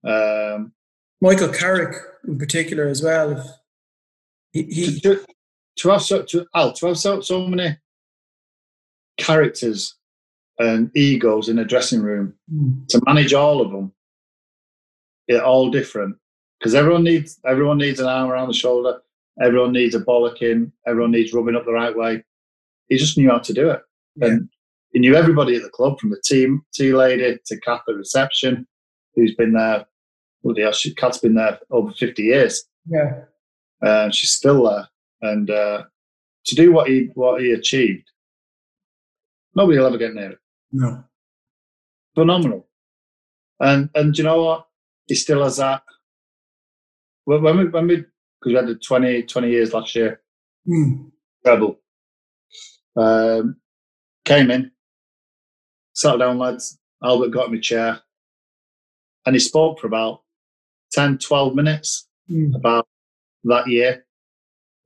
Um, 0.04 0.72
Michael 1.20 1.48
Carrick 1.48 1.96
in 2.28 2.38
particular 2.38 2.86
as 2.86 3.02
well. 3.02 3.58
He, 4.52 4.62
he 4.62 5.00
to, 5.00 5.24
to 5.78 5.88
have 5.90 6.02
so 6.02 6.22
to, 6.22 6.46
Al, 6.54 6.72
to 6.74 6.86
have 6.86 6.98
so, 6.98 7.20
so 7.20 7.46
many 7.48 7.76
characters 9.18 9.96
and 10.58 10.90
egos 10.96 11.48
in 11.48 11.58
a 11.58 11.64
dressing 11.64 12.00
room 12.02 12.34
Mm. 12.52 12.86
to 12.88 13.00
manage 13.04 13.32
all 13.34 13.60
of 13.60 13.70
them, 13.72 13.92
they're 15.26 15.44
all 15.44 15.70
different 15.70 16.16
because 16.58 16.74
everyone 16.74 17.04
needs 17.04 17.38
everyone 17.46 17.78
needs 17.78 18.00
an 18.00 18.06
arm 18.06 18.30
around 18.30 18.48
the 18.48 18.54
shoulder, 18.54 18.98
everyone 19.42 19.72
needs 19.72 19.94
a 19.94 20.00
bollocking, 20.00 20.70
everyone 20.86 21.10
needs 21.12 21.32
rubbing 21.32 21.56
up 21.56 21.64
the 21.64 21.72
right 21.72 21.96
way. 21.96 22.24
He 22.88 22.96
just 22.96 23.16
knew 23.18 23.30
how 23.30 23.38
to 23.38 23.52
do 23.52 23.70
it, 23.70 23.80
Yeah. 24.16 24.28
and 24.28 24.48
he 24.92 24.98
knew 25.00 25.14
everybody 25.14 25.56
at 25.56 25.62
the 25.62 25.70
club 25.70 25.98
from 26.00 26.10
the 26.10 26.20
team 26.24 26.62
tea 26.72 26.92
lady 26.94 27.38
to 27.46 27.60
Kath 27.60 27.82
at 27.88 27.94
reception, 27.94 28.66
who's 29.14 29.34
been 29.34 29.52
there. 29.52 29.86
Well, 30.42 30.58
yeah, 30.58 30.70
she, 30.70 30.94
Kath's 30.94 31.18
been 31.18 31.34
there 31.34 31.58
over 31.70 31.92
fifty 31.92 32.22
years. 32.24 32.64
yeah, 32.86 33.24
Uh, 33.82 34.10
she's 34.10 34.30
still 34.32 34.64
there, 34.64 34.88
and 35.22 35.50
uh, 35.50 35.82
to 36.46 36.54
do 36.54 36.72
what 36.72 36.88
he 36.88 37.10
what 37.14 37.40
he 37.42 37.52
achieved, 37.52 38.10
nobody 39.54 39.78
will 39.78 39.86
ever 39.86 39.98
get 39.98 40.14
near 40.14 40.30
it. 40.32 40.38
no, 40.72 41.04
Phenomenal, 42.14 42.66
and 43.60 43.90
and 43.94 44.14
do 44.14 44.18
you 44.22 44.24
know 44.28 44.42
what? 44.42 44.66
He 45.06 45.14
still 45.14 45.42
has 45.44 45.58
that. 45.58 45.82
When 47.28 47.42
when 47.42 47.58
we 47.58 47.64
when 47.66 47.86
we 47.88 47.96
because 47.96 48.06
we 48.46 48.54
had 48.54 48.66
the 48.68 48.74
20, 48.76 49.24
20 49.24 49.50
years 49.50 49.74
last 49.74 49.94
year 49.94 50.22
Mm. 50.66 51.10
treble, 51.44 51.78
um, 52.96 53.56
came 54.24 54.50
in, 54.50 54.70
sat 55.94 56.18
down, 56.18 56.38
lads. 56.38 56.78
Albert 57.02 57.30
got 57.30 57.50
me 57.50 57.58
a 57.58 57.60
chair, 57.60 58.00
and 59.26 59.34
he 59.34 59.40
spoke 59.40 59.78
for 59.78 59.86
about 59.86 60.22
10, 60.92 61.18
12 61.18 61.54
minutes. 61.54 62.08
Mm. 62.30 62.54
about 62.56 62.86
that 63.44 63.66
year, 63.68 64.04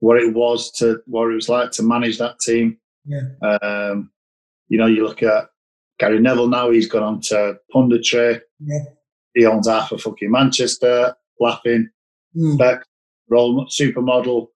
what 0.00 0.20
it 0.20 0.32
was 0.34 0.70
to 0.78 1.00
what 1.06 1.30
it 1.30 1.34
was 1.34 1.48
like 1.48 1.70
to 1.72 1.82
manage 1.84 2.18
that 2.18 2.38
team. 2.40 2.76
Yeah. 3.04 3.22
Um, 3.40 4.10
you 4.68 4.78
know, 4.78 4.86
you 4.86 5.04
look 5.04 5.22
at 5.22 5.48
Gary 6.00 6.18
Neville 6.20 6.48
now; 6.48 6.70
he's 6.70 6.88
gone 6.88 7.02
on 7.04 7.20
to 7.22 7.58
punditry. 7.72 8.40
Yeah. 8.58 8.84
He 9.34 9.46
owns 9.46 9.68
half 9.68 9.92
of 9.92 10.00
fucking 10.02 10.30
Manchester, 10.30 11.16
laughing, 11.40 11.88
Mm. 12.36 12.58
Beck, 12.58 12.82
role 13.28 13.66
supermodel, 13.66 14.48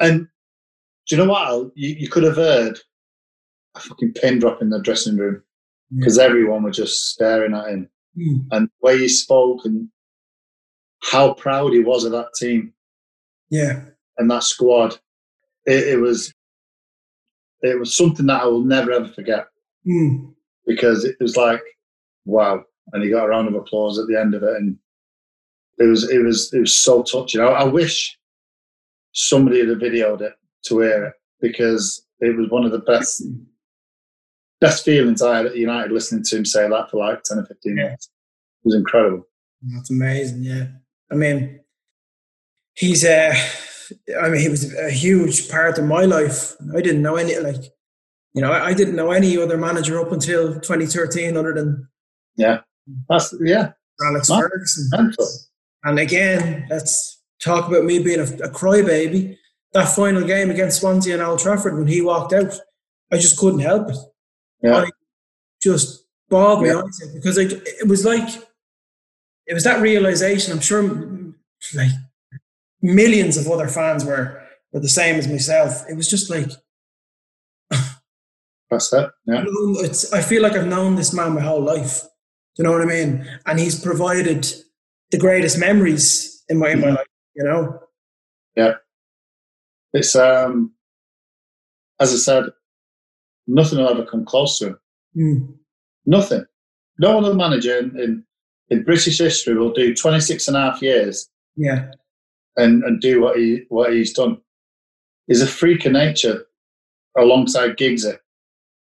and 0.00 0.26
do 1.06 1.16
you 1.16 1.22
know 1.24 1.30
what? 1.30 1.46
Al? 1.46 1.70
You, 1.74 1.90
you 1.94 2.08
could 2.08 2.24
have 2.24 2.36
heard 2.36 2.78
a 3.74 3.80
fucking 3.80 4.12
pin 4.14 4.38
drop 4.38 4.60
in 4.62 4.70
the 4.70 4.80
dressing 4.80 5.16
room 5.16 5.42
Yeah. 5.90 6.00
because 6.00 6.18
everyone 6.18 6.62
was 6.64 6.76
just 6.76 7.10
staring 7.10 7.54
at 7.54 7.68
him 7.68 7.88
Mm. 8.18 8.46
and 8.50 8.66
the 8.68 8.72
way 8.86 8.98
he 8.98 9.06
spoke 9.08 9.64
and 9.64 9.88
how 11.02 11.34
proud 11.34 11.72
he 11.72 11.78
was 11.80 12.02
of 12.04 12.10
that 12.12 12.32
team 12.34 12.72
yeah, 13.50 13.82
and 14.18 14.28
that 14.30 14.42
squad. 14.42 14.98
It, 15.66 15.86
it 15.94 15.96
was 16.00 16.32
it 17.62 17.78
was 17.78 17.96
something 17.96 18.26
that 18.26 18.42
I 18.42 18.46
will 18.46 18.64
never 18.64 18.90
ever 18.92 19.06
forget 19.08 19.46
Mm. 19.86 20.34
because 20.66 21.04
it 21.04 21.16
was 21.20 21.36
like 21.36 21.62
wow, 22.24 22.64
and 22.92 23.02
he 23.04 23.10
got 23.10 23.24
a 23.24 23.28
round 23.28 23.46
of 23.48 23.54
applause 23.54 23.98
at 24.00 24.06
the 24.08 24.18
end 24.18 24.34
of 24.34 24.42
it, 24.42 24.56
and 24.56 24.76
it 25.78 25.86
was 25.86 26.10
it 26.10 26.22
was 26.22 26.52
it 26.52 26.60
was 26.60 26.76
so 26.76 27.02
touching. 27.02 27.40
I, 27.40 27.46
I 27.46 27.64
wish 27.64 28.18
somebody 29.12 29.60
had 29.60 29.68
videoed 29.68 30.20
it 30.20 30.32
to 30.66 30.80
hear 30.80 31.06
it 31.06 31.14
because 31.40 32.04
it 32.20 32.36
was 32.36 32.50
one 32.50 32.64
of 32.64 32.72
the 32.72 32.80
best 32.80 33.22
best 34.60 34.84
feelings 34.84 35.22
I 35.22 35.36
had 35.38 35.46
at 35.46 35.56
United 35.56 35.92
listening 35.92 36.24
to 36.24 36.36
him 36.38 36.44
say 36.44 36.68
that 36.68 36.90
for 36.90 36.98
like 36.98 37.22
ten 37.22 37.38
or 37.38 37.46
fifteen 37.46 37.76
minutes. 37.76 38.10
It 38.64 38.68
was 38.68 38.74
incredible. 38.74 39.24
That's 39.74 39.90
amazing. 39.90 40.42
Yeah, 40.44 40.66
I 41.10 41.14
mean, 41.14 41.60
he's 42.74 43.04
uh, 43.04 43.34
I 44.22 44.28
mean, 44.28 44.40
he 44.40 44.48
was 44.48 44.72
a 44.74 44.90
huge 44.90 45.48
part 45.50 45.78
of 45.78 45.84
my 45.84 46.04
life. 46.04 46.54
I 46.76 46.80
didn't 46.80 47.02
know 47.02 47.16
any 47.16 47.38
like, 47.38 47.72
you 48.34 48.42
know, 48.42 48.52
I, 48.52 48.66
I 48.66 48.74
didn't 48.74 48.96
know 48.96 49.10
any 49.10 49.36
other 49.36 49.56
manager 49.56 50.00
up 50.00 50.12
until 50.12 50.54
2013 50.54 51.36
other 51.36 51.54
than 51.54 51.88
yeah, 52.36 52.60
That's 53.08 53.34
yeah, 53.40 53.72
Alex 54.06 54.28
Ferguson. 54.28 54.88
mental. 54.92 55.26
And 55.88 55.98
again, 55.98 56.66
let's 56.68 57.22
talk 57.42 57.66
about 57.68 57.84
me 57.84 57.98
being 58.02 58.20
a, 58.20 58.24
a 58.24 58.50
crybaby. 58.50 59.36
That 59.72 59.88
final 59.88 60.22
game 60.22 60.50
against 60.50 60.80
Swansea 60.80 61.14
and 61.14 61.22
Old 61.22 61.38
Trafford 61.38 61.76
when 61.76 61.86
he 61.86 62.00
walked 62.02 62.32
out, 62.32 62.52
I 63.12 63.16
just 63.16 63.38
couldn't 63.38 63.60
help 63.60 63.88
it. 63.90 63.96
Yeah. 64.62 64.76
I 64.78 64.90
just 65.62 66.04
bawled 66.28 66.60
my 66.60 66.68
Yeah. 66.68 66.78
eyes 66.82 67.00
out 67.06 67.14
because 67.14 67.38
it, 67.38 67.52
it 67.80 67.88
was 67.88 68.04
like 68.04 68.28
it 69.46 69.54
was 69.54 69.64
that 69.64 69.80
realization. 69.80 70.52
I'm 70.52 70.60
sure, 70.60 70.82
like 71.74 71.90
millions 72.82 73.36
of 73.36 73.46
other 73.48 73.68
fans 73.68 74.04
were 74.04 74.42
were 74.72 74.80
the 74.80 74.88
same 74.88 75.16
as 75.16 75.26
myself. 75.28 75.84
It 75.88 75.96
was 75.96 76.08
just 76.08 76.28
like 76.30 76.50
That's 78.70 78.92
it. 78.92 79.10
Yeah. 79.26 79.44
it's. 79.80 80.12
I 80.12 80.20
feel 80.20 80.42
like 80.42 80.52
I've 80.52 80.66
known 80.66 80.96
this 80.96 81.14
man 81.14 81.34
my 81.34 81.40
whole 81.40 81.62
life. 81.62 82.02
Do 82.02 82.62
you 82.62 82.64
know 82.64 82.72
what 82.72 82.82
I 82.82 82.86
mean? 82.86 83.26
And 83.46 83.58
he's 83.58 83.80
provided 83.82 84.46
the 85.10 85.18
greatest 85.18 85.58
memories 85.58 86.42
in 86.48 86.58
my 86.58 86.70
in 86.70 86.80
my 86.80 86.90
life. 86.90 87.06
You 87.34 87.44
know. 87.44 87.80
Yeah. 88.56 88.74
It's 89.92 90.14
um, 90.16 90.72
as 92.00 92.12
I 92.12 92.16
said, 92.16 92.44
nothing 93.46 93.78
will 93.78 93.88
ever 93.88 94.04
come 94.04 94.24
close 94.24 94.58
to 94.58 94.66
him. 94.68 94.78
Mm. 95.16 95.54
Nothing. 96.06 96.44
No 96.98 97.18
other 97.18 97.34
manager 97.34 97.78
in, 97.78 97.98
in, 97.98 98.24
in 98.70 98.82
British 98.82 99.18
history 99.18 99.56
will 99.56 99.72
do 99.72 99.94
26 99.94 100.48
and 100.48 100.56
a 100.56 100.60
half 100.60 100.82
years 100.82 101.28
Yeah. 101.56 101.92
and, 102.56 102.82
and 102.82 103.00
do 103.00 103.20
what 103.22 103.38
he 103.38 103.64
what 103.68 103.92
he's 103.92 104.12
done. 104.12 104.38
He's 105.28 105.42
a 105.42 105.46
freak 105.46 105.84
of 105.86 105.92
nature 105.92 106.44
alongside 107.16 107.76
Giggsy. 107.76 108.18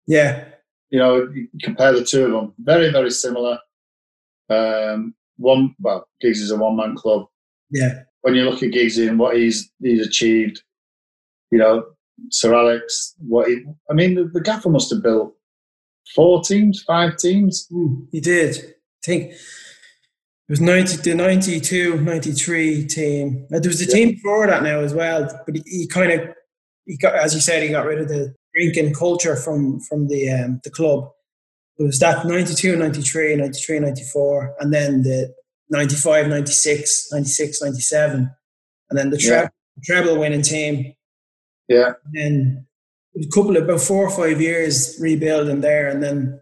Yeah. 0.06 0.44
You 0.90 0.98
know, 1.01 1.28
you 1.34 1.48
compare 1.62 1.93
the 1.93 2.05
two 2.05 2.26
of 2.26 2.30
them, 2.32 2.55
very, 2.59 2.90
very 2.93 3.10
similar. 3.10 3.59
Um, 4.48 5.14
one, 5.37 5.75
well, 5.81 6.07
Giggs 6.21 6.41
is 6.41 6.51
a 6.51 6.57
one 6.57 6.77
man 6.77 6.97
club. 6.97 7.27
Yeah. 7.71 8.03
when 8.21 8.35
you 8.35 8.45
look 8.45 8.63
at 8.63 8.71
Giggsy 8.71 9.09
and 9.09 9.19
what 9.19 9.37
he's 9.37 9.71
he's 9.83 10.07
achieved, 10.07 10.63
you 11.51 11.59
know, 11.59 11.85
Sir 12.31 12.55
Alex, 12.55 13.15
what 13.19 13.49
he, 13.49 13.65
I 13.91 13.95
mean, 13.95 14.15
the, 14.15 14.25
the 14.25 14.41
gaffer 14.41 14.69
must 14.69 14.91
have 14.91 15.03
built 15.03 15.35
four 16.15 16.43
teams, 16.43 16.83
five 16.83 17.17
teams. 17.17 17.69
Mm, 17.73 18.07
he 18.11 18.21
did. 18.21 18.57
I 18.57 19.05
think 19.05 19.33
it 19.33 19.39
was 20.49 20.61
90, 20.61 20.97
the 20.99 21.15
92, 21.15 22.01
93 22.01 22.87
team. 22.87 23.47
There 23.51 23.61
was 23.65 23.81
a 23.81 23.87
team 23.87 24.11
before 24.11 24.47
that 24.47 24.63
now 24.63 24.81
as 24.81 24.95
well, 24.95 25.29
but 25.45 25.57
he, 25.57 25.63
he, 25.67 25.87
kind 25.87 26.13
of, 26.13 26.29
he 26.85 26.97
got, 26.97 27.15
as 27.15 27.35
you 27.35 27.41
said, 27.41 27.63
he 27.63 27.71
got 27.71 27.87
rid 27.87 28.01
of 28.01 28.09
the 28.09 28.35
drinking 28.55 28.95
culture 28.95 29.37
from 29.37 29.81
from 29.81 30.09
the 30.09 30.31
um, 30.31 30.61
the 30.65 30.71
club. 30.71 31.11
It 31.78 31.82
was 31.82 31.98
that 31.98 32.27
92, 32.27 32.77
93, 32.77 33.36
93, 33.36 33.78
94, 33.81 34.57
and 34.61 34.73
then 34.73 35.03
the 35.03 35.35
95, 35.70 36.28
96, 36.28 37.09
96, 37.12 37.62
97, 37.62 38.31
and 38.90 38.98
then 38.98 39.11
the 39.11 39.19
treble, 39.19 39.43
yeah. 39.43 39.82
treble 39.85 40.19
winning 40.19 40.43
team. 40.43 40.94
Yeah. 41.69 41.93
And 42.15 42.65
a 43.16 43.28
couple 43.35 43.57
of 43.57 43.65
about 43.65 43.81
four 43.81 44.07
or 44.07 44.11
five 44.11 44.40
years 44.40 44.97
rebuilding 45.01 45.61
there, 45.61 45.89
and 45.89 46.03
then 46.03 46.40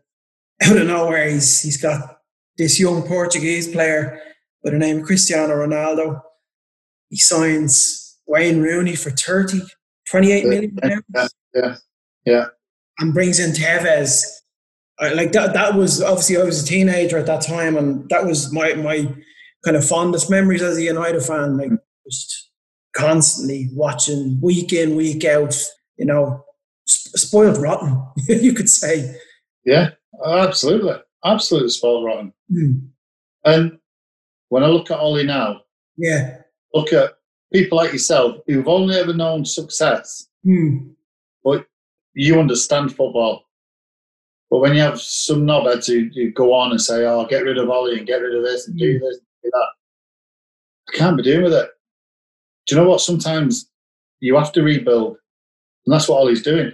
out 0.62 0.77
of 0.77 0.86
nowhere, 0.86 1.31
he's 1.31 1.61
he's 1.61 1.81
got 1.81 2.19
this 2.56 2.78
young 2.78 3.02
Portuguese 3.02 3.69
player 3.69 4.20
by 4.62 4.70
the 4.70 4.78
name 4.78 4.98
of 4.98 5.05
Cristiano 5.05 5.55
Ronaldo. 5.55 6.20
He 7.11 7.16
signs 7.16 8.19
Wayne 8.27 8.62
Rooney 8.62 8.97
for 8.97 9.11
30, 9.11 9.61
28 10.09 10.47
million 10.47 10.78
yeah, 10.82 11.28
yeah, 11.55 11.77
yeah, 12.24 12.44
and 12.98 13.15
brings 13.15 13.39
in 13.39 13.52
Tevez. 13.52 14.24
Like 15.01 15.33
that, 15.33 15.55
that 15.55 15.75
was 15.75 16.03
obviously 16.03 16.37
I 16.37 16.45
was 16.45 16.62
a 16.62 16.66
teenager 16.66 17.19
at 17.19 17.27
that 17.27 17.43
time, 17.43 17.77
and 17.77 18.09
that 18.11 18.25
was 18.25 18.53
my 18.53 18.75
my 18.75 19.12
kind 19.65 19.77
of 19.77 19.87
fondest 19.87 20.31
memories 20.31 20.62
as 20.62 20.77
a 20.77 20.83
United 20.83 21.23
fan. 21.23 21.57
Like 21.57 21.71
just 22.07 22.51
constantly 22.95 23.69
watching 23.73 24.39
week 24.41 24.73
in, 24.73 24.97
week 24.97 25.25
out. 25.25 25.57
You 25.97 26.07
know, 26.07 26.45
spoiled 26.87 27.59
rotten, 27.59 28.03
you 28.29 28.53
could 28.53 28.69
say. 28.69 29.16
Yeah, 29.65 29.91
absolutely, 30.25 30.95
absolutely 31.25 31.71
spoiled 31.71 32.05
rotten. 32.05 32.33
Mm. 32.53 32.89
And 33.45 33.79
when 34.49 34.62
I 34.62 34.66
look 34.66 34.91
at 34.91 34.99
Ollie 34.99 35.25
now, 35.25 35.61
yeah, 35.97 36.39
look 36.73 36.93
at 36.93 37.15
people 37.53 37.79
like 37.79 37.93
yourself 37.93 38.37
who've 38.47 38.69
only 38.69 38.97
ever 38.97 39.12
known 39.12 39.45
success, 39.45 40.29
mm. 40.47 40.95
but 41.43 41.66
you 42.15 42.39
understand 42.39 42.91
football. 42.91 43.45
But 44.55 44.60
when 44.60 44.74
you 44.76 44.82
have 44.82 45.01
some 45.01 45.44
knobheads 45.44 45.89
who, 45.89 46.09
who 46.14 46.31
go 46.31 46.55
on 46.55 46.70
and 46.70 46.81
say, 46.81 47.05
"Oh, 47.05 47.26
get 47.26 47.43
rid 47.43 47.59
of 47.59 47.68
Ollie 47.68 47.98
and 47.98 48.06
get 48.06 48.22
rid 48.22 48.36
of 48.36 48.44
this 48.44 48.68
and 48.68 48.76
mm. 48.76 48.78
do 48.78 48.98
this 49.01 49.16
and 49.16 49.26
do 49.43 49.51
that," 49.52 49.68
I 50.90 50.97
can't 50.97 51.16
be 51.16 51.24
doing 51.24 51.43
with 51.43 51.55
it. 51.55 51.70
Do 52.68 52.76
you 52.76 52.81
know 52.81 52.89
what? 52.89 53.01
Sometimes 53.01 53.68
you 54.20 54.36
have 54.36 54.52
to 54.52 54.62
rebuild 54.62 55.16
and 55.85 55.93
that's 55.93 56.09
what 56.09 56.20
Ollie's 56.20 56.44
doing. 56.44 56.70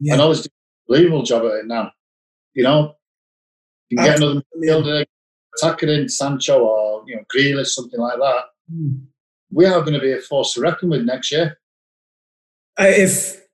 Yeah. 0.00 0.14
And 0.14 0.22
Ollie's 0.22 0.38
doing 0.38 0.52
a 0.88 0.94
unbelievable 0.94 1.22
job 1.22 1.44
at 1.44 1.58
it 1.58 1.66
now. 1.66 1.92
You 2.54 2.62
know, 2.62 2.94
you 3.90 3.98
can 3.98 4.06
get 4.06 4.16
another 4.16 4.42
midfielder, 4.56 5.04
attack 5.58 5.82
it 5.82 5.90
in 5.90 6.08
Sancho 6.08 6.60
or, 6.60 7.04
you 7.06 7.16
know, 7.16 7.24
Grealish, 7.30 7.66
something 7.66 8.00
like 8.00 8.16
that. 8.16 8.44
Mm. 8.72 9.02
We 9.50 9.66
are 9.66 9.82
going 9.82 9.92
to 9.92 10.00
be 10.00 10.12
a 10.12 10.18
force 10.18 10.54
to 10.54 10.62
reckon 10.62 10.88
with 10.88 11.02
next 11.02 11.30
year. 11.30 11.58
if, 12.78 13.46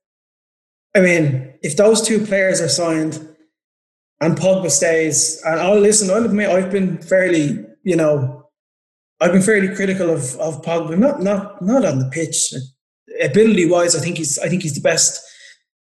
I 0.95 1.01
mean, 1.01 1.53
if 1.61 1.75
those 1.75 2.01
two 2.01 2.25
players 2.25 2.61
are 2.61 2.69
signed 2.69 3.34
and 4.21 4.37
Pogba 4.37 4.69
stays, 4.71 5.41
and 5.45 5.59
I'll 5.59 5.79
listen, 5.79 6.09
I'll 6.09 6.25
admit 6.25 6.49
I've 6.49 6.71
been 6.71 7.01
fairly, 7.01 7.65
you 7.83 7.95
know, 7.95 8.49
I've 9.19 9.31
been 9.31 9.41
fairly 9.41 9.73
critical 9.75 10.09
of, 10.09 10.35
of 10.37 10.61
Pogba, 10.61 10.97
not, 10.97 11.21
not, 11.21 11.61
not 11.61 11.85
on 11.85 11.99
the 11.99 12.09
pitch 12.09 12.53
ability 13.21 13.69
wise, 13.69 13.95
I 13.95 13.99
think 13.99 14.17
he's 14.17 14.39
I 14.39 14.49
think 14.49 14.61
he's 14.61 14.75
the 14.75 14.81
best 14.81 15.23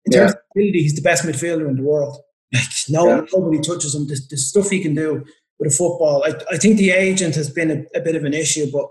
in 0.06 0.14
terms 0.14 0.32
yeah. 0.32 0.38
of 0.38 0.44
ability. 0.56 0.82
He's 0.82 0.96
the 0.96 1.02
best 1.02 1.24
midfielder 1.24 1.68
in 1.68 1.76
the 1.76 1.84
world. 1.84 2.18
Like 2.52 2.64
no 2.90 3.08
yeah. 3.08 3.22
nobody 3.32 3.60
touches 3.60 3.94
him. 3.94 4.08
The, 4.08 4.20
the, 4.30 4.38
stuff 4.38 4.72
he 4.72 4.82
can 4.82 4.96
do 4.96 5.24
with 5.60 5.72
a 5.72 5.76
football. 5.76 6.24
I, 6.24 6.34
I 6.52 6.58
think 6.58 6.78
the 6.78 6.90
agent 6.90 7.36
has 7.36 7.48
been 7.48 7.70
a, 7.70 8.00
a, 8.00 8.02
bit 8.02 8.16
of 8.16 8.24
an 8.24 8.34
issue, 8.34 8.72
but 8.72 8.88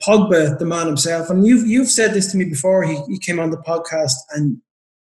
Pogba, 0.00 0.56
the 0.60 0.64
man 0.64 0.86
himself, 0.86 1.28
and 1.28 1.44
you've 1.44 1.66
you've 1.66 1.88
said 1.90 2.14
this 2.14 2.30
to 2.30 2.36
me 2.36 2.44
before. 2.44 2.84
He, 2.84 2.96
he 3.08 3.18
came 3.18 3.40
on 3.40 3.50
the 3.50 3.56
podcast, 3.56 4.14
and 4.30 4.58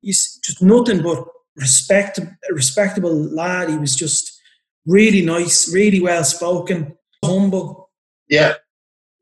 he's 0.00 0.40
just 0.42 0.60
nothing 0.60 1.02
but 1.02 1.24
respect, 1.58 2.18
a 2.18 2.54
respectable 2.54 3.14
lad. 3.14 3.68
He 3.68 3.76
was 3.76 3.94
just 3.94 4.40
really 4.86 5.22
nice, 5.24 5.72
really 5.72 6.00
well 6.00 6.24
spoken, 6.24 6.96
humble. 7.24 7.90
Yeah, 8.28 8.54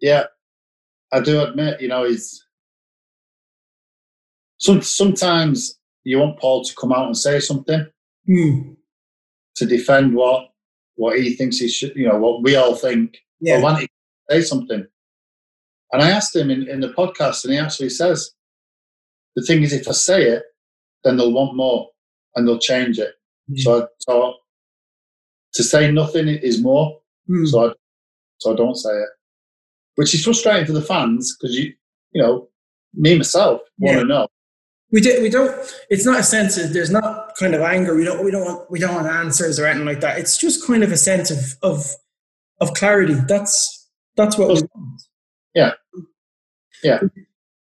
yeah. 0.00 0.24
I 1.12 1.20
do 1.20 1.40
admit, 1.42 1.80
you 1.80 1.88
know, 1.88 2.04
he's 2.04 2.44
some, 4.58 4.82
sometimes 4.82 5.78
you 6.04 6.18
want 6.18 6.38
Paul 6.38 6.64
to 6.64 6.74
come 6.74 6.92
out 6.92 7.06
and 7.06 7.16
say 7.16 7.40
something 7.40 7.86
mm. 8.28 8.76
to 9.56 9.66
defend 9.66 10.14
what 10.14 10.48
what 10.96 11.18
he 11.18 11.34
thinks 11.34 11.58
he 11.58 11.68
should, 11.68 11.94
you 11.94 12.08
know, 12.08 12.16
what 12.16 12.42
we 12.42 12.56
all 12.56 12.74
think. 12.74 13.18
Yeah. 13.40 13.56
I 13.56 13.60
want 13.60 13.80
to 13.80 13.88
say 14.30 14.40
something. 14.40 14.86
And 15.92 16.02
I 16.02 16.10
asked 16.10 16.34
him 16.34 16.50
in, 16.50 16.68
in 16.68 16.80
the 16.80 16.88
podcast, 16.88 17.44
and 17.44 17.52
he 17.52 17.58
actually 17.58 17.90
says, 17.90 18.32
the 19.36 19.42
thing 19.42 19.62
is, 19.62 19.74
if 19.74 19.86
I 19.86 19.92
say 19.92 20.22
it, 20.22 20.42
then 21.04 21.16
they'll 21.16 21.32
want 21.32 21.54
more 21.54 21.90
and 22.36 22.46
they'll 22.46 22.58
change 22.58 22.98
it. 22.98 23.14
Mm. 23.50 23.58
So 23.58 23.82
I 23.82 23.86
thought 24.04 24.36
to 25.54 25.62
say 25.62 25.90
nothing 25.90 26.28
is 26.28 26.62
more. 26.62 27.00
Mm. 27.28 27.46
So 27.48 27.70
I, 27.70 27.72
so 28.38 28.52
I 28.52 28.56
don't 28.56 28.76
say 28.76 28.90
it, 28.90 29.08
which 29.96 30.14
is 30.14 30.24
frustrating 30.24 30.66
for 30.66 30.72
the 30.72 30.82
fans 30.82 31.36
because 31.36 31.56
you, 31.56 31.72
you 32.12 32.22
know, 32.22 32.48
me 32.94 33.16
myself 33.16 33.62
want 33.78 33.98
to 33.98 34.04
know 34.04 34.28
we 34.92 35.00
do, 35.00 35.20
we 35.20 35.28
don't. 35.28 35.52
It's 35.90 36.06
not 36.06 36.20
a 36.20 36.22
sense 36.22 36.56
of 36.58 36.72
there's 36.72 36.90
not 36.90 37.34
kind 37.38 37.54
of 37.54 37.60
anger. 37.60 37.96
We 37.96 38.04
don't 38.04 38.24
we 38.24 38.30
don't 38.30 38.44
want 38.44 38.70
we 38.70 38.78
don't 38.78 38.94
want 38.94 39.08
answers 39.08 39.58
or 39.58 39.66
anything 39.66 39.86
like 39.86 40.00
that. 40.00 40.18
It's 40.18 40.36
just 40.36 40.66
kind 40.66 40.84
of 40.84 40.92
a 40.92 40.96
sense 40.96 41.30
of 41.30 41.38
of 41.62 41.86
of 42.60 42.74
clarity. 42.74 43.14
That's 43.26 43.88
that's 44.16 44.38
what 44.38 44.48
we 44.48 44.54
want. 44.54 45.02
Yeah, 45.54 45.72
yeah. 46.84 47.00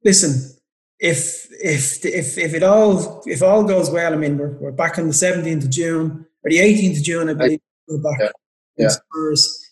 Listen, 0.03 0.55
if 1.03 1.47
if 1.51 2.03
if 2.05 2.37
if 2.37 2.53
it 2.55 2.63
all 2.63 3.21
if 3.27 3.43
all 3.43 3.63
goes 3.63 3.91
well, 3.91 4.13
I 4.13 4.15
mean 4.15 4.37
we're 4.37 4.57
we're 4.57 4.71
back 4.71 4.97
on 4.97 5.07
the 5.07 5.13
seventeenth 5.13 5.65
of 5.65 5.69
June 5.69 6.25
or 6.43 6.49
the 6.49 6.59
eighteenth 6.59 6.97
of 6.97 7.03
June, 7.03 7.29
I 7.29 7.33
believe. 7.33 7.59
We're 7.87 8.01
back 8.01 8.19
yeah. 8.19 8.29
yeah. 8.77 8.87
Spurs. 8.87 9.69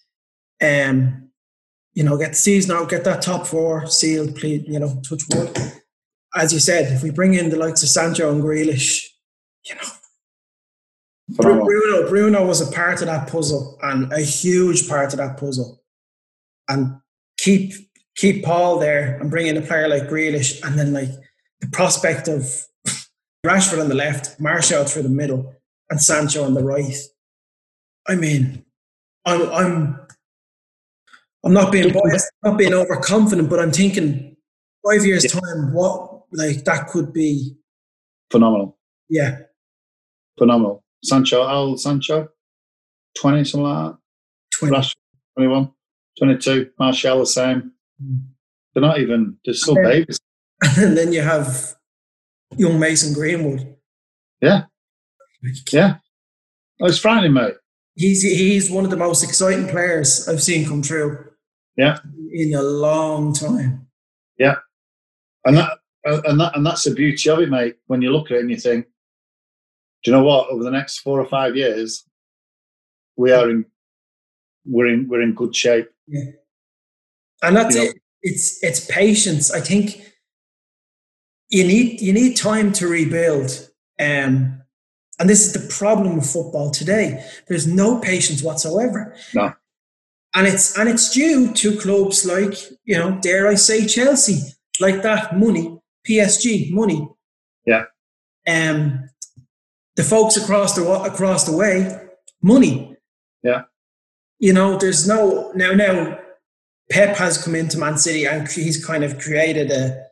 Um, 0.62 1.30
you 1.94 2.04
know, 2.04 2.18
get 2.18 2.32
the 2.32 2.36
season 2.36 2.76
out, 2.76 2.90
get 2.90 3.04
that 3.06 3.24
top 3.24 3.48
four 3.48 3.88
sealed, 3.88 4.36
please. 4.36 4.64
You 4.68 4.80
know, 4.80 5.02
touch 5.02 5.24
wood 5.34 5.58
as 6.36 6.54
you 6.54 6.60
said, 6.60 6.92
if 6.92 7.04
we 7.04 7.12
bring 7.12 7.34
in 7.34 7.50
the 7.50 7.58
likes 7.58 7.84
of 7.84 7.90
Sancho 7.90 8.32
and 8.32 8.42
Grealish, 8.42 9.06
you 9.66 9.76
know, 9.76 9.82
Bruno, 11.30 12.10
Bruno 12.10 12.46
was 12.46 12.62
a 12.62 12.72
part 12.72 13.02
of 13.02 13.08
that 13.08 13.30
puzzle 13.30 13.78
and 13.82 14.12
a 14.12 14.20
huge 14.20 14.88
part 14.88 15.14
of 15.14 15.18
that 15.20 15.38
puzzle. 15.38 15.82
And 16.68 17.00
keep 17.38 17.74
keep 18.22 18.44
Paul 18.46 18.78
there 18.78 19.18
and 19.20 19.32
bring 19.32 19.48
in 19.48 19.58
a 19.58 19.62
player 19.62 19.88
like 19.88 20.04
Grealish, 20.04 20.64
and 20.64 20.78
then 20.78 20.94
like 20.94 21.10
the 21.60 21.68
prospect 21.68 22.28
of 22.28 22.66
Rashford 23.46 23.82
on 23.82 23.90
the 23.90 23.96
left, 23.96 24.40
Martial 24.40 24.86
through 24.86 25.04
the 25.04 25.10
middle, 25.10 25.56
and 25.90 26.00
Sancho 26.00 26.44
on 26.44 26.54
the 26.54 26.64
right. 26.64 26.96
I 28.08 28.16
mean, 28.16 28.64
I'm 29.26 29.50
I'm 29.50 30.08
I'm 31.44 31.54
not 31.54 31.72
being 31.72 31.92
biased, 31.92 32.32
not 32.44 32.60
being 32.60 32.74
overconfident, 32.74 33.50
but 33.50 33.60
I'm 33.60 33.72
thinking 33.72 34.38
five 34.88 35.04
years 35.04 35.26
time, 35.26 35.74
what 35.74 36.24
like 36.32 36.64
that 36.66 36.88
could 36.88 37.12
be 37.12 37.56
phenomenal. 38.30 38.78
Yeah, 39.10 39.40
phenomenal. 40.38 40.84
Sancho, 41.04 41.42
Al 41.48 41.76
Sancho, 41.78 42.30
twenty 43.20 43.44
something 43.44 43.64
like 43.64 43.94
that. 43.94 43.98
20. 44.60 44.76
Rash, 44.76 44.96
21, 45.38 45.72
22. 46.20 46.70
Martial 46.78 47.20
the 47.20 47.26
same. 47.26 47.72
They're 48.74 48.82
not 48.82 49.00
even. 49.00 49.38
They're 49.46 49.54
still 49.54 49.76
and 49.78 49.86
babies. 49.86 50.20
And 50.78 50.96
then 50.96 51.12
you 51.12 51.22
have 51.22 51.76
young 52.56 52.80
Mason 52.80 53.14
Greenwood. 53.14 53.76
Yeah, 54.42 54.64
yeah. 55.72 55.96
Oh, 56.82 56.86
it's 56.86 57.00
frightening, 57.00 57.34
mate. 57.34 57.56
He's 57.96 58.22
he's 58.22 58.70
one 58.70 58.84
of 58.84 58.92
the 58.92 58.98
most 58.98 59.24
exciting 59.24 59.68
players 59.68 60.28
I've 60.28 60.42
seen 60.42 60.68
come 60.68 60.84
through. 60.84 61.32
Yeah, 61.78 61.98
in 62.32 62.54
a 62.54 62.62
long 62.62 63.34
time. 63.34 63.88
Yeah, 64.38 64.56
and 65.46 65.58
that 65.58 65.80
and 66.06 66.40
that 66.40 66.56
and 66.56 66.66
that's 66.66 66.84
the 66.84 66.94
beauty 66.94 67.30
of 67.30 67.40
it, 67.40 67.50
mate. 67.50 67.76
When 67.88 68.02
you 68.02 68.12
look 68.12 68.32
at 68.32 68.38
it 68.38 68.42
and 68.42 68.50
you 68.50 68.58
think, 68.58 68.86
do 70.04 70.12
you 70.12 70.18
know 70.18 70.24
what? 70.24 70.50
Over 70.50 70.64
the 70.64 70.72
next 70.72 71.00
four 71.00 71.20
or 71.20 71.28
five 71.28 71.56
years, 71.56 72.04
we 73.16 73.32
are 73.32 73.50
in 73.50 73.66
we're 74.66 74.88
in 74.88 75.08
we're 75.08 75.22
in 75.22 75.34
good 75.34 75.56
shape. 75.56 75.90
Yeah, 76.08 76.32
and 77.42 77.56
that's 77.56 77.76
it. 77.76 77.98
It's 78.22 78.64
it's 78.64 78.86
patience. 78.86 79.52
I 79.52 79.62
think 79.62 80.02
you 81.50 81.64
need 81.66 82.02
you 82.02 82.14
need 82.14 82.36
time 82.38 82.72
to 82.74 82.88
rebuild. 82.88 83.70
Um, 84.00 84.62
and 85.20 85.30
this 85.30 85.46
is 85.46 85.54
the 85.54 85.74
problem 85.74 86.16
with 86.16 86.32
football 86.32 86.72
today. 86.72 87.24
There's 87.48 87.68
no 87.68 88.00
patience 88.00 88.42
whatsoever. 88.42 89.16
No. 89.36 89.54
and 90.34 90.48
it's 90.48 90.78
and 90.78 90.90
it's 90.90 91.12
due 91.12 91.54
to 91.54 91.78
clubs 91.78 92.26
like 92.26 92.56
you 92.86 92.98
know, 92.98 93.20
dare 93.22 93.48
I 93.48 93.56
say, 93.56 93.86
Chelsea, 93.86 94.54
like 94.80 95.02
that 95.04 95.38
money, 95.38 95.80
PSG 96.08 96.72
money. 96.72 97.08
Yeah. 97.66 97.86
Um, 98.48 99.10
the 99.96 100.04
folks 100.04 100.38
across 100.38 100.76
the 100.76 100.90
across 100.90 101.44
the 101.46 101.56
way, 101.56 102.00
money. 102.42 102.98
Yeah. 103.44 103.64
You 104.40 104.54
know, 104.54 104.78
there's 104.78 105.08
no 105.08 105.52
now 105.54 105.74
now. 105.74 106.18
Pep 106.92 107.16
has 107.18 107.44
come 107.44 107.56
into 107.56 107.78
Man 107.78 107.98
City 107.98 108.26
and 108.26 108.48
he's 108.48 108.84
kind 108.86 109.04
of 109.04 109.18
created 109.18 109.72
a. 109.72 110.06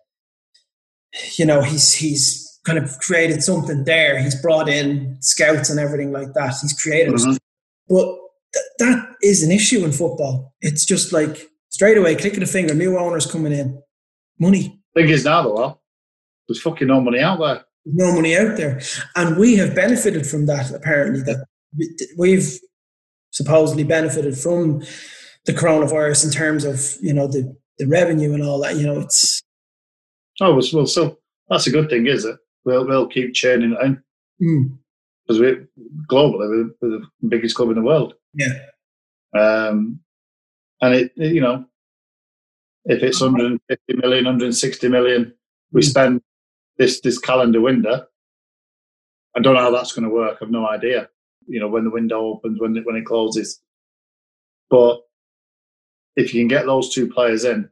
You 1.38 1.46
know, 1.46 1.62
he's 1.62 1.94
he's 1.94 2.60
kind 2.66 2.78
of 2.78 2.98
created 3.00 3.44
something 3.44 3.84
there. 3.84 4.20
He's 4.20 4.40
brought 4.42 4.70
in 4.70 5.18
scouts 5.22 5.70
and 5.70 5.80
everything 5.80 6.12
like 6.12 6.34
that. 6.34 6.54
He's 6.62 6.80
created, 6.80 7.14
mm-hmm. 7.14 7.36
but 7.88 8.16
th- 8.54 8.66
that 8.80 9.16
is 9.22 9.44
an 9.44 9.52
issue 9.52 9.84
in 9.84 9.92
football. 9.92 10.54
It's 10.62 10.86
just 10.86 11.12
like 11.12 11.50
straight 11.70 11.98
away, 11.98 12.16
click 12.16 12.34
of 12.34 12.42
the 12.42 12.46
finger, 12.46 12.74
new 12.74 12.98
owners 12.98 13.30
coming 13.30 13.54
in, 13.54 13.82
money. 14.40 14.80
Thing 14.96 15.10
is 15.10 15.26
now, 15.26 15.44
though, 15.44 15.80
there's 16.48 16.62
fucking 16.62 16.88
no 16.88 17.02
money 17.02 17.20
out 17.20 17.40
there. 17.40 17.66
There's 17.86 17.98
no 17.98 18.14
money 18.14 18.38
out 18.38 18.56
there, 18.56 18.82
and 19.16 19.38
we 19.38 19.56
have 19.56 19.74
benefited 19.74 20.28
from 20.28 20.46
that. 20.46 20.72
Apparently, 20.72 21.22
that 21.24 21.46
we've 22.18 22.60
supposedly 23.32 23.84
benefited 23.84 24.38
from 24.38 24.84
the 25.50 25.60
coronavirus 25.60 26.26
in 26.26 26.32
terms 26.32 26.64
of 26.64 26.96
you 27.02 27.14
know 27.14 27.26
the 27.26 27.56
the 27.80 27.88
revenue 27.88 28.34
and 28.34 28.44
all 28.44 28.60
that. 28.62 28.76
You 28.76 28.86
know, 28.86 29.00
it's 29.00 29.42
oh 30.42 30.60
well, 30.74 30.86
so 30.86 31.18
that's 31.50 31.66
a 31.66 31.72
good 31.72 31.90
thing, 31.90 32.06
is 32.06 32.26
it? 32.26 32.38
We'll 32.66 32.86
we'll 32.86 33.08
keep 33.08 33.34
churning 33.34 33.74
it 33.74 33.84
in 33.84 34.04
because 35.26 35.40
mm. 35.40 35.68
we 35.68 35.86
globally 36.08 36.70
we're 36.82 36.90
the 36.90 37.08
biggest 37.28 37.56
club 37.56 37.70
in 37.70 37.76
the 37.76 37.82
world. 37.82 38.14
Yeah. 38.34 38.54
Um, 39.36 40.00
and 40.82 40.94
it, 40.94 41.12
you 41.16 41.42
know, 41.42 41.66
if 42.86 43.02
it's 43.02 43.20
150 43.20 43.94
million, 43.96 44.26
160 44.26 44.88
million, 44.88 45.34
we 45.72 45.82
spend 45.82 46.22
this 46.78 47.02
this 47.02 47.18
calendar 47.18 47.62
window. 47.62 48.06
I 49.36 49.42
don't 49.42 49.56
know 49.56 49.62
how 49.62 49.72
that's 49.72 49.94
going 49.94 50.08
to 50.08 50.14
work. 50.14 50.38
I've 50.42 50.52
no 50.52 50.68
idea. 50.68 51.10
You 51.48 51.60
know, 51.60 51.68
when 51.68 51.86
the 51.86 51.90
window 51.90 52.22
opens, 52.22 52.60
when 52.60 52.78
it, 52.78 52.86
when 52.86 52.96
it 52.96 53.06
closes. 53.06 53.60
But 54.70 55.00
if 56.20 56.34
you 56.34 56.42
can 56.42 56.48
get 56.48 56.66
those 56.66 56.94
two 56.94 57.08
players 57.08 57.44
in, 57.46 57.70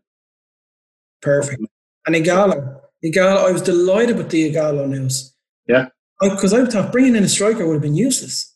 perfect. 1.21 1.61
And 2.05 2.15
Ighalo, 2.15 2.79
Ighalo, 3.03 3.47
I 3.47 3.51
was 3.51 3.61
delighted 3.61 4.17
with 4.17 4.29
the 4.29 4.51
Ighalo 4.51 4.87
news. 4.87 5.35
Yeah, 5.67 5.89
because 6.21 6.53
I, 6.53 6.61
I 6.61 6.65
thought 6.65 6.91
bringing 6.91 7.15
in 7.15 7.23
a 7.23 7.29
striker 7.29 7.65
would 7.65 7.73
have 7.73 7.81
been 7.81 7.95
useless. 7.95 8.55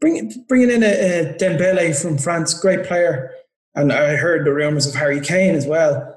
Bringing 0.00 0.44
bringing 0.48 0.70
in 0.70 0.82
a, 0.82 0.86
a 0.86 1.34
Dembele 1.34 2.00
from 2.00 2.18
France, 2.18 2.54
great 2.54 2.86
player, 2.86 3.32
and 3.74 3.92
I 3.92 4.16
heard 4.16 4.46
the 4.46 4.52
rumours 4.52 4.86
of 4.86 4.94
Harry 4.94 5.20
Kane 5.20 5.54
as 5.54 5.66
well. 5.66 6.14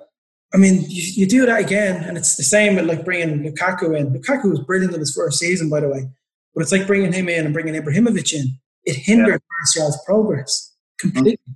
I 0.54 0.58
mean, 0.58 0.82
you, 0.88 1.04
you 1.16 1.28
do 1.28 1.46
that 1.46 1.62
again, 1.62 2.04
and 2.04 2.18
it's 2.18 2.36
the 2.36 2.44
same 2.44 2.76
with 2.76 2.86
like 2.86 3.06
bringing 3.06 3.40
Lukaku 3.40 3.98
in. 3.98 4.14
Lukaku 4.14 4.50
was 4.50 4.60
brilliant 4.60 4.94
in 4.94 5.00
his 5.00 5.14
first 5.14 5.40
season, 5.40 5.70
by 5.70 5.80
the 5.80 5.88
way, 5.88 6.10
but 6.54 6.62
it's 6.62 6.72
like 6.72 6.88
bringing 6.88 7.14
him 7.14 7.30
in 7.30 7.46
and 7.46 7.54
bringing 7.54 7.74
Ibrahimovic 7.74 8.34
in. 8.34 8.58
It 8.84 8.96
hindered 8.96 9.42
yeah. 9.42 9.82
Martial's 9.82 10.04
progress 10.06 10.76
completely, 11.00 11.34
mm-hmm. 11.34 11.52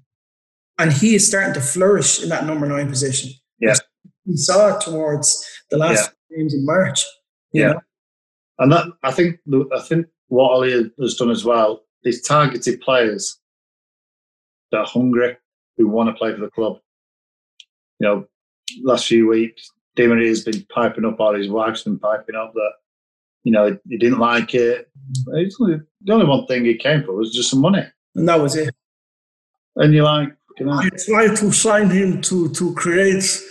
And 0.77 0.91
he 0.91 1.15
is 1.15 1.27
starting 1.27 1.53
to 1.53 1.61
flourish 1.61 2.21
in 2.21 2.29
that 2.29 2.45
number 2.45 2.67
nine 2.67 2.89
position. 2.89 3.31
Yeah, 3.59 3.75
we 4.25 4.37
saw 4.37 4.75
it 4.75 4.81
towards 4.81 5.45
the 5.71 5.77
last 5.77 6.11
yeah. 6.29 6.37
games 6.37 6.53
in 6.53 6.65
March. 6.65 7.05
yeah, 7.53 7.73
know? 7.73 7.81
and 8.59 8.71
that 8.71 8.87
I 9.03 9.11
think 9.11 9.39
I 9.75 9.79
think 9.81 10.07
what 10.27 10.51
Ollie 10.51 10.91
has 10.99 11.15
done 11.15 11.31
as 11.31 11.45
well 11.45 11.85
these 12.05 12.21
targeted 12.21 12.79
players 12.79 13.39
that 14.71 14.77
are 14.77 14.85
hungry, 14.85 15.35
who 15.77 15.87
want 15.87 16.07
to 16.07 16.13
play 16.13 16.33
for 16.33 16.39
the 16.39 16.51
club. 16.51 16.77
You 17.99 18.07
know, 18.07 18.27
last 18.83 19.07
few 19.07 19.27
weeks, 19.27 19.71
Di 19.95 20.03
has 20.05 20.43
been 20.43 20.65
piping 20.73 21.03
up, 21.03 21.19
or 21.19 21.35
his 21.35 21.49
wife's 21.49 21.83
been 21.83 21.99
piping 21.99 22.35
up 22.35 22.53
that, 22.53 22.71
you 23.43 23.51
know, 23.51 23.77
he 23.89 23.97
didn't 23.97 24.19
like 24.19 24.53
it. 24.53 24.89
the 25.25 25.83
only 26.09 26.25
one 26.25 26.45
thing 26.45 26.63
he 26.63 26.75
came 26.75 27.03
for 27.03 27.13
was 27.13 27.33
just 27.33 27.49
some 27.49 27.61
money. 27.61 27.83
And 28.15 28.29
that 28.29 28.39
was 28.39 28.55
it. 28.55 28.73
And 29.75 29.93
you're 29.93 30.05
like, 30.05 30.29
you 30.59 30.89
tried 31.05 31.35
to 31.37 31.51
sign 31.51 31.89
him 31.89 32.21
to, 32.21 32.49
to 32.49 32.73
create. 32.75 33.41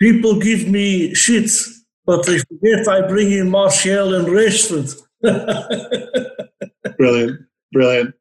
People 0.00 0.38
give 0.38 0.68
me 0.68 1.14
shit, 1.14 1.50
but 2.06 2.24
they 2.26 2.38
forget 2.38 2.88
I 2.88 3.06
bring 3.06 3.32
in 3.32 3.50
Martial 3.50 4.14
and 4.14 4.28
Rashford. 4.28 5.00
brilliant, 6.96 7.40
brilliant. 7.72 8.14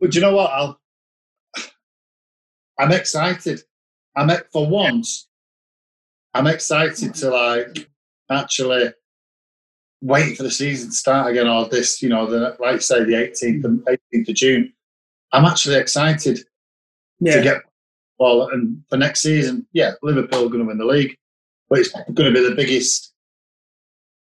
But 0.00 0.14
you 0.14 0.20
know 0.20 0.34
what? 0.34 0.50
I'll, 0.50 0.80
I'm 2.78 2.92
excited. 2.92 3.62
I'm 4.16 4.30
for 4.52 4.68
once. 4.68 5.28
I'm 6.34 6.46
excited 6.46 7.14
to 7.14 7.30
like 7.30 7.90
actually 8.30 8.92
wait 10.02 10.36
for 10.36 10.42
the 10.42 10.50
season 10.50 10.90
to 10.90 10.94
start 10.94 11.30
again, 11.30 11.48
or 11.48 11.68
this, 11.68 12.02
you 12.02 12.08
know, 12.08 12.26
the 12.26 12.56
like 12.60 12.82
say 12.82 13.04
the 13.04 13.12
18th 13.12 13.64
and 13.64 13.80
18th 13.86 14.28
of 14.28 14.34
June. 14.34 14.72
I'm 15.32 15.46
actually 15.46 15.76
excited 15.76 16.40
yeah. 17.20 17.36
to 17.36 17.42
get 17.42 17.62
well, 18.18 18.48
and 18.50 18.82
for 18.90 18.98
next 18.98 19.22
season, 19.22 19.66
yeah, 19.72 19.92
Liverpool 20.02 20.46
are 20.46 20.48
going 20.48 20.60
to 20.60 20.66
win 20.66 20.78
the 20.78 20.84
league, 20.84 21.16
but 21.70 21.78
it's 21.78 21.90
going 21.90 22.32
to 22.32 22.38
be 22.38 22.46
the 22.46 22.54
biggest 22.54 23.14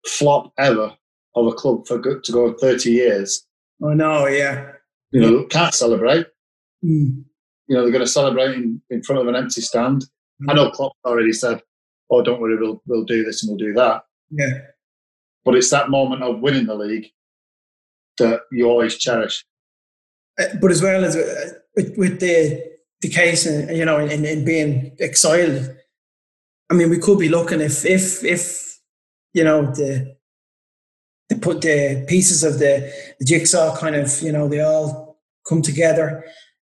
flop 0.07 0.53
ever 0.59 0.93
of 1.35 1.47
a 1.47 1.53
club 1.53 1.87
for 1.87 1.99
good 1.99 2.25
to 2.25 2.33
go 2.33 2.53
30 2.55 2.91
years. 2.91 3.47
Oh 3.83 3.93
no, 3.95 4.27
yeah. 4.27 4.73
You 5.13 5.21
know, 5.21 5.45
can't 5.47 5.75
celebrate. 5.75 6.27
Mm. 6.85 7.25
You 7.67 7.77
know, 7.77 7.83
they're 7.83 7.93
going 7.93 8.05
to 8.05 8.11
celebrate 8.11 8.55
in, 8.55 8.81
in 8.91 9.03
front 9.03 9.23
of 9.23 9.29
an 9.29 9.37
empty 9.37 9.61
stand. 9.61 10.05
Mm. 10.43 10.51
I 10.51 10.55
know 10.55 10.71
Klopp 10.71 10.93
already 11.05 11.33
said, 11.33 11.63
"Oh, 12.11 12.23
don't 12.23 12.41
worry, 12.41 12.57
we'll 12.57 12.83
we'll 12.87 13.05
do 13.05 13.25
this 13.25 13.43
and 13.43 13.51
we'll 13.51 13.69
do 13.69 13.75
that." 13.75 14.05
Yeah. 14.31 14.59
But 15.45 15.55
it's 15.55 15.71
that 15.71 15.91
moment 15.91 16.23
of 16.23 16.41
winning 16.41 16.67
the 16.67 16.75
league 16.75 17.07
that 18.19 18.43
you 18.53 18.69
always 18.69 18.97
cherish. 18.97 19.45
Uh, 20.39 20.45
but 20.61 20.71
as 20.71 20.83
well 20.83 21.05
as 21.05 21.17
uh, 21.17 21.53
with, 21.77 21.95
with 21.97 22.21
the 22.21 22.71
the 23.01 23.09
case, 23.09 23.47
and 23.47 23.75
you 23.77 23.85
know, 23.85 23.99
in, 23.99 24.25
in 24.25 24.45
being 24.45 24.95
exiled, 25.01 25.75
I 26.71 26.75
mean, 26.75 26.91
we 26.91 26.99
could 26.99 27.19
be 27.19 27.29
looking 27.29 27.61
if 27.61 27.85
if 27.85 28.23
if 28.25 28.81
you 29.33 29.45
know 29.45 29.67
the 29.67 30.17
they 31.29 31.37
put 31.37 31.61
the 31.61 32.05
pieces 32.09 32.43
of 32.43 32.59
the, 32.59 32.93
the 33.19 33.25
jigsaw 33.25 33.77
kind 33.77 33.95
of 33.97 34.21
you 34.21 34.33
know 34.33 34.49
they 34.49 34.61
all 34.61 35.19
come 35.49 35.63
together 35.63 36.25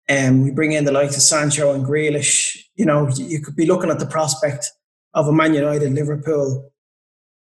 and 0.07 0.43
we 0.43 0.51
bring 0.51 0.71
in 0.71 0.85
the 0.85 0.91
likes 0.91 1.15
of 1.15 1.21
Sancho 1.21 1.73
and 1.73 1.85
Grealish 1.85 2.57
you 2.75 2.85
know 2.85 3.09
you 3.15 3.41
could 3.41 3.55
be 3.55 3.65
looking 3.65 3.89
at 3.89 3.99
the 3.99 4.05
prospect 4.05 4.71
of 5.13 5.27
a 5.27 5.33
Man 5.33 5.53
United 5.53 5.91
Liverpool 5.93 6.71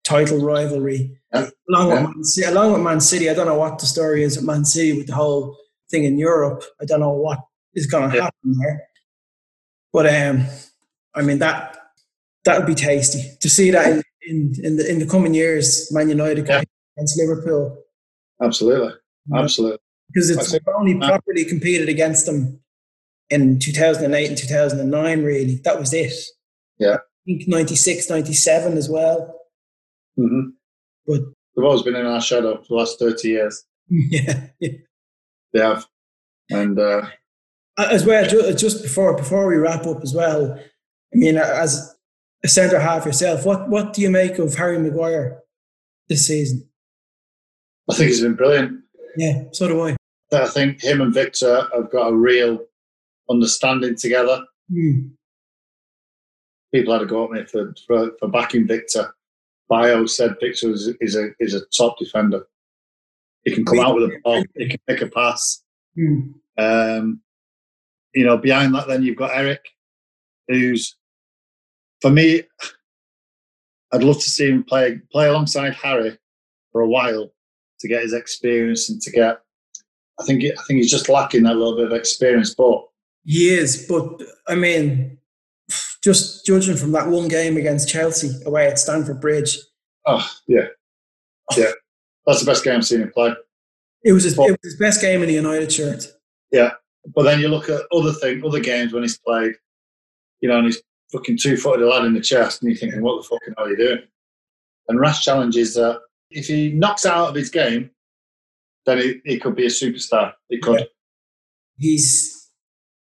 title 0.04 0.40
rivalry 0.40 1.17
yeah. 1.34 1.50
along, 1.70 1.90
yeah. 1.90 1.94
With 1.94 2.16
Man 2.16 2.24
City, 2.24 2.48
along 2.48 2.74
with 2.74 2.82
Man 2.82 3.02
City 3.02 3.30
I 3.30 3.34
don't 3.34 3.48
know 3.48 3.56
what 3.56 3.80
the 3.80 3.86
story 3.86 4.24
is 4.24 4.38
at 4.38 4.44
Man 4.44 4.66
City 4.66 4.98
with 4.98 5.08
the 5.08 5.16
whole 5.16 5.58
thing 5.90 6.04
in 6.04 6.18
Europe 6.18 6.64
I 6.82 6.86
don't 6.86 7.00
know 7.00 7.12
what 7.12 7.40
is 7.74 7.88
going 7.88 8.10
to 8.10 8.16
yeah. 8.16 8.24
happen 8.24 8.56
there 8.60 8.88
but 9.94 10.06
um 10.08 10.46
I 11.16 11.22
mean 11.22 11.40
that 11.40 11.78
that 12.48 12.58
would 12.58 12.66
be 12.66 12.76
tasty 12.76 13.38
to 13.42 13.50
see 13.50 13.72
that 13.72 13.88
in, 13.88 14.02
in, 14.28 14.54
in 14.64 14.78
the 14.78 14.90
in 14.90 15.00
the 15.00 15.06
coming 15.06 15.34
years, 15.34 15.92
Man 15.92 16.10
United 16.10 16.48
yeah. 16.48 16.64
against 16.96 17.18
Liverpool. 17.18 17.84
Absolutely, 18.42 18.94
absolutely. 19.36 19.80
Because 20.12 20.30
it's 20.30 20.58
only 20.76 20.98
properly 20.98 21.44
competed 21.44 21.90
against 21.90 22.26
them 22.26 22.62
in 23.30 23.60
2008 23.60 24.30
and 24.30 24.38
2009. 24.38 25.24
Really, 25.24 25.56
that 25.66 25.78
was 25.78 25.94
it. 25.94 26.14
Yeah, 26.80 26.96
I 26.96 27.00
think 27.26 27.48
96, 27.48 28.10
97 28.10 28.78
as 28.78 28.90
well. 28.90 29.36
Mm-hmm. 30.18 30.50
But 31.08 31.22
they've 31.56 31.66
always 31.66 31.84
been 31.84 31.96
in 31.96 32.06
our 32.06 32.22
shadow 32.22 32.58
for 32.58 32.68
the 32.68 32.76
last 32.76 33.00
30 33.00 33.28
years. 33.28 33.66
Yeah, 33.90 34.48
yeah. 34.60 34.70
they 35.54 35.62
have, 35.62 35.88
and. 36.50 36.78
Uh, 36.78 37.04
as 37.78 38.06
well, 38.06 38.26
just 38.54 38.84
before 38.84 39.16
before 39.16 39.48
we 39.48 39.56
wrap 39.56 39.86
up 39.86 40.04
as 40.04 40.14
well, 40.14 40.60
I 40.60 41.16
mean, 41.16 41.38
as 41.38 41.96
a 42.44 42.48
centre 42.48 42.80
half 42.80 43.06
yourself. 43.06 43.46
What 43.46 43.70
what 43.70 43.94
do 43.94 44.02
you 44.02 44.10
make 44.10 44.40
of 44.40 44.56
Harry 44.56 44.80
Maguire 44.80 45.42
this 46.10 46.28
season? 46.28 46.68
I 47.90 47.96
think 47.96 48.10
he's 48.10 48.22
been 48.22 48.36
brilliant. 48.36 48.82
Yeah, 49.18 49.44
so 49.52 49.68
do 49.68 49.82
I. 49.82 49.96
I 50.32 50.48
think 50.48 50.84
him 50.84 51.02
and 51.02 51.14
Victor 51.14 51.68
have 51.74 51.90
got 51.90 52.10
a 52.10 52.16
real 52.16 52.60
understanding 53.30 53.96
together. 53.96 54.44
Mm. 54.72 55.12
People 56.74 56.94
had 56.94 57.00
to 57.00 57.06
go 57.06 57.24
at 57.24 57.32
me 57.32 57.46
for, 57.46 57.74
for, 57.88 58.12
for 58.20 58.28
backing 58.28 58.68
Victor. 58.68 59.16
Bio 59.70 60.06
said 60.06 60.36
Victor 60.40 60.72
is, 60.72 60.90
is 61.02 61.16
a 61.16 61.30
is 61.40 61.54
a 61.54 61.66
top 61.78 61.98
defender. 62.00 62.48
He 63.44 63.54
can 63.54 63.66
come 63.66 63.80
out 63.80 63.96
with 63.96 64.06
a 64.06 64.20
ball. 64.24 64.44
He 64.56 64.70
can 64.70 64.80
make 64.88 65.02
a 65.02 65.08
pass. 65.08 65.64
Mm. 65.98 66.34
Um, 66.58 67.22
you 68.14 68.26
know, 68.26 68.38
behind 68.38 68.74
that, 68.76 68.88
then 68.88 69.04
you've 69.04 69.18
got 69.18 69.36
Eric, 69.36 69.70
who's 70.48 70.98
for 72.02 72.10
me, 72.10 72.44
I'd 73.92 74.04
love 74.04 74.18
to 74.18 74.30
see 74.30 74.50
him 74.50 74.64
play 74.64 75.00
play 75.12 75.28
alongside 75.28 75.74
Harry 75.74 76.18
for 76.72 76.82
a 76.82 76.90
while 76.90 77.32
to 77.80 77.88
get 77.88 78.04
his 78.04 78.14
experience 78.14 78.90
and 78.90 79.02
to 79.02 79.12
get 79.12 79.40
I 80.20 80.24
think 80.24 80.44
I 80.44 80.64
think 80.64 80.80
he's 80.80 80.92
just 80.92 81.10
lacking 81.10 81.44
that 81.44 81.56
little 81.56 81.76
bit 81.76 81.86
of 81.86 81.94
experience. 81.94 82.54
But 82.54 82.84
he 83.24 83.50
is. 83.50 83.86
But 83.88 84.22
I 84.48 84.56
mean, 84.56 85.17
just 86.04 86.46
judging 86.46 86.78
from 86.78 86.92
that 86.94 87.08
one 87.08 87.28
game 87.28 87.58
against 87.58 87.90
Chelsea 87.90 88.32
away 88.46 88.68
at 88.68 88.80
Stamford 88.80 89.20
Bridge. 89.20 89.58
Oh 90.06 90.28
yeah, 90.48 90.68
yeah, 91.56 91.72
that's 92.26 92.40
the 92.40 92.46
best 92.46 92.64
game 92.64 92.78
I've 92.78 92.86
seen 92.86 93.02
him 93.02 93.12
play. 93.12 93.34
It 94.04 94.14
was 94.14 94.24
his, 94.24 94.36
but, 94.36 94.48
it 94.48 94.52
was 94.52 94.60
his 94.64 94.78
best 94.78 95.02
game 95.02 95.22
in 95.22 95.28
the 95.28 95.34
United 95.34 95.72
shirt. 95.72 96.06
Yeah, 96.52 96.72
but 97.14 97.24
then 97.24 97.40
you 97.40 97.48
look 97.50 97.70
at 97.70 97.82
other 97.92 98.14
things, 98.14 98.44
other 98.46 98.60
games 98.60 98.94
when 98.94 99.04
he's 99.04 99.18
played, 99.18 99.54
you 100.40 100.50
know, 100.50 100.58
and 100.58 100.66
he's 100.66 100.82
fucking 101.12 101.38
two 101.38 101.58
footed 101.58 101.84
a 101.84 101.90
lad 101.90 102.06
in 102.06 102.14
the 102.14 102.22
chest, 102.22 102.62
and 102.62 102.72
you're 102.72 102.78
thinking, 102.80 103.02
what 103.02 103.22
the 103.22 103.28
fucking 103.28 103.54
are 103.58 103.70
you 103.70 103.78
doing? 103.78 104.00
And 104.88 105.00
Rash 105.00 105.24
challenges 105.24 105.74
that 105.76 106.00
if 106.30 106.48
he 106.48 106.72
knocks 106.72 107.06
out 107.06 107.30
of 107.30 107.36
his 107.36 107.50
game, 107.50 107.90
then 108.86 109.00
he, 109.00 109.22
he 109.26 109.40
could 109.40 109.56
be 109.56 109.66
a 109.66 109.70
superstar. 109.70 110.34
He 110.50 110.60
could. 110.60 110.80
Yeah. 110.80 110.86
He's 111.78 112.50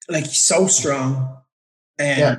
like 0.08 0.26
so 0.26 0.66
strong, 0.66 1.38
and 1.98 2.18
yeah. 2.18 2.38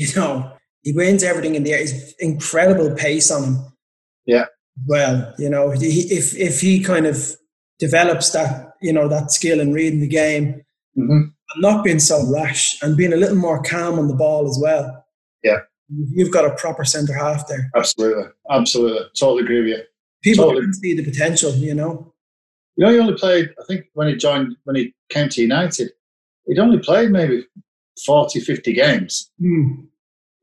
You 0.00 0.08
know 0.16 0.52
he 0.82 0.92
wins 0.92 1.22
everything 1.22 1.54
in 1.54 1.64
the 1.64 1.72
air. 1.72 1.80
He's 1.80 2.14
incredible 2.18 2.94
pace 2.94 3.30
on 3.30 3.44
him. 3.44 3.64
Yeah. 4.26 4.46
Well, 4.86 5.34
you 5.38 5.50
know, 5.50 5.70
he, 5.70 6.02
if 6.10 6.34
if 6.36 6.60
he 6.60 6.82
kind 6.82 7.06
of 7.06 7.36
develops 7.78 8.30
that 8.30 8.72
you 8.80 8.92
know 8.92 9.08
that 9.08 9.30
skill 9.30 9.60
in 9.60 9.72
reading 9.72 10.00
the 10.00 10.08
game, 10.08 10.62
mm-hmm. 10.96 11.10
and 11.10 11.32
not 11.58 11.84
being 11.84 11.98
so 11.98 12.24
rash 12.32 12.80
and 12.82 12.96
being 12.96 13.12
a 13.12 13.16
little 13.16 13.36
more 13.36 13.62
calm 13.62 13.98
on 13.98 14.08
the 14.08 14.14
ball 14.14 14.48
as 14.48 14.58
well. 14.60 15.04
Yeah. 15.42 15.58
You've 15.88 16.30
got 16.30 16.44
a 16.44 16.54
proper 16.54 16.84
centre 16.84 17.14
half 17.14 17.48
there. 17.48 17.68
Absolutely, 17.76 18.24
absolutely, 18.48 19.06
totally 19.18 19.42
agree 19.42 19.58
with 19.58 19.68
you. 19.68 19.82
People 20.22 20.44
totally. 20.44 20.66
can 20.66 20.74
see 20.74 20.94
the 20.94 21.04
potential, 21.04 21.50
you 21.52 21.74
know. 21.74 22.14
You 22.76 22.86
know, 22.86 22.92
he 22.92 22.98
only 23.00 23.14
played, 23.14 23.50
I 23.60 23.64
think, 23.66 23.86
when 23.94 24.06
he 24.06 24.14
joined, 24.14 24.54
when 24.64 24.76
he 24.76 24.94
came 25.08 25.28
to 25.28 25.42
United, 25.42 25.90
he'd 26.46 26.60
only 26.60 26.78
played 26.78 27.10
maybe 27.10 27.44
40, 28.06 28.40
50 28.40 28.72
games 28.72 29.30
mm. 29.42 29.86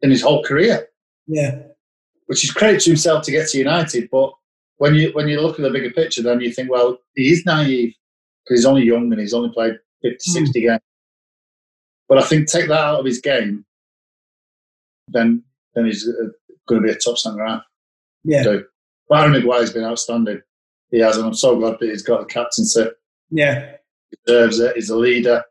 In 0.02 0.10
his 0.10 0.22
whole 0.22 0.44
career. 0.44 0.88
Yeah. 1.28 1.60
Which 2.28 2.44
is 2.44 2.52
credit 2.52 2.82
to 2.82 2.90
himself 2.90 3.24
to 3.26 3.32
get 3.32 3.50
to 3.50 3.58
United. 3.58 4.10
But 4.12 4.32
when 4.78 4.96
you 4.96 5.12
when 5.14 5.28
you 5.28 5.42
look 5.42 5.60
at 5.60 5.64
the 5.64 5.72
bigger 5.72 5.92
picture, 5.92 6.22
then 6.22 6.42
you 6.42 6.52
think, 6.52 6.70
well, 6.70 6.98
he 7.16 7.32
is 7.32 7.46
naive 7.46 7.94
because 8.44 8.60
he's 8.60 8.66
only 8.66 8.84
young 8.84 9.12
and 9.12 9.20
he's 9.20 9.34
only 9.34 9.50
played 9.50 9.78
50, 10.04 10.16
mm. 10.16 10.20
60 10.20 10.62
games. 10.62 10.82
But 12.08 12.20
I 12.20 12.22
think 12.22 12.48
take 12.48 12.68
that 12.68 12.80
out 12.80 13.00
of 13.00 13.06
his 13.06 13.20
game, 13.20 13.66
then 15.10 15.44
then 15.74 15.86
he's 15.86 16.08
uh, 16.08 16.30
going 16.68 16.82
to 16.82 16.88
be 16.88 16.94
a 16.94 16.98
top 16.98 17.18
centre 17.18 17.46
half. 17.46 17.64
Yeah. 18.24 18.44
So, 18.44 18.64
Barry 19.10 19.30
Maguire's 19.30 19.74
been 19.74 19.84
outstanding 19.84 20.42
he 20.92 21.00
has, 21.00 21.18
and 21.18 21.26
I'm 21.26 21.34
so 21.34 21.58
glad 21.58 21.78
that 21.80 21.90
he's 21.90 22.04
got 22.04 22.22
a 22.22 22.26
captaincy. 22.26 22.86
Yeah, 23.30 23.74
he 24.10 24.18
deserves 24.26 24.60
it. 24.60 24.76
He's 24.76 24.90
a 24.90 24.98
leader. 24.98 25.44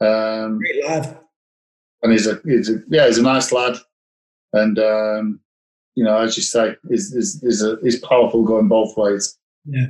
Um, 0.00 0.58
Great 0.58 0.84
lad. 0.84 1.19
And 2.02 2.12
he's 2.12 2.26
a, 2.26 2.40
he's 2.44 2.70
a 2.70 2.82
yeah, 2.88 3.06
he's 3.06 3.18
a 3.18 3.22
nice 3.22 3.52
lad, 3.52 3.76
and 4.52 4.78
um, 4.78 5.40
you 5.94 6.04
know, 6.04 6.16
as 6.18 6.36
you 6.36 6.42
say, 6.42 6.76
he's 6.88 7.12
he's, 7.12 7.40
he's, 7.40 7.62
a, 7.62 7.76
he's 7.82 7.98
powerful 8.00 8.42
going 8.42 8.68
both 8.68 8.96
ways. 8.96 9.38
Yeah. 9.66 9.86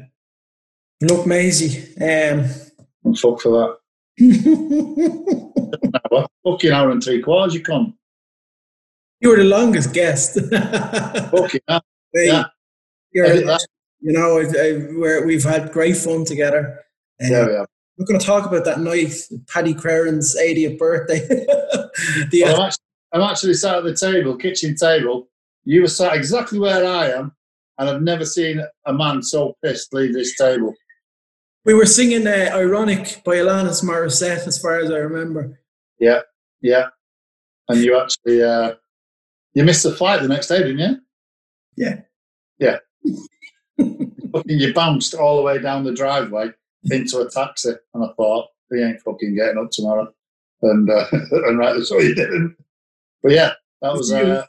Look, 1.03 1.27
Maisie. 1.27 1.95
Um, 2.01 2.47
I'm 3.05 3.15
fuck 3.15 3.41
for 3.41 3.79
that. 4.19 6.01
hour, 6.13 6.27
fucking 6.45 6.73
hour 6.73 6.91
and 6.91 7.03
three 7.03 7.23
quarters, 7.23 7.55
you 7.55 7.63
come. 7.63 7.97
You 9.21 9.31
were 9.31 9.37
the 9.37 9.45
longest 9.45 9.95
guest. 9.95 10.35
fucking 11.31 11.61
hell. 11.69 11.83
Yeah. 12.13 12.45
You're, 13.13 13.35
you 14.01 14.13
know, 14.13 14.39
I, 14.39 14.45
I, 14.45 15.25
we've 15.25 15.45
had 15.45 15.73
great 15.73 15.97
fun 15.97 16.25
together. 16.25 16.81
Um, 17.23 17.31
yeah, 17.31 17.49
yeah. 17.49 17.65
We're 18.01 18.07
going 18.07 18.19
to 18.19 18.25
talk 18.25 18.47
about 18.47 18.65
that 18.65 18.81
night, 18.81 19.13
Paddy 19.47 19.75
Crerand's 19.75 20.35
80th 20.35 20.79
birthday. 20.79 21.19
the, 22.31 22.43
well, 22.45 22.57
I'm, 22.57 22.67
actually, 22.67 22.85
I'm 23.13 23.21
actually 23.21 23.55
sat 23.55 23.77
at 23.77 23.85
the 23.85 23.95
table, 23.95 24.37
kitchen 24.37 24.75
table. 24.75 25.29
You 25.65 25.83
were 25.83 25.87
sat 25.87 26.15
exactly 26.15 26.59
where 26.59 26.87
I 26.87 27.11
am, 27.11 27.33
and 27.77 27.91
I've 27.91 28.01
never 28.01 28.25
seen 28.25 28.65
a 28.87 28.93
man 28.95 29.23
so 29.23 29.55
pissed 29.63 29.93
leave 29.93 30.15
this 30.15 30.35
table. 30.39 30.73
We 31.67 31.75
were 31.75 31.85
singing 31.85 32.27
uh, 32.27 32.49
"Ironic" 32.55 33.21
by 33.23 33.37
Alanis 33.37 33.85
Morissette, 33.85 34.47
as 34.47 34.59
far 34.59 34.81
as 34.81 34.91
I 34.91 34.97
remember. 34.97 35.61
Yeah, 35.99 36.21
yeah. 36.63 36.87
And 37.69 37.83
you 37.83 38.01
actually 38.01 38.43
uh, 38.43 38.77
you 39.53 39.63
missed 39.63 39.83
the 39.83 39.95
flight 39.95 40.23
the 40.23 40.29
next 40.29 40.47
day, 40.47 40.63
didn't 40.63 40.79
you? 40.79 40.97
Yeah. 41.77 42.01
Yeah. 42.59 42.79
you 44.47 44.73
bounced 44.73 45.13
all 45.13 45.37
the 45.37 45.43
way 45.43 45.59
down 45.59 45.85
the 45.85 45.93
driveway 45.93 46.53
into 46.85 47.21
a 47.21 47.31
taxi, 47.31 47.73
and 47.95 48.05
I 48.05 48.09
thought, 48.17 48.49
he 48.71 48.83
ain't 48.83 49.01
fucking 49.01 49.35
getting 49.35 49.59
up 49.59 49.71
tomorrow. 49.71 50.13
And 50.63 50.91
uh, 50.91 51.07
and 51.13 51.59
right, 51.59 51.83
so 51.83 51.99
he 52.01 52.15
didn't. 52.15 52.57
But 53.23 53.33
yeah, 53.33 53.53
that 53.83 53.93
was 53.93 54.13
uh, 54.13 54.45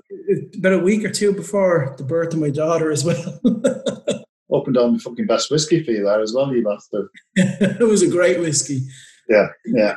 about 0.58 0.74
a 0.74 0.80
week 0.80 1.04
or 1.04 1.10
two 1.10 1.34
before 1.34 1.96
the 1.98 2.04
birth 2.04 2.34
of 2.34 2.40
my 2.40 2.50
daughter 2.50 2.92
as 2.92 3.04
well. 3.04 3.40
opened 4.52 4.78
on 4.78 4.94
the 4.94 5.00
fucking 5.00 5.28
best 5.28 5.50
whiskey 5.50 5.84
for 5.84 5.92
you 5.92 6.04
there 6.04 6.22
as 6.22 6.34
well, 6.34 6.54
you 6.54 6.64
bastard. 6.64 7.08
it 7.36 7.88
was 7.88 8.02
a 8.02 8.10
great 8.10 8.40
whiskey. 8.40 8.82
Yeah, 9.30 9.48
yeah. 9.66 9.96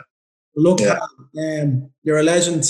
Look, 0.56 0.80
yeah. 0.80 1.00
Um, 1.38 1.90
you're 2.04 2.18
a 2.18 2.22
legend. 2.22 2.64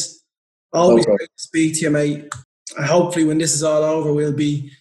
Always 0.72 1.04
okay. 1.06 1.16
great 1.16 1.28
to 1.36 1.42
speak 1.42 1.74
to 1.74 1.80
you, 1.80 1.90
mate. 1.90 2.34
Hopefully, 2.78 3.26
when 3.26 3.38
this 3.38 3.54
is 3.54 3.62
all 3.62 3.82
over, 3.82 4.12
we'll 4.12 4.32
be 4.32 4.72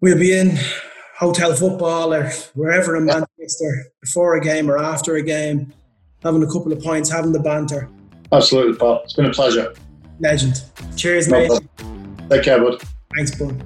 we'll 0.00 0.18
be 0.18 0.38
in 0.38 0.56
hotel 1.22 1.54
football 1.54 2.12
or 2.12 2.30
wherever 2.54 2.96
in 2.96 3.04
Manchester 3.06 3.86
before 4.00 4.36
a 4.36 4.40
game 4.40 4.70
or 4.70 4.76
after 4.76 5.16
a 5.16 5.22
game, 5.22 5.72
having 6.22 6.42
a 6.42 6.46
couple 6.46 6.72
of 6.72 6.82
points, 6.82 7.10
having 7.10 7.32
the 7.32 7.40
banter. 7.40 7.88
Absolutely, 8.32 8.76
Paul. 8.76 9.00
It's 9.04 9.12
been 9.14 9.26
a 9.26 9.30
pleasure. 9.30 9.72
Legend. 10.20 10.62
Cheers, 10.96 11.28
no 11.28 11.38
mate. 11.38 11.60
Take 12.28 12.42
care, 12.42 12.60
bud. 12.60 12.82
Thanks, 13.14 13.34
bud. 13.38 13.62